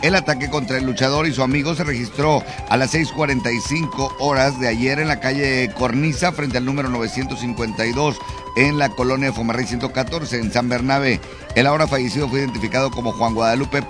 el 0.00 0.14
ataque 0.14 0.48
contra 0.48 0.78
el 0.78 0.86
luchador 0.86 1.26
y 1.26 1.34
su 1.34 1.42
amigo 1.42 1.74
se 1.74 1.84
registró 1.84 2.42
a 2.70 2.76
las 2.78 2.94
6.45 2.94 4.14
horas 4.20 4.58
de 4.60 4.68
ayer 4.68 4.98
en 4.98 5.08
la 5.08 5.20
calle 5.20 5.70
Cornisa 5.76 6.32
frente 6.32 6.56
al 6.56 6.64
número 6.64 6.88
952 6.88 8.16
en 8.56 8.78
la 8.78 8.88
colonia 8.88 9.32
Fomarrey 9.32 9.66
114 9.66 10.38
en 10.38 10.52
San 10.52 10.68
Bernabé. 10.68 11.20
El 11.54 11.66
ahora 11.66 11.86
fallecido 11.86 12.28
fue 12.28 12.38
identificado 12.38 12.90
como 12.90 13.12
Juan 13.12 13.34
Guadalupe 13.34 13.84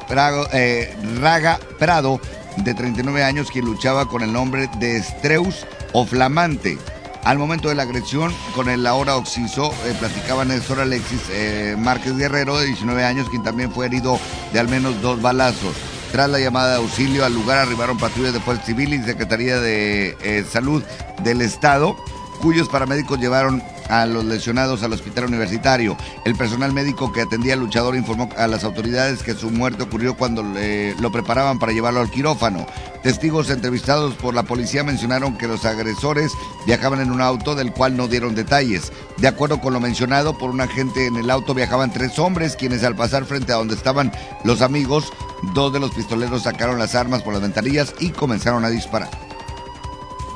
eh, 0.53 0.97
Raga 1.21 1.61
Prado, 1.79 2.21
de 2.65 2.75
39 2.75 3.23
años, 3.23 3.51
quien 3.51 3.65
luchaba 3.65 4.07
con 4.07 4.23
el 4.23 4.33
nombre 4.33 4.69
de 4.79 4.97
Estreus 4.97 5.67
o 5.93 6.05
Flamante. 6.05 6.79
Al 7.25 7.39
momento 7.39 7.69
de 7.69 7.75
la 7.75 7.83
agresión, 7.83 8.33
con 8.55 8.69
el 8.69 8.87
ahora 8.87 9.17
occiso, 9.17 9.73
eh, 9.85 9.95
platicaba 9.99 10.45
Néstor 10.45 10.81
Alexis 10.81 11.21
eh, 11.31 11.77
Márquez 11.79 12.17
Guerrero, 12.17 12.59
de 12.59 12.67
19 12.67 13.05
años, 13.05 13.29
quien 13.29 13.43
también 13.43 13.73
fue 13.73 13.87
herido 13.87 14.19
de 14.53 14.61
al 14.61 14.69
menos 14.69 15.01
dos 15.03 15.21
balazos. 15.21 15.75
Tras 16.13 16.31
la 16.31 16.39
llamada 16.39 16.71
de 16.71 16.77
auxilio 16.77 17.25
al 17.25 17.35
lugar 17.35 17.59
arribaron 17.59 17.99
patrullas 17.99 18.33
de 18.33 18.41
Fuerza 18.41 18.65
Civil 18.65 18.95
y 18.95 19.03
Secretaría 19.03 19.61
de 19.61 20.17
eh, 20.23 20.45
Salud 20.51 20.83
del 21.23 21.43
Estado, 21.43 21.97
cuyos 22.39 22.69
paramédicos 22.69 23.19
llevaron 23.19 23.63
a 23.89 24.05
los 24.07 24.25
lesionados 24.25 24.83
al 24.83 24.93
hospital 24.93 25.27
universitario. 25.27 25.97
El 26.25 26.35
personal 26.35 26.73
médico 26.73 27.13
que 27.13 27.23
atendía 27.23 27.55
al 27.55 27.61
luchador 27.61 27.97
informó 27.97 28.29
a 28.37 28.47
las 28.47 28.65
autoridades 28.65 29.23
que 29.23 29.35
su 29.35 29.51
muerte 29.51 29.83
ocurrió 29.85 30.15
cuando 30.17 30.43
le- 30.43 30.95
lo 31.01 31.11
preparaban 31.11 31.59
para 31.59 31.73
llevarlo 31.73 32.01
al 32.01 32.11
quirófano. 32.11 32.67
Testigos 33.03 33.49
entrevistados 33.51 34.15
por 34.15 34.35
la 34.35 34.43
policía 34.43 34.85
mencionaron 34.85 35.39
que 35.39 35.47
los 35.49 35.65
agresores 35.65 36.33
viajaban 36.67 37.01
en 37.01 37.11
un 37.11 37.21
auto 37.21 37.55
del 37.55 37.73
cual 37.73 37.97
no 37.97 38.09
dieron 38.09 38.35
detalles. 38.35 38.93
De 39.17 39.29
acuerdo 39.29 39.61
con 39.61 39.73
lo 39.73 39.81
mencionado 39.81 40.37
por 40.37 40.51
un 40.51 40.61
agente 40.61 41.07
en 41.07 41.17
el 41.17 41.31
auto 41.31 41.55
viajaban 41.55 41.93
tres 41.93 42.19
hombres 42.19 42.57
quienes 42.57 42.85
al 42.85 42.97
pasar 42.97 43.25
frente 43.25 43.53
a 43.53 43.57
donde 43.57 43.75
estaban 43.75 44.13
los 44.45 44.61
amigos, 44.63 45.13
dos 45.55 45.73
de 45.73 45.81
los 45.81 45.93
pistoleros 45.93 46.43
sacaron 46.43 46.79
las 46.79 46.95
armas 46.95 47.23
por 47.23 47.33
las 47.33 47.43
ventanillas 47.43 47.95
y 48.01 48.11
comenzaron 48.11 48.65
a 48.65 48.69
disparar. 48.71 49.09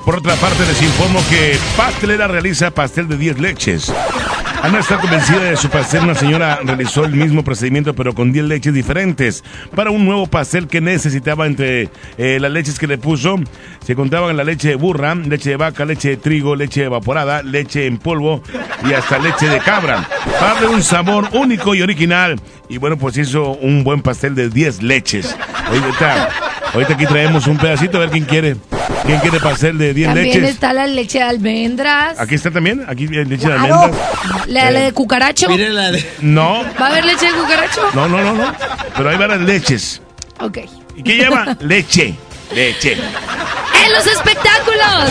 Por 0.05 0.17
otra 0.17 0.35
parte, 0.37 0.67
les 0.67 0.83
informo 0.83 1.21
que 1.31 1.57
Pastelera 1.77 2.27
realiza 2.27 2.73
pastel 2.73 3.07
de 3.09 3.17
10 3.17 3.39
leches. 3.39 3.93
Ana 4.63 4.79
está 4.79 4.99
convencida 4.99 5.41
de 5.41 5.57
su 5.57 5.69
pastel. 5.69 6.03
Una 6.03 6.15
señora 6.15 6.61
realizó 6.65 7.05
el 7.05 7.13
mismo 7.13 7.43
procedimiento, 7.43 7.95
pero 7.95 8.15
con 8.15 8.33
10 8.33 8.47
leches 8.47 8.75
diferentes. 8.75 9.43
Para 9.75 9.91
un 9.91 10.05
nuevo 10.05 10.27
pastel 10.27 10.69
que 10.69 10.81
necesitaba 10.81 11.47
entre 11.47 11.89
eh, 12.17 12.39
las 12.41 12.51
leches 12.51 12.79
que 12.79 12.87
le 12.87 12.99
puso, 12.99 13.37
se 13.85 13.95
contaban 13.95 14.37
la 14.37 14.45
leche 14.45 14.69
de 14.69 14.75
burra, 14.77 15.15
leche 15.15 15.51
de 15.51 15.57
vaca, 15.57 15.85
leche 15.85 16.11
de 16.11 16.17
trigo, 16.17 16.57
leche 16.57 16.85
evaporada, 16.85 17.43
leche 17.43 17.87
en 17.87 17.99
polvo 17.99 18.43
y 18.89 18.93
hasta 18.93 19.19
leche 19.19 19.49
de 19.49 19.59
cabra. 19.59 20.09
Para 20.39 20.69
un 20.71 20.83
sabor 20.83 21.29
único 21.33 21.75
y 21.75 21.83
original. 21.83 22.41
Y 22.69 22.79
bueno, 22.79 22.97
pues 22.97 23.17
hizo 23.17 23.53
un 23.53 23.83
buen 23.83 24.03
pastel 24.03 24.35
de 24.35 24.49
10 24.49 24.83
leches. 24.83 25.37
Ahorita, 25.67 26.29
ahorita 26.75 26.95
aquí 26.95 27.07
traemos 27.07 27.47
un 27.47 27.59
pedacito, 27.59 27.97
a 27.99 28.01
ver 28.01 28.11
quién 28.11 28.25
quiere. 28.25 28.57
¿Quién 29.05 29.19
quiere 29.19 29.41
pastel 29.41 29.79
de 29.79 29.93
10 29.95 30.09
También 30.15 30.27
leches? 30.41 30.51
está 30.55 30.73
la 30.73 30.87
leche 30.87 31.19
de 31.19 31.25
almendras. 31.25 32.21
Aquí 32.21 32.37
está 32.37 32.51
también, 32.53 32.85
aquí 32.87 33.05
hay 33.05 33.25
leche 33.25 33.49
de 33.49 33.55
Claro. 33.57 33.75
almendras. 33.81 34.47
La, 34.47 34.71
la 34.71 34.81
Eh, 34.81 34.83
de 34.85 34.93
cucaracho. 34.93 35.49
No, 36.21 36.63
¿Va 36.81 36.87
a 36.87 36.91
haber 36.91 37.05
leche 37.05 37.27
de 37.27 37.33
cucaracho? 37.33 37.81
no, 37.95 38.09
no, 38.09 38.23
no, 38.23 38.33
no. 38.35 38.55
Pero 38.97 39.11
hay 39.11 39.17
varias 39.17 39.41
leches. 39.41 40.01
Ok. 40.41 40.59
¿Y 40.97 41.03
qué 41.03 41.17
lleva? 41.17 41.57
Leche. 41.61 42.15
Leche. 42.55 42.93
¡En 42.93 43.93
los 43.93 44.07
espectáculos! 44.07 45.11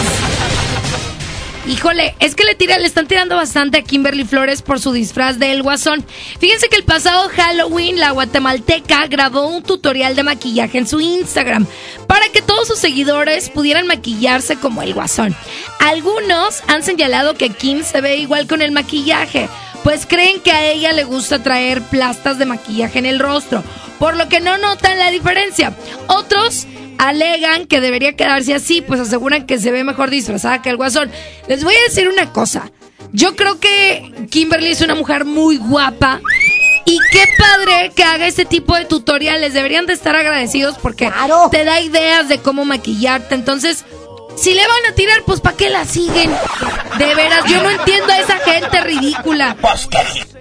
Híjole, 1.67 2.15
es 2.19 2.33
que 2.33 2.43
le 2.43 2.56
tira, 2.56 2.80
le 2.80 2.88
están 2.88 3.07
tirando 3.07 3.35
bastante 3.35 3.77
a 3.77 3.83
Kimberly 3.83 4.25
Flores 4.25 4.64
por 4.64 4.80
su 4.80 4.91
disfraz 4.91 5.38
de 5.38 5.51
El 5.51 5.61
Guasón. 5.61 6.03
Fíjense 6.40 6.69
que 6.69 6.75
el 6.75 6.83
pasado 6.83 7.30
Halloween 7.30 7.99
la 7.99 8.09
guatemalteca 8.11 9.06
grabó 9.06 9.48
un 9.48 9.61
tutorial 9.61 10.15
de 10.15 10.23
maquillaje 10.23 10.80
en 10.80 10.88
su 10.88 10.99
Instagram 10.99 11.67
para 12.07 12.27
que 12.30 12.41
todos 12.41 12.67
sus 12.67 12.80
seguidores 12.80 13.49
pudieran 13.49 13.85
maquillarse 13.85 14.56
como 14.56 14.81
el 14.81 14.95
Guasón. 14.95 15.35
Algunos 15.80 16.64
han 16.67 16.81
señalado 16.81 17.35
que 17.35 17.49
Kim 17.49 17.83
se 17.83 18.01
ve 18.01 18.17
igual 18.17 18.48
con 18.48 18.64
el 18.64 18.72
maquillaje, 18.72 19.48
pues 19.84 20.06
creen 20.06 20.40
que 20.42 20.51
a 20.51 20.66
ella 20.66 20.92
le 20.92 21.03
gusta 21.03 21.42
traer 21.43 21.82
plastas 21.82 22.38
de 22.38 22.45
maquillaje 22.45 23.00
en 23.00 23.06
el 23.06 23.19
rostro, 23.19 23.64
por 24.00 24.16
lo 24.16 24.30
que 24.30 24.40
no 24.40 24.58
notan 24.58 24.98
la 25.00 25.11
diferencia. 25.11 25.74
Otros 26.08 26.68
alegan 26.98 27.66
que 27.66 27.82
debería 27.82 28.16
quedarse 28.16 28.53
así, 28.53 28.82
pues 28.82 29.00
aseguran 29.00 29.48
que 29.48 29.58
se 29.58 29.72
ve 29.72 29.84
mejor 29.84 30.10
disfrazada 30.10 30.61
que 30.61 30.69
el 30.69 30.77
guasón. 30.77 31.11
Les 31.48 31.64
voy 31.64 31.74
a 31.74 31.90
decir 31.90 32.08
una 32.08 32.32
cosa. 32.32 32.72
Yo 33.11 33.35
creo 33.35 33.60
que 33.60 34.27
Kimberly 34.30 34.68
es 34.68 34.82
una 34.82 34.95
mujer 34.95 35.26
muy 35.26 35.58
guapa. 35.58 36.22
Y 36.85 36.98
qué 37.11 37.24
padre 37.38 37.92
que 37.95 38.03
haga 38.03 38.27
este 38.27 38.45
tipo 38.45 38.76
de 38.76 38.85
tutoriales. 38.85 39.53
Deberían 39.53 39.85
de 39.85 39.93
estar 39.93 40.16
agradecidos 40.16 40.77
porque 40.77 41.11
te 41.51 41.64
da 41.64 41.82
ideas 41.82 42.27
de 42.27 42.40
cómo 42.40 42.66
maquillarte. 42.66 43.35
Entonces, 43.35 43.85
si 44.35 44.53
le 44.53 44.61
van 44.68 44.85
a 44.92 44.95
tirar, 44.95 45.22
pues 45.26 45.40
¿para 45.40 45.56
qué 45.58 45.69
la 45.69 45.85
siguen? 45.85 46.32
De 46.98 47.16
veras, 47.16 47.43
yo 47.48 47.61
no 47.61 47.69
entiendo 47.69 48.11
a 48.11 48.19
esa 48.19 48.38
gente 48.40 48.82
ridícula. 48.82 49.56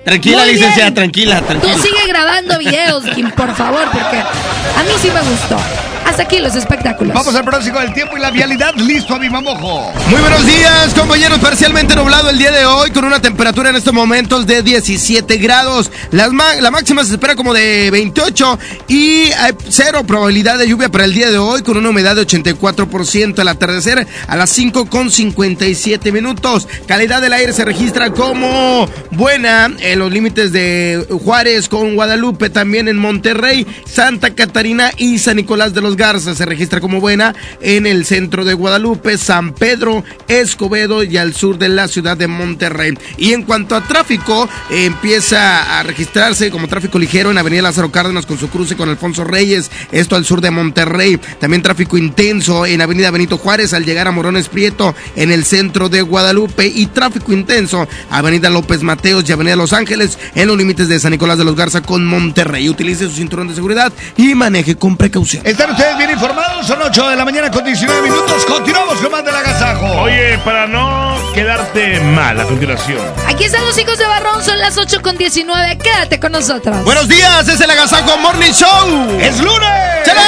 Tranquila, 0.04 0.38
Muy 0.44 0.52
licenciada, 0.54 0.82
bien. 0.90 0.94
tranquila, 0.94 1.40
Tú 1.40 1.46
tranquila. 1.46 1.74
sigue 1.78 2.06
grabando 2.08 2.58
videos, 2.58 3.04
Kim, 3.14 3.30
por 3.32 3.54
favor, 3.54 3.84
porque 3.92 4.16
a 4.18 4.82
mí 4.84 4.90
sí 5.00 5.10
me 5.10 5.20
gustó. 5.20 5.56
Hasta 6.04 6.22
aquí 6.22 6.38
los 6.38 6.54
espectáculos. 6.56 7.14
Vamos 7.14 7.34
al 7.34 7.44
próximo 7.44 7.78
del 7.80 7.92
tiempo 7.92 8.16
y 8.16 8.20
la 8.20 8.30
vialidad. 8.30 8.74
Listo, 8.74 9.14
a 9.14 9.18
mi 9.18 9.30
mamojo. 9.30 9.92
Muy 10.08 10.20
buenos 10.20 10.44
días, 10.46 10.94
compañeros. 10.94 11.38
Parcialmente 11.38 11.94
nublado 11.94 12.30
el 12.30 12.38
día 12.38 12.50
de 12.50 12.66
hoy, 12.66 12.90
con 12.90 13.04
una 13.04 13.20
temperatura 13.20 13.70
en 13.70 13.76
estos 13.76 13.92
momentos 13.92 14.46
de 14.46 14.62
17 14.62 15.36
grados. 15.38 15.90
Las 16.10 16.30
la 16.60 16.70
máxima 16.70 17.04
se 17.04 17.12
espera 17.12 17.36
como 17.36 17.52
de 17.52 17.90
28 17.90 18.58
y 18.88 19.30
hay 19.32 19.52
cero 19.68 20.04
probabilidad 20.06 20.58
de 20.58 20.68
lluvia 20.68 20.88
para 20.88 21.04
el 21.04 21.14
día 21.14 21.30
de 21.30 21.38
hoy, 21.38 21.62
con 21.62 21.76
una 21.76 21.90
humedad 21.90 22.16
de 22.16 22.26
84%. 22.26 23.38
Al 23.38 23.48
atardecer 23.48 24.06
a 24.26 24.36
las 24.36 24.50
5 24.50 24.86
con 24.86 25.10
57 25.10 26.12
minutos. 26.12 26.68
Calidad 26.86 27.20
del 27.20 27.32
aire 27.32 27.52
se 27.52 27.64
registra 27.64 28.10
como 28.10 28.88
buena 29.10 29.70
en 29.78 29.98
los 29.98 30.12
límites 30.12 30.52
de 30.52 31.06
Juárez 31.24 31.68
con 31.68 31.94
Guadalupe, 31.94 32.50
también 32.50 32.88
en 32.88 32.96
Monterrey, 32.96 33.66
Santa 33.86 34.34
Catarina 34.34 34.90
y 34.96 35.18
San 35.18 35.36
Nicolás 35.36 35.74
de 35.74 35.80
los 35.80 35.89
Garza 35.96 36.34
se 36.34 36.46
registra 36.46 36.80
como 36.80 37.00
buena 37.00 37.34
en 37.60 37.86
el 37.86 38.04
centro 38.04 38.44
de 38.44 38.54
Guadalupe, 38.54 39.18
San 39.18 39.52
Pedro, 39.52 40.04
Escobedo 40.28 41.02
y 41.02 41.16
al 41.16 41.34
sur 41.34 41.58
de 41.58 41.68
la 41.68 41.88
ciudad 41.88 42.16
de 42.16 42.26
Monterrey. 42.26 42.94
Y 43.16 43.32
en 43.32 43.42
cuanto 43.42 43.74
a 43.74 43.82
tráfico, 43.82 44.48
eh, 44.70 44.84
empieza 44.86 45.78
a 45.78 45.82
registrarse 45.82 46.50
como 46.50 46.68
tráfico 46.68 46.98
ligero 46.98 47.30
en 47.30 47.38
Avenida 47.38 47.62
Lázaro 47.62 47.90
Cárdenas 47.90 48.26
con 48.26 48.38
su 48.38 48.48
cruce 48.48 48.76
con 48.76 48.88
Alfonso 48.88 49.24
Reyes, 49.24 49.70
esto 49.92 50.16
al 50.16 50.24
sur 50.24 50.40
de 50.40 50.50
Monterrey. 50.50 51.18
También 51.38 51.62
tráfico 51.62 51.98
intenso 51.98 52.66
en 52.66 52.80
Avenida 52.80 53.10
Benito 53.10 53.38
Juárez 53.38 53.74
al 53.74 53.84
llegar 53.84 54.08
a 54.08 54.12
Morones 54.12 54.48
Prieto 54.48 54.94
en 55.16 55.30
el 55.30 55.44
centro 55.44 55.88
de 55.88 56.02
Guadalupe 56.02 56.66
y 56.66 56.86
tráfico 56.86 57.32
intenso 57.32 57.88
Avenida 58.10 58.50
López 58.50 58.82
Mateos 58.82 59.28
y 59.28 59.32
Avenida 59.32 59.56
Los 59.56 59.72
Ángeles 59.72 60.18
en 60.34 60.48
los 60.48 60.56
límites 60.56 60.88
de 60.88 60.98
San 61.00 61.12
Nicolás 61.12 61.38
de 61.38 61.44
los 61.44 61.56
Garza 61.56 61.82
con 61.82 62.04
Monterrey. 62.04 62.68
Utilice 62.68 63.08
su 63.08 63.16
cinturón 63.16 63.48
de 63.48 63.54
seguridad 63.54 63.92
y 64.16 64.34
maneje 64.34 64.76
con 64.76 64.96
precaución. 64.96 65.46
¿Están 65.46 65.76
ustedes 65.80 65.96
bien 65.96 66.10
informados? 66.10 66.66
Son 66.66 66.80
8 66.82 67.08
de 67.08 67.16
la 67.16 67.24
mañana 67.24 67.50
con 67.50 67.64
19 67.64 68.02
minutos. 68.02 68.44
Continuamos 68.44 68.98
con 68.98 69.10
más 69.12 69.24
del 69.24 69.34
agasajo. 69.34 69.86
Oye, 70.02 70.36
para 70.44 70.66
no 70.66 71.16
quedarte 71.32 71.98
mal 72.00 72.38
a 72.38 72.44
continuación. 72.44 73.00
Aquí 73.26 73.44
están 73.44 73.64
los 73.64 73.78
hijos 73.78 73.96
de 73.96 74.06
Barrón, 74.06 74.44
son 74.44 74.58
las 74.58 74.76
8 74.76 75.00
con 75.00 75.16
19. 75.16 75.78
Quédate 75.78 76.20
con 76.20 76.32
nosotros. 76.32 76.84
Buenos 76.84 77.08
días, 77.08 77.48
es 77.48 77.60
el 77.62 77.70
Agasajo 77.70 78.18
Morning 78.18 78.52
Show. 78.52 79.20
¡Es 79.20 79.40
lunes! 79.40 80.04
¡Chale! 80.04 80.20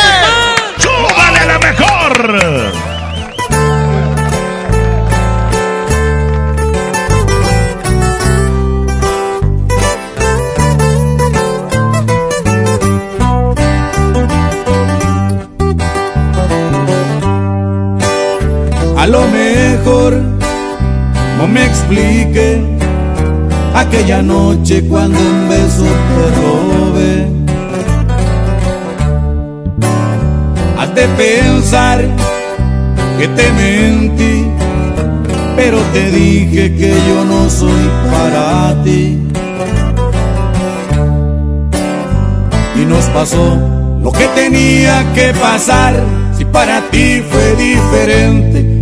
¡Súbale 0.79 1.39
a 1.39 1.45
la 1.45 1.59
mejor! 1.59 2.92
A 19.03 19.07
lo 19.09 19.27
mejor 19.27 20.13
no 21.37 21.49
me 21.49 21.65
explique 21.65 22.63
aquella 23.75 24.23
noche 24.23 24.85
cuando 24.89 25.19
un 25.19 25.49
beso 25.49 25.83
te 26.09 26.25
robé. 26.41 27.27
Has 30.79 30.95
de 30.95 31.09
pensar 31.25 32.01
que 33.19 33.27
te 33.27 33.51
mentí, 33.51 34.47
pero 35.57 35.79
te 35.93 36.09
dije 36.13 36.73
que 36.77 36.95
yo 37.09 37.25
no 37.25 37.51
soy 37.51 37.91
para 38.09 38.85
ti. 38.85 39.19
Y 42.81 42.85
nos 42.85 43.05
pasó 43.07 43.59
lo 44.01 44.13
que 44.13 44.29
tenía 44.29 45.05
que 45.13 45.35
pasar 45.35 45.95
si 46.39 46.45
para 46.45 46.81
ti 46.91 47.21
fue 47.29 47.57
diferente, 47.57 48.82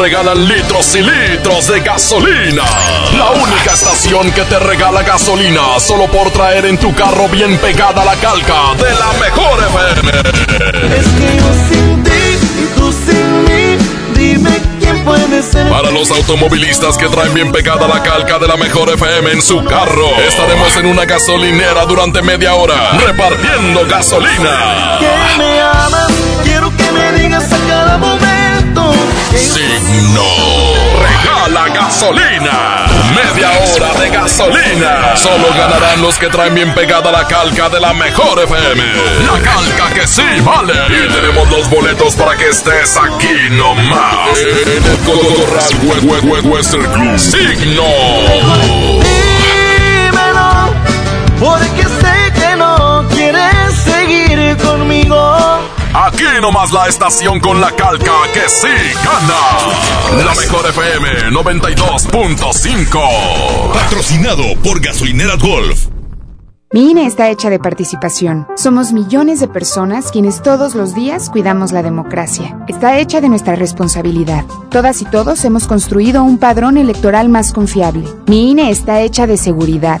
FM 0.00 0.10
te 0.12 0.16
regala 0.16 0.34
litros 0.34 0.94
y 0.94 1.02
litros 1.02 1.66
de 1.68 1.80
gasolina. 1.80 2.62
La 3.16 3.30
única 3.30 3.72
estación 3.74 4.30
que 4.32 4.42
te 4.42 4.58
regala 4.58 5.02
gasolina 5.02 5.78
solo 5.78 6.06
por 6.06 6.30
traer 6.30 6.66
en 6.66 6.78
tu 6.78 6.94
carro 6.94 7.28
bien 7.28 7.58
pegada 7.58 8.04
la 8.04 8.14
calca 8.16 8.74
de 8.76 8.90
la 8.94 9.12
mejor 9.20 9.58
FM. 9.58 10.10
Es 10.96 11.06
que 11.06 11.36
yo 11.36 11.52
sin 11.68 12.02
ti 12.02 12.10
y 12.10 12.78
tú 12.78 12.92
sin 12.92 13.44
mí, 13.44 13.78
dime 14.14 14.50
quién 14.78 15.04
puede 15.04 15.42
ser. 15.42 15.68
Para 15.68 15.90
los 15.90 16.10
automovilistas 16.10 16.96
que 16.96 17.08
traen 17.08 17.34
bien 17.34 17.52
pegada 17.52 17.86
la 17.86 18.02
calca 18.02 18.38
de 18.38 18.48
la 18.48 18.56
mejor 18.56 18.90
FM 18.90 19.32
en 19.32 19.42
su 19.42 19.62
carro, 19.64 20.08
estaremos 20.26 20.76
en 20.76 20.86
una 20.86 21.04
gasolinera 21.04 21.84
durante 21.84 22.22
media 22.22 22.54
hora 22.54 22.92
repartiendo 23.06 23.86
gasolina. 23.86 24.98
Que 24.98 25.38
me 25.38 25.60
amas, 25.60 26.12
quiero 26.42 26.74
que 26.76 26.90
me 26.92 27.12
digas 27.20 27.52
a 27.52 27.58
cada 27.68 27.98
momento. 27.98 28.94
Signo. 29.38 30.22
Regala 31.00 31.68
gasolina. 31.68 32.86
Media 33.14 33.50
hora 33.60 33.94
de 34.00 34.10
gasolina. 34.10 35.16
Solo 35.16 35.48
ganarán 35.56 36.00
los 36.02 36.16
que 36.18 36.28
traen 36.28 36.54
bien 36.54 36.74
pegada 36.74 37.10
la 37.10 37.26
calca 37.26 37.68
de 37.68 37.80
la 37.80 37.92
mejor 37.92 38.38
FM. 38.42 38.82
La 39.26 39.40
calca 39.42 39.94
que 39.94 40.06
sí 40.06 40.22
vale. 40.44 40.74
Y 40.88 41.12
tenemos 41.12 41.48
los 41.50 41.68
boletos 41.70 42.14
para 42.16 42.36
que 42.36 42.48
estés 42.48 42.96
aquí 42.96 43.50
nomás. 43.50 44.38
En 44.38 44.48
el 44.48 44.98
Hue- 46.22 46.44
Western 46.50 46.92
Club. 46.92 47.18
Signo. 47.18 47.84
Dímelo, 49.42 50.74
porque 51.38 51.82
sé 51.82 52.32
que 52.40 52.56
no 52.56 53.04
quieres 53.10 53.74
seguir 53.84 54.56
conmigo. 54.58 55.49
Aquí 55.92 56.22
nomás 56.40 56.72
la 56.72 56.86
estación 56.86 57.40
con 57.40 57.60
la 57.60 57.72
calca 57.72 58.12
que 58.32 58.48
sí 58.48 58.68
gana. 59.04 59.40
La 60.24 60.36
mejor 60.36 60.64
FM 60.68 61.32
92.5. 61.32 63.72
Patrocinado 63.72 64.44
por 64.62 64.80
Gasolineras 64.80 65.42
Golf. 65.42 65.88
Mi 66.72 66.92
INE 66.92 67.06
está 67.06 67.28
hecha 67.30 67.50
de 67.50 67.58
participación. 67.58 68.46
Somos 68.54 68.92
millones 68.92 69.40
de 69.40 69.48
personas 69.48 70.12
quienes 70.12 70.42
todos 70.42 70.76
los 70.76 70.94
días 70.94 71.28
cuidamos 71.28 71.72
la 71.72 71.82
democracia. 71.82 72.56
Está 72.68 73.00
hecha 73.00 73.20
de 73.20 73.28
nuestra 73.28 73.56
responsabilidad. 73.56 74.44
Todas 74.70 75.02
y 75.02 75.06
todos 75.06 75.44
hemos 75.44 75.66
construido 75.66 76.22
un 76.22 76.38
padrón 76.38 76.76
electoral 76.76 77.28
más 77.28 77.52
confiable. 77.52 78.04
Mi 78.28 78.52
INE 78.52 78.70
está 78.70 79.00
hecha 79.00 79.26
de 79.26 79.36
seguridad. 79.36 80.00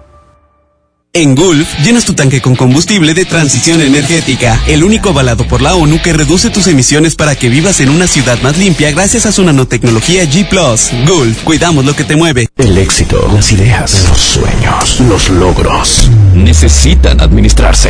En 1.13 1.35
Gulf, 1.35 1.67
llenas 1.83 2.05
tu 2.05 2.13
tanque 2.13 2.39
con 2.39 2.55
combustible 2.55 3.13
de 3.13 3.25
transición 3.25 3.81
energética, 3.81 4.57
el 4.65 4.81
único 4.81 5.09
avalado 5.09 5.45
por 5.45 5.61
la 5.61 5.75
ONU 5.75 6.01
que 6.01 6.13
reduce 6.13 6.49
tus 6.49 6.67
emisiones 6.67 7.15
para 7.15 7.35
que 7.35 7.49
vivas 7.49 7.81
en 7.81 7.89
una 7.89 8.07
ciudad 8.07 8.41
más 8.41 8.57
limpia 8.57 8.91
gracias 8.91 9.25
a 9.25 9.33
su 9.33 9.43
nanotecnología 9.43 10.23
G 10.23 10.47
+. 10.47 11.05
Gulf, 11.05 11.43
cuidamos 11.43 11.83
lo 11.83 11.97
que 11.97 12.05
te 12.05 12.15
mueve. 12.15 12.47
El 12.55 12.77
éxito, 12.77 13.29
las 13.33 13.51
ideas, 13.51 14.05
los 14.07 14.21
sueños, 14.21 15.01
los 15.01 15.27
logros 15.27 16.09
necesitan 16.33 17.19
administrarse. 17.19 17.89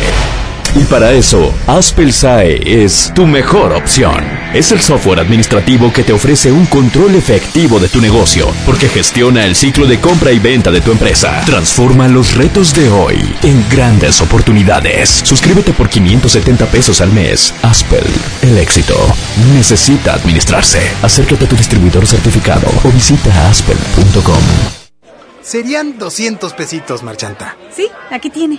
Y 0.74 0.84
para 0.84 1.12
eso, 1.12 1.52
Aspel 1.66 2.14
SAE 2.14 2.84
es 2.84 3.12
tu 3.14 3.26
mejor 3.26 3.72
opción. 3.72 4.24
Es 4.54 4.72
el 4.72 4.80
software 4.80 5.20
administrativo 5.20 5.92
que 5.92 6.02
te 6.02 6.14
ofrece 6.14 6.50
un 6.50 6.64
control 6.64 7.14
efectivo 7.14 7.78
de 7.78 7.88
tu 7.88 8.00
negocio, 8.00 8.50
porque 8.64 8.88
gestiona 8.88 9.44
el 9.44 9.54
ciclo 9.54 9.86
de 9.86 10.00
compra 10.00 10.32
y 10.32 10.38
venta 10.38 10.70
de 10.70 10.80
tu 10.80 10.90
empresa. 10.90 11.42
Transforma 11.44 12.08
los 12.08 12.34
retos 12.34 12.74
de 12.74 12.88
hoy 12.88 13.16
en 13.42 13.62
grandes 13.68 14.22
oportunidades. 14.22 15.10
Suscríbete 15.10 15.74
por 15.74 15.90
570 15.90 16.66
pesos 16.66 17.02
al 17.02 17.12
mes. 17.12 17.52
Aspel, 17.62 18.04
el 18.40 18.56
éxito, 18.56 18.96
necesita 19.52 20.14
administrarse. 20.14 20.80
Acércate 21.02 21.44
a 21.44 21.48
tu 21.48 21.56
distribuidor 21.56 22.06
certificado 22.06 22.68
o 22.82 22.90
visita 22.90 23.48
aspel.com. 23.50 24.42
Serían 25.42 25.98
200 25.98 26.54
pesitos, 26.54 27.02
Marchanta. 27.02 27.56
Sí, 27.74 27.88
aquí 28.10 28.30
tiene. 28.30 28.58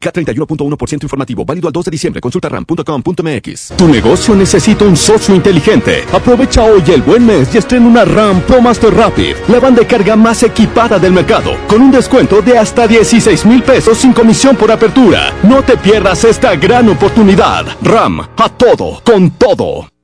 K31.1% 0.00 1.02
informativo, 1.02 1.44
válido 1.44 1.68
al 1.68 1.72
2 1.72 1.84
de 1.84 1.90
diciembre. 1.90 2.20
Consulta 2.20 2.48
ram.com.mx. 2.48 3.72
Tu 3.76 3.88
negocio 3.88 4.34
necesita 4.34 4.84
un 4.84 4.96
socio 4.96 5.34
inteligente. 5.34 6.04
Aprovecha 6.12 6.64
hoy 6.64 6.82
el 6.88 7.02
buen 7.02 7.26
mes 7.26 7.54
y 7.54 7.58
estrena 7.58 7.86
una 7.86 8.04
RAM 8.04 8.40
Pro 8.42 8.60
Master 8.60 8.94
Rapid, 8.94 9.36
la 9.48 9.60
banda 9.60 9.80
de 9.82 9.86
carga 9.86 10.16
más 10.16 10.42
equipada 10.42 10.98
del 10.98 11.12
mercado, 11.12 11.56
con 11.66 11.82
un 11.82 11.90
descuento 11.90 12.42
de 12.42 12.58
hasta 12.58 12.86
16 12.86 13.46
mil 13.46 13.62
pesos 13.62 13.98
sin 13.98 14.12
comisión 14.12 14.56
por 14.56 14.70
apertura. 14.70 15.32
No 15.42 15.62
te 15.62 15.76
pierdas 15.76 16.24
esta 16.24 16.56
gran 16.56 16.88
oportunidad. 16.88 17.66
RAM, 17.82 18.20
a 18.20 18.48
todo, 18.48 19.00
con 19.04 19.30
todo. 19.32 19.97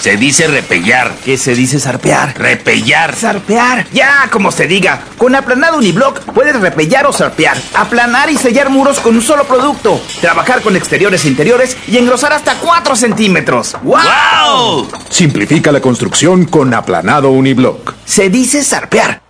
Se 0.00 0.16
dice 0.16 0.46
repellar. 0.46 1.12
¿Qué 1.24 1.36
se 1.36 1.54
dice 1.54 1.80
zarpear? 1.80 2.38
Repellar. 2.38 3.14
Zarpear. 3.16 3.88
Ya, 3.92 4.28
como 4.30 4.52
se 4.52 4.66
diga. 4.66 5.02
Con 5.16 5.34
aplanado 5.34 5.78
uniblock 5.78 6.20
puedes 6.32 6.58
repellar 6.60 7.06
o 7.06 7.12
zarpear. 7.12 7.56
Aplanar 7.74 8.30
y 8.30 8.36
sellar 8.36 8.70
muros 8.70 9.00
con 9.00 9.16
un 9.16 9.22
solo 9.22 9.44
producto. 9.44 10.00
Trabajar 10.20 10.62
con 10.62 10.76
exteriores 10.76 11.24
e 11.24 11.28
interiores 11.28 11.76
y 11.88 11.98
engrosar 11.98 12.32
hasta 12.32 12.54
4 12.54 12.94
centímetros. 12.94 13.76
¡Wow! 13.82 14.88
Simplifica 15.10 15.72
la 15.72 15.80
construcción 15.80 16.44
con 16.44 16.72
aplanado 16.74 17.30
uniblock. 17.30 17.94
Se 18.04 18.30
dice 18.30 18.62
zarpear. 18.62 19.22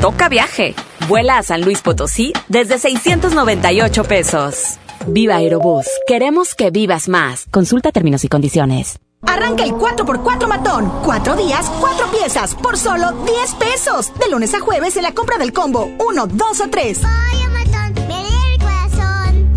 Toca 0.00 0.28
viaje. 0.28 0.74
Vuela 1.08 1.38
a 1.38 1.42
San 1.42 1.62
Luis 1.62 1.82
Potosí 1.82 2.32
desde 2.48 2.78
698 2.78 4.04
pesos. 4.04 4.78
Viva 5.06 5.36
Aerobús. 5.36 5.86
Queremos 6.06 6.54
que 6.54 6.70
vivas 6.70 7.08
más. 7.08 7.46
Consulta 7.50 7.92
términos 7.92 8.24
y 8.24 8.28
condiciones. 8.28 8.98
Arranca 9.26 9.64
el 9.64 9.72
4x4 9.72 10.46
matón. 10.48 10.92
Cuatro 11.04 11.36
días, 11.36 11.70
cuatro 11.80 12.06
piezas, 12.10 12.54
por 12.54 12.78
solo 12.78 13.12
10 13.24 13.54
pesos. 13.54 14.12
De 14.18 14.30
lunes 14.30 14.54
a 14.54 14.60
jueves 14.60 14.96
en 14.96 15.02
la 15.02 15.12
compra 15.12 15.38
del 15.38 15.52
combo 15.52 15.90
1, 15.98 16.26
2 16.26 16.60
o 16.60 16.70
3. 16.70 17.00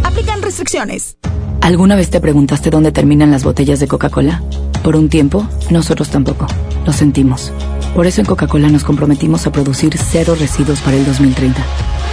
Aplican 0.03 0.41
restricciones. 0.41 1.17
¿Alguna 1.61 1.95
vez 1.95 2.09
te 2.09 2.19
preguntaste 2.19 2.69
dónde 2.69 2.91
terminan 2.91 3.31
las 3.31 3.43
botellas 3.43 3.80
de 3.80 3.88
Coca-Cola? 3.88 4.41
Por 4.83 4.95
un 4.95 5.09
tiempo, 5.09 5.48
nosotros 5.69 6.09
tampoco. 6.09 6.48
Lo 6.85 6.93
sentimos. 6.93 7.51
Por 7.93 8.07
eso 8.07 8.22
en 8.22 8.27
Coca-Cola 8.27 8.69
nos 8.69 8.83
comprometimos 8.83 9.45
a 9.45 9.51
producir 9.51 9.98
cero 9.98 10.35
residuos 10.39 10.80
para 10.81 10.98
el 10.98 11.06
2030. 11.06 11.61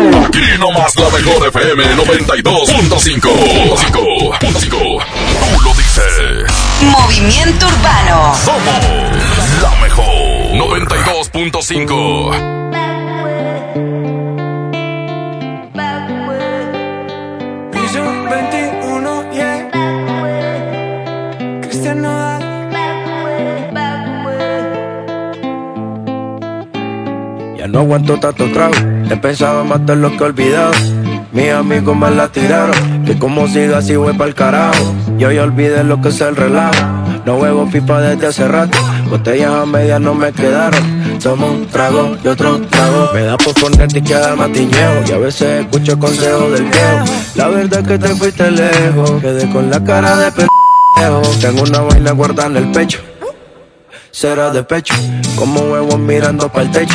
Aquí 0.00 0.40
nomás 0.58 0.96
la 0.96 1.10
mejor 1.10 1.46
FM 1.48 1.84
92.5. 1.96 3.20
Tú 3.92 4.06
lo 5.62 5.74
dices. 5.74 6.50
Movimiento 6.82 7.66
Urbano. 7.66 8.34
Somos 8.42 8.82
la 9.60 9.70
mejor 9.82 10.06
92.5. 10.54 12.56
Piso 17.72 18.02
21, 18.30 19.32
yeah. 19.32 19.70
Cristian 21.62 22.02
Nodal. 22.02 22.40
Ya 27.58 27.66
no 27.68 27.80
aguanto 27.80 28.18
tanto 28.18 28.50
trago. 28.52 28.74
He 29.10 29.16
pensado 29.16 29.64
matar 29.64 29.96
lo 29.96 30.16
que 30.16 30.22
olvidado. 30.22 30.70
Mis 31.32 31.50
amigos 31.50 31.96
me 31.96 32.10
la 32.12 32.28
tiraron. 32.28 33.04
Que 33.04 33.18
como 33.18 33.48
siga 33.48 33.78
así 33.78 33.96
voy 33.96 34.12
pa'l 34.12 34.34
carajo. 34.36 34.94
Yo 35.18 35.32
ya 35.32 35.42
olvidé 35.42 35.82
lo 35.82 36.00
que 36.00 36.10
es 36.10 36.20
el 36.20 36.36
relajo. 36.36 36.80
No 37.26 37.36
huevo 37.38 37.68
pipa 37.68 38.00
desde 38.00 38.28
hace 38.28 38.46
rato. 38.46 38.78
Botellas 39.08 39.52
a 39.52 39.66
medias 39.66 40.00
no 40.00 40.14
me 40.14 40.32
quedaron. 40.32 41.18
Tomo 41.20 41.48
un 41.48 41.66
trago 41.66 42.16
y 42.22 42.28
otro 42.28 42.60
trago. 42.70 43.10
Me 43.12 43.22
da 43.22 43.36
por 43.36 43.52
ponerte 43.54 43.98
y 43.98 44.02
quedar 44.02 44.36
matiñeo. 44.36 45.02
Y 45.04 45.10
a 45.10 45.18
veces 45.18 45.64
escucho 45.64 45.98
consejos 45.98 46.52
del 46.52 46.66
viejo. 46.66 47.04
La 47.34 47.48
verdad 47.48 47.80
es 47.80 47.88
que 47.88 47.98
te 47.98 48.14
fuiste 48.14 48.48
lejos. 48.48 49.10
Quedé 49.20 49.50
con 49.50 49.70
la 49.70 49.82
cara 49.82 50.16
de 50.18 50.30
pendejo. 50.30 51.22
Tengo 51.40 51.62
una 51.62 51.80
vaina 51.80 52.12
guardada 52.12 52.48
en 52.48 52.56
el 52.58 52.70
pecho. 52.70 53.00
Será 54.12 54.50
de 54.50 54.62
pecho. 54.62 54.94
Como 55.34 55.62
huevos 55.62 55.98
mirando 55.98 56.48
para 56.48 56.62
el 56.62 56.70
techo. 56.70 56.94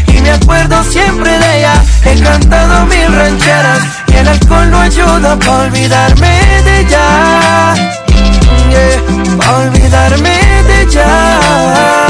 me 0.21 0.31
acuerdo 0.31 0.83
siempre 0.83 1.37
de 1.37 1.57
ella. 1.57 1.73
He 2.05 2.19
cantado 2.21 2.85
mil 2.85 3.13
rancheras 3.13 3.79
y 4.07 4.15
el 4.15 4.27
alcohol 4.27 4.69
no 4.69 4.79
ayuda 4.79 5.37
para 5.39 5.59
olvidarme 5.59 6.29
de 6.63 6.79
ella. 6.81 7.73
Yeah, 8.69 9.37
para 9.37 9.57
olvidarme 9.57 10.63
de 10.67 10.81
ella. 10.81 12.07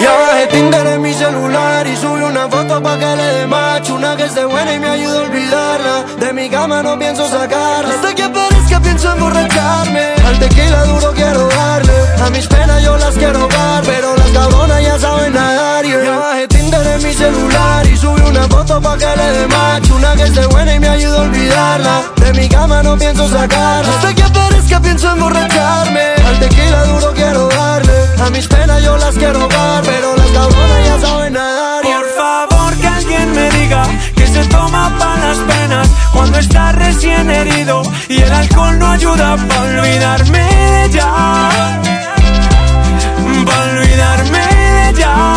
Ya 0.00 0.12
bajé 0.16 0.46
Tinder 0.46 0.86
en 0.86 1.02
mi 1.02 1.12
celular 1.12 1.86
y 1.86 1.94
subí 1.96 2.22
una 2.22 2.48
foto 2.48 2.82
pa' 2.82 2.96
que 2.98 3.16
le 3.16 3.34
dé 3.34 3.46
macho 3.46 3.94
Una 3.96 4.16
que 4.16 4.24
esté 4.24 4.46
buena 4.46 4.72
y 4.72 4.78
me 4.78 4.88
ayude 4.88 5.18
a 5.18 5.20
olvidarla 5.20 6.04
De 6.18 6.32
mi 6.32 6.48
cama 6.48 6.82
no 6.82 6.98
pienso 6.98 7.28
sacarla 7.28 7.94
Hasta 7.94 8.14
que 8.14 8.22
aparezca 8.22 8.80
pienso 8.80 9.12
emborracharme 9.12 10.14
Al 10.24 10.38
tequila 10.38 10.84
duro 10.84 11.12
quiero 11.12 11.48
darle 11.48 11.92
A 12.24 12.30
mis 12.30 12.46
penas 12.46 12.82
yo 12.82 12.96
las 12.96 13.14
quiero 13.14 13.46
dar 13.48 13.79
pa' 18.78 18.96
que 18.96 19.06
le 19.16 19.28
dé 19.32 19.46
macho 19.48 19.96
Una 19.96 20.14
que 20.14 20.22
esté 20.22 20.46
buena 20.46 20.74
y 20.74 20.78
me 20.78 20.88
ayude 20.88 21.16
a 21.16 21.22
olvidarla. 21.22 22.02
De 22.16 22.32
mi 22.34 22.48
cama 22.48 22.82
no 22.82 22.96
pienso 22.96 23.28
sacarla. 23.28 23.92
Hasta 23.94 24.14
que 24.14 24.22
aparezca 24.22 24.80
pienso 24.80 25.10
emborracharme. 25.10 26.06
Al 26.26 26.38
tequila 26.38 26.84
duro 26.84 27.12
quiero 27.14 27.48
darle. 27.48 27.98
A 28.24 28.30
mis 28.30 28.46
penas 28.46 28.82
yo 28.82 28.96
las 28.96 29.14
quiero 29.16 29.48
dar 29.48 29.82
Pero 29.82 30.16
las 30.16 30.30
cabronas 30.30 30.86
ya 30.86 31.00
saben 31.00 31.32
nadar. 31.32 31.82
Por 31.82 32.08
favor 32.20 32.74
que 32.76 32.86
alguien 32.86 33.32
me 33.32 33.50
diga 33.50 33.82
que 34.14 34.26
se 34.26 34.44
toma 34.44 34.94
para 34.98 35.28
las 35.28 35.38
penas 35.38 35.88
cuando 36.12 36.38
está 36.38 36.72
recién 36.72 37.30
herido 37.30 37.82
y 38.08 38.20
el 38.20 38.32
alcohol 38.32 38.78
no 38.78 38.86
ayuda 38.90 39.36
para 39.48 39.80
olvidarme 39.80 40.38
de 40.38 40.84
ella. 40.84 41.08
Para 43.46 43.70
olvidarme 43.72 44.38
de 44.38 44.90
ella. 44.90 45.29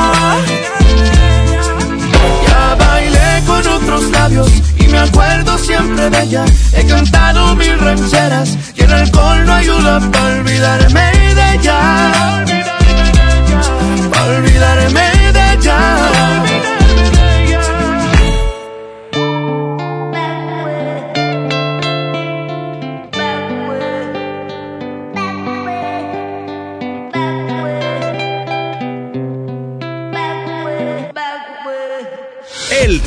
Y 4.32 4.88
me 4.88 5.00
acuerdo 5.00 5.58
siempre 5.58 6.10
de 6.10 6.24
ella. 6.24 6.46
He 6.72 6.86
cantado 6.86 7.56
mil 7.58 7.78
rancheras 7.78 8.58
y 8.74 8.82
el 8.82 8.94
alcohol 8.94 9.46
no 9.46 9.54
ayuda 9.54 10.00
para 10.12 10.40
olvidarme 10.40 11.12
de 11.36 11.56
ella. 11.56 12.53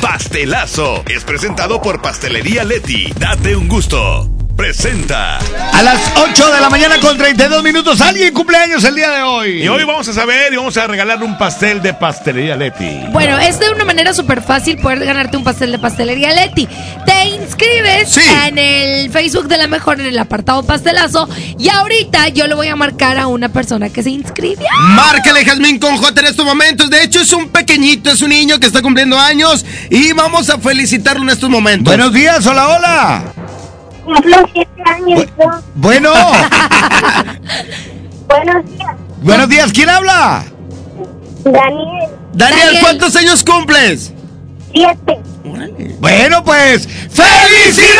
Pastelazo 0.01 1.03
es 1.07 1.23
presentado 1.23 1.81
por 1.81 2.01
Pastelería 2.01 2.63
Leti. 2.63 3.11
Date 3.19 3.55
un 3.55 3.67
gusto. 3.67 4.46
Presenta. 4.57 5.37
A 5.71 5.83
las 5.83 6.01
8 6.15 6.51
de 6.51 6.59
la 6.59 6.67
mañana 6.67 6.99
con 6.99 7.15
32 7.15 7.61
minutos, 7.61 8.01
alguien 8.01 8.33
cumpleaños 8.33 8.83
el 8.85 8.95
día 8.95 9.11
de 9.11 9.21
hoy. 9.21 9.61
Y 9.61 9.67
hoy 9.67 9.83
vamos 9.83 10.07
a 10.07 10.13
saber 10.13 10.51
y 10.51 10.55
vamos 10.55 10.75
a 10.77 10.87
regalarle 10.87 11.25
un 11.25 11.37
pastel 11.37 11.79
de 11.79 11.93
pastelería 11.93 12.55
Leti. 12.55 13.01
Bueno, 13.11 13.37
es 13.37 13.59
de 13.59 13.69
una 13.69 13.85
manera 13.85 14.15
súper 14.15 14.41
fácil 14.41 14.79
poder 14.79 15.05
ganarte 15.05 15.37
un 15.37 15.43
pastel 15.43 15.71
de 15.71 15.77
pastelería 15.77 16.33
Leti. 16.33 16.67
Te 17.05 17.25
inscribes 17.25 18.17
en 18.17 18.57
el 18.57 19.11
Facebook 19.11 19.47
de 19.47 19.59
la 19.59 19.67
mejor 19.67 19.99
en 19.99 20.07
el 20.07 20.17
apartado 20.17 20.63
pastelazo 20.63 21.29
y 21.59 21.69
ahorita 21.69 22.29
yo 22.29 22.47
le 22.47 22.55
voy 22.55 22.67
a 22.67 22.75
marcar 22.75 23.19
a 23.19 23.27
una 23.27 23.49
persona 23.49 23.89
que 23.91 24.01
se 24.01 24.09
inscribió. 24.09 24.65
Márcale 24.79 25.45
Jazmín 25.45 25.77
con 25.77 25.97
J 25.97 26.19
en 26.19 26.25
estos 26.25 26.45
momentos. 26.45 26.89
De 26.89 27.03
hecho, 27.03 27.21
es 27.21 27.31
un 27.31 27.49
pequeñito, 27.49 28.09
es 28.09 28.23
un 28.23 28.29
niño 28.29 28.59
que 28.59 28.65
está 28.65 28.81
cumpliendo 28.81 29.19
años 29.19 29.63
y 29.91 30.13
vamos 30.13 30.49
a 30.49 30.57
felicitarlo 30.57 31.21
en 31.21 31.29
estos 31.29 31.47
momentos. 31.47 31.95
Buenos 31.95 32.11
días, 32.11 32.43
hola, 32.47 32.69
hola. 32.69 33.23
Cumplo 34.07 34.37
siete 34.53 34.83
años. 34.85 35.25
yo. 35.37 35.49
Bueno, 35.75 36.13
Buenos 38.27 38.65
días. 38.65 38.95
buenos 39.21 39.49
días, 39.49 39.71
¿quién 39.73 39.89
habla? 39.89 40.45
Daniel. 41.43 42.09
Daniel, 42.31 42.77
¿cuántos 42.81 43.13
años 43.17 43.43
cumples? 43.43 44.13
Siete. 44.73 45.19
Bueno, 45.99 46.41
pues, 46.45 46.87
¡felicidades! 47.09 47.97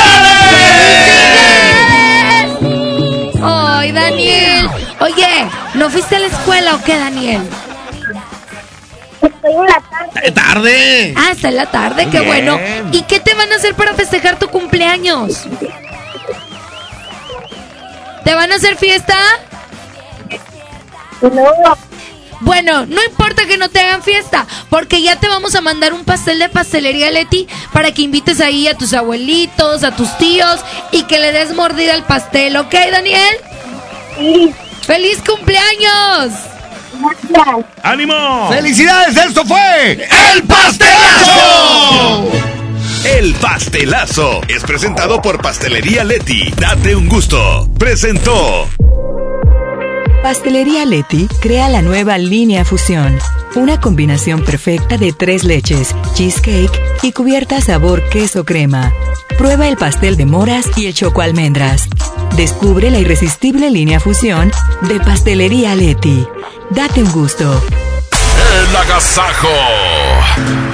Ay, 3.43 3.91
Daniel. 3.91 4.69
Oye, 5.01 5.49
¿no 5.73 5.89
fuiste 5.89 6.15
a 6.15 6.19
la 6.19 6.27
escuela 6.27 6.75
o 6.75 6.83
qué, 6.83 6.97
Daniel? 6.97 7.41
Estoy 9.21 9.51
en 9.53 9.65
la 9.65 9.81
tarde. 9.89 10.31
tarde. 10.31 11.13
Ah, 11.17 11.31
está 11.33 11.49
en 11.49 11.55
la 11.57 11.65
tarde, 11.65 12.05
qué 12.09 12.19
Bien. 12.21 12.27
bueno. 12.27 12.59
¿Y 12.93 13.01
qué 13.03 13.19
te 13.19 13.33
van 13.33 13.51
a 13.51 13.55
hacer 13.57 13.75
para 13.75 13.93
festejar 13.93 14.39
tu 14.39 14.47
cumpleaños? 14.47 15.45
¿Te 18.27 18.35
van 18.35 18.51
a 18.51 18.55
hacer 18.55 18.75
fiesta? 18.75 19.15
No. 21.21 21.77
Bueno, 22.41 22.85
no 22.85 23.01
importa 23.05 23.45
que 23.45 23.57
no 23.57 23.69
te 23.69 23.79
hagan 23.79 24.03
fiesta, 24.03 24.45
porque 24.69 25.01
ya 25.01 25.15
te 25.15 25.29
vamos 25.29 25.55
a 25.55 25.61
mandar 25.61 25.93
un 25.93 26.03
pastel 26.03 26.39
de 26.39 26.49
pastelería 26.49 27.09
Leti 27.09 27.47
para 27.71 27.93
que 27.93 28.01
invites 28.01 28.41
ahí 28.41 28.67
a 28.67 28.77
tus 28.77 28.91
abuelitos, 28.91 29.85
a 29.85 29.95
tus 29.95 30.17
tíos 30.17 30.59
y 30.91 31.03
que 31.03 31.19
le 31.19 31.31
des 31.31 31.55
mordida 31.55 31.93
al 31.93 32.03
pastel, 32.03 32.57
¿ok, 32.57 32.73
Daniel? 32.91 33.37
Sí. 34.17 34.53
¡Feliz 34.81 35.23
cumpleaños! 35.25 36.33
Gracias. 37.29 37.65
¡Ánimo! 37.81 38.49
¡Felicidades! 38.49 39.15
¡Esto 39.15 39.45
fue 39.45 40.05
El 40.33 40.43
Pastelazo! 40.43 42.29
El 43.05 43.33
pastelazo 43.35 44.41
es 44.47 44.63
presentado 44.63 45.21
por 45.21 45.41
Pastelería 45.41 46.03
Leti. 46.03 46.51
Date 46.57 46.95
un 46.95 47.07
gusto. 47.07 47.69
Presentó. 47.77 48.67
Pastelería 50.23 50.83
Leti 50.85 51.27
crea 51.39 51.69
la 51.69 51.81
nueva 51.81 52.17
línea 52.17 52.65
Fusión. 52.65 53.17
Una 53.55 53.79
combinación 53.79 54.43
perfecta 54.43 54.97
de 54.97 55.13
tres 55.13 55.43
leches, 55.43 55.95
cheesecake 56.15 56.71
y 57.01 57.11
cubierta 57.11 57.61
sabor 57.61 58.03
queso 58.09 58.43
crema. 58.45 58.91
Prueba 59.37 59.67
el 59.67 59.77
pastel 59.77 60.17
de 60.17 60.25
moras 60.25 60.65
y 60.75 60.87
el 60.87 60.93
choco 60.93 61.21
almendras. 61.21 61.87
Descubre 62.35 62.91
la 62.91 62.99
irresistible 62.99 63.69
línea 63.69 63.99
Fusión 63.99 64.51
de 64.81 64.99
Pastelería 64.99 65.75
Leti. 65.75 66.27
Date 66.71 67.03
un 67.03 67.11
gusto. 67.11 67.63
El 68.69 68.75
agasajo. 68.75 69.47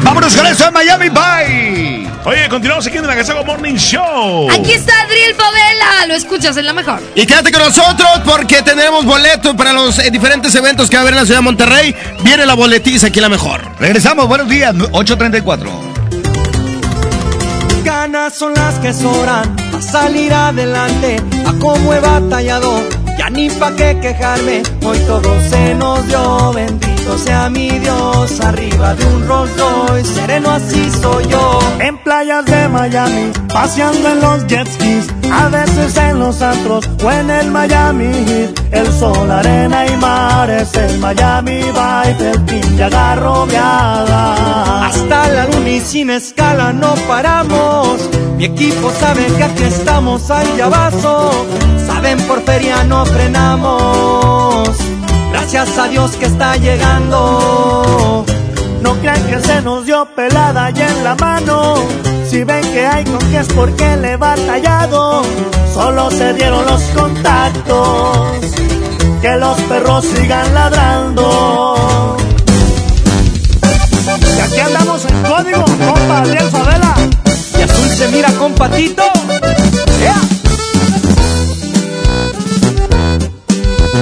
Vámonos 0.04 0.36
con 0.36 0.46
eso 0.46 0.68
en 0.68 0.74
Miami 0.74 1.10
Bye. 1.10 2.10
Oye, 2.26 2.48
continuamos 2.48 2.88
aquí 2.88 2.98
en 2.98 3.04
el 3.04 3.10
Agasago 3.10 3.44
Morning 3.44 3.76
Show. 3.76 4.50
Aquí 4.52 4.72
está 4.72 5.02
Adriel 5.02 5.36
Favela, 5.36 6.08
lo 6.08 6.14
escuchas 6.14 6.56
en 6.56 6.66
la 6.66 6.74
mejor. 6.74 7.02
Y 7.16 7.26
quédate 7.26 7.52
con 7.52 7.62
nosotros 7.62 8.10
porque 8.24 8.62
tenemos 8.62 9.04
boleto 9.06 9.56
para 9.56 9.74
los 9.74 10.00
eh, 10.00 10.10
diferentes 10.10 10.56
eventos 10.56 10.90
que 10.90 10.96
va 10.96 11.02
a 11.02 11.04
haber 11.04 11.14
en 11.16 11.20
la 11.20 11.26
ciudad 11.26 11.40
de 11.40 11.44
Monterrey. 11.44 11.96
Viene 12.24 12.46
la 12.46 12.54
boletiza 12.54 13.08
aquí 13.08 13.20
la 13.20 13.28
mejor. 13.30 13.62
Regresamos, 13.80 14.28
buenos 14.28 14.48
días, 14.48 14.74
8.34. 14.74 15.70
ganas 17.84 18.34
son 18.34 18.54
las 18.54 18.76
que 18.76 18.94
sobran 18.94 19.56
para 19.56 19.82
salir 19.82 20.34
adelante. 20.34 21.18
A 21.46 21.54
cómo 21.60 21.94
he 21.94 22.00
batallado, 22.00 22.82
ya 23.18 23.30
ni 23.30 23.50
pa' 23.50 23.72
qué 23.76 23.98
quejarme. 24.02 24.64
Hoy 24.86 24.98
todo 25.08 25.32
se 25.50 25.76
nos 25.76 26.08
dio, 26.08 26.54
bendito 26.54 27.18
sea 27.18 27.50
mi 27.50 27.70
Dios. 27.80 28.40
Arriba 28.42 28.96
de 28.96 29.06
un 29.06 29.28
Rolls 29.28 29.52
Royce, 29.58 30.14
sereno 30.14 30.52
así 30.52 30.90
soy 31.02 31.28
yo. 31.28 31.60
En 31.80 31.98
playas 31.98 32.46
de 32.46 32.68
Miami, 32.70 33.32
paseando 33.54 34.10
en 34.10 34.22
los 34.22 34.48
jet 34.48 34.68
skis. 34.68 35.08
A 35.32 35.50
veces 35.50 35.98
en 35.98 36.20
los 36.20 36.42
antros 36.42 36.88
o 37.04 37.12
en 37.12 37.30
el 37.30 37.52
Miami 37.52 38.12
Heat. 38.28 38.60
El 38.72 38.92
sol, 38.92 39.32
arena 39.32 39.86
y 39.88 39.98
mar 39.98 40.50
es 40.50 40.74
el 40.76 41.00
Miami 41.00 41.62
Vibe. 41.62 42.32
El 42.32 42.78
ya 42.78 42.86
agarro 42.88 43.46
viada. 43.46 44.86
Hasta 44.88 45.28
la 45.30 45.46
luna 45.48 45.70
y 45.70 45.80
sin 45.80 46.10
escala 46.10 46.72
no 46.74 46.94
paramos. 47.08 48.10
Mi 48.38 48.46
equipo 48.46 48.92
sabe 49.00 49.26
que 49.38 49.44
aquí 49.44 49.64
estamos 49.64 50.30
al 50.30 50.58
llavazo. 50.58 51.32
Saben 51.88 52.20
por 52.28 52.42
feria 52.42 52.84
no 53.04 53.12
frenamos. 53.12 54.70
Gracias 55.32 55.78
a 55.78 55.88
Dios 55.88 56.12
que 56.12 56.26
está 56.26 56.56
llegando. 56.58 58.26
No 58.82 58.94
crean 59.00 59.24
que 59.28 59.40
se 59.40 59.62
nos 59.62 59.86
dio 59.86 60.06
pelada 60.16 60.72
y 60.72 60.82
en 60.82 61.04
la 61.04 61.16
mano. 61.16 61.76
Si 62.30 62.44
ven 62.44 62.62
que 62.74 62.86
hay 62.86 63.04
con 63.04 63.20
que 63.20 63.40
es 63.40 63.48
porque 63.48 63.98
le 63.98 64.14
he 64.14 64.18
batallado. 64.18 65.24
Solo 65.74 66.12
se 66.12 66.34
dieron 66.34 66.66
los 66.66 66.82
contactos. 66.96 68.28
Que 69.22 69.36
los 69.38 69.60
perros 69.62 70.06
sigan 70.06 70.54
ladrando. 70.54 72.18
aquí 74.44 74.60
andamos 74.60 75.06
en 75.06 75.24
código, 75.24 75.66
compa 75.66 76.20
Adriel 76.20 76.50
Favela. 76.50 76.96
Y 77.58 77.62
azul 77.62 77.90
se 77.90 78.08
mira 78.10 78.32
con 78.34 78.54
patito. 78.54 79.04
¡Ea! 80.02 80.33
Aquí 83.94 84.02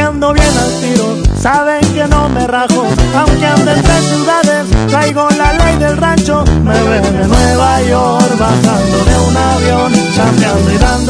ando 0.00 0.32
bien 0.32 0.46
al 0.46 0.80
tiro, 0.80 1.22
saben 1.40 1.80
que 1.94 2.08
no 2.08 2.28
me 2.28 2.44
rajo. 2.48 2.88
Aunque 3.14 3.46
ande 3.46 3.72
entre 3.72 4.00
ciudades, 4.00 4.66
traigo 4.88 5.28
la 5.30 5.52
ley 5.52 5.76
del 5.78 5.96
rancho. 5.96 6.44
Me 6.64 6.82
ven 6.82 7.02
de 7.04 7.28
Nueva 7.28 7.82
York, 7.82 8.36
bajando 8.36 9.04
de 9.04 9.16
un 9.28 9.36
avión, 9.36 9.92
chambeando 10.16 10.72
y 10.72 10.78
dando 10.78 11.05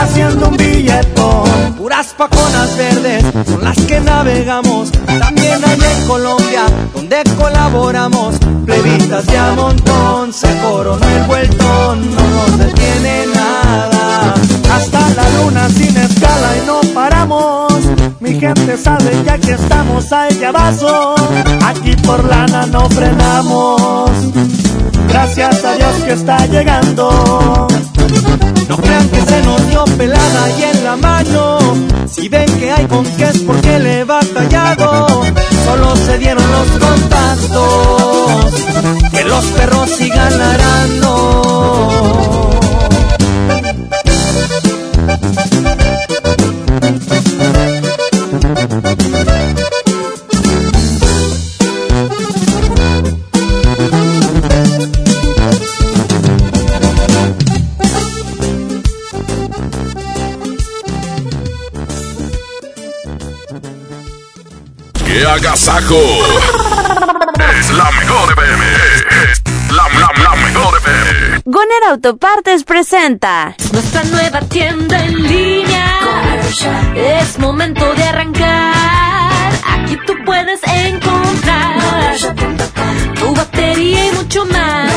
haciendo 0.00 0.48
un 0.48 0.56
billetón. 0.56 1.74
Puras 1.76 2.14
paconas 2.16 2.76
verdes 2.76 3.24
son 3.46 3.64
las 3.64 3.76
que 3.76 4.00
navegamos. 4.00 4.90
También 4.92 5.60
hay 5.64 5.78
en 5.80 6.06
Colombia, 6.06 6.62
donde 6.94 7.22
colaboramos. 7.38 8.36
Plebitas 8.64 9.26
de 9.26 9.38
a 9.38 9.52
montón, 9.52 10.32
se 10.32 10.48
coronó 10.60 11.06
el 11.06 11.24
vueltón, 11.24 12.14
no 12.14 12.22
nos 12.22 12.58
detiene 12.58 13.26
nada. 13.34 14.34
Hasta 14.72 15.00
la 15.10 15.28
luna 15.30 15.68
sin 15.68 15.96
escala 15.96 16.56
y 16.62 16.66
no 16.66 16.80
paramos. 16.94 17.72
Mi 18.20 18.38
gente 18.38 18.76
sabe 18.76 19.22
ya 19.24 19.38
que 19.38 19.52
estamos 19.52 20.12
a 20.12 20.28
vaso. 20.52 21.14
Aquí 21.64 21.96
por 21.96 22.24
lana 22.24 22.66
no 22.66 22.88
frenamos. 22.90 24.10
Gracias 25.08 25.64
a 25.64 25.74
Dios 25.74 25.94
que 26.04 26.12
está 26.12 26.46
llegando. 26.46 27.66
No 28.68 28.76
crean 28.76 29.08
que 29.08 29.22
se 29.22 29.42
nos 29.42 29.66
dio 29.68 29.84
pelada 29.96 30.50
y 30.58 30.62
en 30.62 30.84
la 30.84 30.96
mano. 30.96 31.58
Si 32.06 32.28
ven 32.28 32.46
que 32.58 32.70
hay 32.70 32.86
con 32.86 33.04
qué 33.04 33.24
es 33.24 33.38
porque 33.38 33.78
le 33.78 34.00
he 34.00 34.04
batallado. 34.04 35.24
Solo 35.64 35.96
se 35.96 36.18
dieron 36.18 36.44
los 36.52 36.68
contactos. 36.86 38.54
Que 39.12 39.24
los 39.24 39.44
perros 39.46 39.90
sigan. 39.90 40.30
¡Qué 48.50 49.79
agasajo! 65.30 65.96
Es 67.58 67.70
la 67.72 67.90
mejor 67.92 68.32
FM. 68.32 68.64
Es 69.30 69.42
la, 69.70 69.88
la, 69.98 70.10
la 70.22 70.34
mejor 70.36 70.76
FM. 70.78 71.42
Goner 71.44 71.84
Autopartes 71.90 72.64
presenta 72.64 73.54
Nuestra 73.72 74.02
nueva 74.04 74.40
tienda 74.40 74.98
en 75.04 75.22
línea. 75.22 75.86
Es 76.94 77.38
momento 77.38 77.92
de 77.94 78.02
arrancar. 78.04 79.52
Aquí 79.66 79.96
tú 80.06 80.14
puedes 80.24 80.60
encontrar 80.64 82.16
tu 83.14 83.34
batería 83.34 84.06
y 84.06 84.12
mucho 84.12 84.44
más. 84.46 84.90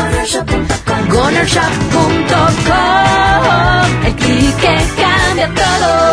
Gonershop.com. 1.09 4.05
El 4.05 4.15
clic 4.15 4.55
que 4.57 4.85
cambia 5.01 5.49
todo. 5.53 6.12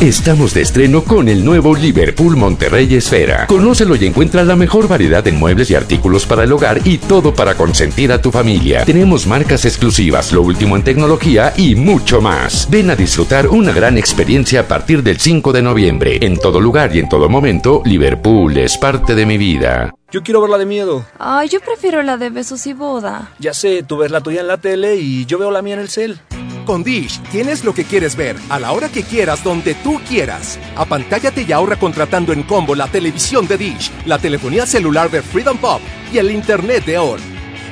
Estamos 0.00 0.52
de 0.52 0.60
estreno 0.60 1.02
con 1.02 1.26
el 1.26 1.42
nuevo 1.42 1.74
Liverpool 1.74 2.36
Monterrey 2.36 2.94
Esfera. 2.94 3.46
Conócelo 3.46 3.96
y 3.96 4.04
encuentra 4.04 4.44
la 4.44 4.54
mejor 4.54 4.88
variedad 4.88 5.26
en 5.26 5.36
muebles 5.36 5.70
y 5.70 5.74
artículos 5.74 6.26
para 6.26 6.44
el 6.44 6.52
hogar 6.52 6.86
y 6.86 6.98
todo 6.98 7.32
para 7.32 7.54
consentir 7.54 8.12
a 8.12 8.20
tu 8.20 8.30
familia. 8.30 8.84
Tenemos 8.84 9.26
marcas 9.26 9.64
exclusivas, 9.64 10.32
lo 10.32 10.42
último 10.42 10.76
en 10.76 10.84
tecnología 10.84 11.54
y 11.56 11.74
mucho 11.76 12.20
más. 12.20 12.68
Ven 12.70 12.90
a 12.90 12.94
disfrutar 12.94 13.48
una 13.48 13.72
gran 13.72 13.96
experiencia 13.96 14.60
a 14.60 14.68
partir 14.68 15.02
del 15.02 15.18
5 15.18 15.50
de 15.54 15.62
noviembre. 15.62 16.18
En 16.20 16.36
todo 16.36 16.60
lugar 16.60 16.94
y 16.94 16.98
en 16.98 17.08
todo 17.08 17.30
momento, 17.30 17.80
Liverpool 17.86 18.58
es 18.58 18.76
parte 18.76 19.14
de 19.14 19.24
mi 19.24 19.38
vida. 19.38 19.94
Yo 20.12 20.22
quiero 20.22 20.42
ver 20.42 20.50
la 20.50 20.58
de 20.58 20.66
miedo. 20.66 21.06
Ay, 21.18 21.48
yo 21.48 21.58
prefiero 21.60 22.02
la 22.02 22.18
de 22.18 22.28
besos 22.28 22.66
y 22.66 22.74
boda. 22.74 23.32
Ya 23.38 23.54
sé, 23.54 23.82
tú 23.82 23.96
ves 23.96 24.10
la 24.10 24.20
tuya 24.20 24.42
en 24.42 24.48
la 24.48 24.58
tele 24.58 24.96
y 24.96 25.24
yo 25.24 25.38
veo 25.38 25.50
la 25.50 25.62
mía 25.62 25.74
en 25.74 25.80
el 25.80 25.88
cel. 25.88 26.20
Con 26.66 26.82
Dish 26.82 27.20
tienes 27.30 27.64
lo 27.64 27.72
que 27.72 27.84
quieres 27.84 28.16
ver, 28.16 28.36
a 28.48 28.58
la 28.58 28.72
hora 28.72 28.88
que 28.88 29.04
quieras, 29.04 29.44
donde 29.44 29.74
tú 29.76 30.00
quieras. 30.06 30.58
Apantállate 30.74 31.42
y 31.42 31.52
ahorra 31.52 31.76
contratando 31.76 32.32
en 32.32 32.42
combo 32.42 32.74
la 32.74 32.88
televisión 32.88 33.46
de 33.46 33.56
Dish, 33.56 33.92
la 34.04 34.18
telefonía 34.18 34.66
celular 34.66 35.08
de 35.10 35.22
Freedom 35.22 35.56
Pop 35.56 35.80
y 36.12 36.18
el 36.18 36.32
internet 36.32 36.84
de 36.84 36.98
ON. 36.98 37.20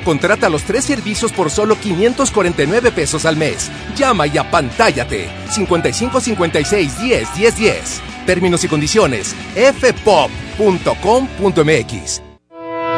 Contrata 0.05 0.49
los 0.49 0.63
tres 0.63 0.85
servicios 0.85 1.33
por 1.33 1.51
solo 1.51 1.77
549 1.77 2.93
pesos 2.93 3.25
al 3.25 3.37
mes. 3.37 3.69
Llama 3.97 4.29
y 4.29 4.39
apantállate. 4.39 5.29
55 5.51 6.21
56 6.21 7.01
10 7.01 7.35
10 7.35 7.57
10. 7.57 8.01
Términos 8.27 8.63
y 8.65 8.69
condiciones. 8.69 9.35
fpop.com.mx. 9.55 10.15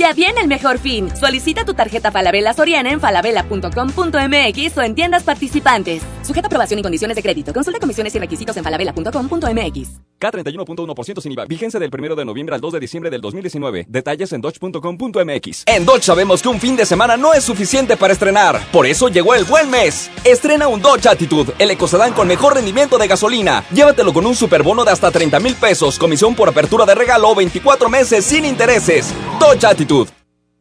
Ya 0.00 0.14
viene 0.14 0.40
el 0.40 0.48
mejor 0.48 0.78
fin. 0.78 1.14
Solicita 1.14 1.66
tu 1.66 1.74
tarjeta 1.74 2.10
Falabella 2.10 2.54
Soriana 2.54 2.90
en 2.90 3.00
falabella.com.mx 3.00 4.78
o 4.78 4.82
en 4.82 4.94
tiendas 4.94 5.24
participantes. 5.24 6.02
Sujeta 6.22 6.46
aprobación 6.46 6.78
y 6.78 6.82
condiciones 6.82 7.16
de 7.16 7.22
crédito. 7.22 7.52
Consulta 7.52 7.78
comisiones 7.78 8.14
y 8.14 8.18
requisitos 8.18 8.56
en 8.56 8.64
falabella.com.mx. 8.64 9.90
K31.1% 10.18 11.20
sin 11.20 11.32
IVA. 11.32 11.44
Vigencia 11.44 11.78
del 11.78 11.90
1 11.92 12.16
de 12.16 12.24
noviembre 12.24 12.54
al 12.54 12.62
2 12.62 12.72
de 12.74 12.80
diciembre 12.80 13.10
del 13.10 13.20
2019. 13.20 13.86
Detalles 13.90 14.32
en 14.32 14.40
dodge.com.mx. 14.40 15.64
En 15.66 15.84
Dodge 15.84 16.02
sabemos 16.02 16.40
que 16.40 16.48
un 16.48 16.60
fin 16.60 16.76
de 16.76 16.86
semana 16.86 17.18
no 17.18 17.34
es 17.34 17.44
suficiente 17.44 17.98
para 17.98 18.14
estrenar. 18.14 18.58
Por 18.72 18.86
eso 18.86 19.08
llegó 19.08 19.34
el 19.34 19.44
buen 19.44 19.68
mes. 19.70 20.10
Estrena 20.24 20.68
un 20.68 20.80
Dodge 20.80 21.08
Attitude, 21.08 21.52
el 21.58 21.70
ecocedán 21.72 22.14
con 22.14 22.26
mejor 22.26 22.54
rendimiento 22.54 22.96
de 22.96 23.06
gasolina. 23.06 23.64
Llévatelo 23.70 24.14
con 24.14 24.24
un 24.24 24.34
superbono 24.34 24.82
de 24.82 24.92
hasta 24.92 25.10
30 25.10 25.40
mil 25.40 25.56
pesos, 25.56 25.98
comisión 25.98 26.34
por 26.34 26.48
apertura 26.48 26.86
de 26.86 26.94
regalo, 26.94 27.34
24 27.34 27.90
meses 27.90 28.24
sin 28.24 28.46
intereses. 28.46 29.12
Dodge 29.38 29.64
Attitude. 29.64 29.89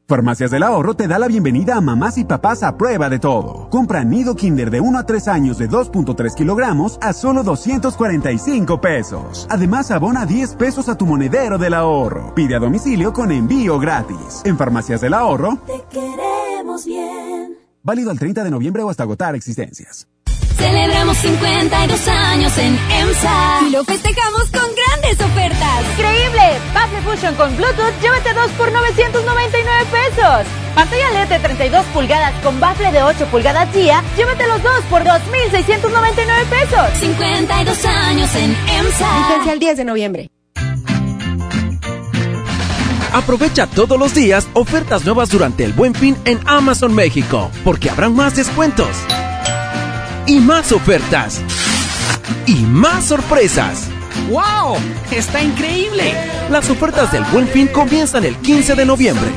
Farmacias 0.08 0.50
del 0.50 0.64
Ahorro 0.64 0.96
te 0.96 1.08
da 1.08 1.20
la 1.20 1.28
bienvenida 1.28 1.76
a 1.76 1.82
mamás 1.82 2.18
y 2.18 2.26
papás 2.26 2.64
a 2.64 2.76
prueba 2.78 3.10
de 3.10 3.20
todo. 3.20 3.70
Compra 3.70 4.04
nido 4.04 4.36
Kinder 4.36 4.72
de 4.72 4.82
1 4.82 4.98
a 4.98 5.06
3 5.06 5.28
años 5.28 5.60
de 5.60 5.70
2.3 5.70 6.34
kilogramos 6.34 6.98
a 7.00 7.14
solo 7.14 7.44
245 7.44 8.82
pesos. 8.82 9.46
Además, 9.52 9.92
abona 9.92 10.26
10 10.26 10.56
pesos 10.56 10.90
a 10.90 10.98
tu 10.98 11.06
monedero 11.06 11.60
del 11.60 11.76
ahorro. 11.76 12.34
Pide 12.34 12.56
a 12.56 12.60
domicilio 12.60 13.14
con 13.14 13.32
envío 13.32 13.78
gratis. 13.78 14.42
En 14.46 14.58
Farmacias 14.58 15.02
del 15.02 15.14
Ahorro, 15.14 15.60
Te 15.68 15.84
queremos 15.92 16.86
bien. 16.86 17.56
válido 17.84 18.10
al 18.10 18.18
30 18.18 18.44
de 18.44 18.50
noviembre 18.50 18.82
o 18.82 18.90
hasta 18.90 19.04
agotar 19.04 19.36
existencias. 19.36 20.08
Celebramos 20.60 21.18
52 21.20 22.08
años 22.10 22.58
en 22.58 22.78
EMSA. 22.92 23.62
Y 23.66 23.70
lo 23.72 23.86
festejamos 23.86 24.44
con 24.52 24.70
grandes 24.76 25.26
ofertas. 25.26 25.86
¡Increíble! 25.98 26.60
Bafle 26.74 27.02
Fusion 27.02 27.36
con 27.36 27.56
Bluetooth, 27.56 27.94
llévate 28.02 28.34
dos 28.34 28.52
por 28.58 28.70
999 28.70 29.86
pesos. 29.90 30.48
Pantalla 30.76 31.12
LED 31.12 31.30
de 31.30 31.40
32 31.40 31.86
pulgadas 31.94 32.34
con 32.44 32.60
bafle 32.60 32.92
de 32.92 33.02
8 33.02 33.26
pulgadas 33.28 33.74
día, 33.74 34.04
llévate 34.18 34.48
los 34.48 34.62
dos 34.62 34.84
por 34.90 35.06
2,699 35.06 36.46
pesos. 36.50 37.00
52 37.00 37.86
años 37.86 38.36
en 38.36 38.58
EMSA. 38.68 39.28
Vigencia 39.28 39.54
el 39.54 39.60
10 39.60 39.78
de 39.78 39.86
noviembre. 39.86 40.30
Aprovecha 43.14 43.66
todos 43.66 43.98
los 43.98 44.14
días 44.14 44.50
ofertas 44.54 45.06
nuevas 45.06 45.30
durante 45.30 45.64
el 45.64 45.72
Buen 45.72 45.96
Fin 45.96 46.18
en 46.26 46.38
Amazon 46.46 46.94
México, 46.94 47.50
porque 47.64 47.90
habrán 47.90 48.14
más 48.14 48.36
descuentos 48.36 48.90
y 50.30 50.40
más 50.40 50.72
ofertas 50.72 51.42
y 52.46 52.54
más 52.58 53.06
sorpresas. 53.06 53.88
¡Wow! 54.30 54.78
¡Está 55.10 55.42
increíble! 55.42 56.14
Las 56.52 56.70
ofertas 56.70 57.12
del 57.12 57.24
Buen 57.26 57.48
Fin 57.48 57.68
comienzan 57.68 58.24
el 58.26 58.36
15 58.36 58.76
de 58.76 58.86
noviembre. 58.86 59.28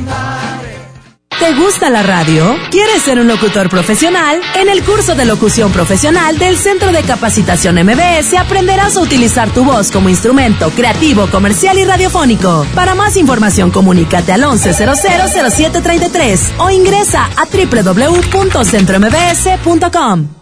¿Te 1.39 1.55
gusta 1.55 1.89
la 1.89 2.03
radio? 2.03 2.55
¿Quieres 2.71 3.01
ser 3.03 3.19
un 3.19 3.27
locutor 3.27 3.71
profesional? 3.71 4.43
En 4.55 4.69
el 4.69 4.85
curso 4.85 5.15
de 5.15 5.25
locución 5.25 5.73
profesional 5.73 6.39
del 6.39 6.59
Centro 6.59 6.93
de 6.93 7.03
Capacitación 7.03 7.77
MBS 7.77 8.35
aprenderás 8.35 8.99
a 8.99 9.01
utilizar 9.01 9.49
tu 9.49 9.65
voz 9.65 9.91
como 9.91 10.11
instrumento 10.11 10.69
creativo, 10.73 11.27
comercial 11.29 11.79
y 11.79 11.87
radiofónico. 11.87 12.67
Para 12.75 12.95
más 12.95 13.17
información 13.17 13.71
comunícate 13.71 14.33
al 14.33 14.43
11000733 14.43 16.39
o 16.59 16.69
ingresa 16.71 17.31
a 17.35 17.47
www.centrombs.com. 17.47 20.42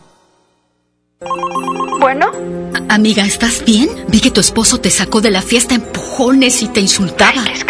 Bueno. 2.01 2.33
Amiga, 2.89 3.27
¿estás 3.27 3.63
bien? 3.67 3.91
Vi 4.09 4.21
que 4.21 4.31
tu 4.31 4.41
esposo 4.41 4.81
te 4.81 4.89
sacó 4.91 5.21
de 5.21 5.31
la 5.31 5.43
fiesta 5.43 5.75
empujones 5.75 6.63
y 6.63 6.69
te 6.69 6.81
insultaba. 6.81 7.45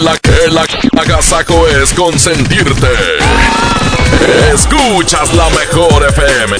La 0.00 0.16
que 0.16 0.48
la 0.50 0.64
agasaco 1.00 1.68
es 1.68 1.92
consentirte. 1.92 2.88
Escuchas 4.52 5.34
la 5.34 5.50
mejor 5.50 6.06
FM. 6.08 6.56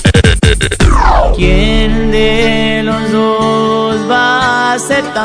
¿Quién 1.35 2.11
de 2.11 2.83
los 2.85 3.11
dos 3.11 4.11
va 4.11 4.73
a 4.73 4.75
aceptar? 4.75 5.23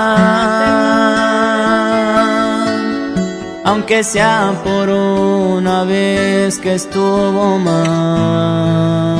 Aunque 3.65 4.03
sea 4.03 4.53
por 4.63 4.89
una 4.89 5.83
vez 5.83 6.59
que 6.59 6.75
estuvo 6.75 7.59
mal. 7.59 9.17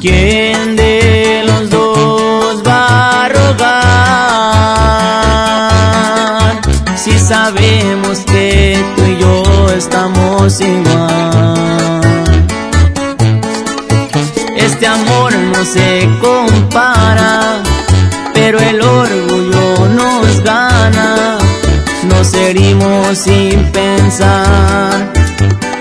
¿Quién 0.00 0.74
de 0.74 1.44
los 1.46 1.70
dos 1.70 2.66
va 2.66 3.26
a 3.26 3.28
rogar? 3.28 5.19
Sabemos 7.30 8.18
que 8.26 8.76
tú 8.96 9.04
y 9.04 9.18
yo 9.20 9.70
estamos 9.70 10.60
igual. 10.60 12.00
Este 14.56 14.84
amor 14.88 15.32
no 15.36 15.64
se 15.64 16.08
compara, 16.20 17.62
pero 18.34 18.58
el 18.58 18.82
orgullo 18.82 19.88
nos 19.90 20.40
gana. 20.42 21.38
Nos 22.08 22.34
herimos 22.34 23.16
sin 23.16 23.62
pensar, 23.70 25.12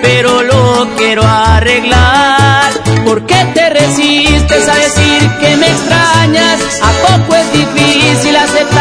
pero 0.03 0.43
lo 0.43 0.87
quiero 0.97 1.23
arreglar. 1.23 2.73
¿Por 3.03 3.25
qué 3.25 3.43
te 3.55 3.71
resistes 3.71 4.69
a 4.69 4.75
decir 4.75 5.27
que 5.39 5.57
me 5.57 5.65
extrañas? 5.65 6.59
¿A 6.83 7.17
poco 7.17 7.33
es 7.33 7.51
difícil 7.53 8.35
aceptar 8.35 8.78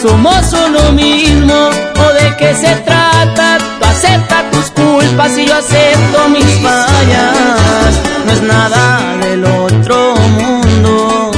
Somos 0.00 0.52
uno 0.52 0.92
mismo, 0.92 1.54
¿o 1.54 2.12
de 2.12 2.36
qué 2.36 2.54
se 2.54 2.72
trata? 2.76 3.58
Tú 3.58 3.84
aceptas 3.84 4.50
tus 4.52 4.70
culpas 4.70 5.36
y 5.36 5.44
yo 5.44 5.56
acepto 5.56 6.28
mis 6.28 6.46
fallas. 6.62 7.94
No 8.24 8.32
es 8.32 8.42
nada 8.42 9.16
del 9.20 9.44
otro 9.44 10.14
mundo, 10.14 11.32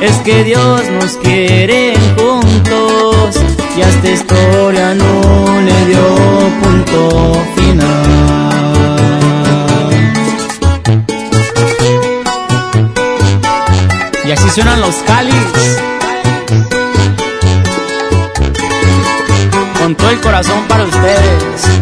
es 0.00 0.16
que 0.24 0.42
Dios 0.42 0.82
nos 1.00 1.12
quiere 1.18 1.94
juntos 2.16 3.40
y 3.76 3.82
a 3.82 3.88
esta 3.88 4.10
historia 4.10 4.94
no 4.94 5.60
le 5.60 5.86
dio 5.86 6.04
punto 6.60 7.46
final. 7.54 8.02
Y 14.24 14.30
así 14.32 14.50
suenan 14.50 14.80
los 14.80 14.96
cáliz. 15.06 15.91
El 20.12 20.20
corazón 20.20 20.66
para 20.68 20.84
ustedes. 20.84 21.81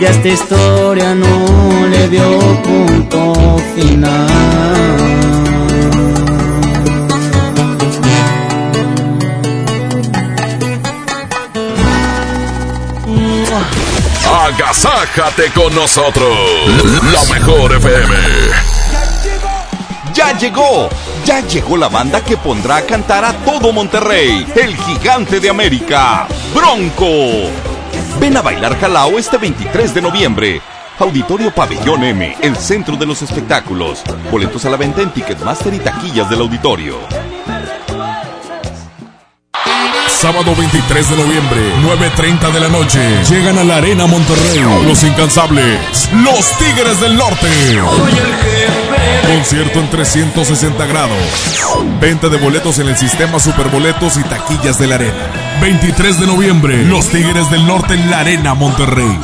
y 0.00 0.04
a 0.04 0.10
esta 0.10 0.28
historia 0.28 1.14
no 1.14 1.86
le 1.88 2.08
dio 2.08 2.62
punto 2.62 3.58
final. 3.74 5.06
Agasájate 14.46 15.50
con 15.52 15.74
nosotros. 15.74 16.36
La 17.12 17.34
mejor 17.34 17.74
FM. 17.74 18.14
Ya 20.14 20.36
llegó, 20.38 20.88
ya 21.24 21.40
llegó 21.40 21.76
la 21.76 21.88
banda 21.88 22.22
que 22.22 22.36
pondrá 22.36 22.76
a 22.76 22.82
cantar 22.82 23.24
a 23.24 23.32
todo 23.44 23.72
Monterrey, 23.72 24.46
el 24.54 24.76
gigante 24.76 25.40
de 25.40 25.50
América, 25.50 26.26
Bronco. 26.54 27.65
Ven 28.20 28.36
a 28.36 28.42
bailar 28.42 28.78
Jalao 28.78 29.18
este 29.18 29.36
23 29.36 29.94
de 29.94 30.02
noviembre. 30.02 30.60
Auditorio 30.98 31.50
Pabellón 31.50 32.02
M, 32.04 32.36
el 32.40 32.56
centro 32.56 32.96
de 32.96 33.04
los 33.04 33.20
espectáculos. 33.20 34.02
Boletos 34.30 34.64
a 34.64 34.70
la 34.70 34.76
venta 34.76 35.02
en 35.02 35.10
Ticketmaster 35.10 35.74
y 35.74 35.78
taquillas 35.78 36.30
del 36.30 36.40
auditorio. 36.40 36.96
Sábado 40.08 40.54
23 40.56 41.10
de 41.10 41.16
noviembre, 41.16 41.60
9.30 41.82 42.52
de 42.52 42.60
la 42.60 42.68
noche. 42.68 43.00
Llegan 43.28 43.58
a 43.58 43.64
la 43.64 43.76
Arena 43.76 44.06
Monterrey. 44.06 44.60
Los 44.86 45.04
incansables. 45.04 46.08
Los 46.24 46.50
Tigres 46.56 47.00
del 47.00 47.16
Norte. 47.16 47.48
Concierto 49.26 49.80
en 49.80 49.90
360 49.90 50.86
grados. 50.86 51.16
Venta 52.00 52.28
de 52.28 52.36
boletos 52.38 52.78
en 52.78 52.88
el 52.88 52.96
sistema 52.96 53.38
Superboletos 53.38 54.16
y 54.16 54.22
taquillas 54.22 54.78
de 54.78 54.86
la 54.86 54.94
Arena. 54.96 55.58
23 55.60 56.20
de 56.20 56.26
noviembre, 56.26 56.84
los 56.84 57.08
Tigres 57.08 57.50
del 57.50 57.66
Norte 57.66 57.94
en 57.94 58.10
la 58.10 58.20
Arena 58.20 58.54
Monterrey. 58.54 59.18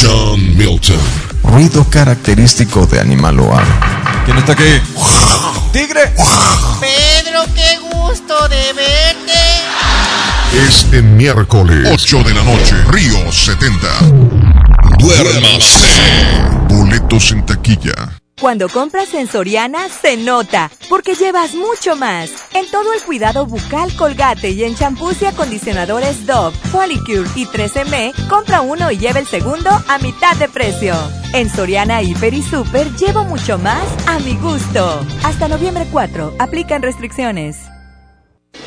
John 0.00 0.56
Milton. 0.56 1.00
Ruido 1.42 1.84
característico 1.88 2.86
de 2.86 3.00
animal 3.00 3.36
loable. 3.36 3.70
¿Quién 4.24 4.38
está 4.38 4.52
aquí? 4.52 4.80
¡Tigre! 5.72 6.12
Pedro, 6.80 7.44
qué 7.54 7.78
gusto 7.90 8.48
de 8.48 8.72
verte. 8.74 9.32
Este 10.66 11.02
miércoles, 11.02 11.88
8 11.92 12.22
de 12.24 12.34
la 12.34 12.42
noche, 12.42 12.74
Río 12.90 13.30
70. 13.30 13.88
Duérmase. 14.98 15.78
En 16.90 17.44
taquilla. 17.44 18.18
Cuando 18.40 18.68
compras 18.68 19.12
en 19.12 19.26
Soriana 19.26 19.88
se 19.88 20.16
nota, 20.16 20.70
porque 20.88 21.14
llevas 21.14 21.54
mucho 21.54 21.96
más. 21.96 22.30
En 22.54 22.70
todo 22.70 22.94
el 22.94 23.02
cuidado 23.02 23.46
bucal 23.46 23.94
Colgate 23.96 24.50
y 24.50 24.64
en 24.64 24.74
champús 24.74 25.20
y 25.20 25.26
acondicionadores 25.26 26.24
Dove, 26.24 26.56
Polycure 26.72 27.28
y 27.34 27.46
3M, 27.46 28.12
compra 28.28 28.62
uno 28.62 28.90
y 28.90 28.98
lleva 28.98 29.18
el 29.18 29.26
segundo 29.26 29.70
a 29.70 29.98
mitad 29.98 30.36
de 30.36 30.48
precio. 30.48 30.94
En 31.34 31.50
Soriana 31.50 32.00
Hiper 32.00 32.32
y 32.32 32.42
Super 32.42 32.90
llevo 32.96 33.24
mucho 33.24 33.58
más 33.58 33.84
a 34.06 34.18
mi 34.20 34.36
gusto. 34.36 35.04
Hasta 35.24 35.48
noviembre 35.48 35.86
4, 35.90 36.36
aplican 36.38 36.82
restricciones. 36.82 37.58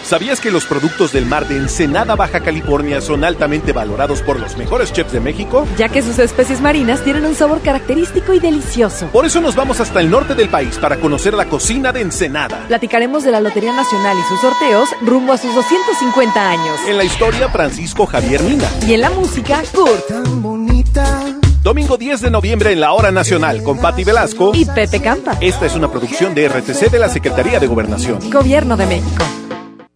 ¿Sabías 0.03 0.41
que 0.41 0.51
los 0.51 0.65
productos 0.65 1.13
del 1.13 1.25
mar 1.25 1.47
de 1.47 1.57
Ensenada, 1.57 2.15
Baja 2.15 2.41
California 2.41 3.01
son 3.01 3.23
altamente 3.23 3.71
valorados 3.71 4.21
por 4.21 4.39
los 4.39 4.57
mejores 4.57 4.91
chefs 4.91 5.13
de 5.13 5.19
México? 5.19 5.65
Ya 5.77 5.89
que 5.89 6.01
sus 6.01 6.19
especies 6.19 6.59
marinas 6.61 7.03
tienen 7.03 7.25
un 7.25 7.35
sabor 7.35 7.61
característico 7.61 8.33
y 8.33 8.39
delicioso. 8.39 9.07
Por 9.07 9.25
eso 9.25 9.41
nos 9.41 9.55
vamos 9.55 9.79
hasta 9.79 9.99
el 9.99 10.09
norte 10.09 10.35
del 10.35 10.49
país 10.49 10.77
para 10.77 10.97
conocer 10.97 11.33
la 11.33 11.45
cocina 11.45 11.91
de 11.91 12.01
Ensenada. 12.01 12.65
Platicaremos 12.67 13.23
de 13.23 13.31
la 13.31 13.39
Lotería 13.39 13.73
Nacional 13.73 14.17
y 14.17 14.27
sus 14.27 14.41
sorteos 14.41 14.89
rumbo 15.01 15.33
a 15.33 15.37
sus 15.37 15.53
250 15.55 16.49
años. 16.49 16.79
En 16.87 16.97
la 16.97 17.03
historia, 17.03 17.49
Francisco 17.49 18.05
Javier 18.05 18.41
Mina. 18.43 18.69
Y 18.85 18.93
en 18.93 19.01
la 19.01 19.09
música, 19.11 19.63
Kurt. 19.73 20.07
Tan 20.07 20.41
bonita. 20.41 21.25
Domingo 21.63 21.95
10 21.95 22.21
de 22.21 22.31
noviembre 22.31 22.71
en 22.71 22.81
la 22.81 22.91
Hora 22.93 23.11
Nacional 23.11 23.61
con 23.61 23.77
Patti 23.77 24.03
Velasco 24.03 24.51
y 24.55 24.65
Pepe 24.65 24.99
Campa. 24.99 25.37
Esta 25.41 25.67
es 25.67 25.75
una 25.75 25.91
producción 25.91 26.33
de 26.33 26.49
RTC 26.49 26.89
de 26.89 26.97
la 26.97 27.07
Secretaría 27.07 27.59
de 27.59 27.67
Gobernación. 27.67 28.31
Gobierno 28.31 28.75
de 28.75 28.87
México. 28.87 29.23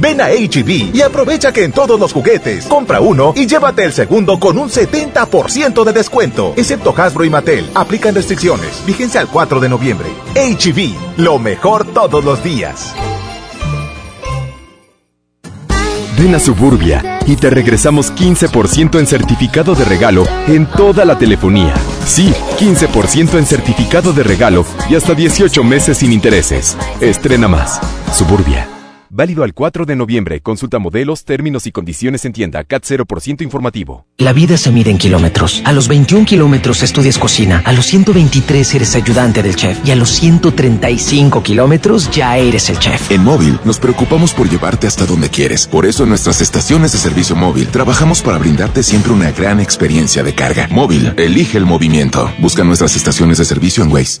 Ven 0.00 0.20
a 0.20 0.28
HB 0.28 0.94
y 0.94 1.02
aprovecha 1.02 1.52
que 1.52 1.64
en 1.64 1.72
todos 1.72 1.98
los 1.98 2.12
juguetes 2.12 2.66
compra 2.66 3.00
uno 3.00 3.32
y 3.36 3.46
llévate 3.46 3.84
el 3.84 3.92
segundo 3.92 4.38
con 4.38 4.58
un 4.58 4.68
70% 4.68 5.84
de 5.84 5.92
descuento, 5.92 6.54
excepto 6.56 6.94
Hasbro 6.96 7.24
y 7.24 7.30
Mattel. 7.30 7.68
Aplican 7.74 8.14
restricciones. 8.14 8.84
Vigencia 8.86 9.20
al 9.20 9.28
4 9.28 9.60
de 9.60 9.68
noviembre. 9.68 10.08
HB, 10.34 11.18
lo 11.18 11.38
mejor 11.38 11.86
todos 11.92 12.24
los 12.24 12.42
días. 12.42 12.94
Ven 16.18 16.34
a 16.34 16.40
Suburbia 16.40 17.20
y 17.26 17.36
te 17.36 17.48
regresamos 17.48 18.12
15% 18.12 18.98
en 18.98 19.06
certificado 19.06 19.76
de 19.76 19.84
regalo 19.84 20.24
en 20.48 20.66
toda 20.66 21.04
la 21.04 21.16
telefonía. 21.16 21.74
Sí, 22.04 22.32
15% 22.58 23.38
en 23.38 23.46
certificado 23.46 24.12
de 24.12 24.24
regalo 24.24 24.64
y 24.90 24.96
hasta 24.96 25.14
18 25.14 25.62
meses 25.62 25.98
sin 25.98 26.12
intereses. 26.12 26.76
Estrena 27.00 27.46
más. 27.46 27.80
Suburbia. 28.12 28.77
Válido 29.10 29.42
al 29.42 29.54
4 29.54 29.86
de 29.86 29.96
noviembre. 29.96 30.40
Consulta 30.40 30.78
modelos, 30.78 31.24
términos 31.24 31.66
y 31.66 31.72
condiciones 31.72 32.24
en 32.24 32.32
tienda. 32.32 32.62
CAT 32.64 32.84
0% 32.84 33.42
informativo. 33.42 34.06
La 34.18 34.32
vida 34.32 34.56
se 34.56 34.70
mide 34.70 34.90
en 34.90 34.98
kilómetros. 34.98 35.62
A 35.64 35.72
los 35.72 35.88
21 35.88 36.26
kilómetros 36.26 36.82
estudias 36.82 37.18
cocina. 37.18 37.62
A 37.64 37.72
los 37.72 37.86
123 37.86 38.74
eres 38.74 38.94
ayudante 38.94 39.42
del 39.42 39.56
chef. 39.56 39.78
Y 39.84 39.90
a 39.92 39.96
los 39.96 40.10
135 40.10 41.42
kilómetros 41.42 42.10
ya 42.10 42.36
eres 42.36 42.68
el 42.68 42.78
chef. 42.78 43.10
En 43.10 43.24
móvil 43.24 43.58
nos 43.64 43.78
preocupamos 43.78 44.34
por 44.34 44.48
llevarte 44.48 44.86
hasta 44.86 45.06
donde 45.06 45.30
quieres. 45.30 45.66
Por 45.66 45.86
eso 45.86 46.02
en 46.02 46.10
nuestras 46.10 46.40
estaciones 46.40 46.92
de 46.92 46.98
servicio 46.98 47.34
móvil 47.34 47.68
trabajamos 47.68 48.20
para 48.22 48.38
brindarte 48.38 48.82
siempre 48.82 49.12
una 49.12 49.30
gran 49.32 49.60
experiencia 49.60 50.22
de 50.22 50.34
carga. 50.34 50.68
Móvil, 50.70 51.14
elige 51.16 51.56
el 51.56 51.64
movimiento. 51.64 52.30
Busca 52.40 52.64
nuestras 52.64 52.94
estaciones 52.96 53.38
de 53.38 53.44
servicio 53.44 53.82
en 53.82 53.92
Waze. 53.92 54.20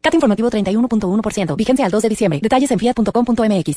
CAT 0.00 0.14
informativo 0.14 0.50
31.1%. 0.50 1.56
Vigencia 1.56 1.84
al 1.84 1.90
2 1.90 2.02
de 2.02 2.08
diciembre. 2.08 2.40
Detalles 2.42 2.70
en 2.70 2.78
fiat.com.mx. 2.78 3.76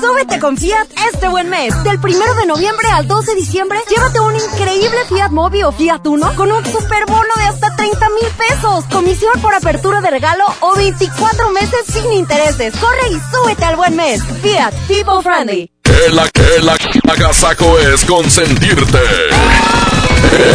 Súbete 0.00 0.38
con 0.38 0.56
Fiat 0.56 0.86
este 1.12 1.28
buen 1.28 1.48
mes. 1.48 1.74
Del 1.84 1.98
1 1.98 2.34
de 2.34 2.46
noviembre 2.46 2.86
al 2.92 3.08
2 3.08 3.26
de 3.26 3.34
diciembre, 3.34 3.78
llévate 3.88 4.20
un 4.20 4.34
increíble 4.34 4.98
Fiat 5.08 5.30
Mobi 5.30 5.62
o 5.62 5.72
Fiat 5.72 6.06
Uno 6.06 6.34
con 6.36 6.52
un 6.52 6.64
super 6.64 7.06
bono 7.06 7.34
de 7.36 7.44
hasta 7.44 7.74
30 7.76 8.08
mil 8.10 8.28
pesos. 8.48 8.84
Comisión 8.92 9.32
por 9.40 9.54
apertura 9.54 10.00
de 10.00 10.10
regalo 10.10 10.44
o 10.60 10.74
24 10.76 11.50
meses 11.50 11.80
sin 11.86 12.12
intereses. 12.12 12.74
Corre 12.76 13.08
y 13.10 13.18
súbete 13.34 13.64
al 13.64 13.76
buen 13.76 13.96
mes. 13.96 14.22
Fiat 14.42 14.74
People 14.86 15.22
Friendly. 15.22 15.70
Que 15.82 16.10
la 16.10 16.28
que 16.28 16.60
la 16.62 16.76
agasaco 17.12 17.78
es 17.78 18.04
consentirte. 18.04 18.98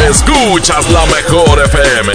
Escuchas 0.09 0.89
la 0.91 1.05
mejor 1.05 1.61
FM. 1.65 2.13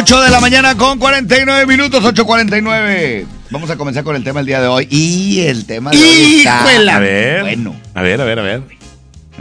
Ocho 0.00 0.18
de 0.22 0.30
la 0.30 0.40
mañana 0.40 0.78
con 0.78 0.98
49 0.98 1.66
minutos, 1.66 2.02
8.49. 2.02 3.26
Vamos 3.50 3.68
a 3.68 3.76
comenzar 3.76 4.02
con 4.02 4.16
el 4.16 4.24
tema 4.24 4.40
del 4.40 4.46
día 4.46 4.62
de 4.62 4.66
hoy. 4.66 4.88
Y 4.90 5.40
el 5.40 5.66
tema 5.66 5.90
de 5.90 5.98
hoy 5.98 6.38
está. 6.38 6.62
A 6.96 6.98
ver. 6.98 7.42
bueno. 7.42 7.76
A 7.92 8.00
ver, 8.00 8.18
a 8.18 8.24
ver, 8.24 8.38
a 8.38 8.42
ver. 8.42 8.62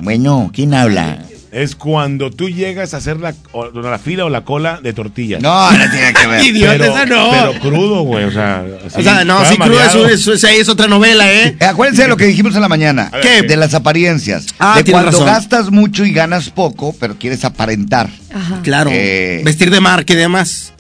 Bueno, 0.01 0.51
¿quién 0.53 0.73
habla? 0.73 1.23
Es 1.51 1.75
cuando 1.75 2.29
tú 2.29 2.47
llegas 2.47 2.93
a 2.93 2.97
hacer 2.97 3.17
la, 3.19 3.33
o- 3.53 3.71
la 3.71 3.97
fila 3.97 4.25
o 4.25 4.29
la 4.29 4.41
cola 4.45 4.79
de 4.83 4.93
tortillas. 4.93 5.41
No, 5.41 5.71
no 5.71 5.89
tiene 5.89 6.13
que 6.13 6.27
ver. 6.27 6.43
Idiota, 6.45 6.77
Pero- 6.77 6.85
esa 6.93 7.05
no. 7.07 7.31
Pero 7.31 7.59
crudo, 7.59 8.01
güey, 8.03 8.25
o 8.25 8.31
sea. 8.31 8.63
O 8.95 9.01
sea, 9.01 9.25
no, 9.25 9.43
sí, 9.45 9.57
crudo, 9.57 9.81
eso- 9.83 10.07
eso- 10.07 10.33
esa 10.33 10.51
es 10.51 10.69
otra 10.69 10.87
novela, 10.87 11.31
¿eh? 11.31 11.55
Acuérdense 11.67 12.03
de 12.03 12.07
lo 12.07 12.17
que 12.17 12.25
dijimos 12.25 12.53
en 12.55 12.61
la 12.61 12.69
mañana. 12.69 13.09
ver, 13.11 13.21
¿Qué? 13.21 13.41
De 13.41 13.57
las 13.57 13.73
apariencias. 13.73 14.45
Ah, 14.59 14.79
de 14.83 14.91
cuando 14.91 15.11
razón. 15.11 15.25
gastas 15.25 15.71
mucho 15.71 16.05
y 16.05 16.11
ganas 16.11 16.49
poco, 16.51 16.95
pero 16.99 17.15
quieres 17.17 17.43
aparentar. 17.43 18.09
Claro. 18.61 18.91
Eh, 18.93 19.41
vestir 19.43 19.71
de 19.71 19.79
marca 19.79 20.13
y 20.13 20.17
demás. 20.17 20.73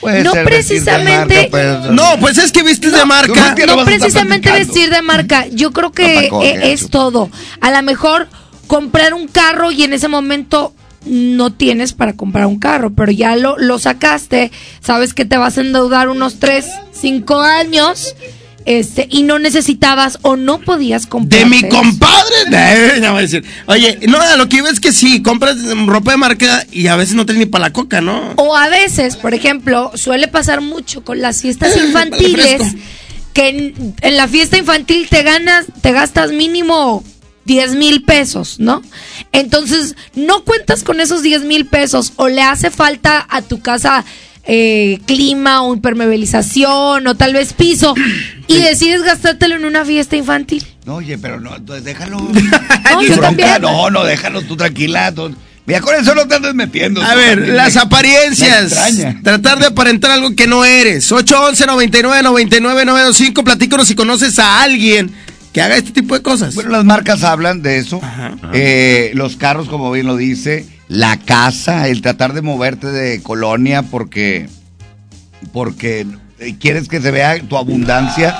Puede 0.00 0.22
No 0.24 0.32
precisamente- 0.44 1.48
marca, 1.48 1.50
pues, 1.50 1.90
No, 1.92 2.18
pues 2.20 2.36
es 2.38 2.52
que 2.52 2.62
vestir 2.62 2.90
de 2.92 3.04
marca. 3.06 3.54
no 3.66 3.84
precisamente 3.84 4.50
vestir 4.52 4.90
de 4.90 5.02
marca, 5.02 5.46
yo 5.52 5.72
creo 5.72 5.86
No, 5.86 5.92
que 5.92 6.22
Paco, 6.24 6.40
que 6.40 6.72
es 6.72 6.90
todo. 6.90 7.30
A 7.60 7.70
lo 7.70 7.82
mejor 7.82 8.28
comprar 8.66 9.14
un 9.14 9.28
carro 9.28 9.70
y 9.70 9.82
en 9.82 9.92
ese 9.92 10.08
momento 10.08 10.74
no 11.04 11.52
tienes 11.52 11.92
para 11.92 12.14
comprar 12.14 12.46
un 12.46 12.58
carro, 12.58 12.92
pero 12.92 13.12
ya 13.12 13.36
lo, 13.36 13.56
lo 13.58 13.78
sacaste, 13.78 14.50
sabes 14.80 15.14
que 15.14 15.24
te 15.24 15.36
vas 15.36 15.56
a 15.56 15.60
endeudar 15.60 16.08
unos 16.08 16.38
3, 16.40 16.66
5 16.92 17.40
años 17.40 18.16
este, 18.66 19.06
y 19.08 19.22
no 19.22 19.38
necesitabas 19.38 20.18
o 20.22 20.36
no 20.36 20.58
podías 20.58 21.06
comprar. 21.06 21.40
De 21.40 21.46
mi 21.46 21.62
compadre. 21.62 23.00
No 23.00 23.10
voy 23.12 23.18
a 23.18 23.22
decir. 23.22 23.44
Oye, 23.66 24.00
no, 24.08 24.18
lo 24.36 24.48
que 24.48 24.56
iba 24.56 24.68
es 24.68 24.80
que 24.80 24.92
sí, 24.92 25.22
compras 25.22 25.56
ropa 25.86 26.10
de 26.10 26.16
marca 26.16 26.66
y 26.72 26.88
a 26.88 26.96
veces 26.96 27.14
no 27.14 27.24
tienes 27.24 27.46
ni 27.46 27.46
para 27.46 27.66
la 27.66 27.72
coca, 27.72 28.00
¿no? 28.00 28.32
O 28.36 28.56
a 28.56 28.68
veces, 28.68 29.16
por 29.16 29.34
ejemplo, 29.34 29.92
suele 29.94 30.26
pasar 30.26 30.60
mucho 30.60 31.04
con 31.04 31.20
las 31.20 31.42
fiestas 31.42 31.76
infantiles 31.86 32.74
que 33.32 33.48
en, 33.48 33.94
en 34.00 34.16
la 34.16 34.26
fiesta 34.26 34.58
infantil 34.58 35.06
te 35.08 35.22
ganas, 35.22 35.66
te 35.80 35.92
gastas 35.92 36.32
mínimo 36.32 37.04
10 37.46 37.74
mil 37.76 38.02
pesos, 38.02 38.56
¿no? 38.58 38.82
Entonces, 39.32 39.94
no 40.14 40.42
cuentas 40.44 40.82
con 40.82 41.00
esos 41.00 41.22
10 41.22 41.44
mil 41.44 41.66
pesos 41.66 42.12
o 42.16 42.28
le 42.28 42.42
hace 42.42 42.70
falta 42.70 43.24
a 43.28 43.40
tu 43.42 43.60
casa 43.60 44.04
eh, 44.48 45.00
clima 45.06 45.62
o 45.62 45.74
impermeabilización 45.74 47.06
o 47.06 47.14
tal 47.16 47.32
vez 47.32 47.52
piso 47.52 47.94
y 48.46 48.58
decides 48.58 49.02
gastártelo 49.02 49.56
en 49.56 49.64
una 49.64 49.84
fiesta 49.84 50.16
infantil. 50.16 50.64
No, 50.84 50.96
oye, 50.96 51.18
pero 51.18 51.40
no, 51.40 51.56
entonces 51.56 51.84
déjalo. 51.84 52.18
No, 52.90 53.02
yo 53.02 53.18
también. 53.18 53.60
No, 53.60 53.90
no, 53.90 54.04
déjalo 54.04 54.42
tú 54.42 54.56
tranquila. 54.56 55.12
tú- 55.12 55.34
Mira, 55.66 55.80
con 55.80 55.96
eso 55.96 56.14
no 56.14 56.28
te 56.28 56.36
andes 56.36 56.54
metiendo. 56.54 57.02
A 57.02 57.16
ver, 57.16 57.34
también, 57.38 57.56
las 57.56 57.76
apariencias. 57.76 58.72
Tratar 59.24 59.58
de 59.58 59.66
aparentar 59.66 60.12
algo 60.12 60.36
que 60.36 60.46
no 60.46 60.64
eres. 60.64 61.10
811 61.10 61.66
99 61.66 62.22
99 62.22 62.84
925 62.84 63.42
Platícanos 63.42 63.88
si 63.88 63.96
conoces 63.96 64.38
a 64.38 64.62
alguien 64.62 65.12
que 65.56 65.62
haga 65.62 65.78
este 65.78 65.92
tipo 65.92 66.14
de 66.14 66.20
cosas. 66.20 66.54
Bueno, 66.54 66.68
las 66.68 66.84
marcas 66.84 67.24
hablan 67.24 67.62
de 67.62 67.78
eso. 67.78 67.98
Eh, 68.52 69.12
los 69.14 69.36
carros, 69.36 69.70
como 69.70 69.90
bien 69.90 70.06
lo 70.06 70.14
dice. 70.14 70.66
La 70.86 71.16
casa, 71.16 71.88
el 71.88 72.02
tratar 72.02 72.34
de 72.34 72.42
moverte 72.42 72.88
de 72.88 73.22
colonia 73.22 73.80
porque, 73.80 74.50
porque 75.54 76.06
eh, 76.40 76.56
quieres 76.60 76.88
que 76.88 77.00
se 77.00 77.10
vea 77.10 77.40
tu 77.40 77.56
abundancia. 77.56 78.36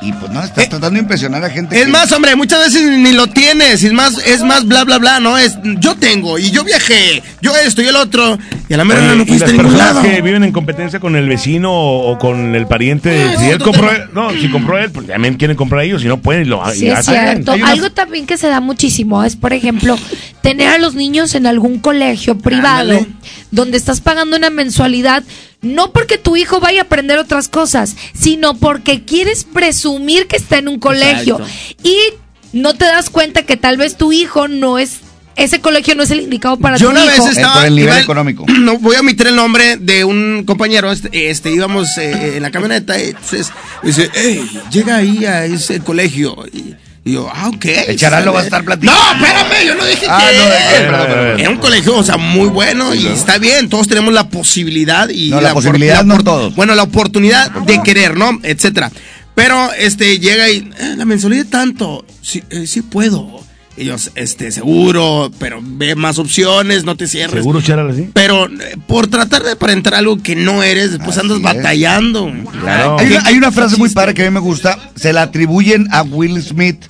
Y 0.00 0.12
pues 0.12 0.30
no, 0.30 0.40
estás 0.44 0.68
tratando 0.68 0.90
de 0.90 1.00
impresionar 1.00 1.44
a 1.44 1.50
gente. 1.50 1.76
Es 1.76 1.86
que- 1.86 1.90
más, 1.90 2.12
hombre, 2.12 2.36
muchas 2.36 2.60
veces 2.60 2.88
ni 3.00 3.12
lo 3.12 3.26
tienes, 3.26 3.82
es 3.82 3.92
más, 3.92 4.16
es 4.24 4.42
más 4.44 4.64
bla 4.64 4.84
bla 4.84 4.98
bla, 4.98 5.18
no 5.18 5.36
es 5.36 5.58
yo 5.80 5.96
tengo 5.96 6.38
y 6.38 6.52
yo 6.52 6.62
viajé, 6.62 7.20
yo 7.42 7.56
esto 7.56 7.82
y 7.82 7.88
el 7.88 7.96
otro 7.96 8.38
y 8.68 8.74
a 8.74 8.76
la 8.76 8.84
mera 8.84 9.00
no 9.14 9.24
y 9.24 9.26
fuiste 9.26 9.46
ningún 9.50 9.72
personas 9.72 9.94
lado. 9.96 10.02
que 10.02 10.22
viven 10.22 10.44
en 10.44 10.52
competencia 10.52 11.00
con 11.00 11.16
el 11.16 11.28
vecino 11.28 11.72
o, 11.72 12.12
o 12.12 12.18
con 12.18 12.54
el 12.54 12.68
pariente, 12.68 13.36
si 13.38 13.46
él 13.46 13.58
compró, 13.58 13.90
él- 13.90 14.04
no, 14.14 14.30
si 14.30 14.48
compró 14.50 14.78
él, 14.78 14.88
pues 14.92 15.08
también 15.08 15.34
quieren 15.34 15.56
comprar 15.56 15.82
ellos, 15.82 16.00
si 16.00 16.06
no 16.06 16.18
pueden 16.18 16.42
y 16.42 16.44
lo 16.44 16.62
y 16.72 16.78
Sí, 16.78 16.86
es 16.88 16.98
hacen. 16.98 17.14
cierto. 17.44 17.52
Algo 17.64 17.90
también 17.90 18.24
que 18.26 18.38
se 18.38 18.46
da 18.46 18.60
muchísimo 18.60 19.24
es, 19.24 19.34
por 19.34 19.52
ejemplo, 19.52 19.98
tener 20.42 20.68
a 20.68 20.78
los 20.78 20.94
niños 20.94 21.34
en 21.34 21.46
algún 21.46 21.80
colegio 21.80 22.38
privado 22.38 22.92
Ándale. 22.98 23.06
donde 23.50 23.76
estás 23.76 24.00
pagando 24.00 24.36
una 24.36 24.50
mensualidad, 24.50 25.24
no 25.60 25.92
porque 25.92 26.18
tu 26.18 26.36
hijo 26.36 26.60
vaya 26.60 26.80
a 26.80 26.84
aprender 26.84 27.18
otras 27.18 27.48
cosas, 27.48 27.96
sino 28.14 28.54
porque 28.54 29.04
quieres 29.04 29.44
presumir 29.44 30.26
que 30.26 30.36
está 30.36 30.58
en 30.58 30.68
un 30.68 30.78
colegio 30.78 31.38
Exacto. 31.40 31.78
y 31.82 31.96
no 32.52 32.74
te 32.74 32.84
das 32.84 33.10
cuenta 33.10 33.42
que 33.42 33.56
tal 33.56 33.76
vez 33.76 33.96
tu 33.96 34.12
hijo 34.12 34.48
no 34.48 34.78
es, 34.78 35.00
ese 35.36 35.60
colegio 35.60 35.94
no 35.94 36.02
es 36.02 36.10
el 36.10 36.20
indicado 36.20 36.56
para 36.58 36.76
Yo 36.78 36.86
tu 36.86 36.92
una 36.92 37.04
hijo. 37.04 37.24
vez 37.26 37.36
estaba. 37.36 37.66
el 37.66 37.74
nivel 37.76 37.92
iba- 37.94 38.00
económico. 38.00 38.44
No 38.58 38.78
voy 38.78 38.96
a 38.96 39.00
omitir 39.00 39.26
el 39.26 39.36
nombre 39.36 39.76
de 39.76 40.04
un 40.04 40.44
compañero. 40.46 40.90
Este, 40.90 41.30
este, 41.30 41.52
íbamos 41.52 41.86
eh, 41.98 42.36
en 42.36 42.42
la 42.42 42.50
camioneta. 42.50 42.98
y 43.00 43.08
Entonces 43.10 43.50
dice, 43.82 44.10
hey, 44.14 44.48
llega 44.72 44.96
ahí 44.96 45.24
a 45.26 45.44
ese 45.44 45.80
colegio. 45.80 46.44
Y, 46.52 46.74
y 47.08 47.12
yo, 47.14 47.28
ah, 47.32 47.48
ok. 47.48 47.64
El 47.88 47.96
charal 47.96 48.24
lo 48.24 48.32
va 48.32 48.40
a 48.40 48.44
estar 48.44 48.64
platicando. 48.64 49.00
No, 49.00 49.12
espérame, 49.26 49.66
yo 49.66 49.74
no 49.74 49.84
dije 49.84 50.06
Ah, 50.08 50.28
que. 50.30 50.36
no, 50.38 50.88
perdón, 50.90 51.06
perdón. 51.08 51.40
Era 51.40 51.50
un 51.50 51.56
colegio, 51.58 51.96
o 51.96 52.04
sea, 52.04 52.16
muy 52.16 52.48
bueno 52.48 52.94
y 52.94 53.06
está 53.06 53.38
bien. 53.38 53.68
Todos 53.68 53.88
tenemos 53.88 54.12
la 54.12 54.28
posibilidad 54.28 55.08
y 55.08 55.30
No, 55.30 55.40
la 55.40 55.50
opor- 55.50 55.54
posibilidad 55.54 56.04
no 56.04 56.22
todos. 56.22 56.54
Bueno, 56.54 56.74
la 56.74 56.82
oportunidad 56.82 57.50
de 57.50 57.82
querer, 57.82 58.16
¿no? 58.16 58.38
Etcétera. 58.42 58.90
Pero 59.34 59.70
este 59.78 60.18
llega 60.18 60.48
y 60.50 60.68
"Eh, 60.78 60.94
la 60.96 61.04
mensualidad 61.04 61.46
tanto, 61.46 62.04
sí, 62.22 62.42
eh, 62.50 62.66
sí 62.66 62.82
puedo. 62.82 63.46
Ellos, 63.76 64.10
este, 64.16 64.50
seguro, 64.50 65.30
pero 65.38 65.60
ve 65.62 65.94
más 65.94 66.18
opciones, 66.18 66.82
no 66.82 66.96
te 66.96 67.06
cierres. 67.06 67.36
¿Seguro, 67.36 67.60
Charal, 67.62 67.88
así? 67.88 68.08
Pero 68.12 68.46
eh, 68.46 68.76
por 68.88 69.06
tratar 69.06 69.44
de 69.44 69.52
aparentar 69.52 69.94
algo 69.94 70.20
que 70.20 70.34
no 70.34 70.64
eres, 70.64 70.90
después 70.90 71.16
andas 71.16 71.36
es. 71.36 71.42
batallando. 71.44 72.28
Claro. 72.60 72.98
Hay 72.98 73.06
una, 73.12 73.22
hay 73.24 73.36
una 73.36 73.52
frase 73.52 73.76
muy 73.76 73.88
padre 73.90 74.14
que 74.14 74.22
a 74.22 74.24
mí 74.24 74.32
me 74.32 74.40
gusta. 74.40 74.76
Se 74.96 75.12
la 75.12 75.22
atribuyen 75.22 75.86
a 75.92 76.02
Will 76.02 76.42
Smith. 76.42 76.82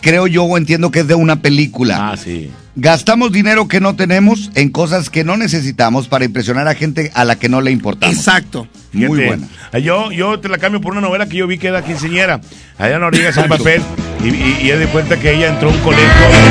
Creo 0.00 0.26
yo 0.26 0.44
o 0.44 0.56
entiendo 0.56 0.90
que 0.90 1.00
es 1.00 1.08
de 1.08 1.14
una 1.14 1.36
película. 1.36 2.10
Ah, 2.12 2.16
sí. 2.16 2.50
Gastamos 2.78 3.32
dinero 3.32 3.68
que 3.68 3.80
no 3.80 3.96
tenemos 3.96 4.50
en 4.54 4.68
cosas 4.68 5.08
que 5.08 5.24
no 5.24 5.38
necesitamos 5.38 6.08
para 6.08 6.26
impresionar 6.26 6.68
a 6.68 6.74
gente 6.74 7.10
a 7.14 7.24
la 7.24 7.36
que 7.36 7.48
no 7.48 7.62
le 7.62 7.70
importamos. 7.70 8.14
Exacto. 8.16 8.68
Muy 8.92 9.06
Fíjate, 9.20 9.26
buena. 9.26 9.48
ah, 9.72 9.78
Yo, 9.78 10.12
yo 10.12 10.38
te 10.40 10.48
la 10.48 10.58
cambio 10.58 10.80
por 10.82 10.92
una 10.92 11.00
novela 11.00 11.26
que 11.26 11.38
yo 11.38 11.46
vi 11.46 11.56
que 11.58 11.68
era 11.68 11.82
quinceñera. 11.82 12.40
Allá 12.78 12.94
en 12.96 13.00
Noriega 13.00 13.30
es 13.30 13.36
un 13.38 13.48
papel 13.48 13.82
y, 14.22 14.28
y, 14.28 14.58
y 14.64 14.70
haz 14.70 14.78
de 14.78 14.86
cuenta 14.88 15.18
que 15.18 15.34
ella 15.34 15.48
entró 15.48 15.70
a 15.70 15.72
un 15.72 15.78
colegio. 15.80 16.06
El 16.06 16.46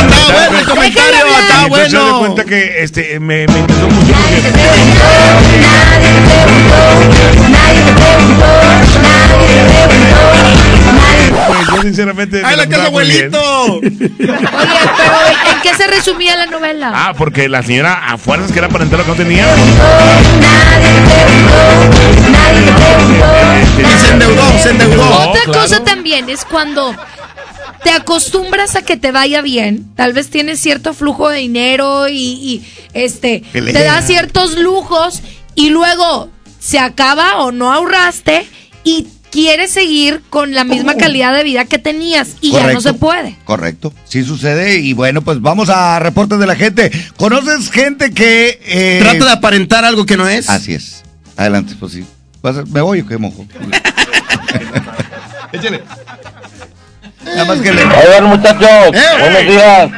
Entonces, 0.00 0.66
haz 1.60 1.92
de 1.92 1.98
bueno. 1.98 2.18
cuenta 2.18 2.44
que 2.44 2.82
este, 2.82 3.20
me, 3.20 3.46
me 3.46 3.58
interesó 3.58 3.88
mucho 3.88 4.12
porque... 4.12 4.50
Pues 11.46 11.68
yo 11.74 11.82
sinceramente... 11.82 12.42
¡Ay, 12.44 12.56
la 12.56 12.68
casa 12.68 12.86
abuelito! 12.86 13.40
Oye, 13.78 13.90
pero 13.90 14.34
¿en 14.34 15.60
qué 15.62 15.74
se 15.74 15.86
resumía 15.86 16.36
la 16.36 16.46
novela? 16.46 16.92
Ah, 16.94 17.14
porque 17.16 17.48
la 17.48 17.62
señora 17.62 18.04
a 18.06 18.18
fuerzas 18.18 18.52
que 18.52 18.58
era 18.58 18.68
para 18.68 18.84
entrar 18.84 19.00
lo 19.00 19.04
que 19.04 19.10
no 19.10 19.16
tenía. 19.16 19.46
Y 23.78 23.98
se 24.00 24.12
endeudó, 24.12 24.58
se 24.58 24.70
endeudó. 24.70 25.30
Otra 25.30 25.42
claro. 25.44 25.60
cosa 25.60 25.84
también 25.84 26.28
es 26.28 26.44
cuando 26.44 26.94
te 27.84 27.90
acostumbras 27.90 28.76
a 28.76 28.82
que 28.82 28.96
te 28.96 29.12
vaya 29.12 29.42
bien, 29.42 29.86
tal 29.96 30.12
vez 30.12 30.28
tienes 30.30 30.60
cierto 30.60 30.94
flujo 30.94 31.28
de 31.28 31.38
dinero 31.38 32.08
y, 32.08 32.14
y, 32.14 32.66
este 32.92 33.42
te 33.52 33.72
da 33.84 34.02
ciertos 34.02 34.58
lujos 34.58 35.22
y 35.54 35.70
luego 35.70 36.30
se 36.58 36.78
acaba 36.78 37.38
o 37.42 37.52
no 37.52 37.72
ahorraste 37.72 38.46
y 38.84 39.06
quieres 39.30 39.70
seguir 39.70 40.22
con 40.28 40.54
la 40.54 40.64
misma 40.64 40.96
calidad 40.96 41.34
de 41.34 41.44
vida 41.44 41.64
que 41.64 41.78
tenías 41.78 42.36
y 42.40 42.52
ya 42.52 42.72
no 42.72 42.80
se 42.80 42.94
puede. 42.94 43.36
Correcto. 43.44 43.92
Sí 44.04 44.24
sucede. 44.24 44.80
Y 44.80 44.92
bueno, 44.92 45.22
pues 45.22 45.40
vamos 45.40 45.70
a 45.70 45.98
reportes 46.00 46.38
de 46.40 46.46
la 46.46 46.56
gente. 46.56 46.90
¿Conoces 47.16 47.70
gente 47.70 48.12
que. 48.12 48.60
eh, 48.64 48.98
Trata 49.00 49.24
de 49.26 49.30
aparentar 49.32 49.84
algo 49.84 50.04
que 50.04 50.16
no 50.16 50.28
es. 50.28 50.48
Así 50.50 50.74
es. 50.74 51.04
Adelante, 51.36 51.74
pues 51.78 51.92
sí. 51.92 52.04
¿Vas 52.42 52.56
a- 52.56 52.64
¿Me 52.64 52.80
voy 52.80 53.00
o 53.00 53.06
qué 53.06 53.18
mojo? 53.18 53.46
Échale. 55.52 55.82
Nada 57.24 57.44
más 57.44 57.60
que 57.60 57.72
le. 57.72 57.82
Oigan 57.84 58.24
muchachos, 58.24 58.92
buenos 59.20 59.42
días. 59.42 59.90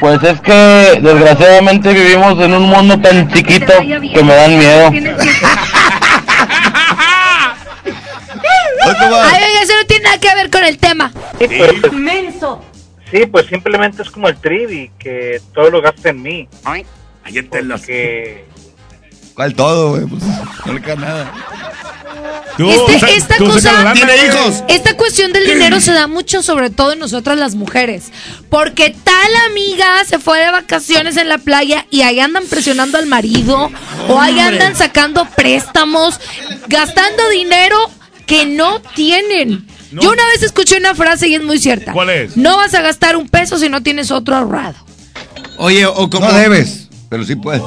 Pues 0.00 0.22
es 0.22 0.40
que 0.40 1.00
desgraciadamente 1.00 1.92
vivimos 1.92 2.42
en 2.42 2.54
un 2.54 2.64
mundo 2.64 3.00
tan 3.00 3.30
chiquito 3.32 3.72
que 3.78 4.22
me 4.22 4.34
dan 4.34 4.58
miedo. 4.58 4.90
Ay, 8.86 9.42
oye, 9.42 9.62
eso 9.62 9.72
no 9.80 9.86
tiene 9.86 10.04
nada 10.04 10.18
que 10.18 10.34
ver 10.34 10.50
con 10.50 10.64
el 10.64 10.78
tema. 10.78 11.12
Menso. 11.92 12.62
Sí, 13.10 13.26
pues 13.26 13.46
simplemente 13.46 14.02
es 14.02 14.10
como 14.10 14.28
el 14.28 14.36
trivi, 14.36 14.90
que 14.98 15.40
todo 15.54 15.70
lo 15.70 15.80
gasta 15.80 16.10
en 16.10 16.22
mí. 16.22 16.48
Porque... 17.70 18.44
¿Cuál 19.34 19.54
todo, 19.54 19.90
güey? 19.90 20.06
Pues 20.06 20.22
no 20.66 20.72
le 20.72 20.80
queda 20.82 20.96
nada. 20.96 21.32
Este- 22.56 23.16
esta 23.16 23.36
cosa, 23.36 23.92
Tiene 23.94 24.12
hijos. 24.26 24.62
esta 24.68 24.96
cuestión 24.96 25.32
del 25.32 25.44
dinero 25.44 25.80
se 25.80 25.92
da 25.92 26.06
mucho, 26.06 26.40
sobre 26.40 26.70
todo 26.70 26.92
en 26.92 27.00
nosotras 27.00 27.36
las 27.36 27.56
mujeres, 27.56 28.12
porque 28.48 28.94
tal 29.02 29.30
amiga 29.50 30.04
se 30.08 30.20
fue 30.20 30.38
de 30.38 30.52
vacaciones 30.52 31.16
en 31.16 31.28
la 31.28 31.38
playa 31.38 31.86
y 31.90 32.02
ahí 32.02 32.20
andan 32.20 32.44
presionando 32.48 32.96
al 32.96 33.06
marido 33.06 33.72
o 34.08 34.20
ahí 34.20 34.38
andan 34.38 34.76
sacando 34.76 35.24
préstamos, 35.34 36.20
gastando 36.68 37.28
dinero 37.30 37.76
que 38.26 38.46
no 38.46 38.80
tienen. 38.94 39.66
Yo 39.90 40.12
una 40.12 40.24
vez 40.26 40.44
escuché 40.44 40.76
una 40.76 40.94
frase 40.94 41.26
y 41.28 41.34
es 41.34 41.42
muy 41.42 41.58
cierta. 41.58 41.92
¿Cuál 41.92 42.10
es? 42.10 42.36
No 42.36 42.56
vas 42.56 42.72
a 42.74 42.82
gastar 42.82 43.16
un 43.16 43.28
peso 43.28 43.58
si 43.58 43.68
no 43.68 43.82
tienes 43.82 44.12
otro 44.12 44.36
ahorrado. 44.36 44.76
Oye, 45.56 45.86
o 45.86 46.08
como. 46.08 46.28
No 46.28 46.32
debes, 46.34 46.88
pero 47.08 47.24
sí 47.24 47.34
puedes. 47.34 47.62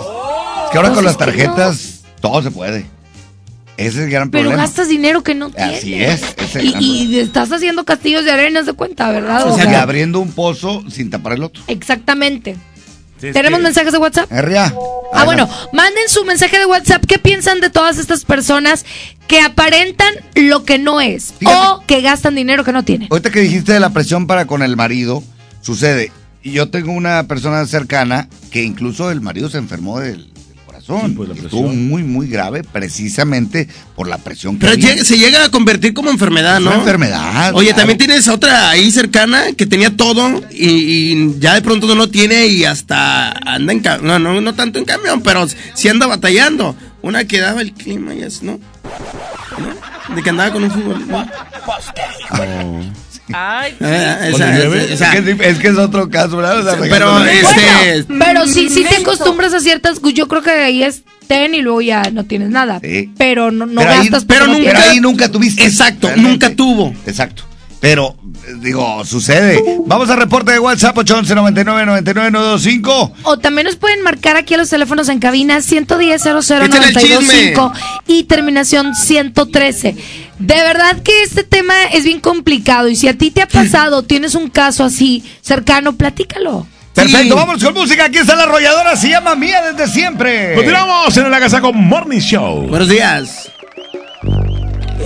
Es 0.68 0.72
que 0.72 0.78
ahora 0.78 0.92
con 0.92 1.06
las 1.06 1.18
tarjetas 1.18 2.02
todo 2.22 2.42
se 2.44 2.52
puede. 2.52 2.86
Ese 3.78 3.90
es 3.90 3.96
el 4.06 4.10
gran 4.10 4.32
Pero 4.32 4.44
problema. 4.46 4.64
gastas 4.64 4.88
dinero 4.90 5.24
que 5.24 5.36
no 5.36 5.50
tienes. 5.52 5.78
Así 5.80 5.94
es. 5.94 6.22
ese 6.38 6.46
es 6.46 6.56
el 6.56 6.82
Y, 6.82 7.20
estás 7.20 7.52
haciendo 7.52 7.86
castillos 7.86 8.26
de 8.26 8.32
arena, 8.32 8.64
de 8.64 8.74
cuenta, 8.74 9.12
¿verdad? 9.12 9.46
O 9.48 9.54
O 9.54 9.56
sea, 9.56 9.66
sea, 9.66 9.82
abriendo 9.84 10.20
un 10.20 10.32
pozo 10.32 10.84
sin 10.90 11.10
tapar 11.12 11.34
el 11.34 11.44
otro. 11.44 11.64
Exactamente. 11.68 12.56
Sí, 13.22 13.32
¿Tenemos 13.32 13.60
que- 13.60 13.64
mensajes 13.64 13.92
de 13.94 13.98
WhatsApp? 14.00 14.32
Herria. 14.32 14.74
Ah, 15.14 15.24
bueno, 15.26 15.48
manden 15.74 16.04
su 16.10 16.26
mensaje 16.26 16.58
de 16.60 16.66
WhatsApp. 16.66 17.06
¿Qué 17.06 17.18
piensan 17.20 17.60
de 17.62 17.70
todas 17.70 17.98
estas 18.00 18.26
personas 18.26 18.84
que 19.28 19.42
aparentan 19.42 20.14
lo 20.36 20.66
que 20.66 20.80
no 20.80 21.00
es 21.00 21.34
o 21.46 21.84
que 21.88 22.02
gastan 22.02 22.36
dinero 22.36 22.64
que 22.64 22.74
no 22.74 22.84
tienen? 22.84 23.08
Ahorita 23.12 23.30
que 23.30 23.40
dijiste 23.42 23.74
de 23.74 23.80
la 23.80 23.92
presión 23.92 24.26
para 24.28 24.46
con 24.48 24.62
el 24.64 24.76
marido, 24.76 25.24
sucede. 25.62 26.12
Y 26.44 26.52
yo 26.52 26.70
tengo 26.70 26.92
una 26.94 27.24
persona 27.28 27.66
cercana 27.68 28.28
que 28.52 28.64
incluso 28.64 29.12
el 29.12 29.22
marido 29.22 29.50
se 29.50 29.58
enfermó 29.60 30.00
del, 30.00 30.32
pues, 30.88 31.30
la 31.30 31.36
presión. 31.36 31.46
Estuvo 31.46 31.68
muy, 31.74 32.04
muy 32.04 32.28
grave 32.28 32.64
precisamente 32.64 33.68
por 33.96 34.08
la 34.08 34.18
presión 34.18 34.56
que 34.58 34.62
Pero 34.68 34.74
había. 34.74 35.04
se 35.06 35.18
llega 35.18 35.44
a 35.46 35.50
convertir 35.50 35.94
como 35.94 36.10
enfermedad, 36.10 36.60
¿no? 36.60 36.70
una 36.72 36.80
enfermedad, 36.80 37.54
Oye, 37.56 37.68
claro. 37.68 37.78
también 37.82 37.98
tienes 37.98 38.28
otra 38.28 38.70
ahí 38.70 38.90
cercana 38.92 39.54
que 39.58 39.66
tenía 39.66 39.96
todo 39.96 40.42
y, 40.52 40.68
y 41.14 41.36
ya 41.40 41.54
de 41.56 41.62
pronto 41.62 41.88
no 41.88 41.96
lo 41.96 42.10
tiene 42.10 42.48
y 42.48 42.64
hasta 42.66 43.32
anda 43.32 43.74
en 43.74 43.80
camión. 43.82 44.08
No, 44.08 44.20
no, 44.20 44.42
no 44.42 44.54
tanto 44.56 44.80
en 44.80 44.86
camión, 44.86 45.22
pero 45.22 45.48
sí 45.74 45.88
anda 45.90 46.08
batallando. 46.08 46.76
Una 47.02 47.26
que 47.26 47.40
daba 47.40 47.62
el 47.62 47.74
clima 47.74 48.14
y 48.16 48.24
es, 48.24 48.42
¿no? 48.42 48.60
¿No? 49.60 50.16
De 50.16 50.24
que 50.24 50.30
andaba 50.30 50.52
con 50.52 50.64
un 50.64 50.72
fútbol. 50.72 51.06
¿no? 51.08 51.26
Ay, 53.34 53.76
es, 53.80 54.38
que, 54.38 55.18
es- 55.32 55.40
es 55.42 55.60
que 55.60 55.68
es 55.68 55.78
otro 55.78 56.10
caso, 56.10 56.38
¿verdad? 56.38 56.60
O 56.60 56.64
sea, 56.64 56.80
pero 56.90 57.24
este. 57.26 58.06
Pero 58.08 58.48
si, 58.48 58.70
si 58.70 58.84
te 58.84 58.98
acostumbras 58.98 59.54
a 59.54 59.60
ciertas, 59.60 60.00
yo 60.14 60.28
creo 60.28 60.42
que 60.42 60.52
ahí 60.52 60.84
es 60.84 61.04
ten 61.28 61.54
y 61.54 61.62
luego 61.62 61.82
ya 61.82 62.04
no 62.12 62.24
tienes 62.26 62.50
nada. 62.50 62.80
Sí. 62.82 63.12
Pero 63.18 63.52
no, 63.52 63.66
no 63.66 63.82
pero 63.82 63.94
gastas 63.96 64.26
pero 64.26 64.48
no 64.48 64.54
nunca, 64.54 64.62
tienes. 64.64 64.80
pero 64.82 64.92
ahí 64.92 65.00
nunca 65.02 65.30
tuviste. 65.30 65.64
Exacto, 65.66 66.08
realmente. 66.08 66.32
nunca 66.32 66.56
tuvo. 66.56 66.94
Exacto. 67.06 67.44
Pero, 67.80 68.16
eh, 68.48 68.54
digo, 68.60 69.06
sucede. 69.06 69.64
Vamos 69.86 70.10
al 70.10 70.18
reporte 70.18 70.52
de 70.52 70.60
WhatsApp 70.60 70.98
811 70.98 71.36
99 71.36 71.86
99 71.86 72.32
925. 72.32 73.14
O 73.24 73.38
también 73.38 73.66
nos 73.66 73.76
pueden 73.76 74.02
marcar 74.02 74.36
aquí 74.36 74.56
a 74.56 74.58
los 74.58 74.70
teléfonos 74.70 75.10
en 75.10 75.20
cabina 75.20 75.62
110 75.62 76.22
Échale 76.22 76.40
el 76.40 76.94
00925 76.94 77.74
y 78.08 78.24
terminación 78.24 78.96
113. 78.96 79.96
De 80.40 80.56
verdad 80.56 81.02
que 81.02 81.24
este 81.24 81.44
tema 81.44 81.74
es 81.94 82.04
bien 82.04 82.20
complicado 82.20 82.88
y 82.88 82.96
si 82.96 83.08
a 83.08 83.18
ti 83.18 83.32
te 83.32 83.42
ha 83.42 83.48
pasado, 83.48 84.04
tienes 84.04 84.36
un 84.36 84.50
caso 84.50 84.84
así 84.84 85.24
cercano, 85.42 85.94
platícalo. 85.94 86.68
Perfecto, 86.94 87.36
vamos 87.36 87.64
con 87.64 87.76
música. 87.76 88.06
Aquí 88.06 88.18
está 88.18 88.36
la 88.36 88.44
arrolladora, 88.44 88.96
se 88.96 89.10
llama 89.10 89.36
Mía 89.36 89.62
desde 89.72 89.88
siempre. 89.92 90.56
Continuamos 90.56 91.16
en 91.16 91.30
la 91.30 91.40
casa 91.40 91.62
con 91.62 91.78
Morning 91.78 92.20
Show. 92.20 92.68
Buenos 92.68 92.90
días. 92.90 93.52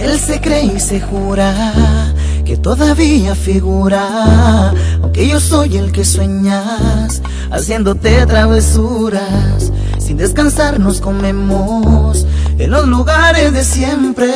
Él 0.01 0.17
se 0.17 0.39
cree 0.39 0.63
y 0.63 0.79
se 0.79 1.01
jura 1.01 2.10
que 2.43 2.57
todavía 2.57 3.35
figura, 3.35 4.73
aunque 5.01 5.27
yo 5.27 5.39
soy 5.39 5.77
el 5.77 5.91
que 5.91 6.05
sueñas, 6.05 7.21
haciéndote 7.51 8.25
travesuras. 8.25 9.71
Sin 9.99 10.17
descansar 10.17 10.79
nos 10.79 11.01
comemos 11.01 12.25
en 12.57 12.71
los 12.71 12.87
lugares 12.87 13.53
de 13.53 13.63
siempre. 13.63 14.31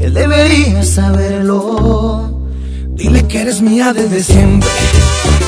Él 0.00 0.14
debería 0.14 0.82
saberlo. 0.84 2.40
Dile 2.88 3.26
que 3.26 3.42
eres 3.42 3.62
mía 3.62 3.92
desde 3.92 4.22
siempre. 4.22 4.68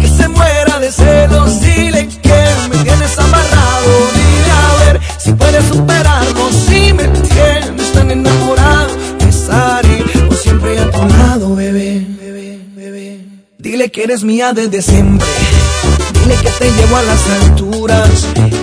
Que 0.00 0.08
se 0.08 0.28
muera 0.28 0.78
de 0.80 0.90
celos. 0.90 1.60
Dile 1.60 2.08
que 2.08 2.44
me 2.70 2.76
tienes 2.82 3.18
amarrado. 3.18 3.92
Dile 4.14 4.50
a 4.50 4.84
ver 4.84 5.00
si 5.18 5.32
puedes 5.32 5.64
superarlo. 5.66 6.50
Si 6.66 6.92
me 6.92 7.08
tienes 7.08 7.92
tan 7.92 8.10
enamorado, 8.10 8.90
estaré 9.28 10.04
por 10.26 10.36
siempre 10.36 10.78
a 10.78 10.90
tu 10.90 11.06
lado, 11.06 11.54
bebé. 11.54 12.06
bebé, 12.20 12.60
bebé. 12.74 13.20
Dile 13.58 13.90
que 13.90 14.04
eres 14.04 14.24
mía 14.24 14.52
desde 14.52 14.82
siempre. 14.82 15.28
Dile 16.14 16.36
que 16.36 16.50
te 16.50 16.70
llevo 16.72 16.96
a 16.96 17.02
las 17.02 17.30
alturas. 17.42 18.10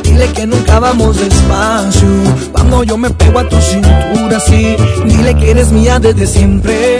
Dile 0.03 0.27
que 0.33 0.45
nunca 0.47 0.79
vamos 0.79 1.17
despacio. 1.17 2.07
Cuando 2.51 2.83
yo 2.83 2.97
me 2.97 3.09
pego 3.11 3.39
a 3.39 3.47
tu 3.47 3.57
cintura, 3.61 4.39
sí. 4.39 4.75
Dile 5.05 5.35
que 5.35 5.51
eres 5.51 5.71
mía 5.71 5.99
desde 5.99 6.27
siempre. 6.27 6.97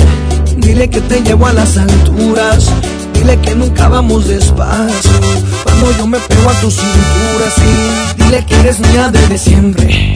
Dile 0.58 0.90
que 0.90 1.02
te 1.02 1.22
llevo 1.22 1.48
a 1.48 1.54
las 1.54 1.78
alturas. 1.78 2.72
Dile 3.28 3.42
que 3.42 3.56
nunca 3.56 3.90
vamos 3.90 4.26
despacio. 4.26 5.12
Cuando 5.66 5.92
yo 5.98 6.08
me 6.08 6.18
pego 6.18 6.50
a 6.50 6.54
tu 6.62 6.72
cintura, 6.72 7.52
sí. 7.58 8.24
Dile 8.24 8.46
que 8.46 8.56
eres 8.56 8.80
mía 8.80 9.10
desde 9.12 9.38
siempre. 9.38 10.16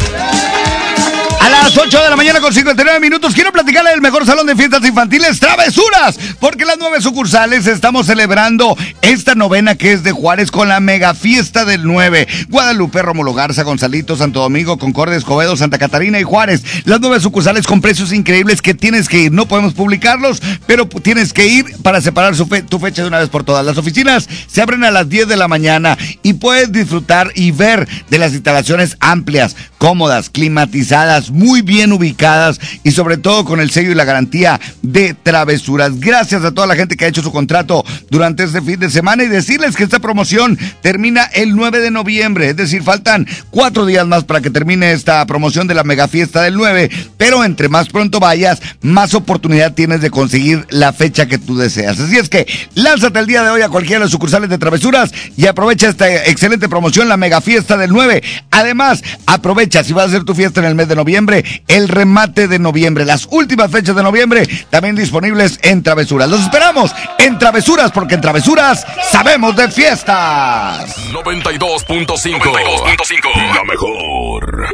A 1.72 1.74
las 1.74 1.86
8 1.88 2.04
de 2.04 2.10
la 2.10 2.16
mañana 2.18 2.42
con 2.42 2.54
59 2.54 3.00
minutos 3.00 3.34
quiero 3.34 3.52
platicarle 3.54 3.92
del 3.92 4.02
mejor 4.02 4.26
salón 4.26 4.46
de 4.46 4.56
fiestas 4.58 4.86
infantiles 4.86 5.40
Travesuras, 5.40 6.20
porque 6.40 6.66
las 6.66 6.76
nueve 6.78 7.00
sucursales 7.02 7.66
estamos 7.66 8.08
celebrando 8.08 8.76
esta 9.02 9.36
novena 9.36 9.76
que 9.76 9.94
es 9.94 10.04
de 10.04 10.12
Juárez 10.12 10.52
con 10.52 10.68
la 10.68 10.82
mega 10.82 11.14
fiesta 11.16 11.64
del 11.64 11.84
9. 11.86 12.28
Guadalupe, 12.50 13.02
Rómulo 13.02 13.34
Garza, 13.34 13.64
Gonzalito, 13.64 14.18
Santo 14.18 14.42
Domingo, 14.42 14.78
Concordia, 14.78 15.16
Escobedo, 15.18 15.56
Santa 15.56 15.78
Catarina 15.78 16.20
y 16.20 16.24
Juárez. 16.24 16.62
Las 16.84 17.00
nueve 17.00 17.22
sucursales 17.22 17.66
con 17.66 17.80
precios 17.80 18.12
increíbles 18.12 18.62
que 18.62 18.74
tienes 18.74 19.08
que 19.08 19.20
ir. 19.20 19.32
No 19.32 19.48
podemos 19.48 19.74
publicarlos, 19.74 20.42
pero 20.68 20.88
tienes 20.88 21.32
que 21.32 21.48
ir 21.48 21.78
para 21.82 22.02
separar 22.02 22.36
su 22.36 22.48
fe- 22.48 22.64
tu 22.64 22.80
fecha 22.80 23.02
de 23.02 23.08
una 23.08 23.20
vez 23.20 23.30
por 23.30 23.46
todas. 23.46 23.66
Las 23.66 23.78
oficinas 23.78 24.28
se 24.48 24.62
abren 24.62 24.84
a 24.84 24.92
las 24.92 25.08
10 25.08 25.28
de 25.30 25.38
la 25.38 25.48
mañana 25.48 25.98
y 26.22 26.34
puedes 26.34 26.72
disfrutar 26.72 27.32
y 27.34 27.52
ver 27.52 27.88
de 28.10 28.18
las 28.20 28.34
instalaciones 28.34 28.98
amplias, 29.00 29.56
cómodas, 29.78 30.30
climatizadas, 30.30 31.30
muy 31.32 31.61
bien 31.62 31.92
ubicadas 31.92 32.60
y 32.84 32.92
sobre 32.92 33.18
todo 33.18 33.46
con 33.46 33.60
el 33.60 33.72
sello 33.72 33.92
y 33.92 33.96
la 33.96 34.06
garantía 34.06 34.60
de 34.82 35.14
travesuras. 35.14 36.00
Gracias 36.00 36.44
a 36.44 36.52
toda 36.52 36.68
la 36.68 36.76
gente 36.76 36.96
que 36.96 37.06
ha 37.06 37.08
hecho 37.08 37.22
su 37.22 37.32
contrato 37.32 37.84
durante 38.10 38.44
este 38.44 38.62
fin 38.62 38.80
de 38.80 38.90
semana 38.90 39.24
y 39.24 39.28
decirles 39.28 39.76
que 39.76 39.84
esta 39.84 40.00
promoción 40.00 40.58
termina 40.82 41.24
el 41.34 41.56
9 41.56 41.80
de 41.80 41.92
noviembre, 41.92 42.50
es 42.50 42.56
decir, 42.56 42.84
faltan 42.84 43.28
cuatro 43.50 43.86
días 43.86 44.06
más 44.08 44.24
para 44.24 44.42
que 44.42 44.50
termine 44.50 44.92
esta 44.92 45.26
promoción 45.26 45.68
de 45.68 45.76
la 45.76 45.84
mega 45.84 46.08
fiesta 46.08 46.42
del 46.42 46.56
9, 46.56 46.90
pero 47.18 47.44
entre 47.44 47.70
más 47.70 47.90
pronto 47.90 48.20
vayas, 48.20 48.62
más 48.82 49.14
oportunidad 49.14 49.74
tienes 49.74 50.02
de 50.02 50.10
conseguir 50.10 50.66
la 50.70 50.94
fecha 50.94 51.28
que 51.28 51.38
tú 51.38 51.58
deseas. 51.58 52.00
Así 52.00 52.18
es 52.18 52.30
que 52.30 52.48
lánzate 52.76 53.20
el 53.20 53.28
día 53.28 53.44
de 53.44 53.50
hoy 53.50 53.62
a 53.62 53.70
cualquiera 53.70 54.00
de 54.00 54.06
los 54.06 54.12
sucursales 54.12 54.50
de 54.50 54.58
travesuras 54.58 55.12
y 55.38 55.46
aprovecha 55.46 55.90
esta 55.90 56.26
excelente 56.26 56.70
promoción, 56.70 57.10
la 57.10 57.18
mega 57.18 57.42
fiesta 57.42 57.78
del 57.78 57.92
9. 57.92 58.24
Además, 58.52 59.04
aprovecha 59.26 59.84
si 59.84 59.94
vas 59.94 60.06
a 60.06 60.08
hacer 60.08 60.24
tu 60.24 60.36
fiesta 60.36 60.60
en 60.60 60.68
el 60.68 60.76
mes 60.76 60.88
de 60.88 60.96
noviembre, 60.96 61.41
el 61.68 61.88
remate 61.88 62.48
de 62.48 62.60
noviembre, 62.60 63.06
las 63.06 63.28
últimas 63.30 63.72
fechas 63.72 63.96
de 63.96 64.04
noviembre 64.04 64.48
también 64.70 64.96
disponibles 64.96 65.60
en 65.62 65.84
travesuras. 65.84 66.30
Los 66.30 66.42
esperamos 66.42 66.94
en 67.18 67.38
travesuras 67.38 67.92
porque 67.92 68.16
en 68.16 68.22
travesuras 68.22 68.86
sabemos 69.12 69.56
de 69.56 69.70
fiestas. 69.70 71.12
92.5. 71.12 73.56
La 73.56 73.64
mejor. 73.64 74.68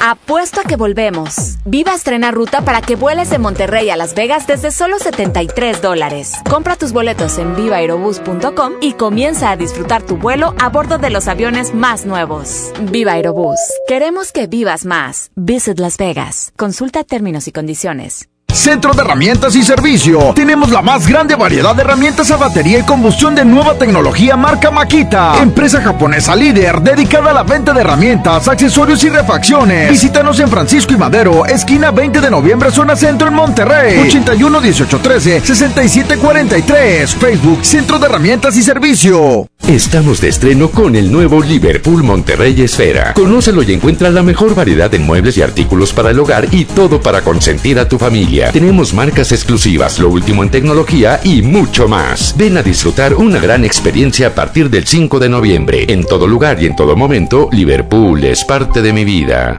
Apuesto 0.00 0.60
a 0.60 0.64
que 0.64 0.76
volvemos. 0.76 1.56
Viva 1.64 1.94
estrena 1.94 2.30
ruta 2.30 2.62
para 2.62 2.80
que 2.80 2.96
vueles 2.96 3.30
de 3.30 3.38
Monterrey 3.38 3.90
a 3.90 3.96
Las 3.96 4.14
Vegas 4.14 4.46
desde 4.46 4.70
solo 4.70 4.98
73 4.98 5.82
dólares. 5.82 6.34
Compra 6.48 6.76
tus 6.76 6.92
boletos 6.92 7.38
en 7.38 7.56
vivaerobus.com 7.56 8.74
y 8.80 8.92
comienza 8.92 9.50
a 9.50 9.56
disfrutar 9.56 10.02
tu 10.02 10.16
vuelo 10.16 10.54
a 10.60 10.68
bordo 10.68 10.98
de 10.98 11.10
los 11.10 11.28
aviones 11.28 11.74
más 11.74 12.06
nuevos. 12.06 12.72
Viva 12.90 13.12
Aerobús. 13.12 13.58
Queremos 13.86 14.32
que 14.32 14.46
vivas 14.46 14.84
más. 14.84 15.30
Visit 15.34 15.78
Las 15.78 15.96
Vegas. 15.96 16.52
Consulta 16.56 17.04
términos 17.04 17.48
y 17.48 17.52
condiciones. 17.52 18.28
Centro 18.52 18.92
de 18.92 19.02
Herramientas 19.02 19.54
y 19.54 19.62
Servicio. 19.62 20.32
Tenemos 20.34 20.70
la 20.70 20.82
más 20.82 21.06
grande 21.06 21.36
variedad 21.36 21.74
de 21.74 21.82
herramientas 21.82 22.30
a 22.30 22.36
batería 22.36 22.78
y 22.78 22.82
combustión 22.82 23.34
de 23.34 23.44
nueva 23.44 23.74
tecnología 23.74 24.36
marca 24.36 24.70
Makita. 24.70 25.40
Empresa 25.40 25.80
japonesa 25.80 26.34
líder 26.34 26.80
dedicada 26.80 27.30
a 27.30 27.34
la 27.34 27.42
venta 27.44 27.72
de 27.72 27.82
herramientas, 27.82 28.48
accesorios 28.48 29.04
y 29.04 29.10
refacciones. 29.10 29.90
Visítanos 29.90 30.40
en 30.40 30.48
Francisco 30.48 30.92
y 30.92 30.96
Madero, 30.96 31.46
esquina 31.46 31.90
20 31.92 32.20
de 32.20 32.30
noviembre, 32.30 32.70
zona 32.70 32.96
centro 32.96 33.28
en 33.28 33.34
Monterrey. 33.34 34.00
81 34.06 34.60
18 34.60 34.98
13 34.98 35.40
67 35.40 36.18
43. 36.18 37.14
Facebook 37.14 37.64
Centro 37.64 37.98
de 37.98 38.06
Herramientas 38.06 38.56
y 38.56 38.62
Servicio. 38.62 39.46
Estamos 39.68 40.22
de 40.22 40.28
estreno 40.28 40.70
con 40.70 40.96
el 40.96 41.12
nuevo 41.12 41.42
Liverpool 41.42 42.02
Monterrey 42.02 42.58
Esfera. 42.62 43.12
Conócelo 43.12 43.62
y 43.62 43.74
encuentra 43.74 44.08
la 44.08 44.22
mejor 44.22 44.54
variedad 44.54 44.90
de 44.90 44.98
muebles 44.98 45.36
y 45.36 45.42
artículos 45.42 45.92
para 45.92 46.10
el 46.10 46.18
hogar 46.18 46.48
y 46.52 46.64
todo 46.64 47.02
para 47.02 47.20
consentir 47.20 47.78
a 47.78 47.86
tu 47.86 47.98
familia. 47.98 48.37
Tenemos 48.52 48.94
marcas 48.94 49.32
exclusivas, 49.32 49.98
lo 49.98 50.08
último 50.08 50.42
en 50.42 50.50
tecnología 50.50 51.20
y 51.24 51.42
mucho 51.42 51.88
más. 51.88 52.34
Ven 52.36 52.56
a 52.56 52.62
disfrutar 52.62 53.14
una 53.14 53.38
gran 53.38 53.64
experiencia 53.64 54.28
a 54.28 54.34
partir 54.34 54.70
del 54.70 54.86
5 54.86 55.18
de 55.18 55.28
noviembre. 55.28 55.84
En 55.88 56.04
todo 56.04 56.26
lugar 56.26 56.62
y 56.62 56.66
en 56.66 56.76
todo 56.76 56.96
momento, 56.96 57.48
Liverpool 57.52 58.24
es 58.24 58.44
parte 58.44 58.80
de 58.80 58.92
mi 58.92 59.04
vida. 59.04 59.58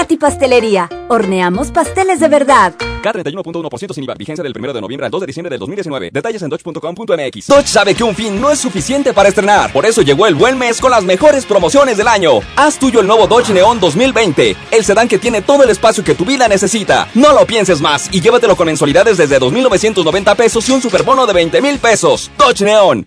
Katy 0.00 0.16
Pastelería, 0.16 0.88
horneamos 1.08 1.70
pasteles 1.72 2.20
de 2.20 2.28
verdad. 2.28 2.72
K31.1% 3.02 3.92
sin 3.92 4.04
IVA. 4.04 4.14
Vigencia 4.14 4.42
del 4.42 4.54
1 4.58 4.72
de 4.72 4.80
noviembre 4.80 5.04
al 5.04 5.10
2 5.10 5.20
de 5.20 5.26
diciembre 5.26 5.50
del 5.50 5.58
2019. 5.58 6.10
Detalles 6.10 6.40
en 6.40 6.48
dodge.com.mx. 6.48 7.46
Dodge 7.46 7.66
sabe 7.66 7.94
que 7.94 8.02
un 8.02 8.14
fin 8.14 8.40
no 8.40 8.50
es 8.50 8.58
suficiente 8.58 9.12
para 9.12 9.28
estrenar. 9.28 9.70
Por 9.74 9.84
eso 9.84 10.00
llegó 10.00 10.26
el 10.26 10.34
buen 10.34 10.56
mes 10.56 10.80
con 10.80 10.90
las 10.90 11.04
mejores 11.04 11.44
promociones 11.44 11.98
del 11.98 12.08
año. 12.08 12.40
Haz 12.56 12.78
tuyo 12.78 13.00
el 13.00 13.06
nuevo 13.06 13.26
Dodge 13.26 13.52
Neon 13.52 13.78
2020. 13.78 14.56
El 14.70 14.84
sedán 14.86 15.06
que 15.06 15.18
tiene 15.18 15.42
todo 15.42 15.64
el 15.64 15.68
espacio 15.68 16.02
que 16.02 16.14
tu 16.14 16.24
vida 16.24 16.48
necesita. 16.48 17.06
No 17.12 17.34
lo 17.34 17.44
pienses 17.44 17.82
más 17.82 18.08
y 18.10 18.22
llévatelo 18.22 18.56
con 18.56 18.68
mensualidades 18.68 19.18
desde 19.18 19.38
2.990 19.38 20.34
pesos 20.34 20.66
y 20.66 20.72
un 20.72 20.80
superbono 20.80 21.26
de 21.26 21.34
20 21.34 21.60
mil 21.60 21.78
pesos. 21.78 22.30
Dodge 22.38 22.62
Neon. 22.62 23.06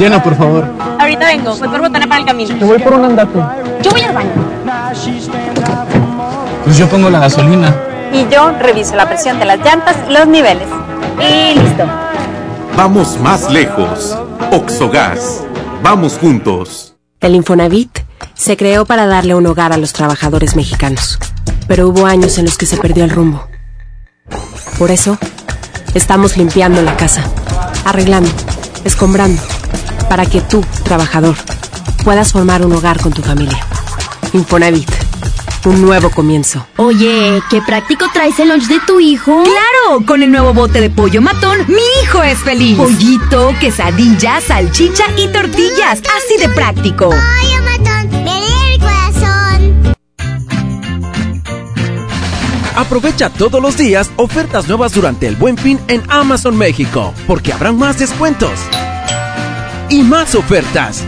Llena, 0.00 0.22
por 0.22 0.34
favor. 0.34 0.64
Ahorita 0.98 1.26
vengo, 1.26 1.54
voy 1.56 1.68
por 1.68 1.80
botana 1.82 2.06
para 2.06 2.20
el 2.20 2.26
camino. 2.26 2.58
Te 2.58 2.64
voy 2.64 2.78
por 2.78 2.94
un 2.94 3.04
andate. 3.04 3.38
Yo 3.82 3.90
voy 3.90 4.00
al 4.00 4.14
baño. 4.14 4.30
Pues 6.64 6.78
yo 6.78 6.88
pongo 6.88 7.10
la 7.10 7.18
gasolina. 7.20 7.76
Y 8.10 8.26
yo 8.32 8.50
reviso 8.58 8.96
la 8.96 9.06
presión 9.06 9.38
de 9.38 9.44
las 9.44 9.58
llantas 9.58 9.98
y 10.08 10.12
los 10.14 10.26
niveles. 10.26 10.66
Y 11.18 11.58
listo. 11.58 11.84
Vamos 12.78 13.20
más 13.20 13.50
lejos. 13.50 14.16
Oxogas. 14.50 15.42
Vamos 15.82 16.16
juntos. 16.18 16.96
El 17.20 17.34
Infonavit 17.34 17.98
se 18.32 18.56
creó 18.56 18.86
para 18.86 19.06
darle 19.06 19.34
un 19.34 19.46
hogar 19.46 19.74
a 19.74 19.76
los 19.76 19.92
trabajadores 19.92 20.56
mexicanos, 20.56 21.18
pero 21.68 21.86
hubo 21.86 22.06
años 22.06 22.38
en 22.38 22.46
los 22.46 22.56
que 22.56 22.64
se 22.64 22.78
perdió 22.78 23.04
el 23.04 23.10
rumbo. 23.10 23.46
Por 24.78 24.90
eso, 24.90 25.18
estamos 25.92 26.38
limpiando 26.38 26.80
la 26.80 26.96
casa, 26.96 27.22
arreglando, 27.84 28.30
escombrando, 28.84 29.42
para 30.10 30.26
que 30.26 30.40
tú, 30.40 30.64
trabajador, 30.82 31.36
puedas 32.02 32.32
formar 32.32 32.66
un 32.66 32.72
hogar 32.72 33.00
con 33.00 33.12
tu 33.12 33.22
familia. 33.22 33.64
Infonavit, 34.32 34.90
un 35.66 35.80
nuevo 35.80 36.10
comienzo. 36.10 36.66
Oye, 36.78 37.40
qué 37.48 37.62
práctico 37.62 38.06
traes 38.12 38.36
el 38.40 38.48
lunch 38.48 38.66
de 38.66 38.80
tu 38.80 38.98
hijo. 38.98 39.44
¡Claro! 39.44 40.04
Con 40.04 40.24
el 40.24 40.32
nuevo 40.32 40.52
bote 40.52 40.80
de 40.80 40.90
pollo 40.90 41.22
matón, 41.22 41.58
mi 41.68 41.82
hijo 42.02 42.24
es 42.24 42.40
feliz. 42.40 42.76
Pollito, 42.76 43.54
quesadilla, 43.60 44.40
salchicha 44.40 45.04
y 45.16 45.28
tortillas. 45.28 46.00
Así 46.00 46.36
de 46.40 46.48
práctico. 46.48 47.10
Pollo 47.10 47.62
matón, 47.62 48.24
me 48.24 48.74
el 48.74 48.80
corazón. 48.80 49.94
Aprovecha 52.74 53.30
todos 53.30 53.62
los 53.62 53.76
días 53.76 54.10
ofertas 54.16 54.66
nuevas 54.66 54.92
durante 54.92 55.28
el 55.28 55.36
Buen 55.36 55.56
Fin 55.56 55.78
en 55.86 56.02
Amazon 56.08 56.56
México, 56.58 57.14
porque 57.28 57.52
habrán 57.52 57.78
más 57.78 58.00
descuentos 58.00 58.58
y 59.90 60.02
más 60.02 60.34
ofertas 60.34 61.04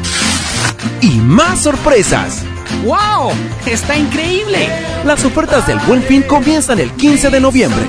y 1.01 1.11
más 1.19 1.63
sorpresas. 1.63 2.43
¡Wow! 2.85 3.31
¡Está 3.67 3.97
increíble! 3.97 4.69
Las 5.05 5.25
ofertas 5.25 5.67
del 5.67 5.79
Buen 5.87 6.03
Fin 6.03 6.23
comienzan 6.23 6.81
el 6.81 6.91
15 6.91 7.31
de 7.31 7.41
noviembre. 7.41 7.83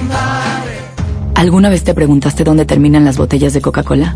¿Alguna 1.35 1.69
vez 1.69 1.83
te 1.83 1.93
preguntaste 1.93 2.43
dónde 2.43 2.65
terminan 2.65 3.05
las 3.05 3.17
botellas 3.17 3.53
de 3.53 3.61
Coca-Cola? 3.61 4.15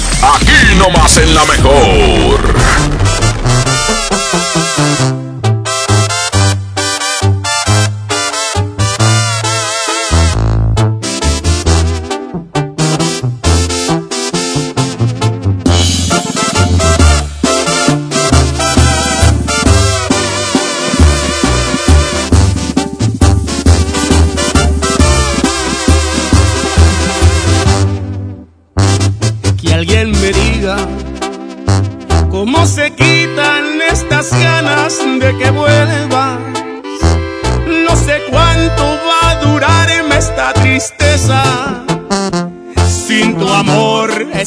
Aquí 0.23 0.75
no 0.77 0.89
más 0.91 1.17
en 1.17 1.33
la 1.33 1.45
mejor. 1.45 2.55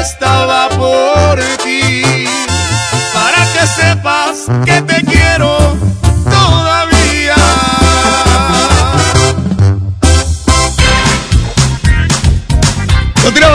Estaba 0.00 0.68
por 0.70 1.40
ti. 1.62 2.02
Para 3.14 3.42
que 3.52 3.66
sepas 3.66 4.46
que 4.64 4.82
te 4.82 5.04
quiero 5.04 5.75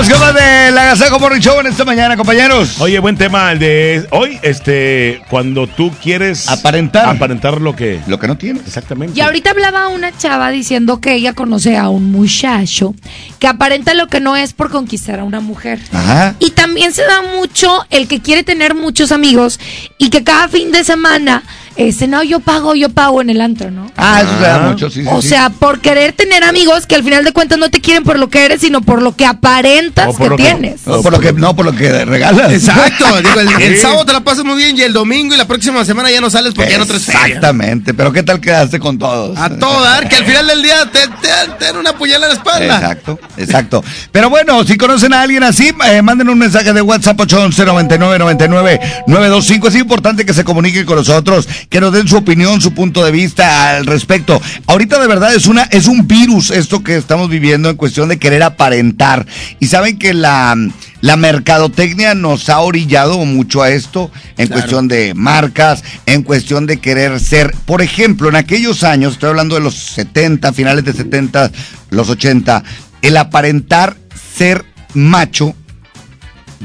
Continuamos 0.02 0.26
con 0.26 0.34
más 0.34 0.44
de 0.44 0.72
la 0.72 0.86
Gazaco 0.86 1.20
Morning 1.20 1.42
Show 1.42 1.60
en 1.60 1.68
esta 1.68 1.86
mañana, 1.86 2.18
compañeros. 2.18 2.82
Oye, 2.82 2.98
buen 2.98 3.16
tema 3.18 3.52
el 3.52 3.60
de 3.60 4.08
hoy, 4.10 4.40
este, 4.42 5.22
cuando 5.30 5.68
tú 5.68 5.92
quieres 6.02 6.50
aparentar, 6.50 7.08
aparentar 7.08 7.62
lo 7.62 7.76
que 7.76 8.02
lo 8.08 8.18
que 8.18 8.28
no 8.28 8.36
tienes. 8.36 8.66
Exactamente. 8.66 9.16
Y 9.16 9.22
ahorita 9.22 9.52
hablaba 9.52 9.90
una 9.90 10.12
chava 10.18 10.50
diciendo 10.50 11.00
que 11.00 11.14
ella 11.14 11.34
conoce 11.34 11.78
a 11.78 11.90
un 11.90 12.12
muchacho 12.12 12.96
que 13.38 13.46
aparenta 13.46 13.94
lo 13.94 14.08
que 14.08 14.20
no 14.20 14.36
es 14.36 14.54
por 14.54 14.72
conquistar 14.72 15.20
a 15.20 15.24
una 15.24 15.40
mujer. 15.40 15.80
Ajá. 15.94 16.34
Y 16.40 16.50
también 16.50 16.94
se 16.94 17.04
da 17.04 17.22
mucho 17.22 17.86
el 17.92 18.08
que 18.08 18.22
quiere 18.22 18.42
tener 18.42 18.74
muchos 18.74 19.12
amigos 19.12 19.60
y 20.00 20.10
que 20.10 20.24
cada 20.24 20.48
fin 20.48 20.72
de 20.72 20.84
semana, 20.84 21.44
ese 21.76 22.08
no, 22.08 22.24
yo 22.24 22.40
pago, 22.40 22.76
yo 22.76 22.90
pago 22.90 23.22
en 23.22 23.30
el 23.30 23.42
antro, 23.42 23.72
¿no? 23.72 23.90
Ah, 23.98 24.22
eso 24.22 24.38
se 24.38 24.44
da 24.44 24.60
mucho, 24.60 24.90
sí, 24.90 25.02
sí. 25.04 25.08
o 25.10 25.22
sí. 25.22 25.30
sea, 25.30 25.50
por 25.50 25.80
querer 25.80 26.14
tener 26.14 26.44
amigos 26.44 26.86
que 26.86 26.96
al 26.96 27.04
final 27.04 27.24
de 27.24 27.32
cuentas 27.32 27.58
no 27.58 27.70
te 27.70 27.80
quieren 27.82 28.04
por 28.04 28.20
lo 28.20 28.30
que 28.30 28.46
eres, 28.46 28.62
sino 28.62 28.82
por 28.82 29.02
lo 29.02 29.16
que 29.16 29.26
aparentas 29.26 30.16
que 30.18 30.30
tienes. 30.32 30.86
No 30.86 31.02
por 31.02 31.14
lo 31.14 31.20
que, 31.20 31.34
no 31.34 31.56
por 31.56 31.66
lo 31.66 31.74
que 31.76 32.06
regalas. 32.06 32.52
Exacto, 32.52 33.06
digo, 33.22 33.40
el, 33.40 33.62
el 33.62 33.76
Sí. 33.76 33.82
sábado 33.82 34.06
te 34.06 34.14
la 34.14 34.20
pasas 34.22 34.44
muy 34.44 34.58
bien 34.58 34.78
y 34.78 34.82
el 34.82 34.94
domingo 34.94 35.34
y 35.34 35.38
la 35.38 35.46
próxima 35.46 35.84
semana 35.86 36.12
ya 36.12 36.20
no 36.22 36.30
sales 36.30 36.54
porque 36.54 36.72
ya 36.72 36.78
no 36.78 36.86
traes 36.86 37.04
feria. 37.06 37.26
Exactamente, 37.28 37.94
pero 37.94 38.12
¿qué 38.12 38.24
tal 38.24 38.40
quedaste 38.42 38.80
con 38.80 38.98
todos? 39.00 39.38
A 39.38 39.50
todo 39.58 39.82
dar, 39.82 40.08
que 40.10 40.18
al 40.18 40.26
final 40.26 40.48
del 40.48 40.62
día 40.62 40.86
te, 40.92 41.00
te, 41.08 41.30
te 41.58 41.66
dan 41.66 41.78
una 41.78 41.94
puñalada 41.94 42.32
en 42.34 42.38
la 42.38 42.38
espalda. 42.44 42.76
Exacto, 42.76 43.20
exacto. 43.38 43.84
Pero 44.12 44.30
bueno, 44.30 44.64
si 44.66 44.78
conocen 44.78 45.14
a 45.14 45.22
alguien 45.22 45.44
así, 45.44 45.72
eh, 45.88 46.02
manden 46.02 46.30
un 46.30 46.38
mensaje 46.38 46.74
de 46.74 46.82
WhatsApp 46.82 47.20
811 47.20 47.66
99 47.66 48.20
99 48.20 48.80
925. 49.08 49.68
Es 49.70 49.76
importante 49.76 50.26
que 50.26 50.34
se 50.34 50.44
comuniquen 50.44 50.86
con 50.86 50.98
nosotros, 50.98 51.48
que 51.70 51.82
nos 51.82 51.94
den 51.94 52.08
su 52.08 52.18
opinión, 52.18 52.62
su 52.62 52.74
punto 52.74 53.04
de 53.04 53.12
vista 53.12 53.76
al 53.78 53.86
respecto. 53.86 54.42
Ahorita 54.68 55.00
de 55.00 55.08
verdad 55.08 55.34
es 55.34 55.48
una 55.48 55.64
es 55.64 55.88
un 55.88 56.08
virus 56.08 56.52
esto 56.52 56.84
que 56.84 56.96
estamos 56.98 57.30
viviendo 57.30 57.70
en 57.70 57.76
cuestión 57.76 58.10
de 58.10 58.20
querer 58.20 58.44
aparentar. 58.44 59.26
Y 59.60 59.68
saben 59.68 59.98
que 59.98 60.14
la 60.14 60.56
la 61.02 61.18
mercadotecnia 61.18 62.14
nos 62.14 62.48
ha 62.50 62.60
orillado 62.60 63.18
mucho 63.26 63.64
a 63.64 63.72
esto 63.72 64.12
en 64.38 64.48
Claro. 64.48 64.62
cuestión 64.62 64.88
de 64.88 65.14
marcas, 65.16 65.84
en 66.06 66.22
cuestión 66.22 66.68
de 66.68 66.78
querer 66.78 67.20
ser, 67.20 67.56
por 67.66 67.82
ejemplo, 67.82 68.30
en 68.30 68.36
aquellos 68.36 68.84
años, 68.84 69.14
estoy 69.14 69.30
hablando 69.30 69.56
de 69.56 69.62
los 69.62 69.74
70, 69.76 70.54
finales 70.54 70.86
de 70.86 70.94
70, 70.94 71.52
los 71.90 72.10
80, 72.10 72.64
el 73.02 73.18
aparentar 73.18 73.98
ser 74.38 74.64
macho 74.94 75.56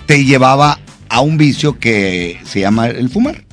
te 0.04 0.24
llevaba 0.24 0.78
a 1.08 1.20
un 1.20 1.38
vicio 1.38 1.78
que 1.78 2.38
se 2.44 2.60
llama 2.60 2.88
el 2.88 3.08
fumar. 3.08 3.45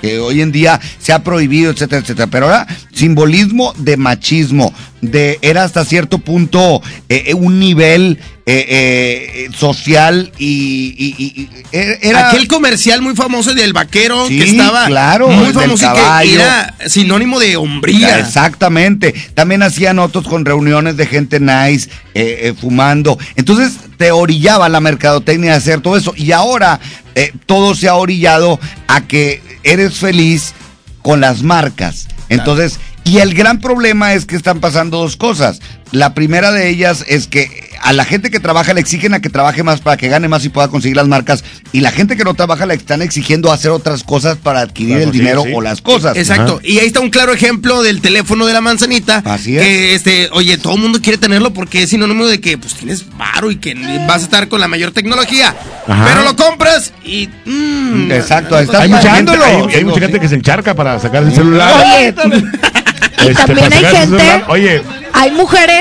Que 0.00 0.18
hoy 0.18 0.40
en 0.40 0.52
día 0.52 0.80
se 0.98 1.12
ha 1.12 1.22
prohibido, 1.22 1.70
etcétera, 1.70 2.02
etcétera. 2.02 2.28
Pero 2.30 2.46
ahora, 2.46 2.66
simbolismo 2.92 3.72
de 3.78 3.96
machismo, 3.96 4.72
de 5.00 5.38
era 5.42 5.64
hasta 5.64 5.84
cierto 5.84 6.18
punto 6.18 6.82
eh, 7.08 7.24
eh, 7.26 7.34
un 7.34 7.60
nivel 7.60 8.18
eh, 8.46 8.66
eh, 9.46 9.48
social 9.56 10.32
y, 10.38 10.94
y- 10.98 11.14
y- 11.18 11.40
y 11.42 11.48
era 11.72 12.30
Aquel 12.30 12.48
comercial 12.48 13.02
muy 13.02 13.14
famoso 13.14 13.54
del 13.54 13.72
vaquero 13.72 14.26
Sí, 14.26 14.38
que 14.38 14.44
estaba 14.50 14.86
claro, 14.86 15.28
muy 15.28 15.52
famoso 15.52 15.86
y 15.86 16.24
que 16.26 16.34
era 16.34 16.74
sinónimo 16.86 17.38
de 17.38 17.56
hombría. 17.56 18.18
Exactamente. 18.18 19.14
También 19.34 19.62
hacían 19.62 19.98
otros 19.98 20.26
con 20.26 20.44
reuniones 20.44 20.96
de 20.96 21.06
gente 21.06 21.40
nice, 21.40 21.90
eh, 22.14 22.38
eh, 22.42 22.54
fumando. 22.58 23.18
Entonces 23.36 23.74
te 23.98 24.10
orillaba 24.12 24.68
la 24.68 24.80
mercadotecnia 24.80 25.52
a 25.54 25.56
hacer 25.58 25.80
todo 25.80 25.96
eso. 25.96 26.14
Y 26.16 26.32
ahora 26.32 26.80
todo 27.46 27.74
se 27.74 27.88
ha 27.88 27.94
orillado 27.96 28.58
a 28.86 29.02
que 29.02 29.42
eres 29.62 29.98
feliz 29.98 30.54
con 31.02 31.20
las 31.20 31.42
marcas. 31.42 32.08
Entonces, 32.30 32.78
y 33.08 33.20
el 33.20 33.34
gran 33.34 33.58
problema 33.58 34.12
es 34.12 34.26
que 34.26 34.36
están 34.36 34.60
pasando 34.60 34.98
dos 34.98 35.16
cosas. 35.16 35.60
La 35.92 36.14
primera 36.14 36.52
de 36.52 36.68
ellas 36.68 37.04
es 37.08 37.26
que 37.26 37.68
a 37.80 37.92
la 37.92 38.04
gente 38.04 38.30
que 38.30 38.40
trabaja 38.40 38.74
le 38.74 38.80
exigen 38.80 39.14
a 39.14 39.20
que 39.20 39.30
trabaje 39.30 39.62
más 39.62 39.80
para 39.80 39.96
que 39.96 40.08
gane 40.08 40.28
más 40.28 40.44
y 40.44 40.48
pueda 40.48 40.68
conseguir 40.68 40.96
las 40.96 41.08
marcas. 41.08 41.44
Y 41.72 41.80
la 41.80 41.90
gente 41.90 42.16
que 42.16 42.24
no 42.24 42.34
trabaja 42.34 42.66
le 42.66 42.74
están 42.74 43.02
exigiendo 43.02 43.52
hacer 43.52 43.70
otras 43.70 44.02
cosas 44.02 44.36
para 44.36 44.60
adquirir 44.60 44.98
el 44.98 45.10
dinero 45.10 45.44
sí. 45.44 45.52
o 45.54 45.60
las 45.60 45.80
cosas. 45.80 46.16
Exacto. 46.16 46.60
Y 46.62 46.78
ahí 46.78 46.86
está 46.86 47.00
un 47.00 47.10
claro 47.10 47.32
ejemplo 47.32 47.82
del 47.82 48.00
teléfono 48.00 48.46
de 48.46 48.52
la 48.52 48.60
manzanita. 48.60 49.22
Así 49.24 49.56
es. 49.56 49.62
Que 49.62 49.94
este, 49.94 50.28
oye, 50.32 50.58
todo 50.58 50.74
el 50.74 50.80
mundo 50.80 51.00
quiere 51.00 51.18
tenerlo 51.18 51.52
porque 51.52 51.82
es 51.82 51.90
sinónimo 51.90 52.26
de 52.26 52.40
que 52.40 52.58
pues 52.58 52.74
tienes 52.74 53.06
varo 53.16 53.50
y 53.50 53.56
que 53.56 53.74
vas 54.06 54.22
a 54.22 54.24
estar 54.24 54.48
con 54.48 54.60
la 54.60 54.68
mayor 54.68 54.90
tecnología. 54.90 55.54
Ajá. 55.86 56.04
Pero 56.06 56.22
lo 56.24 56.36
compras 56.36 56.92
y. 57.04 57.28
mm, 57.46 58.12
Exacto, 58.12 58.56
ahí 58.56 58.64
está 58.64 58.82
Hay 58.82 58.88
mucha, 58.88 59.14
gente, 59.14 59.32
hay, 59.32 59.74
hay 59.76 59.84
mucha 59.84 60.00
gente 60.00 60.20
que 60.20 60.28
se 60.28 60.34
encharca 60.34 60.74
para 60.74 60.98
sacar 60.98 61.22
el 61.22 61.34
celular. 61.34 61.72
Oye, 61.74 62.14
y 63.24 63.28
Este, 63.28 63.46
también 63.46 63.72
hay 63.72 63.84
gente, 63.84 64.00
celular. 64.00 64.44
Oye, 64.48 64.82
hay 65.12 65.30
mujeres 65.32 65.77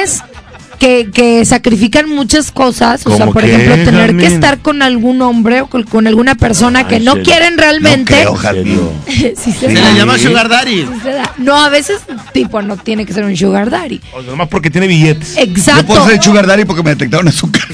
que, 0.80 1.10
que 1.12 1.44
sacrifican 1.44 2.08
muchas 2.08 2.52
cosas, 2.52 3.02
o 3.08 3.10
sea, 3.10 3.20
¿Cómo 3.22 3.34
por 3.34 3.42
qué, 3.44 3.56
ejemplo, 3.56 3.84
tener 3.84 4.16
que 4.16 4.28
estar 4.28 4.60
con 4.60 4.84
algún 4.84 5.20
hombre 5.24 5.62
o 5.62 5.68
con, 5.68 5.82
con 5.84 6.06
alguna 6.06 6.36
persona 6.36 6.88
que 6.88 7.00
no 7.00 7.14
serio. 7.16 7.24
quieren 7.26 7.58
realmente. 7.58 8.24
No 8.26 8.34
creo. 8.36 8.94
Sí 9.08 9.52
se 9.54 9.70
le 9.70 9.94
llama 9.96 10.20
Sugar 10.20 10.48
Daddy. 10.50 10.82
Sí 10.84 11.00
se 11.02 11.10
da. 11.14 11.34
No, 11.38 11.56
a 11.56 11.70
veces, 11.70 12.02
tipo, 12.32 12.62
no 12.62 12.78
tiene 12.78 13.08
que 13.08 13.14
ser 13.14 13.24
un 13.26 13.36
sugar 13.36 13.72
daddy. 13.72 14.00
o 14.14 14.22
sea, 14.22 14.30
nomás 14.32 14.50
porque 14.50 14.70
tiene 14.70 14.86
billetes. 14.86 15.34
Yo 15.36 15.42
Exacto. 15.42 15.86
puedo 15.86 16.08
ser 16.08 16.22
sugar 16.22 16.46
daddy 16.46 16.66
porque 16.66 16.84
me 16.84 16.92
detectaron 16.92 17.28
azúcar. 17.28 17.64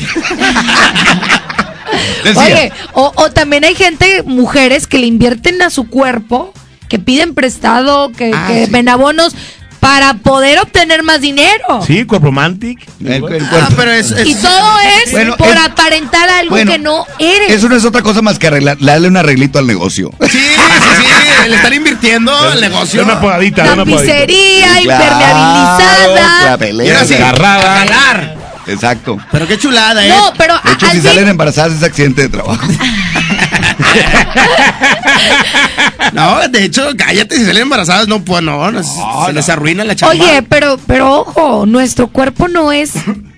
Oye, 2.38 2.72
o, 2.94 3.12
o 3.16 3.30
también 3.32 3.64
hay 3.66 3.76
gente, 3.76 4.24
mujeres, 4.24 4.88
que 4.88 4.98
le 4.98 5.06
invierten 5.08 5.62
a 5.62 5.70
su 5.70 5.90
cuerpo, 5.90 6.54
que 6.88 6.98
piden 7.00 7.34
prestado, 7.36 8.12
que, 8.12 8.32
Ah, 8.34 8.46
que 8.48 8.66
sí. 8.66 8.72
ven 8.72 8.88
abonos 8.90 9.36
para 9.84 10.14
poder 10.14 10.60
obtener 10.60 11.04
más 11.04 11.20
dinero. 11.20 11.84
Sí, 11.86 12.06
cuerpo 12.06 12.28
romantic. 12.28 12.80
El- 13.04 13.22
el 13.26 13.46
Ah, 13.52 13.68
pero 13.76 13.92
es, 13.92 14.12
es- 14.12 14.28
Y 14.28 14.36
todo 14.36 14.80
es 14.80 15.12
Bueno, 15.12 15.36
por 15.36 15.50
es- 15.50 15.58
aparentar 15.60 16.30
algo 16.30 16.52
bueno, 16.52 16.72
que 16.72 16.80
no 16.80 17.06
eres. 17.20 17.52
Eso 17.52 17.68
no 17.68 17.76
es 17.76 17.84
otra 17.84 18.02
cosa 18.02 18.22
más 18.22 18.40
que 18.40 18.48
arreglar, 18.48 18.78
darle 18.80 19.10
un 19.10 19.18
arreglito 19.18 19.60
al 19.60 19.68
negocio. 19.68 20.10
Sí, 20.22 20.28
sí, 20.30 20.40
sí. 20.40 21.50
Le 21.50 21.56
están 21.58 21.74
invirtiendo 21.74 22.34
al 22.36 22.62
negocio. 22.62 23.02
De 23.02 23.12
una 23.12 23.20
podadita, 23.20 23.64
de 23.64 23.74
una. 23.74 23.84
Tapicería, 23.84 24.68
Claro, 24.84 25.04
impermeabilizada. 25.04 26.54
ahora 26.54 27.06
sí, 27.06 27.14
Agarrada. 27.16 27.76
a 27.76 27.80
jalar. 27.80 28.36
Exacto. 28.68 29.18
Pero 29.30 29.46
qué 29.46 29.58
chulada, 29.60 30.06
¿eh? 30.06 30.10
No, 30.10 30.32
pero 30.38 30.54
De 30.64 30.72
hecho, 30.72 30.86
si 30.86 30.92
fin- 30.94 31.04
salen 31.04 31.28
embarazadas 31.28 31.74
es 31.74 31.84
accidente 31.84 32.22
de 32.22 32.30
trabajo. 32.30 32.66
No, 36.14 36.48
de 36.48 36.66
hecho, 36.66 36.90
cállate, 36.98 37.38
si 37.38 37.46
salen 37.46 37.64
embarazadas, 37.64 38.08
no, 38.08 38.24
pues 38.24 38.44
no, 38.44 38.72
no, 38.72 38.84
se 38.84 39.34
les 39.34 39.50
arruina 39.50 39.84
la 39.84 39.96
chamba. 39.96 40.14
Oye, 40.14 40.44
pero, 40.44 40.78
pero 40.86 41.22
ojo, 41.22 41.66
nuestro 41.66 42.08
cuerpo 42.08 42.48
no 42.48 42.72
es, 42.72 42.92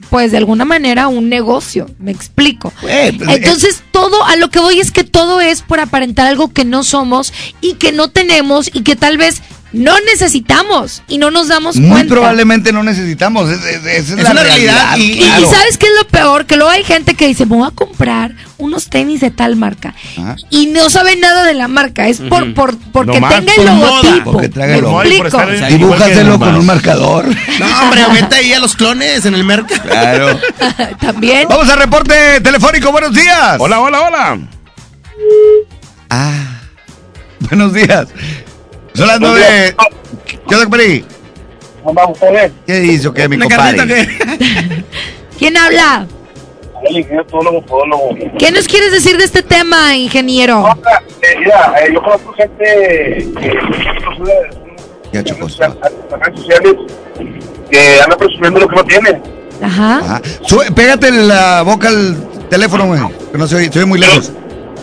pues 0.10 0.32
de 0.32 0.38
alguna 0.38 0.66
manera, 0.66 1.08
un 1.08 1.30
negocio. 1.30 1.88
Me 2.00 2.12
explico. 2.12 2.74
Pues, 2.82 3.14
Entonces, 3.28 3.84
todo, 3.92 4.24
a 4.26 4.36
lo 4.36 4.50
que 4.50 4.60
voy 4.60 4.80
es 4.80 4.92
que 4.92 5.04
todo 5.04 5.42
es 5.42 5.62
por 5.62 5.80
aparentar 5.80 6.28
algo 6.28 6.52
que 6.52 6.66
no 6.66 6.84
somos 6.84 7.34
y 7.62 7.76
que 7.76 7.92
no 7.92 8.10
tenemos 8.10 8.70
y 8.74 8.82
que 8.82 8.96
tal 8.96 9.18
vez 9.18 9.42
no 9.74 9.94
necesitamos 10.12 11.04
y 11.08 11.18
no 11.18 11.32
nos 11.32 11.50
damos 11.50 11.76
Muy 11.76 11.90
cuenta. 11.90 12.14
probablemente 12.14 12.72
no 12.72 12.82
necesitamos. 12.84 13.50
es- 13.50 13.60
es- 13.66 13.76
Esa 13.86 13.90
es, 13.92 14.10
Es 14.12 14.24
la 14.24 14.32
una 14.32 14.44
realidad. 14.44 14.90
realidad 14.92 14.98
y- 14.98 15.12
Y, 15.12 15.18
claro. 15.26 15.42
y 15.42 15.50
¿sabes 15.54 15.78
qué 15.78 15.88
es 15.88 15.92
lo 16.02 16.08
peor? 16.08 16.46
Que 16.46 16.56
luego 16.56 16.72
hay 16.72 16.84
gente 16.84 17.14
que 17.16 17.28
dice, 17.28 17.46
me 17.46 17.58
voy 17.58 17.68
a 17.68 17.72
comprar 17.72 18.34
unos 18.58 18.88
tenis 18.90 19.20
de 19.20 19.32
tal 19.32 19.58
marca. 19.58 19.94
Y 20.50 20.68
no 20.68 20.90
sabe 20.90 21.18
nada 21.18 21.44
de 21.44 21.54
la 21.56 21.68
marca. 21.68 22.08
Es 22.08 22.22
por, 22.22 22.54
por 22.54 22.78
porque 22.94 23.20
Nomás 23.20 23.36
tenga 23.36 23.54
el 23.54 23.66
logotipo. 23.66 24.32
porque 24.32 24.50
traiga 24.50 24.76
el 24.76 24.82
¿Me 24.82 24.88
logo. 24.88 25.00
Ay, 25.02 25.08
por 25.18 25.28
explico? 25.28 25.28
estar 25.40 25.54
en- 25.54 25.60
sea, 25.60 25.70
igual 25.72 26.00
que 26.00 26.06
Dibújaselo 26.06 26.40
con 26.40 26.56
un 26.56 26.66
marcador. 26.66 27.26
No, 27.60 27.82
hombre, 27.82 28.02
vete 28.14 28.36
ahí 28.36 28.54
a 28.54 28.60
los 28.60 28.76
clones 28.76 29.26
en 29.26 29.34
el 29.36 29.44
mercado. 29.44 29.82
Claro. 29.84 30.40
También. 31.02 31.48
Vamos 31.50 31.68
al 31.70 31.80
reporte 31.80 32.40
telefónico. 32.42 32.92
Buenos 32.94 33.14
días. 33.14 33.58
Hola, 33.60 33.82
hola, 33.82 34.02
hola. 34.04 34.40
Ah. 36.10 36.62
Buenos 37.42 37.74
días. 37.74 38.08
Son 38.96 39.08
las 39.08 39.20
nueve. 39.20 39.76
¿Qué 40.26 40.56
onda, 40.56 40.64
compadre? 40.66 41.04
Vamos 41.84 42.24
a 42.24 42.32
ver. 42.32 42.52
¿Qué 42.66 42.74
dice 42.80 43.08
o 43.08 43.14
qué, 43.14 43.28
mi 43.30 43.38
compadre? 43.38 43.86
que. 43.88 44.84
¿Quién 45.38 45.58
habla? 45.58 46.08
El 46.88 46.98
ingeniero 46.98 47.26
podólogo, 47.28 47.62
podólogo. 47.66 48.10
¿Qué 48.38 48.52
nos 48.52 48.68
quieres 48.68 48.92
decir 48.92 49.18
de 49.18 49.24
este 49.26 49.42
tema, 49.44 49.96
ingeniero? 49.96 50.66
Eh, 51.22 51.36
mira, 51.40 51.74
eh, 51.82 51.90
yo 51.94 52.02
conozco 52.02 52.34
gente 52.34 52.64
que 53.40 53.50
redes 55.12 56.40
sociales 56.40 56.76
que 57.70 58.02
anda 58.04 58.18
presumiendo 58.18 58.60
lo 58.60 58.68
que 58.68 58.76
no 58.76 58.84
tiene. 58.84 59.22
Ajá. 59.62 59.98
Ajá. 60.00 60.22
Sube- 60.44 60.72
pégate 60.72 61.12
la 61.12 61.62
boca 61.64 61.88
al 61.88 62.18
teléfono, 62.50 62.88
güey. 62.88 63.02
Que 63.32 63.38
no 63.38 63.48
se 63.48 63.56
oye, 63.56 63.72
se 63.72 63.80
oye 63.80 63.86
muy 63.86 64.00
lejos. 64.00 64.32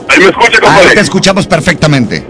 Ahí 0.09 0.19
me 0.19 0.27
escucha, 0.27 0.53
Ahí 0.55 0.61
compadre. 0.61 0.95
te 0.95 1.01
escuchamos 1.01 1.47
perfectamente. 1.47 2.27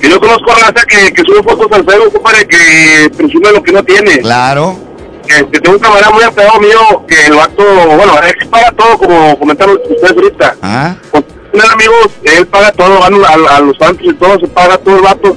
Que 0.00 0.08
yo 0.08 0.18
conozco 0.20 0.50
a 0.52 0.54
raza 0.54 0.84
que, 0.88 1.12
que 1.12 1.22
sube 1.22 1.42
fotos 1.42 1.66
al 1.72 1.84
Facebook, 1.84 2.12
compadre, 2.14 2.46
que 2.46 3.10
presume 3.16 3.52
lo 3.52 3.62
que 3.62 3.72
no 3.72 3.82
tiene. 3.84 4.18
Claro. 4.18 4.78
Que, 5.26 5.46
que 5.50 5.60
tengo 5.60 5.76
un 5.76 5.82
camarada 5.82 6.10
muy 6.10 6.24
apegado 6.24 6.58
mío 6.60 7.04
que 7.06 7.26
el 7.26 7.34
vato, 7.34 7.62
bueno, 7.96 8.14
él 8.22 8.48
paga 8.48 8.72
todo, 8.72 8.98
como 8.98 9.38
comentaron 9.38 9.78
ustedes 9.88 10.10
ahorita. 10.16 10.56
Ah. 10.62 10.94
Con 11.10 11.22
tener 11.52 11.70
amigos, 11.70 12.08
él 12.24 12.46
paga 12.46 12.72
todo, 12.72 12.98
van 13.00 13.14
a, 13.24 13.56
a 13.56 13.60
los 13.60 13.76
santos 13.76 14.06
y 14.06 14.14
todo, 14.14 14.40
se 14.40 14.48
paga 14.48 14.78
todo 14.78 14.96
el 14.96 15.02
vato. 15.02 15.36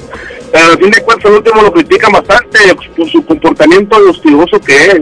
Pero 0.51 0.67
al 0.67 0.77
fin 0.77 0.91
de 0.91 1.01
cuentas, 1.01 1.25
al 1.31 1.37
último 1.37 1.61
lo 1.63 1.73
critican 1.73 2.11
bastante 2.11 2.59
por 2.95 3.09
su 3.09 3.25
comportamiento 3.25 3.97
hostigoso 4.09 4.59
que 4.61 4.77
es. 4.85 4.95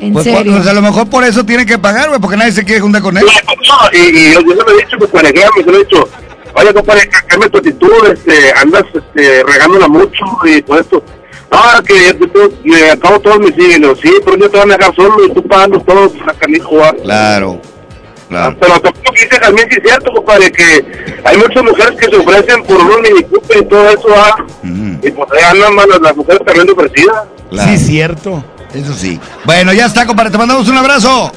En 0.00 0.12
Pues, 0.12 0.24
serio. 0.24 0.52
pues, 0.54 0.66
a 0.66 0.72
lo 0.74 0.82
mejor 0.82 1.08
por 1.10 1.24
eso 1.24 1.44
tiene 1.44 1.66
que 1.66 1.78
pagar, 1.78 2.08
güey, 2.08 2.20
porque 2.20 2.36
nadie 2.36 2.52
se 2.52 2.64
quiere 2.64 2.80
juntar 2.80 3.02
con 3.02 3.16
él. 3.18 3.24
No, 3.24 3.98
y, 3.98 3.98
y 4.18 4.32
yo, 4.34 4.40
yo 4.40 4.50
se 4.50 4.56
lo 4.56 4.70
he 4.78 4.84
dicho, 4.84 4.98
pues, 4.98 5.10
para 5.10 5.28
ejemplo, 5.28 5.62
se 5.64 5.70
lo 5.70 5.76
he 5.76 5.84
dicho, 5.84 6.08
oye, 6.54 6.74
compadre, 6.74 7.08
ca- 7.08 7.24
cambia 7.26 7.48
tu 7.48 7.58
actitud, 7.58 8.06
este, 8.12 8.52
andas 8.56 8.84
este, 8.94 9.42
regándola 9.44 9.88
mucho 9.88 10.24
y 10.44 10.62
todo 10.62 10.78
esto. 10.80 11.02
No, 11.50 11.82
que 11.82 12.14
yo, 12.18 12.26
yo- 12.32 12.50
yo- 12.64 12.92
acabo 12.92 13.18
todos 13.20 13.38
siguen, 13.56 13.82
Digo, 13.82 13.94
sí, 14.00 14.12
pero 14.24 14.36
yo 14.36 14.50
te 14.50 14.56
van 14.58 14.70
a 14.72 14.76
dejar 14.76 14.94
solo 14.94 15.24
y 15.26 15.32
tú 15.32 15.42
pagando 15.46 15.80
todo, 15.80 16.10
pues, 16.10 16.36
canijo, 16.38 16.76
¿va? 16.76 16.92
Claro. 16.92 17.60
Claro. 18.28 18.56
Pero 18.60 18.72
tampoco 18.80 19.12
que 19.12 19.24
dice 19.24 19.38
también 19.40 19.68
sí 19.68 19.76
es 19.78 19.82
cierto, 19.82 20.12
compadre, 20.12 20.52
que 20.52 20.84
hay 21.24 21.36
muchas 21.36 21.64
mujeres 21.64 21.98
que 21.98 22.06
se 22.08 22.16
ofrecen 22.16 22.62
por 22.62 22.76
unos 22.76 23.00
mini 23.00 23.24
Cooper 23.24 23.58
y 23.58 23.64
todo 23.64 23.88
eso, 23.90 24.08
¿va? 24.08 24.36
Y 25.02 25.10
pues 25.10 25.28
ahí 25.32 25.60
andan 25.66 25.88
las, 25.88 26.00
las 26.00 26.16
mujeres 26.16 26.40
también 26.46 26.70
ofrecidas. 26.70 27.24
Claro. 27.50 27.70
Sí, 27.72 27.78
cierto. 27.78 28.44
Eso 28.72 28.94
sí. 28.94 29.18
Bueno, 29.44 29.72
ya 29.72 29.86
está, 29.86 30.06
compadre. 30.06 30.30
Te 30.30 30.38
mandamos 30.38 30.68
un 30.68 30.76
abrazo. 30.78 31.32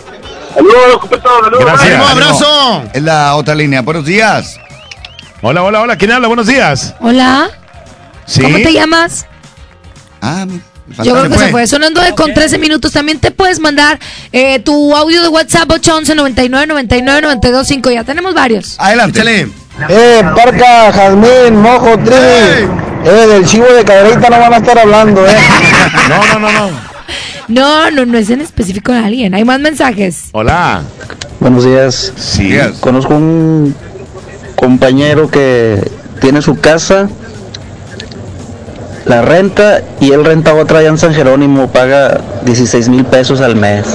Saludos, 0.53 0.99
compadre, 0.99 1.23
saludos. 1.23 1.59
Gracias. 1.65 1.81
¡Ánimo, 1.81 2.05
Ánimo. 2.05 2.25
abrazo! 2.25 2.83
Es 2.93 3.01
la 3.01 3.35
otra 3.37 3.55
línea. 3.55 3.81
Buenos 3.81 4.05
días. 4.05 4.59
Hola, 5.45 5.61
hola, 5.63 5.81
hola. 5.81 5.97
¿Quién 5.97 6.11
habla? 6.11 6.27
Buenos 6.29 6.47
días. 6.47 6.95
Hola. 7.01 7.49
Sí. 8.25 8.41
¿Cómo 8.41 8.55
te 8.57 8.71
llamas? 8.71 9.25
Ah, 10.21 10.45
mi- 10.47 10.61
Yo 11.03 11.11
creo 11.13 11.29
que 11.29 11.37
se 11.37 11.49
fue. 11.49 11.67
Sonando 11.67 12.01
de 12.01 12.13
con 12.15 12.33
13 12.33 12.57
minutos. 12.59 12.93
También 12.93 13.19
te 13.19 13.31
puedes 13.31 13.59
mandar 13.59 13.99
eh, 14.31 14.59
tu 14.59 14.95
audio 14.95 15.21
de 15.21 15.27
WhatsApp 15.27 15.69
811 15.69 16.15
99 16.15 16.67
99 16.67 17.21
92 17.21 17.67
5. 17.67 17.91
Ya 17.91 18.03
tenemos 18.05 18.33
varios. 18.33 18.75
Adelante. 18.79 19.19
Échale. 19.19 19.49
Eh, 19.89 20.23
Parca, 20.35 20.91
Jazmín, 20.93 21.57
Mojo, 21.61 21.97
Trivi. 21.97 22.69
Eh, 23.05 23.27
del 23.27 23.45
chivo 23.45 23.65
de 23.65 23.83
caderita 23.83 24.29
no 24.29 24.39
van 24.39 24.53
a 24.53 24.57
estar 24.57 24.79
hablando, 24.79 25.27
eh. 25.27 25.35
No, 26.09 26.39
no, 26.39 26.39
no, 26.39 26.51
no. 26.69 26.93
No, 27.49 27.91
no, 27.91 28.05
no 28.05 28.17
es 28.17 28.29
en 28.29 28.39
específico 28.39 28.93
de 28.93 28.99
alguien. 28.99 29.33
Hay 29.33 29.43
más 29.43 29.59
mensajes. 29.59 30.29
Hola. 30.31 30.83
Buenos 31.41 31.65
días. 31.65 32.13
Sí. 32.15 32.43
Días. 32.51 32.77
Conozco 32.79 33.15
un 33.15 33.75
compañero 34.63 35.29
que 35.29 35.91
tiene 36.21 36.41
su 36.41 36.57
casa, 36.57 37.09
la 39.05 39.21
renta 39.21 39.81
y 39.99 40.11
él 40.13 40.23
renta 40.23 40.53
otra 40.55 40.79
allá 40.79 40.87
en 40.87 40.97
San 40.97 41.13
Jerónimo, 41.13 41.69
paga 41.69 42.21
16 42.45 42.87
mil 42.87 43.03
pesos 43.03 43.41
al 43.41 43.57
mes. 43.57 43.85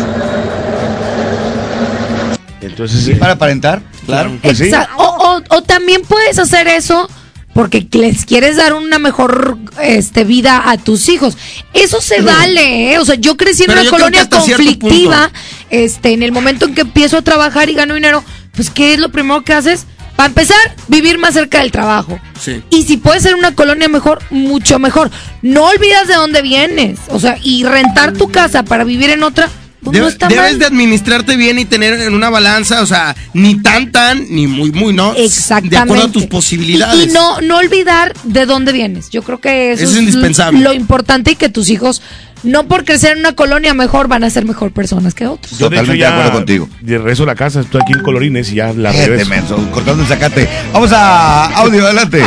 Entonces, 2.60 3.02
Sí, 3.02 3.14
para 3.14 3.32
aparentar. 3.32 3.80
Claro. 4.04 4.30
Pues 4.42 4.58
sí. 4.58 4.70
O, 4.98 5.02
o- 5.04 5.56
o 5.56 5.62
también 5.62 6.02
puedes 6.06 6.38
hacer 6.38 6.68
eso 6.68 7.08
porque 7.54 7.86
les 7.92 8.26
quieres 8.26 8.56
dar 8.58 8.74
una 8.74 8.98
mejor 8.98 9.56
este, 9.82 10.24
vida 10.24 10.64
a 10.70 10.76
tus 10.76 11.08
hijos. 11.08 11.38
Eso 11.72 12.02
se 12.02 12.20
vale, 12.20 12.92
¿eh? 12.92 12.98
O 12.98 13.06
sea, 13.06 13.14
yo 13.14 13.36
crecí 13.38 13.62
en 13.62 13.68
Pero 13.68 13.80
una 13.80 13.90
colonia 13.90 14.28
conflictiva. 14.28 15.30
Este, 15.70 16.12
en 16.12 16.22
el 16.22 16.30
momento 16.32 16.66
en 16.66 16.74
que 16.74 16.82
empiezo 16.82 17.16
a 17.16 17.22
trabajar 17.22 17.70
y 17.70 17.74
gano 17.74 17.94
dinero, 17.94 18.22
pues, 18.54 18.68
¿qué 18.70 18.92
es 18.94 19.00
lo 19.00 19.08
primero 19.08 19.42
que 19.44 19.54
haces? 19.54 19.86
Para 20.18 20.30
empezar, 20.30 20.74
vivir 20.88 21.16
más 21.16 21.34
cerca 21.34 21.60
del 21.60 21.70
trabajo. 21.70 22.18
Sí. 22.40 22.60
Y 22.70 22.82
si 22.82 22.96
puede 22.96 23.20
ser 23.20 23.36
una 23.36 23.54
colonia 23.54 23.86
mejor, 23.86 24.18
mucho 24.30 24.80
mejor. 24.80 25.12
No 25.42 25.66
olvidas 25.66 26.08
de 26.08 26.14
dónde 26.14 26.42
vienes. 26.42 26.98
O 27.10 27.20
sea, 27.20 27.38
y 27.40 27.62
rentar 27.62 28.14
tu 28.14 28.28
casa 28.28 28.64
para 28.64 28.82
vivir 28.82 29.10
en 29.10 29.22
otra, 29.22 29.48
pues 29.80 29.96
no 29.96 30.08
está 30.08 30.26
debes 30.26 30.50
mal. 30.50 30.58
de 30.58 30.66
administrarte 30.66 31.36
bien 31.36 31.60
y 31.60 31.66
tener 31.66 32.00
en 32.00 32.14
una 32.14 32.30
balanza, 32.30 32.82
o 32.82 32.86
sea, 32.86 33.14
ni 33.32 33.62
tan 33.62 33.92
tan, 33.92 34.26
ni 34.28 34.48
muy 34.48 34.72
muy, 34.72 34.92
¿no? 34.92 35.14
Exactamente. 35.14 35.76
De 35.76 35.82
acuerdo 35.82 36.04
a 36.06 36.10
tus 36.10 36.26
posibilidades. 36.26 37.06
Y, 37.06 37.10
y 37.10 37.12
no, 37.12 37.40
no 37.40 37.58
olvidar 37.58 38.12
de 38.24 38.44
dónde 38.44 38.72
vienes. 38.72 39.10
Yo 39.10 39.22
creo 39.22 39.40
que 39.40 39.70
eso, 39.70 39.84
Eso 39.84 39.92
es 39.92 39.98
indispensable. 40.00 40.58
Lo 40.58 40.72
importante 40.72 41.30
y 41.30 41.36
que 41.36 41.48
tus 41.48 41.70
hijos, 41.70 42.02
no 42.42 42.64
por 42.64 42.84
crecer 42.84 43.12
en 43.12 43.20
una 43.20 43.34
colonia 43.34 43.74
mejor, 43.74 44.08
van 44.08 44.24
a 44.24 44.30
ser 44.30 44.44
mejor 44.44 44.72
personas 44.72 45.14
que 45.14 45.26
otros. 45.26 45.58
Yo, 45.58 45.68
de 45.68 45.76
hecho, 45.76 45.84
Totalmente 45.86 45.98
ya 45.98 46.06
de 46.08 46.12
acuerdo 46.14 46.32
contigo. 46.32 46.68
De 46.80 46.98
regreso 46.98 47.22
a 47.24 47.26
la 47.26 47.34
casa, 47.34 47.60
estoy 47.60 47.80
aquí 47.82 47.92
en 47.92 48.02
Colorines 48.02 48.50
y 48.52 48.56
ya 48.56 48.72
la 48.72 48.92
Gente, 48.92 49.08
regreso. 49.08 49.30
menso, 49.30 49.70
cortando 49.72 50.02
el 50.02 50.08
zacate. 50.08 50.48
Vamos 50.72 50.92
a 50.92 51.46
audio, 51.56 51.84
adelante. 51.84 52.22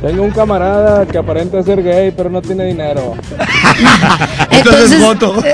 Tengo 0.00 0.24
un 0.24 0.30
camarada 0.32 1.06
que 1.06 1.16
aparenta 1.16 1.62
ser 1.62 1.80
gay, 1.82 2.12
pero 2.16 2.28
no 2.28 2.42
tiene 2.42 2.64
dinero. 2.66 3.14
Entonces, 4.50 5.00
voto. 5.00 5.40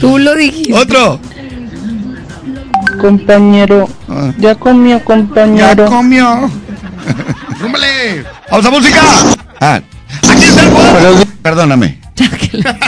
Tú 0.00 0.18
lo 0.18 0.34
dijiste. 0.34 0.74
Otro. 0.74 1.18
Compañero, 3.00 3.88
ya 4.38 4.54
comió, 4.54 5.02
compañero. 5.04 5.84
Ya 5.84 5.86
comió. 5.86 6.50
¡Rúmbale! 7.60 8.24
¡Vamos 8.50 8.66
a 8.66 8.70
música! 8.70 9.00
Ah, 9.68 9.82
aquí 10.30 10.44
está 10.44 10.62
el 10.62 10.68
poder. 10.68 11.26
Perdóname. 11.42 12.00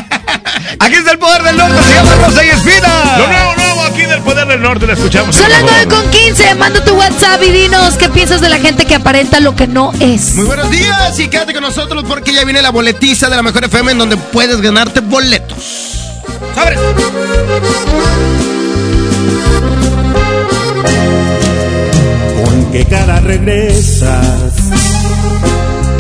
Aquí 0.81 0.95
está 0.95 1.11
el 1.11 1.19
poder 1.19 1.43
del 1.43 1.57
norte, 1.57 1.83
se 1.83 1.95
llama 1.95 2.15
Rosa 2.25 2.45
y 2.45 2.49
Espina. 2.51 3.19
Lo 3.19 3.27
nuevo, 3.27 3.55
nuevo 3.57 3.83
aquí 3.83 4.03
del 4.03 4.21
Poder 4.21 4.47
del 4.47 4.63
Norte, 4.63 4.87
lo 4.87 4.93
escuchamos. 4.93 5.35
Son 5.35 5.49
las 5.51 5.61
por 5.61 5.71
favor. 5.71 5.87
9 5.89 6.03
con 6.03 6.11
15. 6.11 6.55
Manda 6.55 6.85
tu 6.85 6.95
WhatsApp 6.95 7.43
y 7.43 7.51
dinos 7.51 7.97
qué 7.97 8.09
piensas 8.09 8.41
de 8.41 8.49
la 8.49 8.59
gente 8.59 8.85
que 8.85 8.95
aparenta 8.95 9.41
lo 9.41 9.57
que 9.57 9.67
no 9.67 9.93
es. 9.99 10.35
Muy 10.35 10.45
buenos 10.45 10.71
días 10.71 11.19
y 11.19 11.29
quédate 11.29 11.53
con 11.53 11.63
nosotros 11.63 12.05
porque 12.07 12.33
ya 12.33 12.45
viene 12.45 12.63
la 12.63 12.71
boletiza 12.71 13.29
de 13.29 13.37
la 13.37 13.43
Mejor 13.43 13.65
FM 13.65 13.93
en 13.93 13.99
donde 13.99 14.17
puedes 14.17 14.61
ganarte 14.61 15.01
boletos. 15.01 15.59
¡Sobre! 16.55 16.77
¿Con 22.45 22.73
qué 22.73 22.85
cara 22.85 23.21
regresas? 23.21 24.53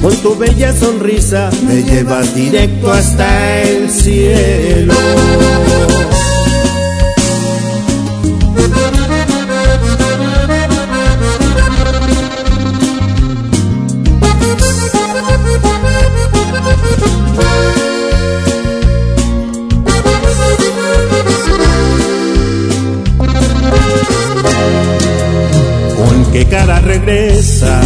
con 0.00 0.16
tu 0.22 0.36
bella 0.36 0.72
sonrisa 0.72 1.50
me 1.66 1.82
llevas 1.82 2.34
directo 2.34 2.90
hasta 2.92 3.62
el 3.62 3.90
cielo. 3.90 4.94
¿Con 25.96 26.32
qué 26.32 26.44
cara 26.46 26.80
regresas? 26.80 27.85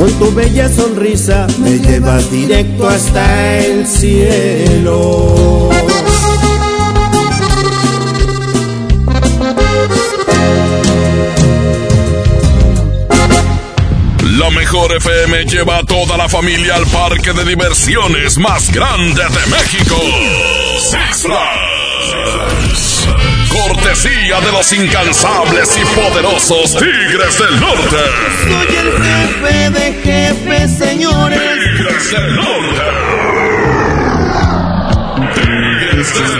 con 0.00 0.10
tu 0.18 0.32
bella 0.32 0.66
sonrisa 0.66 1.46
me 1.58 1.78
llevas 1.78 2.30
directo 2.30 2.88
hasta 2.88 3.58
el 3.58 3.86
cielo. 3.86 5.68
La 14.38 14.50
mejor 14.52 14.96
FM 14.96 15.44
lleva 15.44 15.76
a 15.76 15.82
toda 15.82 16.16
la 16.16 16.30
familia 16.30 16.76
al 16.76 16.86
parque 16.86 17.34
de 17.34 17.44
diversiones 17.44 18.38
más 18.38 18.72
grande 18.72 19.22
de 19.22 19.46
México. 19.50 19.96
Six. 20.78 21.26
Cortesía 23.72 24.40
de 24.40 24.50
los 24.50 24.72
incansables 24.72 25.78
y 25.78 25.84
poderosos 25.94 26.76
Tigres 26.76 27.38
del 27.38 27.60
Norte. 27.60 27.98
Soy 28.42 28.76
el 28.76 28.90
jefe 29.00 29.70
de 29.70 29.92
jefes, 30.02 30.76
señores. 30.76 31.38
Tigres 31.38 32.10
del 32.10 32.34
Norte. 32.34 32.82
Tigres 35.34 36.14
del 36.14 36.24
Norte. 36.24 36.39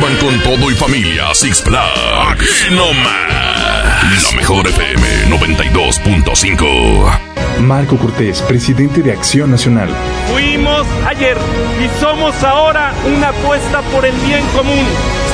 te 0.00 0.06
llevan 0.06 0.16
con 0.18 0.38
todo 0.42 0.70
y 0.70 0.74
familia 0.74 1.30
a 1.30 1.34
Six 1.34 1.62
Flags. 1.62 2.00
Aquí 2.28 2.46
no 2.70 2.92
más. 2.94 4.22
La 4.22 4.32
mejor 4.36 4.66
FM 4.66 5.26
92.5. 5.28 7.18
Marco 7.60 7.96
Cortés, 7.96 8.42
presidente 8.42 9.02
de 9.02 9.12
Acción 9.12 9.50
Nacional. 9.50 9.88
Fuimos 10.32 10.86
ayer 11.06 11.36
y 11.82 11.88
somos 12.00 12.42
ahora 12.42 12.94
una 13.14 13.28
apuesta 13.28 13.82
por 13.92 14.06
el 14.06 14.14
bien 14.26 14.44
común. 14.56 14.86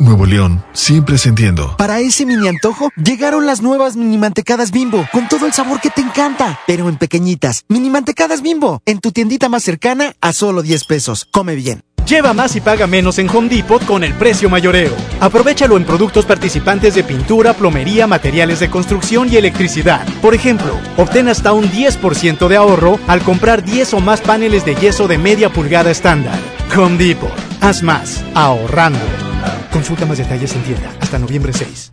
Nuevo 0.00 0.26
León, 0.26 0.64
siempre 0.72 1.18
se 1.18 1.28
entiendo. 1.28 1.74
Para 1.76 1.98
ese 1.98 2.24
mini 2.24 2.46
antojo, 2.46 2.90
llegaron 2.96 3.46
las 3.46 3.62
nuevas 3.62 3.96
mini 3.96 4.16
mantecadas 4.16 4.70
bimbo, 4.70 5.04
con 5.12 5.28
todo 5.28 5.46
el 5.46 5.52
sabor 5.52 5.80
que 5.80 5.90
te 5.90 6.00
encanta, 6.00 6.60
pero 6.66 6.88
en 6.88 6.96
pequeñitas. 6.96 7.64
Mini 7.68 7.90
mantecadas 7.90 8.40
bimbo, 8.40 8.80
en 8.86 9.00
tu 9.00 9.10
tiendita 9.10 9.48
más 9.48 9.64
cercana 9.64 10.14
a 10.20 10.32
solo 10.32 10.62
10 10.62 10.84
pesos. 10.84 11.26
Come 11.32 11.56
bien. 11.56 11.82
Lleva 12.06 12.32
más 12.32 12.56
y 12.56 12.60
paga 12.62 12.86
menos 12.86 13.18
en 13.18 13.28
Home 13.28 13.48
Depot 13.48 13.84
con 13.84 14.02
el 14.02 14.14
precio 14.14 14.48
mayoreo. 14.48 14.94
Aprovechalo 15.20 15.76
en 15.76 15.84
productos 15.84 16.24
participantes 16.24 16.94
de 16.94 17.04
pintura, 17.04 17.52
plomería, 17.52 18.06
materiales 18.06 18.60
de 18.60 18.70
construcción 18.70 19.28
y 19.30 19.36
electricidad. 19.36 20.06
Por 20.22 20.34
ejemplo, 20.34 20.78
obtén 20.96 21.28
hasta 21.28 21.52
un 21.52 21.64
10% 21.70 22.48
de 22.48 22.56
ahorro 22.56 22.98
al 23.08 23.20
comprar 23.22 23.62
10 23.62 23.94
o 23.94 24.00
más 24.00 24.22
paneles 24.22 24.64
de 24.64 24.76
yeso 24.76 25.06
de 25.06 25.18
media 25.18 25.50
pulgada 25.50 25.90
estándar. 25.90 26.38
Home 26.74 26.96
Depot. 26.96 27.32
Haz 27.60 27.82
más, 27.82 28.24
ahorrando. 28.34 29.27
Consulta 29.70 30.06
más 30.06 30.18
detalles 30.18 30.54
en 30.54 30.62
tienda 30.62 30.90
hasta 31.00 31.18
noviembre 31.18 31.52
6. 31.52 31.92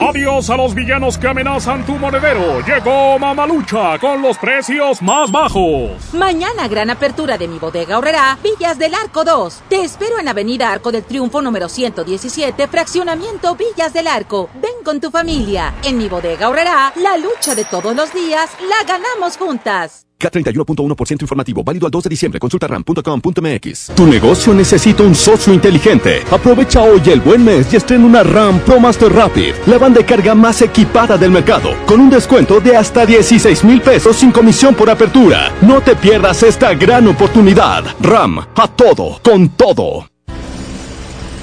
Adiós 0.00 0.48
a 0.48 0.56
los 0.56 0.76
villanos 0.76 1.18
que 1.18 1.26
amenazan 1.26 1.84
tu 1.84 1.94
monedero. 1.94 2.60
Llegó 2.64 3.18
Mamalucha 3.18 3.98
con 3.98 4.22
los 4.22 4.38
precios 4.38 5.02
más 5.02 5.32
bajos. 5.32 6.14
Mañana 6.14 6.68
gran 6.68 6.88
apertura 6.88 7.36
de 7.36 7.48
mi 7.48 7.58
bodega 7.58 7.96
ahorrará 7.96 8.38
Villas 8.40 8.78
del 8.78 8.94
Arco 8.94 9.24
2. 9.24 9.62
Te 9.68 9.82
espero 9.82 10.20
en 10.20 10.28
Avenida 10.28 10.70
Arco 10.70 10.92
del 10.92 11.02
Triunfo 11.02 11.42
número 11.42 11.68
117, 11.68 12.68
fraccionamiento 12.68 13.56
Villas 13.56 13.92
del 13.92 14.06
Arco. 14.06 14.48
Ven 14.54 14.84
con 14.84 15.00
tu 15.00 15.10
familia. 15.10 15.74
En 15.82 15.98
mi 15.98 16.08
bodega 16.08 16.46
ahorrará 16.46 16.92
la 16.94 17.16
lucha 17.16 17.56
de 17.56 17.64
todos 17.64 17.96
los 17.96 18.14
días 18.14 18.50
la 18.68 18.86
ganamos 18.86 19.36
juntas. 19.36 20.07
K31.1% 20.18 21.22
informativo, 21.22 21.62
válido 21.62 21.86
al 21.86 21.90
2 21.90 22.04
de 22.04 22.10
diciembre. 22.10 22.40
Consulta 22.40 22.66
ram.com.mx. 22.66 23.92
Tu 23.94 24.06
negocio 24.06 24.52
necesita 24.52 25.02
un 25.02 25.14
socio 25.14 25.52
inteligente. 25.52 26.22
Aprovecha 26.30 26.82
hoy 26.82 27.02
el 27.06 27.20
buen 27.20 27.44
mes 27.44 27.72
y 27.72 27.76
estrena 27.76 28.04
una 28.04 28.22
RAM 28.22 28.58
Pro 28.60 28.80
Master 28.80 29.12
Rapid, 29.12 29.54
la 29.66 29.78
banda 29.78 30.00
de 30.00 30.06
carga 30.06 30.34
más 30.34 30.60
equipada 30.62 31.16
del 31.16 31.30
mercado, 31.30 31.70
con 31.86 32.00
un 32.00 32.10
descuento 32.10 32.60
de 32.60 32.76
hasta 32.76 33.06
16 33.06 33.64
mil 33.64 33.80
pesos 33.80 34.16
sin 34.16 34.32
comisión 34.32 34.74
por 34.74 34.90
apertura. 34.90 35.52
No 35.62 35.80
te 35.80 35.94
pierdas 35.94 36.42
esta 36.42 36.74
gran 36.74 37.06
oportunidad. 37.06 37.84
RAM, 38.00 38.38
a 38.38 38.68
todo, 38.68 39.20
con 39.22 39.50
todo. 39.50 40.08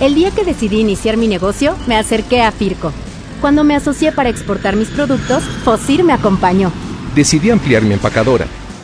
El 0.02 0.14
día 0.14 0.32
que 0.32 0.44
decidí 0.44 0.82
iniciar 0.82 1.16
mi 1.16 1.30
negocio, 1.30 1.76
me 1.88 1.96
acerqué 1.96 2.42
a 2.42 2.52
Firco. 2.52 2.92
Cuando 3.40 3.64
me 3.64 3.76
asocié 3.76 4.12
para 4.12 4.30
exportar 4.30 4.76
mis 4.76 4.90
productos, 4.90 5.44
Fosir 5.64 6.04
me 6.04 6.12
acompañó. 6.12 6.72
Decidí 7.16 7.50
ampliar 7.50 7.84
mi 7.84 7.94
empacadora 7.94 8.46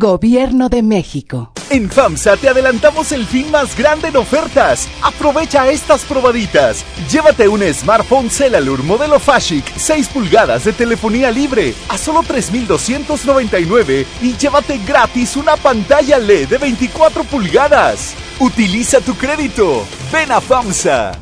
Gobierno 0.00 0.68
de 0.68 0.80
México. 0.84 1.50
En 1.70 1.90
FAMSA 1.90 2.36
te 2.36 2.48
adelantamos 2.48 3.10
el 3.10 3.26
fin 3.26 3.50
más 3.50 3.76
grande 3.76 4.06
en 4.06 4.16
ofertas. 4.16 4.88
Aprovecha 5.02 5.68
estas 5.68 6.04
probaditas. 6.04 6.84
Llévate 7.10 7.48
un 7.48 7.62
smartphone 7.74 8.30
Celalur 8.30 8.84
modelo 8.84 9.18
Fashic 9.18 9.64
6 9.76 10.08
pulgadas 10.10 10.66
de 10.66 10.72
telefonía 10.72 11.32
libre 11.32 11.74
a 11.88 11.98
solo 11.98 12.22
3,299 12.22 14.06
y 14.22 14.36
llévate 14.36 14.78
gratis 14.86 15.34
una 15.34 15.56
pantalla 15.56 16.18
LED 16.18 16.46
de 16.46 16.58
24 16.58 17.24
pulgadas. 17.24 18.14
Utiliza 18.38 19.00
tu 19.00 19.16
crédito. 19.16 19.84
Ven 20.12 20.30
a 20.30 20.40
FAMSA. 20.40 21.18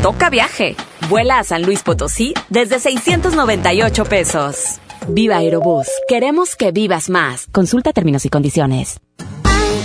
Toca 0.00 0.30
viaje. 0.30 0.76
Vuela 1.08 1.40
a 1.40 1.44
San 1.44 1.62
Luis 1.62 1.82
Potosí 1.82 2.32
desde 2.48 2.78
698 2.78 4.04
pesos. 4.04 4.78
Viva 5.08 5.36
Aerobús. 5.36 5.86
Queremos 6.08 6.56
que 6.56 6.72
vivas 6.72 7.10
más. 7.10 7.46
Consulta 7.52 7.92
términos 7.92 8.24
y 8.24 8.28
condiciones. 8.28 9.00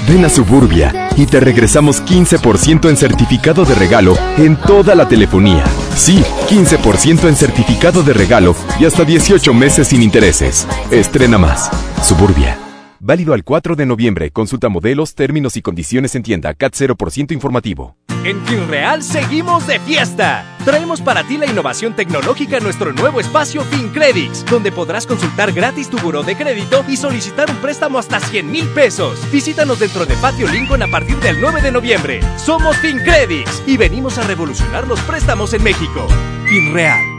Ven 0.07 0.25
a 0.25 0.29
Suburbia 0.29 1.09
y 1.17 1.27
te 1.27 1.39
regresamos 1.39 2.03
15% 2.03 2.89
en 2.89 2.97
certificado 2.97 3.63
de 3.63 3.75
regalo 3.75 4.17
en 4.37 4.55
toda 4.55 4.95
la 4.95 5.07
telefonía. 5.07 5.63
Sí, 5.95 6.23
15% 6.49 7.27
en 7.27 7.35
certificado 7.35 8.01
de 8.01 8.13
regalo 8.13 8.55
y 8.79 8.85
hasta 8.85 9.03
18 9.03 9.53
meses 9.53 9.89
sin 9.89 10.01
intereses. 10.01 10.67
Estrena 10.89 11.37
más. 11.37 11.69
Suburbia. 12.01 12.68
Válido 13.09 13.33
al 13.33 13.43
4 13.43 13.75
de 13.75 13.87
noviembre. 13.87 14.29
Consulta 14.29 14.69
modelos, 14.69 15.15
términos 15.15 15.57
y 15.57 15.63
condiciones 15.63 16.13
en 16.13 16.21
tienda. 16.21 16.53
CAT 16.53 16.75
0% 16.75 17.31
informativo. 17.31 17.95
En 18.23 18.39
FinReal 18.45 19.01
seguimos 19.01 19.65
de 19.65 19.79
fiesta. 19.79 20.45
Traemos 20.63 21.01
para 21.01 21.23
ti 21.23 21.39
la 21.39 21.47
innovación 21.47 21.95
tecnológica 21.95 22.57
en 22.57 22.63
nuestro 22.63 22.93
nuevo 22.93 23.19
espacio 23.19 23.63
FinCredits, 23.63 24.45
donde 24.45 24.71
podrás 24.71 25.07
consultar 25.07 25.51
gratis 25.53 25.89
tu 25.89 25.97
buró 25.97 26.21
de 26.21 26.35
crédito 26.35 26.85
y 26.87 26.97
solicitar 26.97 27.49
un 27.49 27.57
préstamo 27.57 27.97
hasta 27.97 28.19
100 28.19 28.51
mil 28.51 28.67
pesos. 28.75 29.19
Visítanos 29.31 29.79
dentro 29.79 30.05
de 30.05 30.13
Patio 30.17 30.47
Lincoln 30.47 30.83
a 30.83 30.87
partir 30.87 31.17
del 31.17 31.41
9 31.41 31.63
de 31.63 31.71
noviembre. 31.71 32.19
Somos 32.37 32.77
FinCredits 32.77 33.63
y 33.65 33.75
venimos 33.77 34.19
a 34.19 34.27
revolucionar 34.27 34.87
los 34.87 34.99
préstamos 34.99 35.51
en 35.55 35.63
México. 35.63 36.07
FinReal. 36.45 37.18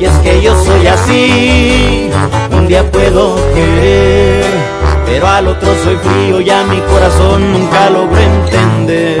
Y 0.00 0.06
es 0.06 0.18
que 0.20 0.40
yo 0.40 0.58
soy 0.64 0.86
así, 0.86 2.08
un 2.52 2.66
día 2.66 2.90
puedo 2.90 3.36
querer, 3.52 4.46
pero 5.04 5.28
al 5.28 5.46
otro 5.46 5.74
soy 5.84 5.98
frío 5.98 6.40
y 6.40 6.48
a 6.48 6.64
mi 6.64 6.80
corazón 6.80 7.52
nunca 7.52 7.90
logro 7.90 8.16
entender. 8.16 9.20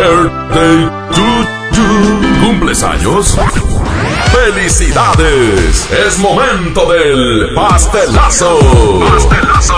Birthday 0.00 0.88
to 1.14 1.24
you. 1.76 2.46
¿Cumples 2.46 2.82
años? 2.82 3.36
¡Felicidades! 4.32 5.90
Es 5.90 6.18
momento 6.18 6.90
del 6.90 7.54
pastelazo. 7.54 8.58
Pastelazo. 9.00 9.74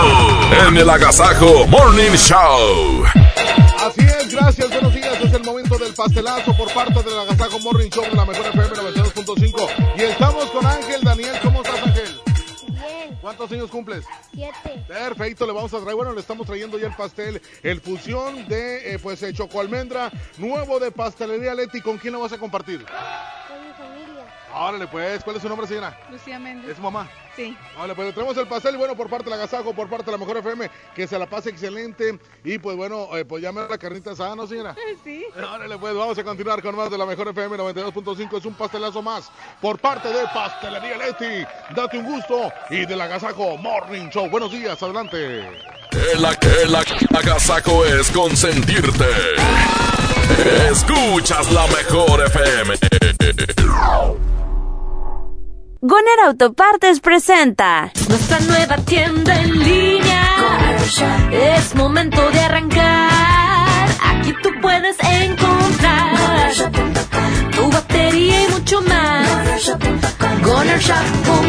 En 0.67 0.77
el 0.77 0.89
Agasajo 0.89 1.67
Morning 1.67 2.15
Show. 2.15 3.03
Así 3.85 4.01
es, 4.01 4.31
gracias, 4.31 4.69
buenos 4.69 4.93
días. 4.93 5.13
Es 5.21 5.33
el 5.33 5.43
momento 5.43 5.77
del 5.77 5.93
pastelazo 5.93 6.55
por 6.55 6.71
parte 6.73 7.03
del 7.03 7.19
Agasajo 7.19 7.59
Morning 7.59 7.89
Show 7.89 8.05
de 8.05 8.15
la 8.15 8.25
Mejor 8.25 8.45
FM 8.45 8.69
92.5. 8.69 9.67
Y 9.97 10.01
estamos 10.03 10.45
con 10.51 10.65
Ángel 10.65 11.01
Daniel. 11.03 11.33
¿Cuántos 13.23 13.49
años 13.53 13.71
cumples? 13.71 14.03
Siete. 14.33 14.83
Perfecto, 14.85 15.45
le 15.45 15.53
vamos 15.53 15.73
a 15.73 15.79
traer, 15.79 15.95
bueno, 15.95 16.11
le 16.11 16.19
estamos 16.19 16.45
trayendo 16.45 16.77
ya 16.77 16.87
el 16.87 16.93
pastel, 16.93 17.41
el 17.63 17.79
fusión 17.79 18.45
de, 18.49 18.95
eh, 18.95 18.99
pues, 18.99 19.23
eh, 19.23 19.31
choco 19.33 19.61
almendra, 19.61 20.11
nuevo 20.37 20.77
de 20.77 20.91
pastelería 20.91 21.55
Leti. 21.55 21.79
¿Con 21.79 21.97
quién 21.97 22.11
lo 22.11 22.19
vas 22.19 22.33
a 22.33 22.37
compartir? 22.37 22.85
Órale, 24.55 24.87
pues, 24.87 25.23
¿cuál 25.23 25.35
es 25.35 25.41
su 25.41 25.49
nombre, 25.49 25.67
señora? 25.67 25.97
Lucía 26.11 26.39
Méndez. 26.39 26.71
¿Es 26.71 26.77
su 26.77 26.83
mamá? 26.83 27.09
Sí. 27.35 27.57
Vale, 27.75 27.95
pues 27.95 28.07
le 28.07 28.13
traemos 28.13 28.37
el 28.37 28.47
pastel 28.47 28.75
y 28.75 28.77
bueno, 28.77 28.95
por 28.95 29.09
parte 29.09 29.25
del 29.25 29.33
agasajo, 29.33 29.73
por 29.73 29.89
parte 29.89 30.05
de 30.05 30.11
la 30.11 30.17
Mejor 30.19 30.37
FM, 30.37 30.69
que 30.93 31.07
se 31.07 31.17
la 31.17 31.25
pase 31.25 31.49
excelente. 31.49 32.19
Y 32.43 32.59
pues 32.59 32.77
bueno, 32.77 33.07
eh, 33.17 33.25
pues 33.25 33.41
llame 33.41 33.61
a 33.61 33.67
la 33.67 33.77
carnita 33.77 34.11
asada, 34.11 34.35
¿no, 34.35 34.45
señora? 34.45 34.75
Sí. 35.03 35.25
Órale, 35.35 35.77
pues 35.77 35.95
vamos 35.95 36.17
a 36.17 36.23
continuar 36.23 36.61
con 36.61 36.75
más 36.75 36.89
de 36.89 36.97
la 36.97 37.05
Mejor 37.05 37.27
FM 37.29 37.57
92.5. 37.57 38.37
Es 38.37 38.45
un 38.45 38.53
pastelazo 38.53 39.01
más 39.01 39.31
por 39.59 39.79
parte 39.79 40.09
de 40.09 40.23
Pastelería 40.33 40.97
Leti. 40.97 41.45
Date 41.75 41.97
un 41.97 42.05
gusto 42.05 42.51
y 42.69 42.85
del 42.85 43.01
agasajo 43.01 43.57
Morning 43.57 44.09
Show. 44.09 44.29
Buenos 44.29 44.51
días, 44.51 44.81
adelante. 44.81 45.39
El, 45.91 46.25
el 46.25 46.75
agasajo 47.15 47.85
es 47.85 48.11
consentirte. 48.11 49.05
Escuchas 50.69 51.51
la 51.51 51.67
Mejor 51.67 52.23
FM. 52.25 52.75
Goner 55.85 56.17
Autopartes 56.27 57.01
presenta 57.01 57.91
Nuestra 58.07 58.39
nueva 58.39 58.77
tienda 58.77 59.37
en 59.37 59.59
línea. 59.59 60.23
Es 61.29 61.75
momento 61.75 62.21
de 62.31 62.39
arrancar. 62.39 63.89
Aquí 64.01 64.33
tú 64.41 64.49
puedes 64.61 64.95
encontrar 65.03 66.53
tu 67.51 67.69
batería 67.69 68.45
y 68.45 68.51
mucho 68.53 68.81
más. 68.83 69.27
GonerShop.com. 70.41 71.39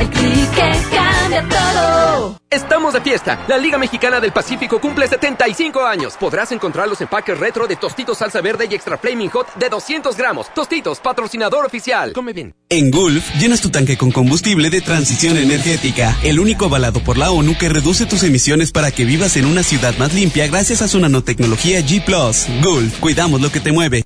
El 0.00 0.10
clic 0.10 0.50
que 0.50 0.70
cambia 0.94 1.48
todo. 1.48 2.43
Estamos 2.54 2.94
de 2.94 3.00
fiesta. 3.00 3.44
La 3.48 3.58
Liga 3.58 3.78
Mexicana 3.78 4.20
del 4.20 4.30
Pacífico 4.30 4.80
cumple 4.80 5.08
75 5.08 5.84
años. 5.84 6.14
Podrás 6.16 6.52
encontrar 6.52 6.86
los 6.86 7.00
empaques 7.00 7.36
retro 7.36 7.66
de 7.66 7.74
Tostitos 7.74 8.18
Salsa 8.18 8.40
Verde 8.40 8.68
y 8.70 8.74
Extra 8.76 8.96
Flaming 8.96 9.28
Hot 9.30 9.56
de 9.56 9.68
200 9.68 10.16
gramos. 10.16 10.54
Tostitos, 10.54 11.00
patrocinador 11.00 11.66
oficial. 11.66 12.12
Come 12.12 12.32
bien. 12.32 12.54
En 12.68 12.92
Gulf, 12.92 13.28
llenas 13.40 13.60
tu 13.60 13.70
tanque 13.70 13.96
con 13.96 14.12
combustible 14.12 14.70
de 14.70 14.80
transición 14.82 15.36
energética, 15.36 16.16
el 16.22 16.38
único 16.38 16.66
avalado 16.66 17.00
por 17.00 17.18
la 17.18 17.32
ONU 17.32 17.58
que 17.58 17.68
reduce 17.68 18.06
tus 18.06 18.22
emisiones 18.22 18.70
para 18.70 18.92
que 18.92 19.04
vivas 19.04 19.36
en 19.36 19.46
una 19.46 19.64
ciudad 19.64 19.96
más 19.98 20.14
limpia 20.14 20.46
gracias 20.46 20.80
a 20.80 20.86
su 20.86 21.00
nanotecnología 21.00 21.80
G⁇ 21.80 22.04
Gulf, 22.62 23.00
cuidamos 23.00 23.40
lo 23.40 23.50
que 23.50 23.58
te 23.58 23.72
mueve. 23.72 24.04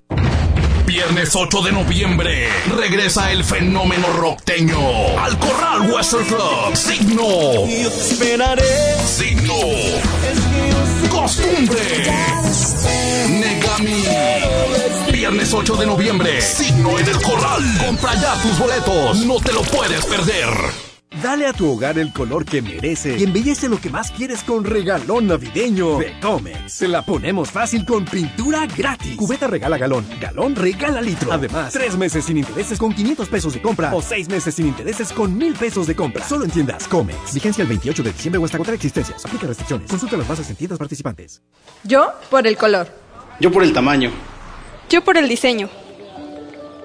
Viernes 0.99 1.37
8 1.37 1.63
de 1.63 1.71
noviembre 1.71 2.49
regresa 2.77 3.31
el 3.31 3.45
fenómeno 3.45 4.09
rockteño 4.15 4.81
al 5.17 5.39
Corral 5.39 5.89
Western 5.93 6.25
Club. 6.25 6.75
Signo. 6.75 7.23
Yo 7.69 7.89
te 7.89 8.01
esperaré. 8.01 8.97
Signo. 9.07 9.55
Costumbre. 11.09 11.81
Negami. 13.29 15.13
Viernes 15.13 15.55
8 15.55 15.77
de 15.77 15.87
noviembre. 15.87 16.43
Signo 16.43 16.99
en 16.99 17.07
el 17.07 17.23
Corral. 17.23 17.63
Compra 17.87 18.15
ya 18.17 18.35
tus 18.43 18.59
boletos. 18.59 19.19
No 19.19 19.37
te 19.39 19.53
lo 19.53 19.63
puedes 19.63 20.05
perder. 20.05 20.88
Dale 21.23 21.47
a 21.47 21.53
tu 21.53 21.69
hogar 21.69 21.99
el 21.99 22.13
color 22.13 22.45
que 22.45 22.63
merece 22.63 23.17
y 23.19 23.25
embellece 23.25 23.69
lo 23.69 23.81
que 23.81 23.91
más 23.91 24.13
quieres 24.13 24.45
con 24.45 24.65
regalón 24.65 25.27
navideño 25.27 25.99
de 25.99 26.19
Comex. 26.21 26.73
Se 26.73 26.87
la 26.87 27.03
ponemos 27.03 27.51
fácil 27.51 27.85
con 27.85 28.05
pintura 28.05 28.67
gratis. 28.67 29.17
Cubeta 29.17 29.49
regala 29.49 29.79
galón, 29.79 30.07
galón 30.21 30.55
regala 30.55 31.01
litro. 31.01 31.33
Además, 31.33 31.73
tres 31.73 31.97
meses 31.97 32.25
sin 32.25 32.37
intereses 32.39 32.79
con 32.79 32.93
500 32.93 33.29
pesos 33.29 33.53
de 33.53 33.61
compra 33.61 33.93
o 33.95 34.01
seis 34.01 34.29
meses 34.29 34.55
sin 34.55 34.69
intereses 34.69 35.13
con 35.13 35.37
mil 35.37 35.55
pesos 35.55 35.89
de 35.89 35.97
compra. 35.97 36.25
Solo 36.25 36.45
en 36.45 36.51
tiendas 36.53 36.87
Comex. 36.87 37.35
Vigencia 37.35 37.63
el 37.63 37.69
28 37.69 38.03
de 38.05 38.13
diciembre 38.13 38.39
o 38.41 38.45
hasta 38.45 38.57
agotar 38.57 38.75
existencias. 38.75 39.25
Aplica 39.25 39.49
restricciones. 39.49 39.91
Consulta 39.91 40.17
las 40.17 40.29
bases 40.29 40.49
en 40.51 40.57
tiendas 40.57 40.79
participantes. 40.79 41.43
Yo 41.83 42.13
por 42.31 42.47
el 42.47 42.57
color. 42.57 42.89
Yo 43.41 43.51
por 43.51 43.65
el 43.65 43.73
tamaño. 43.73 44.13
Yo 44.89 45.03
por 45.03 45.17
el 45.17 45.29
diseño. 45.29 45.69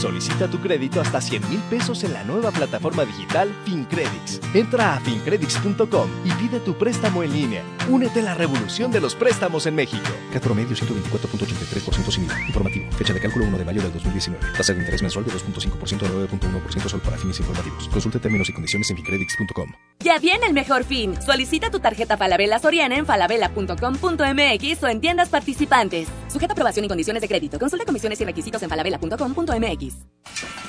Solicita 0.00 0.48
tu 0.48 0.58
crédito 0.60 1.00
hasta 1.00 1.20
100 1.20 1.50
mil 1.50 1.60
pesos 1.68 2.04
en 2.04 2.14
la 2.14 2.24
nueva 2.24 2.50
plataforma 2.50 3.04
digital 3.04 3.54
FinCredits. 3.66 4.40
Entra 4.54 4.94
a 4.94 5.00
fincredits.com 5.00 6.08
y 6.24 6.30
pide 6.32 6.58
tu 6.60 6.74
préstamo 6.78 7.22
en 7.22 7.32
línea. 7.34 7.62
Únete 7.88 8.20
a 8.20 8.22
la 8.22 8.34
revolución 8.34 8.90
de 8.90 9.00
los 9.00 9.14
préstamos 9.14 9.66
en 9.66 9.74
México. 9.74 10.08
Cat 10.32 10.42
promedio 10.42 10.74
124.83% 10.74 12.10
sin 12.10 12.24
IVA. 12.24 12.40
Informativo. 12.46 12.90
Fecha 12.92 13.12
de 13.12 13.20
cálculo 13.20 13.44
1 13.46 13.58
de 13.58 13.64
mayo 13.66 13.82
del 13.82 13.92
2019. 13.92 14.46
Tasa 14.56 14.72
de 14.72 14.78
interés 14.78 15.02
mensual 15.02 15.26
de 15.26 15.32
2.5% 15.32 16.02
a 16.02 16.08
9.1% 16.08 16.88
solo 16.88 17.02
para 17.02 17.18
fines 17.18 17.38
informativos. 17.38 17.86
Consulte 17.88 18.18
términos 18.18 18.48
y 18.48 18.54
condiciones 18.54 18.90
en 18.90 18.96
fincredits.com. 18.96 19.72
Ya 20.02 20.18
viene 20.18 20.46
el 20.46 20.54
mejor 20.54 20.84
fin. 20.84 21.20
Solicita 21.20 21.70
tu 21.70 21.78
tarjeta 21.80 22.16
Falabella 22.16 22.58
Soriana 22.58 22.96
en 22.96 23.04
falabella.com.mx 23.04 24.82
o 24.82 24.88
en 24.88 25.00
tiendas 25.02 25.28
participantes. 25.28 26.08
Sujeta 26.28 26.54
aprobación 26.54 26.86
y 26.86 26.88
condiciones 26.88 27.20
de 27.20 27.28
crédito. 27.28 27.58
Consulta 27.58 27.84
comisiones 27.84 28.18
y 28.20 28.24
requisitos 28.24 28.62
en 28.62 28.70
falabella.com.mx. 28.70 29.79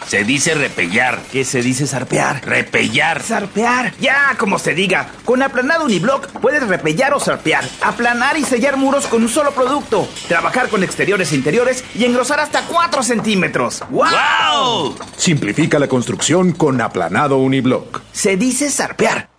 Se 0.08 0.26
dice 0.26 0.56
repellar. 0.56 1.22
¿Qué 1.32 1.46
se 1.46 1.62
dice 1.62 1.88
zarpear? 1.88 2.46
Repellar. 2.46 3.22
Zarpear. 3.22 3.94
Ya, 4.02 4.36
como 4.38 4.60
se 4.60 4.74
diga. 4.74 5.10
Con 5.24 5.42
aplanado 5.42 5.86
uniblock 5.86 6.28
puedes 6.42 6.68
repellar 6.68 7.14
o 7.14 7.20
zarpear. 7.22 7.64
Aplanar 7.82 8.38
y 8.38 8.44
sellar 8.44 8.76
muros 8.76 9.08
con 9.08 9.22
un 9.24 9.30
solo 9.30 9.52
producto. 9.52 10.10
Trabajar 10.28 10.68
con 10.68 10.84
exteriores 10.84 11.32
e 11.32 11.36
interiores 11.36 11.86
y 11.96 12.04
engrosar 12.04 12.42
hasta 12.42 12.64
4 12.64 13.04
centímetros. 13.04 13.84
¡Wow! 13.90 14.98
Simplifica 15.16 15.80
la 15.80 15.88
construcción 15.88 16.52
con 16.52 16.82
aplanado 16.82 17.38
uniblock. 17.38 18.02
Se 18.12 18.36
dice 18.36 18.70
zarpear. 18.70 19.31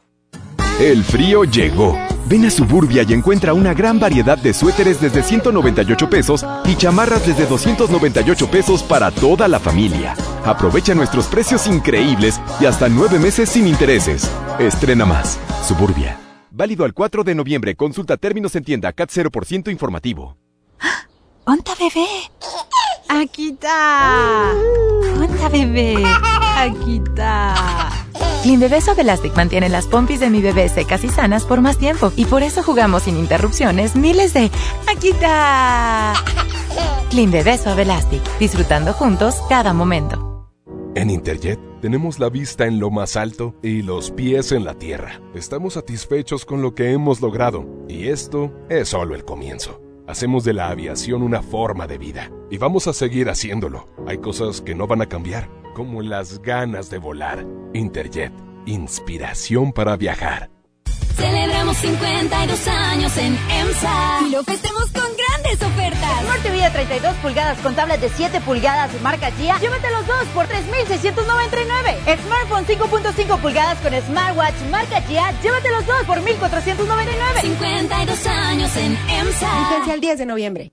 El 0.80 1.04
frío 1.04 1.44
llegó. 1.44 1.96
Ven 2.26 2.46
a 2.46 2.50
Suburbia 2.50 3.04
y 3.06 3.12
encuentra 3.12 3.52
una 3.52 3.74
gran 3.74 4.00
variedad 4.00 4.38
de 4.38 4.54
suéteres 4.54 5.00
desde 5.00 5.22
198 5.22 6.08
pesos 6.08 6.44
y 6.64 6.76
chamarras 6.76 7.26
desde 7.26 7.46
298 7.46 8.50
pesos 8.50 8.82
para 8.82 9.10
toda 9.10 9.48
la 9.48 9.60
familia. 9.60 10.14
Aprovecha 10.44 10.94
nuestros 10.94 11.26
precios 11.26 11.66
increíbles 11.66 12.40
y 12.60 12.64
hasta 12.66 12.88
nueve 12.88 13.18
meses 13.18 13.50
sin 13.50 13.66
intereses. 13.66 14.30
Estrena 14.58 15.04
más. 15.04 15.38
Suburbia. 15.66 16.18
Válido 16.50 16.84
al 16.84 16.94
4 16.94 17.22
de 17.22 17.34
noviembre. 17.34 17.76
Consulta 17.76 18.16
términos 18.16 18.56
en 18.56 18.64
tienda 18.64 18.92
CAT 18.92 19.10
0% 19.10 19.70
informativo. 19.70 20.36
¡Onta 21.44 21.72
bebé! 21.78 22.06
Aquí 23.08 23.50
está. 23.50 24.52
¡Onta 25.20 25.48
bebé! 25.48 26.02
Aquí 26.56 27.02
está. 27.04 27.91
Clean 28.42 28.58
Bebé 28.58 28.80
Suave 28.80 29.02
Elastic 29.02 29.36
mantiene 29.36 29.68
las 29.68 29.86
pompis 29.86 30.18
de 30.18 30.28
mi 30.28 30.42
bebé 30.42 30.68
secas 30.68 31.04
y 31.04 31.08
sanas 31.08 31.44
por 31.44 31.60
más 31.60 31.78
tiempo 31.78 32.12
y 32.16 32.24
por 32.24 32.42
eso 32.42 32.64
jugamos 32.64 33.04
sin 33.04 33.16
interrupciones 33.16 33.94
miles 33.94 34.34
de 34.34 34.50
¡Aquí 34.88 35.10
está! 35.10 36.14
Clean 37.08 37.30
Bebé 37.30 37.56
Suave 37.56 37.82
Elastic, 37.82 38.20
disfrutando 38.40 38.94
juntos 38.94 39.36
cada 39.48 39.72
momento. 39.72 40.48
En 40.96 41.08
Interjet 41.08 41.60
tenemos 41.80 42.18
la 42.18 42.30
vista 42.30 42.66
en 42.66 42.80
lo 42.80 42.90
más 42.90 43.16
alto 43.16 43.54
y 43.62 43.82
los 43.82 44.10
pies 44.10 44.50
en 44.50 44.64
la 44.64 44.74
tierra. 44.74 45.20
Estamos 45.34 45.74
satisfechos 45.74 46.44
con 46.44 46.62
lo 46.62 46.74
que 46.74 46.90
hemos 46.90 47.20
logrado 47.20 47.64
y 47.88 48.08
esto 48.08 48.52
es 48.68 48.88
solo 48.88 49.14
el 49.14 49.24
comienzo. 49.24 49.80
Hacemos 50.08 50.42
de 50.42 50.52
la 50.52 50.68
aviación 50.68 51.22
una 51.22 51.42
forma 51.42 51.86
de 51.86 51.96
vida 51.96 52.32
y 52.50 52.58
vamos 52.58 52.88
a 52.88 52.92
seguir 52.92 53.30
haciéndolo. 53.30 53.88
Hay 54.04 54.18
cosas 54.18 54.60
que 54.60 54.74
no 54.74 54.88
van 54.88 55.00
a 55.00 55.06
cambiar, 55.06 55.48
como 55.74 56.02
las 56.02 56.40
ganas 56.40 56.90
de 56.90 56.98
volar. 56.98 57.46
Interjet, 57.72 58.32
inspiración 58.66 59.72
para 59.72 59.96
viajar. 59.96 60.50
Celebramos 61.16 61.76
52 61.76 62.68
años 62.68 63.16
en 63.18 63.38
EMSA 63.50 64.20
y 64.26 64.30
lo 64.30 64.42
festemos 64.42 64.90
con 64.92 65.04
grandes 65.16 65.62
ofertas. 65.62 66.22
Smart 66.24 66.42
TV 66.42 66.62
de 66.62 66.70
32 66.70 67.14
pulgadas 67.16 67.58
con 67.58 67.74
tablet 67.74 68.00
de 68.00 68.08
7 68.08 68.40
pulgadas 68.40 68.90
marca 69.02 69.30
Gia, 69.32 69.58
llévate 69.58 69.90
los 69.90 70.06
dos 70.06 70.24
por 70.34 70.46
3,699. 70.46 72.16
Smartphone 72.24 72.66
5.5 72.66 73.38
pulgadas 73.40 73.78
con 73.80 73.92
smartwatch 73.92 74.54
marca 74.70 75.00
Gia, 75.02 75.30
llévate 75.42 75.70
los 75.70 75.86
dos 75.86 76.02
por 76.06 76.20
1,499. 76.22 77.40
52 77.42 78.26
años 78.26 78.76
en 78.76 78.98
EMSA. 79.08 79.68
Vigencia 79.68 79.94
el 79.94 80.00
10 80.00 80.18
de 80.18 80.26
noviembre. 80.26 80.72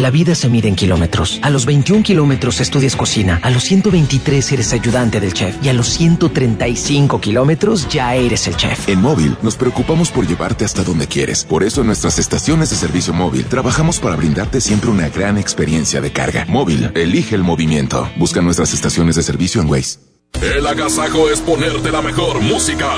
La 0.00 0.10
vida 0.10 0.34
se 0.34 0.48
mide 0.48 0.66
en 0.66 0.76
kilómetros. 0.76 1.38
A 1.42 1.50
los 1.50 1.66
21 1.66 2.02
kilómetros 2.02 2.62
estudias 2.62 2.96
cocina, 2.96 3.38
a 3.42 3.50
los 3.50 3.64
123 3.64 4.52
eres 4.52 4.72
ayudante 4.72 5.20
del 5.20 5.34
chef 5.34 5.62
y 5.62 5.68
a 5.68 5.74
los 5.74 5.88
135 5.88 7.20
kilómetros 7.20 7.86
ya 7.86 8.14
eres 8.14 8.46
el 8.46 8.56
chef. 8.56 8.88
En 8.88 9.02
móvil 9.02 9.36
nos 9.42 9.56
preocupamos 9.56 10.10
por 10.10 10.26
llevarte 10.26 10.64
hasta 10.64 10.84
donde 10.84 11.06
quieres. 11.06 11.44
Por 11.44 11.62
eso 11.62 11.82
en 11.82 11.88
nuestras 11.88 12.18
estaciones 12.18 12.70
de 12.70 12.76
servicio 12.76 13.12
móvil 13.12 13.44
trabajamos 13.44 14.00
para 14.00 14.16
brindarte 14.16 14.62
siempre 14.62 14.88
una 14.88 15.10
gran 15.10 15.36
experiencia 15.36 16.00
de 16.00 16.10
carga. 16.10 16.46
Móvil, 16.48 16.90
elige 16.94 17.34
el 17.34 17.42
movimiento. 17.42 18.08
Busca 18.16 18.40
nuestras 18.40 18.72
estaciones 18.72 19.16
de 19.16 19.22
servicio 19.22 19.60
en 19.60 19.68
Waze. 19.68 19.98
El 20.40 20.66
agasajo 20.66 21.28
es 21.28 21.40
ponerte 21.40 21.90
la 21.90 22.00
mejor 22.00 22.40
música. 22.40 22.90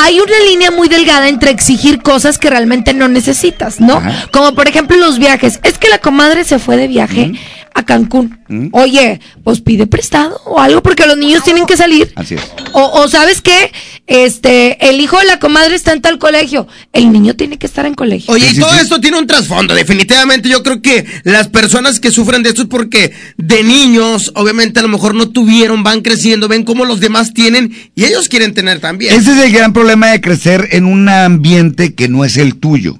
Hay 0.00 0.20
una 0.20 0.38
línea 0.48 0.70
muy 0.70 0.88
delgada 0.88 1.28
entre 1.28 1.50
exigir 1.50 2.02
cosas 2.02 2.38
que 2.38 2.50
realmente 2.50 2.94
no 2.94 3.08
necesitas, 3.08 3.80
¿no? 3.80 3.94
Ajá. 3.94 4.28
Como 4.32 4.54
por 4.54 4.68
ejemplo 4.68 4.96
los 4.96 5.18
viajes. 5.18 5.58
Es 5.62 5.76
que 5.78 5.88
la 5.88 5.98
comadre 5.98 6.44
se 6.44 6.58
fue 6.58 6.76
de 6.76 6.88
viaje 6.88 7.32
a 7.74 7.84
Cancún. 7.84 8.38
Mm. 8.48 8.68
Oye, 8.72 9.20
pues 9.44 9.60
pide 9.60 9.86
prestado 9.86 10.40
o 10.44 10.60
algo 10.60 10.82
porque 10.82 11.06
los 11.06 11.16
niños 11.16 11.44
tienen 11.44 11.66
que 11.66 11.76
salir. 11.76 12.12
Así 12.16 12.34
es. 12.34 12.42
O, 12.72 13.02
o 13.02 13.08
sabes 13.08 13.42
qué, 13.42 13.72
este, 14.08 14.88
el 14.88 15.00
hijo 15.00 15.18
de 15.18 15.26
la 15.26 15.38
comadre 15.38 15.74
está 15.74 15.92
en 15.92 16.00
tal 16.00 16.18
colegio, 16.18 16.66
el 16.92 17.12
niño 17.12 17.36
tiene 17.36 17.58
que 17.58 17.66
estar 17.66 17.84
en 17.86 17.94
colegio. 17.94 18.32
Oye, 18.32 18.50
y 18.50 18.58
todo 18.58 18.74
esto 18.74 19.00
tiene 19.00 19.18
un 19.18 19.26
trasfondo. 19.26 19.74
Definitivamente 19.74 20.48
yo 20.48 20.62
creo 20.62 20.80
que 20.80 21.04
las 21.24 21.48
personas 21.48 22.00
que 22.00 22.10
sufren 22.10 22.42
de 22.42 22.48
esto 22.48 22.62
es 22.62 22.68
porque 22.68 23.12
de 23.36 23.62
niños, 23.62 24.32
obviamente 24.34 24.80
a 24.80 24.82
lo 24.82 24.88
mejor 24.88 25.14
no 25.14 25.28
tuvieron, 25.28 25.82
van 25.82 26.00
creciendo, 26.00 26.48
ven 26.48 26.64
cómo 26.64 26.86
los 26.86 27.00
demás 27.00 27.34
tienen 27.34 27.76
y 27.94 28.04
ellos 28.04 28.28
quieren 28.28 28.54
tener 28.54 28.80
también. 28.80 29.14
Ese 29.14 29.32
es 29.32 29.44
el 29.44 29.52
gran 29.52 29.74
problema 29.74 30.08
de 30.08 30.22
crecer 30.22 30.68
en 30.72 30.86
un 30.86 31.08
ambiente 31.08 31.94
que 31.94 32.08
no 32.08 32.24
es 32.24 32.38
el 32.38 32.56
tuyo. 32.56 32.98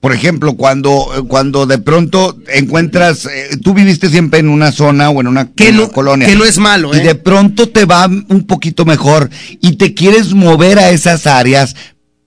Por 0.00 0.14
ejemplo, 0.14 0.54
cuando, 0.54 1.26
cuando 1.28 1.66
de 1.66 1.76
pronto 1.78 2.38
encuentras, 2.54 3.26
eh, 3.26 3.58
tú 3.62 3.74
viviste 3.74 4.08
siempre 4.08 4.40
en 4.40 4.48
una 4.48 4.72
zona 4.72 5.10
o 5.10 5.20
en 5.20 5.26
una, 5.26 5.50
Que 5.52 5.72
no- 5.72 5.90
colonia. 5.92 6.26
que 6.26 6.36
no 6.36 6.46
es 6.46 6.56
malo, 6.58 6.94
Y 6.94 7.00
¿eh? 7.00 7.02
de 7.02 7.14
pronto 7.16 7.68
te 7.68 7.84
va 7.84 8.06
un 8.06 8.46
poquito 8.46 8.86
mejor 8.86 9.28
y 9.60 9.76
te 9.76 9.92
quieres 9.92 10.32
mover 10.32 10.78
a 10.78 10.88
esas 10.90 11.26
áreas, 11.26 11.76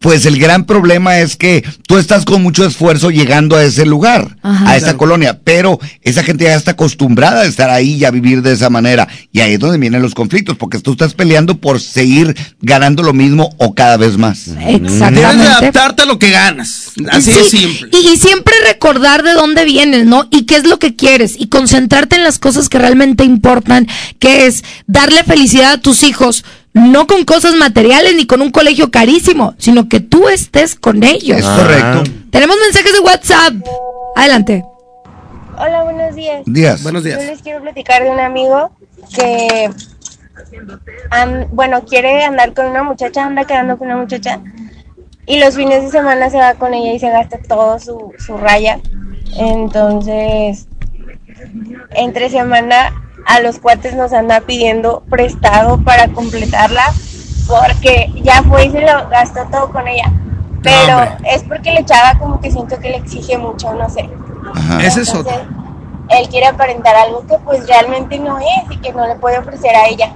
pues 0.04 0.26
el 0.26 0.38
gran 0.38 0.66
problema 0.66 1.20
es 1.20 1.38
que 1.38 1.64
tú 1.88 1.98
estás 1.98 2.26
con 2.26 2.44
mucho 2.44 2.66
esfuerzo 2.66 3.10
llegando 3.10 3.56
a 3.56 3.64
ese 3.64 3.86
lugar, 3.86 4.36
Ajá. 4.42 4.72
a 4.72 4.76
esa 4.76 4.98
colonia, 4.98 5.40
pero 5.46 5.80
esa 6.02 6.24
gente 6.24 6.44
ya 6.44 6.56
está 6.56 6.72
acostumbrada 6.72 7.44
a 7.44 7.46
estar 7.46 7.70
ahí 7.70 7.94
y 7.94 8.04
a 8.04 8.12
vivir 8.12 8.42
de 8.42 8.52
esa 8.52 8.70
manera. 8.70 9.08
Y 9.32 9.40
ahí 9.40 9.54
es 9.54 9.60
donde 9.60 9.78
vienen 9.78 10.02
los 10.02 10.14
conflictos, 10.14 10.58
porque 10.58 10.80
tú 10.80 10.92
estás 10.92 11.14
peleando 11.14 11.56
por 11.56 11.80
seguir 11.80 12.36
ganando 12.62 13.02
lo 13.02 13.14
mismo 13.14 13.56
o 13.60 13.74
cada 13.74 13.96
vez 13.96 14.18
más. 14.18 14.54
Debes 14.54 14.82
de 14.82 14.88
Exactamente. 14.88 15.48
adaptarte 15.48 16.02
a 16.02 16.06
lo 16.06 16.20
que 16.20 16.32
ganas. 16.32 16.92
Así 17.10 17.32
Sí, 17.32 17.40
de 17.40 17.46
simple. 17.46 17.90
Y, 17.94 18.10
y 18.10 18.18
siempre 18.18 18.54
recordar 18.68 19.24
de 19.24 19.32
dónde 19.32 19.64
vienes, 19.64 20.06
¿no? 20.06 20.28
Y 20.32 20.44
qué 20.44 20.58
es 20.58 20.68
lo 20.68 20.80
que 20.80 20.98
quieres. 20.98 21.36
Y 21.40 21.48
concentrarte 21.48 22.18
en 22.18 22.24
las 22.26 22.40
cosas 22.40 22.68
que 22.68 22.78
realmente 22.78 23.24
importan, 23.24 23.88
que 24.20 24.48
es 24.48 24.66
darle 24.86 25.24
felicidad 25.24 25.72
a 25.72 25.78
tus 25.82 26.04
hijos, 26.04 26.44
no 26.74 27.08
con 27.08 27.24
cosas 27.24 27.56
materiales 27.56 28.16
ni 28.16 28.26
con 28.26 28.42
un 28.42 28.52
colegio 28.52 28.92
carísimo, 28.92 29.54
sino 29.58 29.88
que 29.88 30.00
tú 30.00 30.28
estés 30.28 30.76
con 30.76 31.04
ellos. 31.04 31.38
Es 31.38 31.46
correcto. 31.46 32.04
Tenemos 32.32 32.58
mensajes 32.58 32.94
de 32.94 33.00
WhatsApp. 33.00 33.54
Adelante. 34.16 34.66
Hola, 35.58 35.84
buenos 35.84 36.16
días. 36.16 36.42
Días. 36.46 36.82
Buenos 36.82 37.04
días. 37.04 37.22
Yo 37.22 37.28
les 37.28 37.42
quiero 37.42 37.62
platicar 37.62 38.04
de 38.04 38.10
un 38.10 38.20
amigo 38.20 38.72
que, 39.16 39.70
bueno, 41.52 41.86
quiere 41.86 42.26
andar 42.26 42.54
con 42.54 42.66
una 42.66 42.84
muchacha, 42.84 43.24
anda 43.24 43.46
quedando 43.46 43.78
con 43.78 43.88
una 43.88 43.98
muchacha, 43.98 44.40
y 45.28 45.40
los 45.40 45.56
fines 45.56 45.84
de 45.84 45.92
semana 45.92 46.30
se 46.30 46.38
va 46.38 46.56
con 46.56 46.74
ella 46.74 46.94
y 46.94 47.00
se 47.00 47.10
gasta 47.10 47.38
todo 47.38 47.80
su, 47.80 48.14
su 48.18 48.36
raya. 48.38 48.80
Entonces, 49.38 50.68
entre 51.92 52.30
semana 52.30 52.92
a 53.26 53.40
los 53.42 53.60
cuates 53.60 53.96
nos 53.96 54.14
anda 54.14 54.42
pidiendo 54.42 55.04
prestado 55.10 55.80
para 55.84 56.10
completarla, 56.10 56.94
porque 57.48 58.12
ya 58.24 58.44
fue 58.44 58.66
y 58.66 58.72
se 58.72 58.82
lo 58.82 59.10
gastó 59.10 59.42
todo 59.52 59.72
con 59.72 59.88
ella. 59.88 60.12
Pero 60.62 61.18
es 61.26 61.44
porque 61.44 61.74
la 61.74 61.84
chava 61.84 62.18
como 62.20 62.40
que 62.40 62.52
siento 62.52 62.80
que 62.80 62.90
le 62.90 62.98
exige 62.98 63.38
mucho, 63.38 63.74
no 63.74 63.90
sé. 63.90 64.10
Ajá. 64.56 64.82
Ese 64.84 65.02
es 65.02 65.14
otro. 65.14 65.34
él 66.10 66.30
quiere 66.30 66.48
aparentar 66.48 66.96
algo 66.96 67.26
que 67.28 67.38
pues 67.44 67.68
realmente 67.68 68.18
no 68.20 68.38
es 68.40 68.72
y 68.72 68.78
que 68.78 68.94
no 68.94 69.06
le 69.08 69.16
puede 69.16 69.40
ofrecer 69.40 69.76
a 69.76 69.88
ella. 69.88 70.14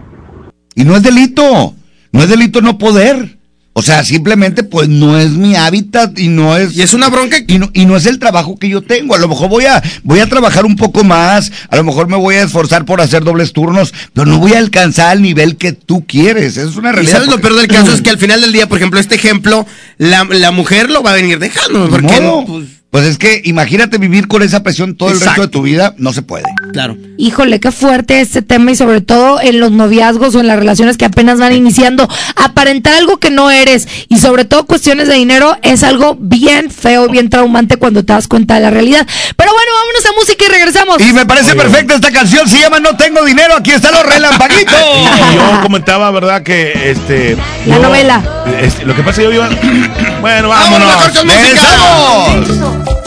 Y 0.73 0.85
no 0.85 0.95
es 0.95 1.03
delito. 1.03 1.73
No 2.11 2.23
es 2.23 2.29
delito 2.29 2.61
no 2.61 2.77
poder. 2.77 3.36
O 3.79 3.83
sea, 3.83 4.03
simplemente 4.03 4.63
pues 4.63 4.89
no 4.89 5.19
es 5.19 5.29
mi 5.29 5.55
hábitat 5.55 6.17
y 6.17 6.29
no 6.29 6.57
es 6.57 6.75
Y 6.75 6.81
es 6.81 6.95
una 6.95 7.09
bronca 7.09 7.37
y 7.47 7.59
no, 7.59 7.69
y 7.75 7.85
no 7.85 7.95
es 7.95 8.07
el 8.07 8.17
trabajo 8.17 8.57
que 8.57 8.69
yo 8.69 8.81
tengo. 8.81 9.13
A 9.13 9.19
lo 9.19 9.27
mejor 9.27 9.49
voy 9.49 9.65
a 9.65 9.83
voy 10.03 10.19
a 10.19 10.25
trabajar 10.27 10.65
un 10.65 10.75
poco 10.75 11.03
más, 11.03 11.51
a 11.69 11.75
lo 11.75 11.83
mejor 11.83 12.07
me 12.07 12.17
voy 12.17 12.33
a 12.37 12.41
esforzar 12.41 12.85
por 12.85 13.01
hacer 13.01 13.23
dobles 13.23 13.53
turnos, 13.53 13.93
pero 14.13 14.25
no 14.25 14.39
voy 14.39 14.53
a 14.53 14.57
alcanzar 14.57 15.15
el 15.15 15.21
nivel 15.21 15.57
que 15.57 15.73
tú 15.73 16.03
quieres. 16.07 16.57
Es 16.57 16.75
una 16.75 16.89
Y 16.89 16.93
realidad. 16.93 17.13
sabes 17.13 17.29
lo 17.29 17.39
peor 17.39 17.53
del 17.53 17.67
caso 17.67 17.93
es 17.93 18.01
que 18.01 18.09
al 18.09 18.17
final 18.25 18.41
del 18.41 18.51
día, 18.51 18.67
por 18.67 18.79
ejemplo, 18.79 18.99
este 18.99 19.13
ejemplo, 19.13 19.67
la, 19.99 20.23
la 20.23 20.49
mujer 20.49 20.89
lo 20.89 21.03
va 21.03 21.11
a 21.11 21.15
venir 21.15 21.37
dejando. 21.37 21.87
Porque 21.87 22.19
no, 22.19 22.45
pues, 22.47 22.65
Pues 22.89 23.05
es 23.05 23.19
que 23.19 23.43
imagínate 23.45 23.99
vivir 23.99 24.27
con 24.27 24.41
esa 24.41 24.63
presión 24.63 24.95
todo 24.95 25.11
el 25.11 25.19
resto 25.19 25.41
de 25.41 25.47
tu 25.49 25.61
vida, 25.61 25.93
no 25.99 26.13
se 26.13 26.23
puede. 26.23 26.45
Claro. 26.71 26.97
Híjole, 27.17 27.59
qué 27.59 27.71
fuerte 27.71 28.21
este 28.21 28.41
tema 28.41 28.71
y 28.71 28.75
sobre 28.75 29.01
todo 29.01 29.41
en 29.41 29.59
los 29.59 29.71
noviazgos 29.71 30.35
o 30.35 30.39
en 30.39 30.47
las 30.47 30.57
relaciones 30.59 30.97
que 30.97 31.05
apenas 31.05 31.39
van 31.39 31.53
iniciando. 31.53 32.07
Aparentar 32.35 32.93
algo 32.93 33.17
que 33.17 33.29
no 33.31 33.49
eres 33.51 33.87
y 34.07 34.17
sobre 34.17 34.45
todo 34.45 34.65
cuestiones 34.65 35.07
de 35.07 35.15
dinero 35.15 35.57
es 35.63 35.83
algo 35.83 36.15
bien 36.19 36.69
feo, 36.71 37.07
bien 37.09 37.29
traumante 37.29 37.77
cuando 37.77 38.03
te 38.05 38.13
das 38.13 38.27
cuenta 38.27 38.55
de 38.55 38.61
la 38.61 38.69
realidad. 38.69 39.07
Pero 39.35 39.51
bueno, 39.53 39.71
vámonos 39.79 40.05
a 40.05 40.11
música 40.19 40.45
y 40.45 40.49
regresamos. 40.51 41.01
Y 41.01 41.13
me 41.13 41.25
parece 41.25 41.55
perfecta 41.55 41.95
esta 41.95 42.11
canción, 42.11 42.47
se 42.47 42.59
llama 42.59 42.79
No 42.79 42.95
tengo 42.95 43.23
dinero, 43.25 43.55
aquí 43.57 43.71
están 43.71 43.93
los 43.93 44.05
relampaguitos. 44.05 44.73
Y 44.73 45.35
yo 45.35 45.61
comentaba, 45.63 46.11
¿verdad? 46.11 46.43
Que 46.43 46.91
este. 46.91 47.35
La 47.65 47.77
yo- 47.77 47.81
novela. 47.83 48.21
este, 48.61 48.85
lo 48.85 48.95
que 48.95 49.01
pasa 49.03 49.21
es 49.21 49.27
que 49.29 49.33
yo 49.35 49.43
iba. 49.43 49.49
bueno, 50.21 50.49
Vámonos, 50.49 50.87
mejor 50.87 51.13
vámonos. 51.13 51.17
con 51.17 51.27
música. 51.27 53.06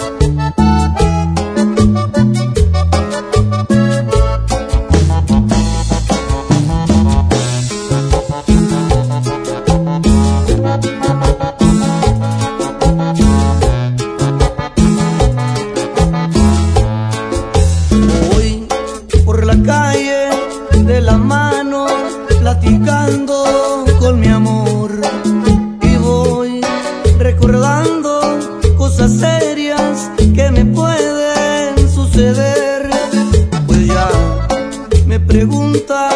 Pregunta 35.31 36.09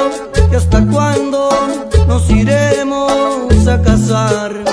que 0.50 0.58
hasta 0.58 0.85
cuándo 0.88 1.50
nos 2.06 2.30
iremos 2.30 3.66
a 3.66 3.82
casar 3.82 4.65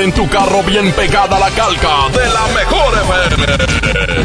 en 0.00 0.12
tu 0.12 0.26
carro 0.28 0.62
bien 0.62 0.90
pegada 0.92 1.38
la 1.38 1.50
calca 1.50 2.08
de 2.12 2.26
la 2.26 2.46
mejor 2.54 2.94
FM. 2.94 3.44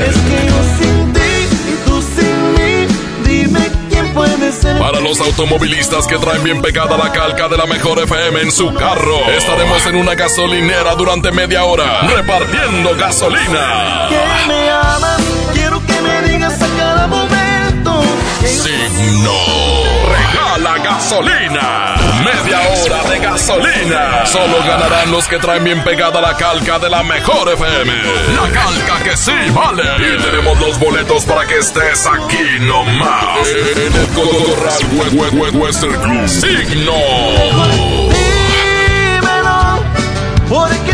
Es 0.06 0.16
que 0.16 0.48
yo 0.48 0.64
sin 0.80 1.14
ti 1.14 1.20
y 1.20 1.86
tú 1.86 2.02
sin 2.02 2.54
mí, 2.54 2.88
dime 3.26 3.60
quién 3.90 4.14
puede 4.14 4.52
ser. 4.52 4.80
Para 4.80 5.02
los 5.02 5.20
automovilistas 5.20 6.08
que 6.08 6.18
traen 6.18 6.44
bien 6.44 6.62
pegada 6.62 6.98
la 6.98 7.12
calca 7.12 7.50
de 7.50 7.58
la 7.58 7.66
mejor 7.66 8.00
FM 8.00 8.42
en 8.42 8.52
su 8.52 8.74
carro, 8.74 9.20
estaremos 9.38 9.86
en 9.88 9.96
una 9.98 10.16
gasolinera 10.16 10.96
durante 10.96 11.32
media 11.32 11.66
hora 11.66 12.02
repartiendo 12.02 12.96
gasolina. 12.96 14.08
Que 14.10 14.48
me 14.48 14.70
amas, 14.70 15.22
quiero 15.54 15.86
que 15.86 16.02
me 16.02 16.30
digas 16.30 16.62
a 16.62 16.78
cada 16.78 17.08
momento. 17.08 17.37
Signo. 18.46 19.32
Regala 20.08 20.78
gasolina. 20.84 21.96
Media 22.24 22.60
hora 22.70 23.04
de 23.10 23.20
gasolina. 23.20 24.26
Solo 24.26 24.58
ganarán 24.66 25.12
los 25.12 25.28
que 25.28 25.38
traen 25.40 25.64
bien 25.64 25.84
pegada 25.84 26.22
la 26.22 26.36
calca 26.36 26.80
de 26.80 26.90
la 26.90 27.04
mejor 27.04 27.50
FM. 27.54 27.92
La 28.36 28.50
calca 28.52 29.04
que 29.04 29.18
sí 29.18 29.32
vale. 29.54 29.84
Y 29.98 30.22
tenemos 30.22 30.60
los 30.60 30.80
boletos 30.80 31.26
para 31.26 31.46
que 31.46 31.58
estés 31.58 32.06
aquí 32.08 32.60
nomás. 32.62 33.48
En 33.76 33.94
el 33.96 34.08
Cotorral 34.10 34.86
We- 34.94 35.10
We- 35.22 35.30
We- 35.30 35.50
Western 35.52 36.02
Club. 36.02 36.28
Signo. 36.28 36.94
Dímelo, 39.22 39.84
porque 40.50 40.87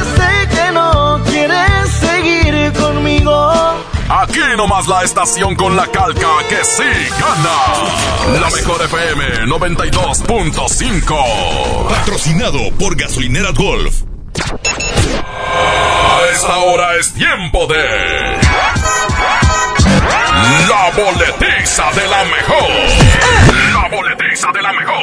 Aquí 4.15 4.41
nomás 4.55 4.87
la 4.87 5.01
estación 5.01 5.55
con 5.55 5.75
la 5.75 5.87
calca 5.87 6.27
que 6.47 6.63
sí 6.63 6.83
gana. 7.19 7.89
La 8.39 8.47
mejor 8.51 8.79
FM 8.83 9.47
92.5. 9.47 11.87
Patrocinado 11.89 12.59
por 12.77 12.95
Gasolineras 12.95 13.55
Golf. 13.55 14.03
A 15.49 16.19
esta 16.31 16.57
hora 16.59 16.95
es 16.99 17.11
tiempo 17.15 17.65
de. 17.65 18.37
La 20.69 20.91
boletiza 20.95 21.91
de 21.93 22.07
la 22.07 22.23
mejor. 22.25 22.69
La 23.73 23.89
boletiza 23.89 24.51
de 24.53 24.61
la 24.61 24.73
mejor. 24.73 25.01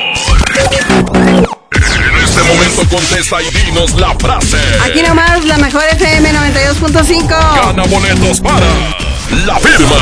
En 2.53 2.63
este 2.63 2.85
momento 2.85 2.97
contesta 2.97 3.37
y 3.43 3.51
dinos 3.51 3.93
la 3.95 4.15
frase. 4.19 4.59
Aquí 4.85 5.03
nomás 5.03 5.45
la 5.45 5.57
mejor 5.59 5.83
FM 5.93 6.33
92.5. 6.33 7.29
Gana 7.29 7.83
boletos 7.85 8.41
para 8.41 8.67
la 9.47 9.59
firma. 9.61 9.97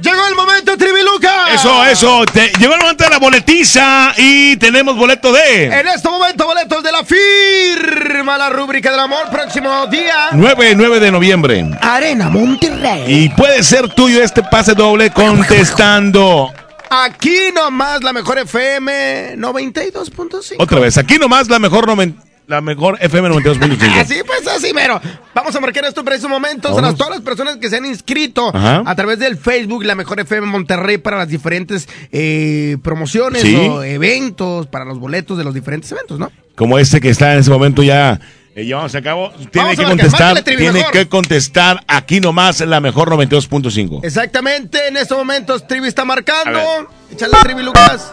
Llegó 0.00 0.26
el 0.28 0.34
momento, 0.36 0.76
Triviluca. 0.78 1.52
Eso, 1.52 1.84
eso. 1.86 2.24
te- 2.32 2.52
llegó 2.58 2.74
el 2.74 2.80
momento 2.80 3.04
de 3.04 3.10
la 3.10 3.18
boletiza 3.18 4.12
y 4.16 4.56
tenemos 4.56 4.96
boleto 4.96 5.32
de 5.32 5.64
En 5.66 5.88
este 5.88 6.08
momento, 6.08 6.46
boletos 6.46 6.82
de 6.84 6.92
la 6.92 7.02
firma, 7.04 8.38
la 8.38 8.48
rúbrica 8.48 8.90
del 8.92 9.00
amor, 9.00 9.28
próximo 9.30 9.86
día. 9.88 10.28
9, 10.32 10.74
9 10.76 11.00
de 11.00 11.10
noviembre. 11.10 11.66
Arena 11.80 12.28
Monterrey. 12.28 13.04
Y 13.24 13.28
puede 13.30 13.62
ser 13.64 13.88
tuyo 13.88 14.22
este 14.22 14.42
pase 14.44 14.74
doble 14.74 15.10
contestando. 15.10 16.52
Aquí 16.90 17.50
nomás 17.54 18.02
la 18.02 18.12
mejor 18.12 18.38
FM 18.38 19.36
92.5. 19.36 20.56
Otra 20.58 20.80
vez, 20.80 20.96
aquí 20.98 21.18
nomás 21.18 21.48
la 21.48 21.58
mejor, 21.58 21.86
noven- 21.86 22.16
la 22.46 22.60
mejor 22.60 22.96
FM 23.00 23.28
92.5. 23.28 23.78
Así 24.00 24.14
pues, 24.26 24.46
así 24.48 24.72
mero. 24.72 25.00
Vamos 25.34 25.54
a 25.54 25.60
marcar 25.60 25.84
esto 25.84 26.02
estos 26.10 26.30
momentos 26.30 26.70
a 26.70 26.74
Vamos. 26.74 26.90
las- 26.92 26.96
todas 26.98 27.12
las 27.16 27.20
personas 27.20 27.56
que 27.58 27.68
se 27.68 27.76
han 27.76 27.84
inscrito 27.84 28.50
Ajá. 28.54 28.82
a 28.86 28.94
través 28.94 29.18
del 29.18 29.36
Facebook 29.36 29.84
La 29.84 29.94
Mejor 29.94 30.18
FM 30.20 30.46
Monterrey 30.46 30.96
para 30.98 31.18
las 31.18 31.28
diferentes 31.28 31.86
eh, 32.10 32.78
promociones 32.82 33.42
Sí. 33.42 33.54
o 33.54 33.82
eventos, 33.82 34.66
para 34.66 34.84
los 34.86 34.98
boletos 34.98 35.36
de 35.36 35.44
los 35.44 35.52
diferentes 35.54 35.92
eventos, 35.92 36.18
¿no? 36.18 36.32
Como 36.56 36.78
este 36.78 37.00
que 37.00 37.10
está 37.10 37.34
en 37.34 37.40
ese 37.40 37.50
momento 37.50 37.82
ya 37.82 38.18
eh, 38.58 38.64
llevamos 38.64 38.94
a 38.94 39.02
cabo. 39.02 39.30
Tiene 39.50 39.68
Vamos 39.68 39.76
que 39.76 39.84
contestar, 39.84 40.42
tiene 40.42 40.84
que 40.92 41.08
contestar 41.08 41.84
aquí 41.86 42.20
nomás 42.20 42.60
la 42.60 42.80
mejor 42.80 43.10
92.5. 43.10 44.04
Exactamente, 44.04 44.88
en 44.88 44.96
estos 44.96 45.16
momentos 45.16 45.66
Trivi 45.66 45.86
está 45.86 46.04
marcando. 46.04 46.88
Échale 47.10 47.34
Trivi, 47.42 47.62
Lucas. 47.62 48.12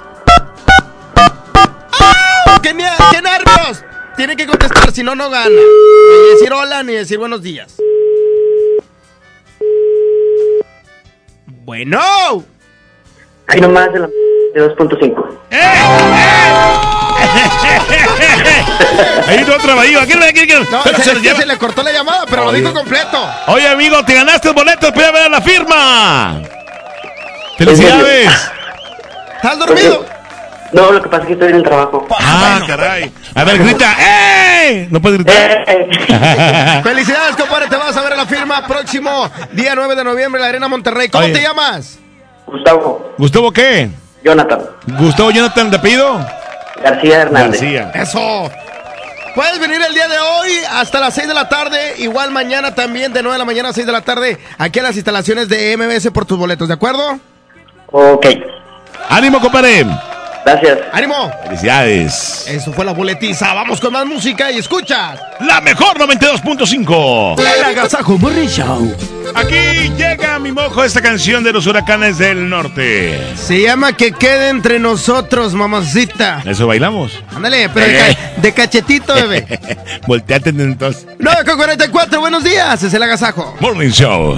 ¡Qué, 2.62 2.70
qué 2.70 3.22
nervios! 3.22 3.84
Tiene 4.16 4.36
que 4.36 4.46
contestar, 4.46 4.92
si 4.92 5.04
no, 5.04 5.16
no 5.16 5.30
gana. 5.30 5.50
Ni 5.50 6.34
decir 6.34 6.54
hola, 6.54 6.84
ni 6.84 6.94
decir 6.94 7.18
buenos 7.18 7.42
días. 7.42 7.76
Bueno. 11.64 12.00
Ahí 13.48 13.62
nomás 13.62 13.92
de 13.94 14.00
la 14.00 14.08
de 14.08 14.76
2.5. 14.76 17.05
Ahí 19.28 19.40
no 19.48 19.58
trabajó. 19.58 19.82
Aquí, 20.02 20.14
aquí, 20.14 20.40
aquí. 20.42 20.54
No, 20.72 20.82
Pero 20.84 20.98
se, 20.98 21.04
se 21.04 21.16
lleva. 21.22 21.40
se 21.40 21.46
le 21.46 21.58
cortó 21.58 21.84
la 21.84 21.92
llamada, 21.92 22.26
pero 22.30 22.44
Oye. 22.48 22.62
lo 22.62 22.70
dijo 22.70 22.74
completo. 22.80 23.30
Oye, 23.48 23.68
amigo, 23.68 24.04
te 24.06 24.14
ganaste 24.14 24.50
el 24.50 24.54
boleto. 24.54 24.88
Espera 24.88 25.08
a 25.10 25.12
ver 25.12 25.32
la 25.32 25.42
firma. 25.42 26.42
¡Felicidades! 27.58 28.52
¿Estás 29.36 29.60
dormido? 29.60 30.06
No, 30.72 30.92
lo 30.92 31.02
que 31.02 31.08
pasa 31.10 31.22
es 31.24 31.28
que 31.28 31.34
estoy 31.34 31.50
en 31.50 31.56
el 31.56 31.64
trabajo. 31.64 32.06
Ah, 32.20 32.60
caray. 32.68 33.12
A 33.34 33.44
ver, 33.44 33.58
grita. 33.60 33.96
¡Eh! 34.00 34.88
No 34.90 35.00
puedes 35.02 35.24
gritar. 35.24 35.64
Felicidades, 36.84 37.36
compadre. 37.38 37.68
Te 37.68 37.76
vas 37.78 37.96
a 37.96 38.02
ver 38.02 38.14
a 38.14 38.18
la 38.18 38.26
firma 38.26 38.66
próximo 38.68 39.30
día 39.54 39.74
9 39.76 39.96
de 39.96 40.04
noviembre 40.04 40.40
en 40.40 40.44
la 40.44 40.50
Arena 40.50 40.68
Monterrey. 40.68 41.08
¿Cómo 41.10 41.24
Oye. 41.24 41.34
te 41.34 41.42
llamas? 41.42 42.00
Gustavo. 42.48 43.14
¿Gustavo 43.18 43.52
qué? 43.52 43.90
Jonathan. 44.24 44.60
¿Gustavo 45.00 45.32
Jonathan 45.32 45.70
de 45.72 45.78
apellido? 45.78 46.26
García 46.82 47.22
Hernández. 47.22 47.62
García. 47.62 47.92
Eso. 47.94 48.52
Puedes 49.36 49.60
venir 49.60 49.82
el 49.86 49.94
día 49.94 50.08
de 50.08 50.18
hoy 50.18 50.50
hasta 50.72 51.02
las 51.02 51.14
6 51.14 51.28
de 51.28 51.34
la 51.34 51.50
tarde, 51.50 51.96
igual 51.98 52.32
mañana 52.32 52.74
también 52.74 53.12
de 53.12 53.22
9 53.22 53.34
de 53.34 53.40
la 53.40 53.46
mañana 53.46 53.70
a 53.70 53.74
6 53.74 53.86
de 53.86 53.92
la 53.92 54.02
tarde, 54.02 54.38
aquí 54.58 54.80
a 54.80 54.84
las 54.84 54.96
instalaciones 54.96 55.50
de 55.50 55.76
MBS 55.76 56.10
por 56.12 56.26
tus 56.26 56.38
boletos, 56.38 56.70
¿de 56.70 56.74
acuerdo? 56.74 57.20
Ok. 57.92 58.28
¡Ánimo, 59.10 59.42
compadre! 59.42 59.86
Gracias. 60.46 60.78
¡Ánimo! 60.94 61.32
¡Felicidades! 61.44 62.46
Eso 62.48 62.72
fue 62.72 62.86
la 62.86 62.92
boletiza. 62.94 63.52
Vamos 63.56 63.82
con 63.82 63.92
más 63.92 64.06
música 64.06 64.52
y 64.52 64.60
escucha. 64.60 65.16
La 65.42 65.60
mejor 65.60 65.98
92.5. 65.98 67.40
El 67.40 67.64
Agasajo 67.64 68.18
Morning 68.20 68.48
Show. 68.48 68.96
Aquí 69.34 69.90
llega 69.98 70.38
mi 70.38 70.52
mojo 70.52 70.84
esta 70.84 71.02
canción 71.02 71.44
de 71.44 71.52
los 71.52 71.66
huracanes 71.66 72.20
del 72.20 72.48
norte. 72.48 73.34
Se 73.36 73.60
llama 73.60 73.94
Que 73.98 74.12
quede 74.12 74.50
entre 74.50 74.78
nosotros, 74.80 75.54
mamacita. 75.56 76.44
Eso 76.46 76.68
bailamos. 76.68 77.12
Ándale, 77.36 77.68
pero 77.70 77.88
de, 77.88 78.18
de 78.38 78.54
cachetito, 78.54 79.16
bebé. 79.16 79.60
Volteate 80.08 80.52
entonces. 80.52 81.08
9 81.18 81.44
con 81.44 81.58
44, 81.58 82.20
buenos 82.20 82.44
días. 82.44 82.84
Es 82.84 82.94
el 82.94 83.02
Agasajo. 83.02 83.56
Morning 83.60 83.90
Show. 83.90 84.38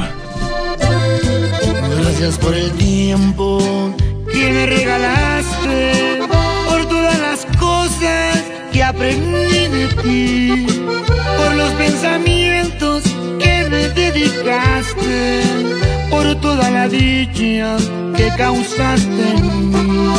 Gracias 2.01 2.37
por 2.37 2.53
el 2.55 2.71
tiempo 2.71 3.93
que 4.31 4.51
me 4.51 4.65
regalaste, 4.65 6.19
por 6.67 6.85
todas 6.87 7.19
las 7.19 7.45
cosas 7.57 8.43
que 8.71 8.83
aprendí 8.83 9.67
de 9.67 9.87
ti, 10.03 10.67
por 11.37 11.55
los 11.55 11.71
pensamientos 11.73 13.03
que 13.39 13.67
me 13.69 13.89
dedicaste, 13.89 15.41
por 16.09 16.35
toda 16.41 16.69
la 16.69 16.87
dicha 16.87 17.77
que 18.15 18.29
causaste 18.37 19.23
en 19.35 19.71
mí. 19.71 20.09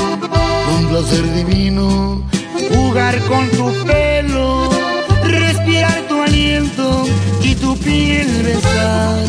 Un 0.79 0.89
placer 0.89 1.25
divino 1.35 2.23
jugar 2.71 3.19
con 3.25 3.49
tu 3.51 3.73
pelo, 3.85 4.71
respirar 5.25 6.01
tu 6.09 6.23
aliento 6.23 7.07
y 7.43 7.55
tu 7.55 7.77
piel 7.79 8.29
besar. 8.43 9.25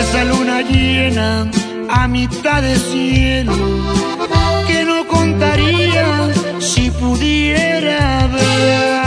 Esa 0.00 0.24
luna 0.24 0.62
llena 0.62 1.50
a 1.90 2.06
mitad 2.06 2.62
de 2.62 2.76
cielo 2.76 3.52
que 4.66 4.84
no 4.84 5.06
contaría 5.06 6.30
si 6.60 6.90
pudiera 6.90 8.28
ver. 8.28 9.00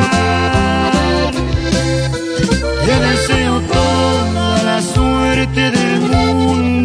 Te 2.86 3.00
deseo 3.08 3.62
toda 3.62 4.64
la 4.64 4.82
suerte 4.82 5.72
del 5.72 6.02
mundo, 6.02 6.84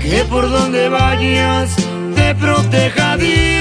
que 0.00 0.24
por 0.30 0.48
donde 0.50 0.88
vayas 0.88 1.76
te 2.14 2.34
proteja 2.34 3.16
Dios. 3.18 3.55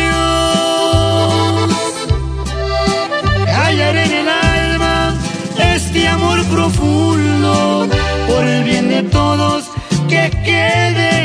Que 10.29 10.37
quede. 10.43 11.15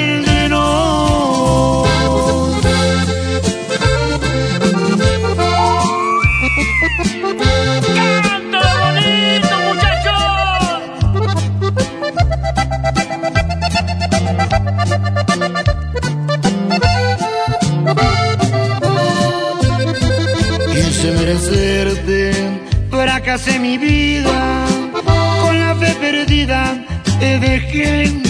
¡Cántalo 8.23 8.73
bonito, 8.81 9.57
mi 23.59 23.79
vida, 23.79 24.67
con 25.43 25.61
la 25.61 25.75
fe 25.77 25.95
perdida 26.01 26.62
te 27.19 27.39
dejé 27.39 28.30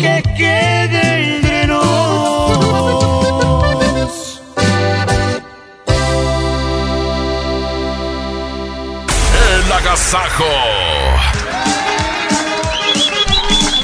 Que 0.00 0.22
quede 0.36 1.36
entre 1.36 1.66
nos. 1.66 2.60
El 9.52 9.72
agasajo. 9.72 10.79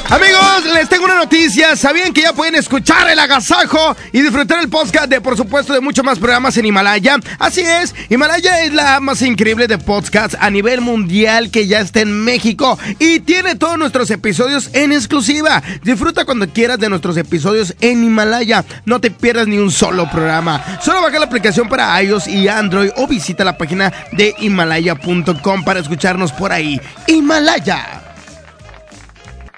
Amigos, 0.09 0.73
les 0.73 0.89
tengo 0.89 1.05
una 1.05 1.17
noticia. 1.17 1.75
¿Sabían 1.75 2.13
que 2.13 2.23
ya 2.23 2.33
pueden 2.33 2.55
escuchar 2.55 3.11
el 3.11 3.19
agasajo 3.19 3.97
y 4.13 4.23
disfrutar 4.23 4.61
el 4.61 4.69
podcast 4.69 5.09
de, 5.09 5.21
por 5.21 5.37
supuesto, 5.37 5.73
de 5.73 5.81
muchos 5.81 6.05
más 6.05 6.21
programas 6.21 6.57
en 6.57 6.65
Himalaya? 6.65 7.17
Así 7.41 7.63
es, 7.63 7.93
Himalaya 8.09 8.63
es 8.63 8.73
la 8.73 9.01
más 9.01 9.21
increíble 9.23 9.67
de 9.67 9.79
podcasts 9.79 10.37
a 10.41 10.49
nivel 10.49 10.81
mundial 10.81 11.51
que 11.51 11.67
ya 11.67 11.81
está 11.81 12.03
en 12.03 12.25
México 12.25 12.79
y 13.01 13.19
tiene 13.21 13.57
todos 13.57 13.79
nuestros 13.79 14.09
episodios 14.13 14.71
en 14.75 14.93
exclusiva. 14.93 15.61
Disfruta 15.83 16.25
cuando 16.25 16.49
quieras 16.49 16.79
de 16.79 16.89
nuestros 16.89 17.17
episodios 17.17 17.75
en 17.81 18.05
Himalaya. 18.05 18.65
No 18.85 19.01
te 19.01 19.11
pierdas 19.11 19.49
ni 19.49 19.59
un 19.59 19.73
solo 19.73 20.09
programa. 20.09 20.63
Solo 20.83 21.03
baja 21.03 21.19
la 21.19 21.27
aplicación 21.27 21.69
para 21.69 22.01
iOS 22.01 22.29
y 22.29 22.47
Android 22.47 22.91
o 22.97 23.09
visita 23.09 23.43
la 23.45 23.59
página 23.59 23.93
de 24.13 24.37
himalaya.com 24.39 25.65
para 25.65 25.81
escucharnos 25.81 26.31
por 26.31 26.53
ahí. 26.53 26.81
Himalaya. 27.09 28.06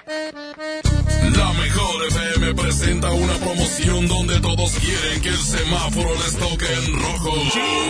La 0.09 1.53
mejor 1.53 2.07
FM 2.07 2.55
presenta 2.55 3.11
una 3.11 3.35
promoción 3.35 4.07
donde 4.07 4.39
todos 4.39 4.71
quieren 4.71 5.21
que 5.21 5.29
el 5.29 5.37
semáforo 5.37 6.09
les 6.15 6.35
toque 6.35 6.65
en 6.65 6.99
rojo. 6.99 7.31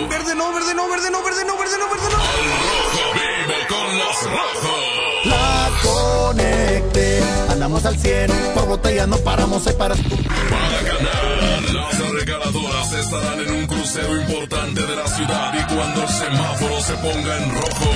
Verde 0.10 0.36
no, 0.36 0.52
verde 0.54 0.76
no, 0.76 0.90
verde 0.90 1.10
no, 1.12 1.24
verde 1.24 1.46
no, 1.46 1.58
verde 1.58 1.78
no, 1.80 1.90
verde 1.90 2.10
no. 2.12 2.20
Al 2.20 2.44
rojo 2.60 3.14
vivo 3.14 3.54
con 3.70 3.98
los 4.00 4.24
rojos. 4.34 5.24
La 5.24 5.72
conecté, 5.82 7.24
andamos 7.52 7.86
al 7.86 7.98
100, 7.98 8.32
por 8.54 8.68
botella 8.68 9.08
no 9.08 9.18
paramos, 9.20 9.66
hay 9.66 9.76
para 9.76 9.96
Para 9.96 10.82
ganar, 10.82 11.74
las 11.74 12.12
regaladoras 12.12 12.94
estarán 12.96 13.40
en 13.40 13.52
un 13.54 13.68
crucero 13.68 14.20
importante 14.20 14.82
de 14.82 14.96
la 14.98 15.08
ciudad 15.08 15.54
y 15.54 15.74
cuando 15.74 16.02
el 16.02 16.10
semáforo 16.10 16.82
se 16.82 16.94
ponga 16.96 17.38
en 17.38 17.56
rojo, 17.56 17.92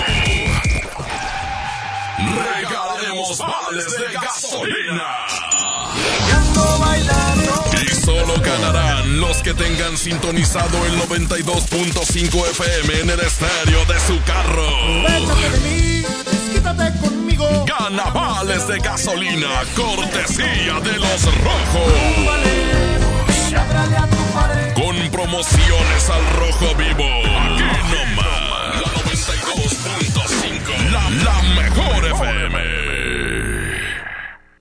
regalaremos 2.31 3.37
vales 3.37 3.85
de 3.97 4.13
gasolina. 4.13 5.03
Y 7.81 7.87
solo 8.05 8.33
ganarán 8.41 9.19
los 9.19 9.37
que 9.37 9.53
tengan 9.53 9.97
sintonizado 9.97 10.85
el 10.85 10.99
92.5 11.01 12.47
FM 12.51 12.99
en 13.01 13.09
el 13.09 13.19
estéreo 13.19 13.85
de 13.85 13.99
su 13.99 14.21
carro. 14.23 14.67
Échate 15.07 15.49
de 15.49 15.59
mí, 15.59 16.05
desquítate 16.25 16.99
conmigo. 16.99 17.65
Gana 17.65 18.05
vales 18.11 18.67
de 18.67 18.79
gasolina, 18.79 19.63
cortesía 19.75 20.79
de 20.79 20.97
los 20.97 21.25
rojos. 21.43 21.93
Con 24.75 25.09
promociones 25.11 26.09
al 26.09 26.25
rojo 26.37 26.75
vivo. 26.75 27.05
Aquí 27.05 27.63
nomás. 27.91 28.12
FM. 32.13 32.82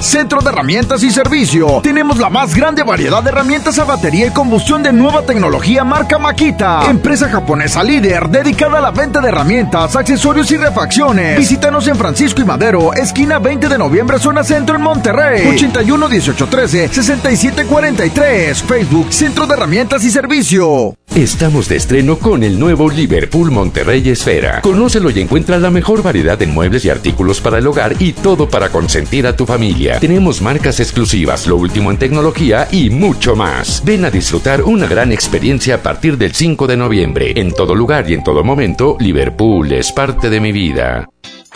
Centro 0.00 0.40
de 0.40 0.48
Herramientas 0.48 1.02
y 1.02 1.10
Servicio. 1.10 1.80
Tenemos 1.82 2.18
la 2.18 2.30
más 2.30 2.54
grande 2.54 2.82
variedad 2.82 3.22
de 3.22 3.28
herramientas 3.28 3.78
a 3.78 3.84
batería 3.84 4.26
y 4.26 4.30
combustión 4.30 4.82
de 4.82 4.92
nueva 4.92 5.22
tecnología 5.22 5.84
marca 5.84 6.18
Makita. 6.18 6.86
Empresa 6.88 7.28
japonesa 7.28 7.84
líder 7.84 8.28
dedicada 8.30 8.78
a 8.78 8.80
la 8.80 8.90
venta 8.92 9.20
de 9.20 9.28
herramientas, 9.28 9.94
accesorios 9.96 10.50
y 10.52 10.56
refacciones. 10.56 11.36
Visítanos 11.36 11.86
en 11.86 11.96
Francisco 11.96 12.40
y 12.40 12.44
Madero, 12.44 12.94
esquina 12.94 13.38
20 13.38 13.68
de 13.68 13.78
noviembre, 13.78 14.18
zona 14.18 14.42
centro 14.42 14.76
en 14.76 14.82
Monterrey. 14.82 15.46
81 15.48 16.08
18 16.08 16.46
13 16.46 16.88
67 16.88 17.66
43. 17.66 18.62
Facebook 18.62 19.12
Centro 19.12 19.46
de 19.46 19.54
Herramientas 19.54 20.02
y 20.04 20.10
Servicio. 20.10 20.94
Estamos 21.14 21.68
de 21.68 21.74
estreno 21.74 22.18
con 22.18 22.44
el 22.44 22.58
nuevo 22.58 22.88
Liverpool 22.88 23.50
Monterrey 23.50 24.08
Esfera. 24.08 24.60
Conócelo 24.62 25.10
y 25.10 25.20
encuentra 25.20 25.58
la 25.58 25.70
mejor 25.70 26.04
variedad 26.04 26.38
de 26.38 26.46
muebles 26.46 26.84
y 26.84 26.90
artículos 26.90 27.40
para 27.40 27.58
el 27.58 27.66
hogar 27.66 27.96
y 27.98 28.12
todo 28.12 28.48
para 28.48 28.68
consentir 28.68 29.26
a 29.26 29.34
tu 29.34 29.44
familia. 29.44 29.89
Tenemos 29.98 30.40
marcas 30.40 30.78
exclusivas, 30.78 31.46
lo 31.46 31.56
último 31.56 31.90
en 31.90 31.98
tecnología 31.98 32.68
y 32.70 32.90
mucho 32.90 33.34
más. 33.34 33.82
Ven 33.84 34.04
a 34.04 34.10
disfrutar 34.10 34.62
una 34.62 34.86
gran 34.86 35.10
experiencia 35.10 35.76
a 35.76 35.82
partir 35.82 36.16
del 36.16 36.34
5 36.34 36.66
de 36.66 36.76
noviembre. 36.76 37.32
En 37.36 37.52
todo 37.52 37.74
lugar 37.74 38.08
y 38.08 38.14
en 38.14 38.22
todo 38.22 38.44
momento, 38.44 38.96
Liverpool 39.00 39.72
es 39.72 39.90
parte 39.92 40.30
de 40.30 40.40
mi 40.40 40.52
vida. 40.52 41.08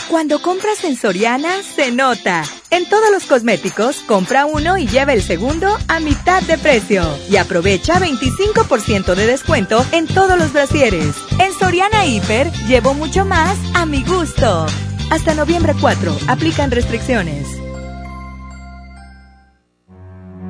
Cuando 0.09 0.43
compras 0.43 0.85
en 0.85 0.97
Soriana, 0.97 1.63
se 1.63 1.91
nota. 1.91 2.45
En 2.71 2.89
todos 2.89 3.11
los 3.11 3.25
cosméticos, 3.25 3.99
compra 4.07 4.45
uno 4.45 4.77
y 4.77 4.87
lleva 4.87 5.13
el 5.13 5.23
segundo 5.23 5.69
a 5.89 6.01
mitad 6.01 6.43
de 6.43 6.59
precio. 6.59 7.05
Y 7.31 7.37
aprovecha 7.37 8.01
25% 8.01 9.15
de 9.15 9.27
descuento 9.27 9.85
en 9.93 10.07
todos 10.07 10.39
los 10.39 10.53
brasieres. 10.53 11.15
En 11.39 11.53
Soriana 11.53 12.07
Hiper, 12.07 12.51
llevo 12.67 12.95
mucho 12.95 13.25
más 13.25 13.57
a 13.75 13.87
mi 13.87 14.03
gusto. 14.03 14.67
Hasta 15.11 15.35
noviembre 15.35 15.75
4, 15.81 16.17
aplican 16.29 16.71
restricciones. 16.71 17.64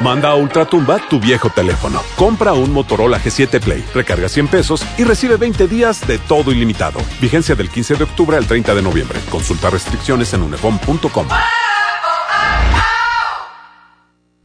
Manda 0.00 0.30
a 0.30 0.34
Ultratumba 0.36 1.00
tu 1.08 1.18
viejo 1.18 1.50
teléfono. 1.50 2.02
Compra 2.16 2.52
un 2.52 2.72
Motorola 2.72 3.18
G7 3.18 3.60
Play, 3.60 3.84
recarga 3.94 4.28
100 4.28 4.48
pesos 4.48 4.84
y 4.98 5.04
recibe 5.04 5.36
20 5.36 5.66
días 5.68 6.06
de 6.06 6.18
todo 6.18 6.52
ilimitado. 6.52 7.00
Vigencia 7.20 7.54
del 7.54 7.70
15 7.70 7.96
de 7.96 8.04
octubre 8.04 8.36
al 8.36 8.46
30 8.46 8.74
de 8.74 8.82
noviembre. 8.82 9.20
Consulta 9.30 9.70
restricciones 9.70 10.32
en 10.34 10.42
unefom.com. 10.42 11.26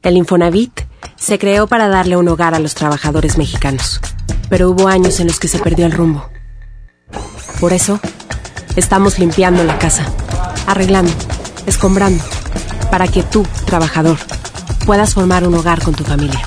El 0.03 0.17
Infonavit 0.17 0.81
se 1.15 1.37
creó 1.37 1.67
para 1.67 1.87
darle 1.87 2.17
un 2.17 2.27
hogar 2.27 2.55
a 2.55 2.59
los 2.59 2.73
trabajadores 2.73 3.37
mexicanos, 3.37 4.01
pero 4.49 4.71
hubo 4.71 4.87
años 4.87 5.19
en 5.19 5.27
los 5.27 5.39
que 5.39 5.47
se 5.47 5.59
perdió 5.59 5.85
el 5.85 5.91
rumbo. 5.91 6.27
Por 7.59 7.73
eso, 7.73 7.99
estamos 8.75 9.19
limpiando 9.19 9.63
la 9.63 9.77
casa, 9.77 10.11
arreglando, 10.65 11.13
escombrando, 11.67 12.23
para 12.89 13.07
que 13.07 13.21
tú, 13.21 13.45
trabajador, 13.65 14.17
puedas 14.91 15.13
formar 15.13 15.47
un 15.47 15.53
hogar 15.55 15.81
con 15.81 15.93
tu 15.93 16.03
familia. 16.03 16.41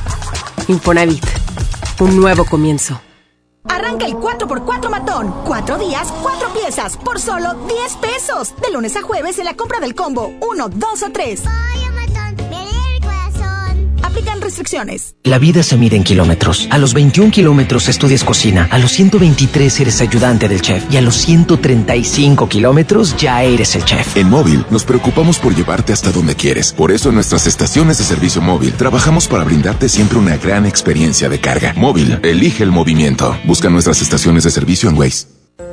Infonavit, 0.68 1.24
un 2.00 2.14
nuevo 2.14 2.44
comienzo. 2.44 3.00
Arranca 3.66 4.04
el 4.04 4.16
4x4 4.16 4.90
matón. 4.90 5.34
Cuatro 5.46 5.78
días, 5.78 6.12
cuatro 6.20 6.52
piezas, 6.52 6.98
por 6.98 7.18
solo 7.18 7.54
10 7.66 7.96
pesos. 8.02 8.54
De 8.60 8.70
lunes 8.70 8.96
a 8.96 9.00
jueves 9.00 9.38
en 9.38 9.46
la 9.46 9.54
compra 9.54 9.80
del 9.80 9.94
combo 9.94 10.30
1, 10.42 10.68
2 10.68 11.02
o 11.04 11.10
3. 11.10 11.42
Aplican 14.24 14.40
restricciones. 14.40 15.16
La 15.22 15.38
vida 15.38 15.62
se 15.62 15.76
mide 15.76 15.96
en 15.96 16.02
kilómetros. 16.02 16.66
A 16.70 16.78
los 16.78 16.94
21 16.94 17.30
kilómetros 17.30 17.90
estudias 17.90 18.24
cocina. 18.24 18.68
A 18.70 18.78
los 18.78 18.92
123 18.92 19.80
eres 19.80 20.00
ayudante 20.00 20.48
del 20.48 20.62
chef. 20.62 20.82
Y 20.90 20.96
a 20.96 21.02
los 21.02 21.16
135 21.16 22.48
kilómetros 22.48 23.14
ya 23.18 23.42
eres 23.42 23.76
el 23.76 23.84
chef. 23.84 24.16
En 24.16 24.30
móvil 24.30 24.64
nos 24.70 24.84
preocupamos 24.84 25.38
por 25.38 25.54
llevarte 25.54 25.92
hasta 25.92 26.10
donde 26.10 26.34
quieres. 26.36 26.72
Por 26.72 26.90
eso 26.90 27.10
en 27.10 27.16
nuestras 27.16 27.46
estaciones 27.46 27.98
de 27.98 28.04
servicio 28.04 28.40
móvil 28.40 28.72
trabajamos 28.72 29.28
para 29.28 29.44
brindarte 29.44 29.90
siempre 29.90 30.16
una 30.16 30.38
gran 30.38 30.64
experiencia 30.64 31.28
de 31.28 31.38
carga. 31.38 31.74
Móvil, 31.76 32.18
elige 32.22 32.62
el 32.62 32.72
movimiento. 32.72 33.36
Busca 33.44 33.68
nuestras 33.68 34.00
estaciones 34.00 34.44
de 34.44 34.50
servicio 34.50 34.88
en 34.88 34.96
Waze. 34.96 35.43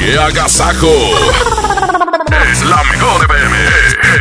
¡Qué 0.00 0.18
agasajo! 0.18 0.88
Es 2.50 2.64
la 2.64 2.82
mejor 2.84 3.22
FM. 3.22 3.56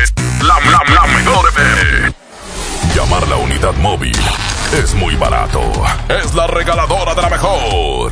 Es 0.04 0.14
la, 0.44 0.60
la, 0.70 0.94
la 0.94 1.08
mejor 1.08 1.48
FM. 1.48 2.14
Llamar 2.94 3.26
la 3.30 3.38
unidad 3.38 3.74
móvil 3.76 4.18
es 4.74 4.94
muy 4.94 5.16
barato. 5.16 5.62
Es 6.10 6.34
la 6.36 6.48
regaladora 6.48 7.16
de 7.16 7.22
la 7.22 7.30
mejor. 7.30 8.12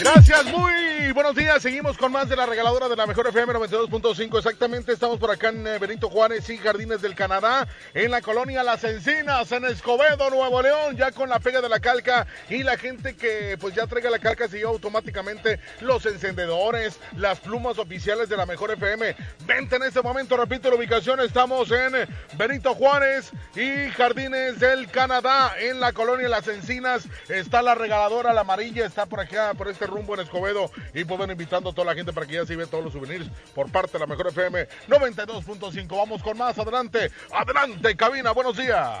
Gracias, 0.00 0.44
muy 0.56 0.97
buenos 1.12 1.34
días. 1.34 1.62
Seguimos 1.62 1.96
con 1.96 2.12
más 2.12 2.28
de 2.28 2.36
la 2.36 2.44
regaladora 2.44 2.88
de 2.88 2.96
la 2.96 3.06
mejor 3.06 3.28
FM 3.28 3.54
92.5. 3.54 4.38
Exactamente, 4.38 4.92
estamos 4.92 5.18
por 5.18 5.30
acá 5.30 5.48
en 5.48 5.66
eh, 5.66 5.78
Benito 5.78 6.10
Juárez 6.10 6.48
y 6.50 6.58
Jardines 6.58 7.00
del 7.00 7.14
Canadá, 7.14 7.66
en 7.94 8.10
la 8.10 8.20
colonia 8.20 8.62
Las 8.62 8.84
Encinas, 8.84 9.50
en 9.52 9.64
Escobedo, 9.64 10.28
Nuevo 10.28 10.60
León, 10.60 10.96
ya 10.96 11.12
con 11.12 11.28
la 11.28 11.38
pega 11.38 11.60
de 11.60 11.68
la 11.68 11.80
calca 11.80 12.26
y 12.50 12.62
la 12.62 12.76
gente 12.76 13.16
que 13.16 13.56
pues 13.58 13.74
ya 13.74 13.86
traiga 13.86 14.10
la 14.10 14.18
calca 14.18 14.48
se 14.48 14.58
lleva 14.58 14.70
automáticamente 14.70 15.60
los 15.80 16.04
encendedores, 16.04 16.98
las 17.16 17.40
plumas 17.40 17.78
oficiales 17.78 18.28
de 18.28 18.36
la 18.36 18.44
mejor 18.44 18.72
FM. 18.72 19.16
Vente 19.46 19.76
en 19.76 19.84
este 19.84 20.02
momento, 20.02 20.36
repito 20.36 20.68
la 20.68 20.76
ubicación, 20.76 21.20
estamos 21.20 21.70
en 21.70 21.92
Benito 22.36 22.74
Juárez 22.74 23.30
y 23.54 23.90
Jardines 23.90 24.60
del 24.60 24.90
Canadá, 24.90 25.54
en 25.58 25.80
la 25.80 25.92
colonia 25.92 26.28
Las 26.28 26.48
Encinas. 26.48 27.08
Está 27.28 27.62
la 27.62 27.74
regaladora, 27.74 28.32
la 28.32 28.42
amarilla, 28.42 28.84
está 28.84 29.06
por 29.06 29.20
acá, 29.20 29.54
por 29.54 29.68
este 29.68 29.86
rumbo 29.86 30.14
en 30.14 30.20
Escobedo. 30.20 30.70
Y 30.98 31.04
pues 31.04 31.16
bueno, 31.16 31.32
invitando 31.32 31.70
a 31.70 31.72
toda 31.72 31.86
la 31.86 31.94
gente 31.94 32.12
para 32.12 32.26
que 32.26 32.34
ya 32.34 32.44
se 32.44 32.56
ve 32.56 32.66
todos 32.66 32.82
los 32.82 32.92
souvenirs 32.92 33.30
por 33.54 33.70
parte 33.70 33.92
de 33.92 33.98
la 34.00 34.06
mejor 34.06 34.26
FM 34.26 34.66
92.5. 34.88 35.96
Vamos 35.96 36.20
con 36.24 36.36
más 36.36 36.58
adelante. 36.58 37.12
Adelante, 37.30 37.96
cabina, 37.96 38.32
buenos 38.32 38.56
días. 38.56 38.98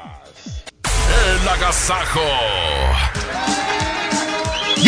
El 0.84 1.48
agasajo. 1.48 2.20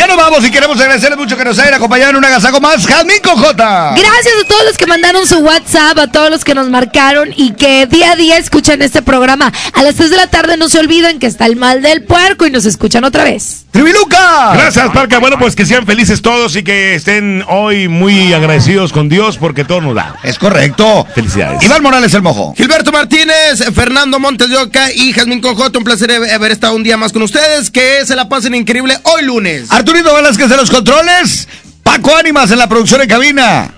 Ya 0.01 0.07
nos 0.07 0.17
vamos 0.17 0.43
y 0.47 0.51
queremos 0.51 0.81
agradecerles 0.81 1.19
mucho 1.19 1.37
que 1.37 1.45
nos 1.45 1.59
hayan 1.59 1.75
acompañado 1.75 2.13
en 2.13 2.17
un 2.17 2.25
agasajo 2.25 2.59
más. 2.59 2.87
Jazmín 2.87 3.19
Cojota. 3.23 3.93
Gracias 3.95 4.35
a 4.43 4.49
todos 4.49 4.65
los 4.65 4.79
que 4.79 4.87
mandaron 4.87 5.27
su 5.27 5.37
WhatsApp, 5.41 5.99
a 5.99 6.07
todos 6.07 6.31
los 6.31 6.43
que 6.43 6.55
nos 6.55 6.71
marcaron 6.71 7.35
y 7.37 7.53
que 7.53 7.85
día 7.85 8.13
a 8.13 8.17
día 8.17 8.39
escuchan 8.39 8.81
este 8.81 9.03
programa. 9.03 9.53
A 9.75 9.83
las 9.83 9.97
3 9.97 10.09
de 10.09 10.17
la 10.17 10.29
tarde 10.29 10.57
no 10.57 10.71
se 10.71 10.79
olviden 10.79 11.19
que 11.19 11.27
está 11.27 11.45
el 11.45 11.57
mal 11.57 11.83
del 11.83 12.03
puerco 12.03 12.47
y 12.47 12.51
nos 12.51 12.65
escuchan 12.65 13.05
otra 13.05 13.25
vez. 13.25 13.67
¡Tribiluca! 13.73 14.55
Gracias, 14.55 14.91
Parca. 14.91 15.19
Bueno, 15.19 15.39
pues 15.39 15.55
que 15.55 15.67
sean 15.67 15.85
felices 15.85 16.23
todos 16.23 16.57
y 16.57 16.65
que 16.65 16.95
estén 16.95 17.45
hoy 17.47 17.87
muy 17.87 18.33
agradecidos 18.33 18.93
con 18.95 19.11
Dios 19.11 19.37
porque 19.37 19.65
todo 19.65 19.83
nos 19.83 19.95
da. 19.95 20.17
Es 20.25 20.39
correcto. 20.39 21.07
Felicidades. 21.15 21.63
Iván 21.63 21.83
Morales 21.83 22.13
el 22.15 22.23
mojo. 22.23 22.55
Gilberto 22.57 22.91
Martínez, 22.91 23.63
Fernando 23.75 24.19
Montes 24.19 24.49
de 24.49 24.57
Oca 24.57 24.91
y 24.93 25.13
Jazmín 25.13 25.43
Cojota. 25.43 25.79
Un 25.79 25.85
placer 25.85 26.11
haber 26.11 26.53
estado 26.53 26.75
un 26.75 26.83
día 26.83 26.97
más 26.97 27.13
con 27.13 27.21
ustedes. 27.21 27.71
Que 27.71 28.05
se 28.07 28.17
la 28.17 28.31
pasen 28.31 28.55
increíble 28.55 28.99
hoy 29.05 29.25
lunes. 29.25 29.71
Arturito 29.91 30.15
Velázquez 30.15 30.49
de 30.49 30.57
los 30.57 30.71
controles. 30.71 31.49
Paco 31.83 32.17
Ánimas 32.17 32.49
en 32.53 32.59
la 32.59 32.69
producción 32.69 33.01
en 33.01 33.09
cabina. 33.09 33.69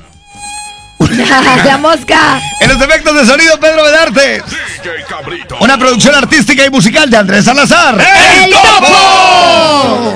la 1.65 1.79
mosca. 1.79 2.39
En 2.61 2.69
los 2.69 2.83
efectos 2.83 3.15
de 3.15 3.25
sonido, 3.25 3.59
Pedro 3.59 3.83
Bedarte. 3.83 4.43
Una 5.61 5.79
producción 5.79 6.15
artística 6.15 6.67
y 6.67 6.71
musical 6.71 7.09
de 7.09 7.17
Andrés 7.17 7.47
Salazar. 7.47 7.95
¡El 7.99 8.51
Topo! 8.51 10.15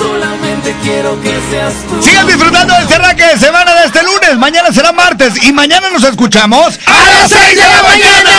Solamente 0.00 0.74
quiero 0.82 1.22
que 1.22 1.38
seas 1.48 1.74
tú. 1.88 2.02
Sigan 2.02 2.26
disfrutando 2.26 2.74
de 2.74 2.80
este 2.82 2.94
arranque 2.96 3.24
de 3.24 3.38
semana 3.38 3.72
de 3.72 3.86
este 3.86 4.02
lunes. 4.02 4.36
Mañana 4.36 4.72
será 4.72 4.90
martes 4.90 5.34
y 5.44 5.52
mañana 5.52 5.90
nos 5.90 6.02
escuchamos 6.02 6.76
¡A 6.86 7.20
las 7.20 7.30
6 7.30 7.54
de 7.54 7.68
la 7.68 7.82
mañana! 7.84 8.30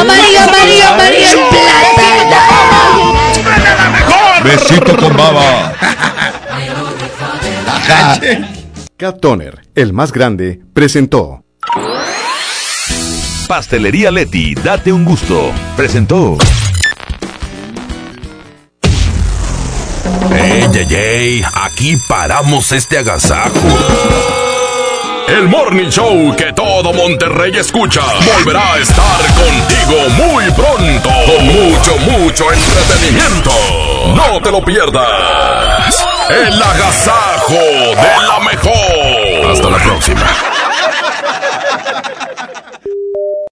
Amarillo, 0.00 0.40
amarillo, 0.40 0.88
amarillo 0.88 1.38
en 1.38 1.48
plata. 1.50 2.79
Besito 4.44 4.96
con 4.96 5.16
baba. 5.16 5.74
Cat 8.96 9.20
Toner, 9.20 9.60
el 9.74 9.92
más 9.92 10.12
grande, 10.12 10.60
presentó. 10.72 11.44
Pastelería 13.48 14.10
Leti, 14.10 14.54
date 14.54 14.92
un 14.92 15.04
gusto. 15.04 15.52
Presentó. 15.76 16.38
¡Ey, 20.32 20.64
ey, 20.74 20.94
ey! 20.94 21.44
Aquí 21.54 21.96
paramos 22.08 22.72
este 22.72 22.98
agasajo. 22.98 24.39
El 25.30 25.48
Morning 25.48 25.88
Show 25.88 26.34
que 26.36 26.52
todo 26.52 26.92
Monterrey 26.92 27.56
escucha 27.56 28.02
volverá 28.34 28.74
a 28.74 28.78
estar 28.78 29.20
contigo 29.34 30.08
muy 30.16 30.44
pronto. 30.50 31.08
Con 31.08 31.46
mucho, 31.46 31.96
mucho 31.98 32.46
entretenimiento. 32.52 33.50
No 34.16 34.40
te 34.42 34.50
lo 34.50 34.60
pierdas. 34.60 36.04
El 36.28 36.60
agasajo 36.60 37.54
de 37.54 38.26
la 38.26 38.40
mejor. 38.40 39.52
Hasta 39.52 39.70
la 39.70 39.78
próxima. 39.78 40.26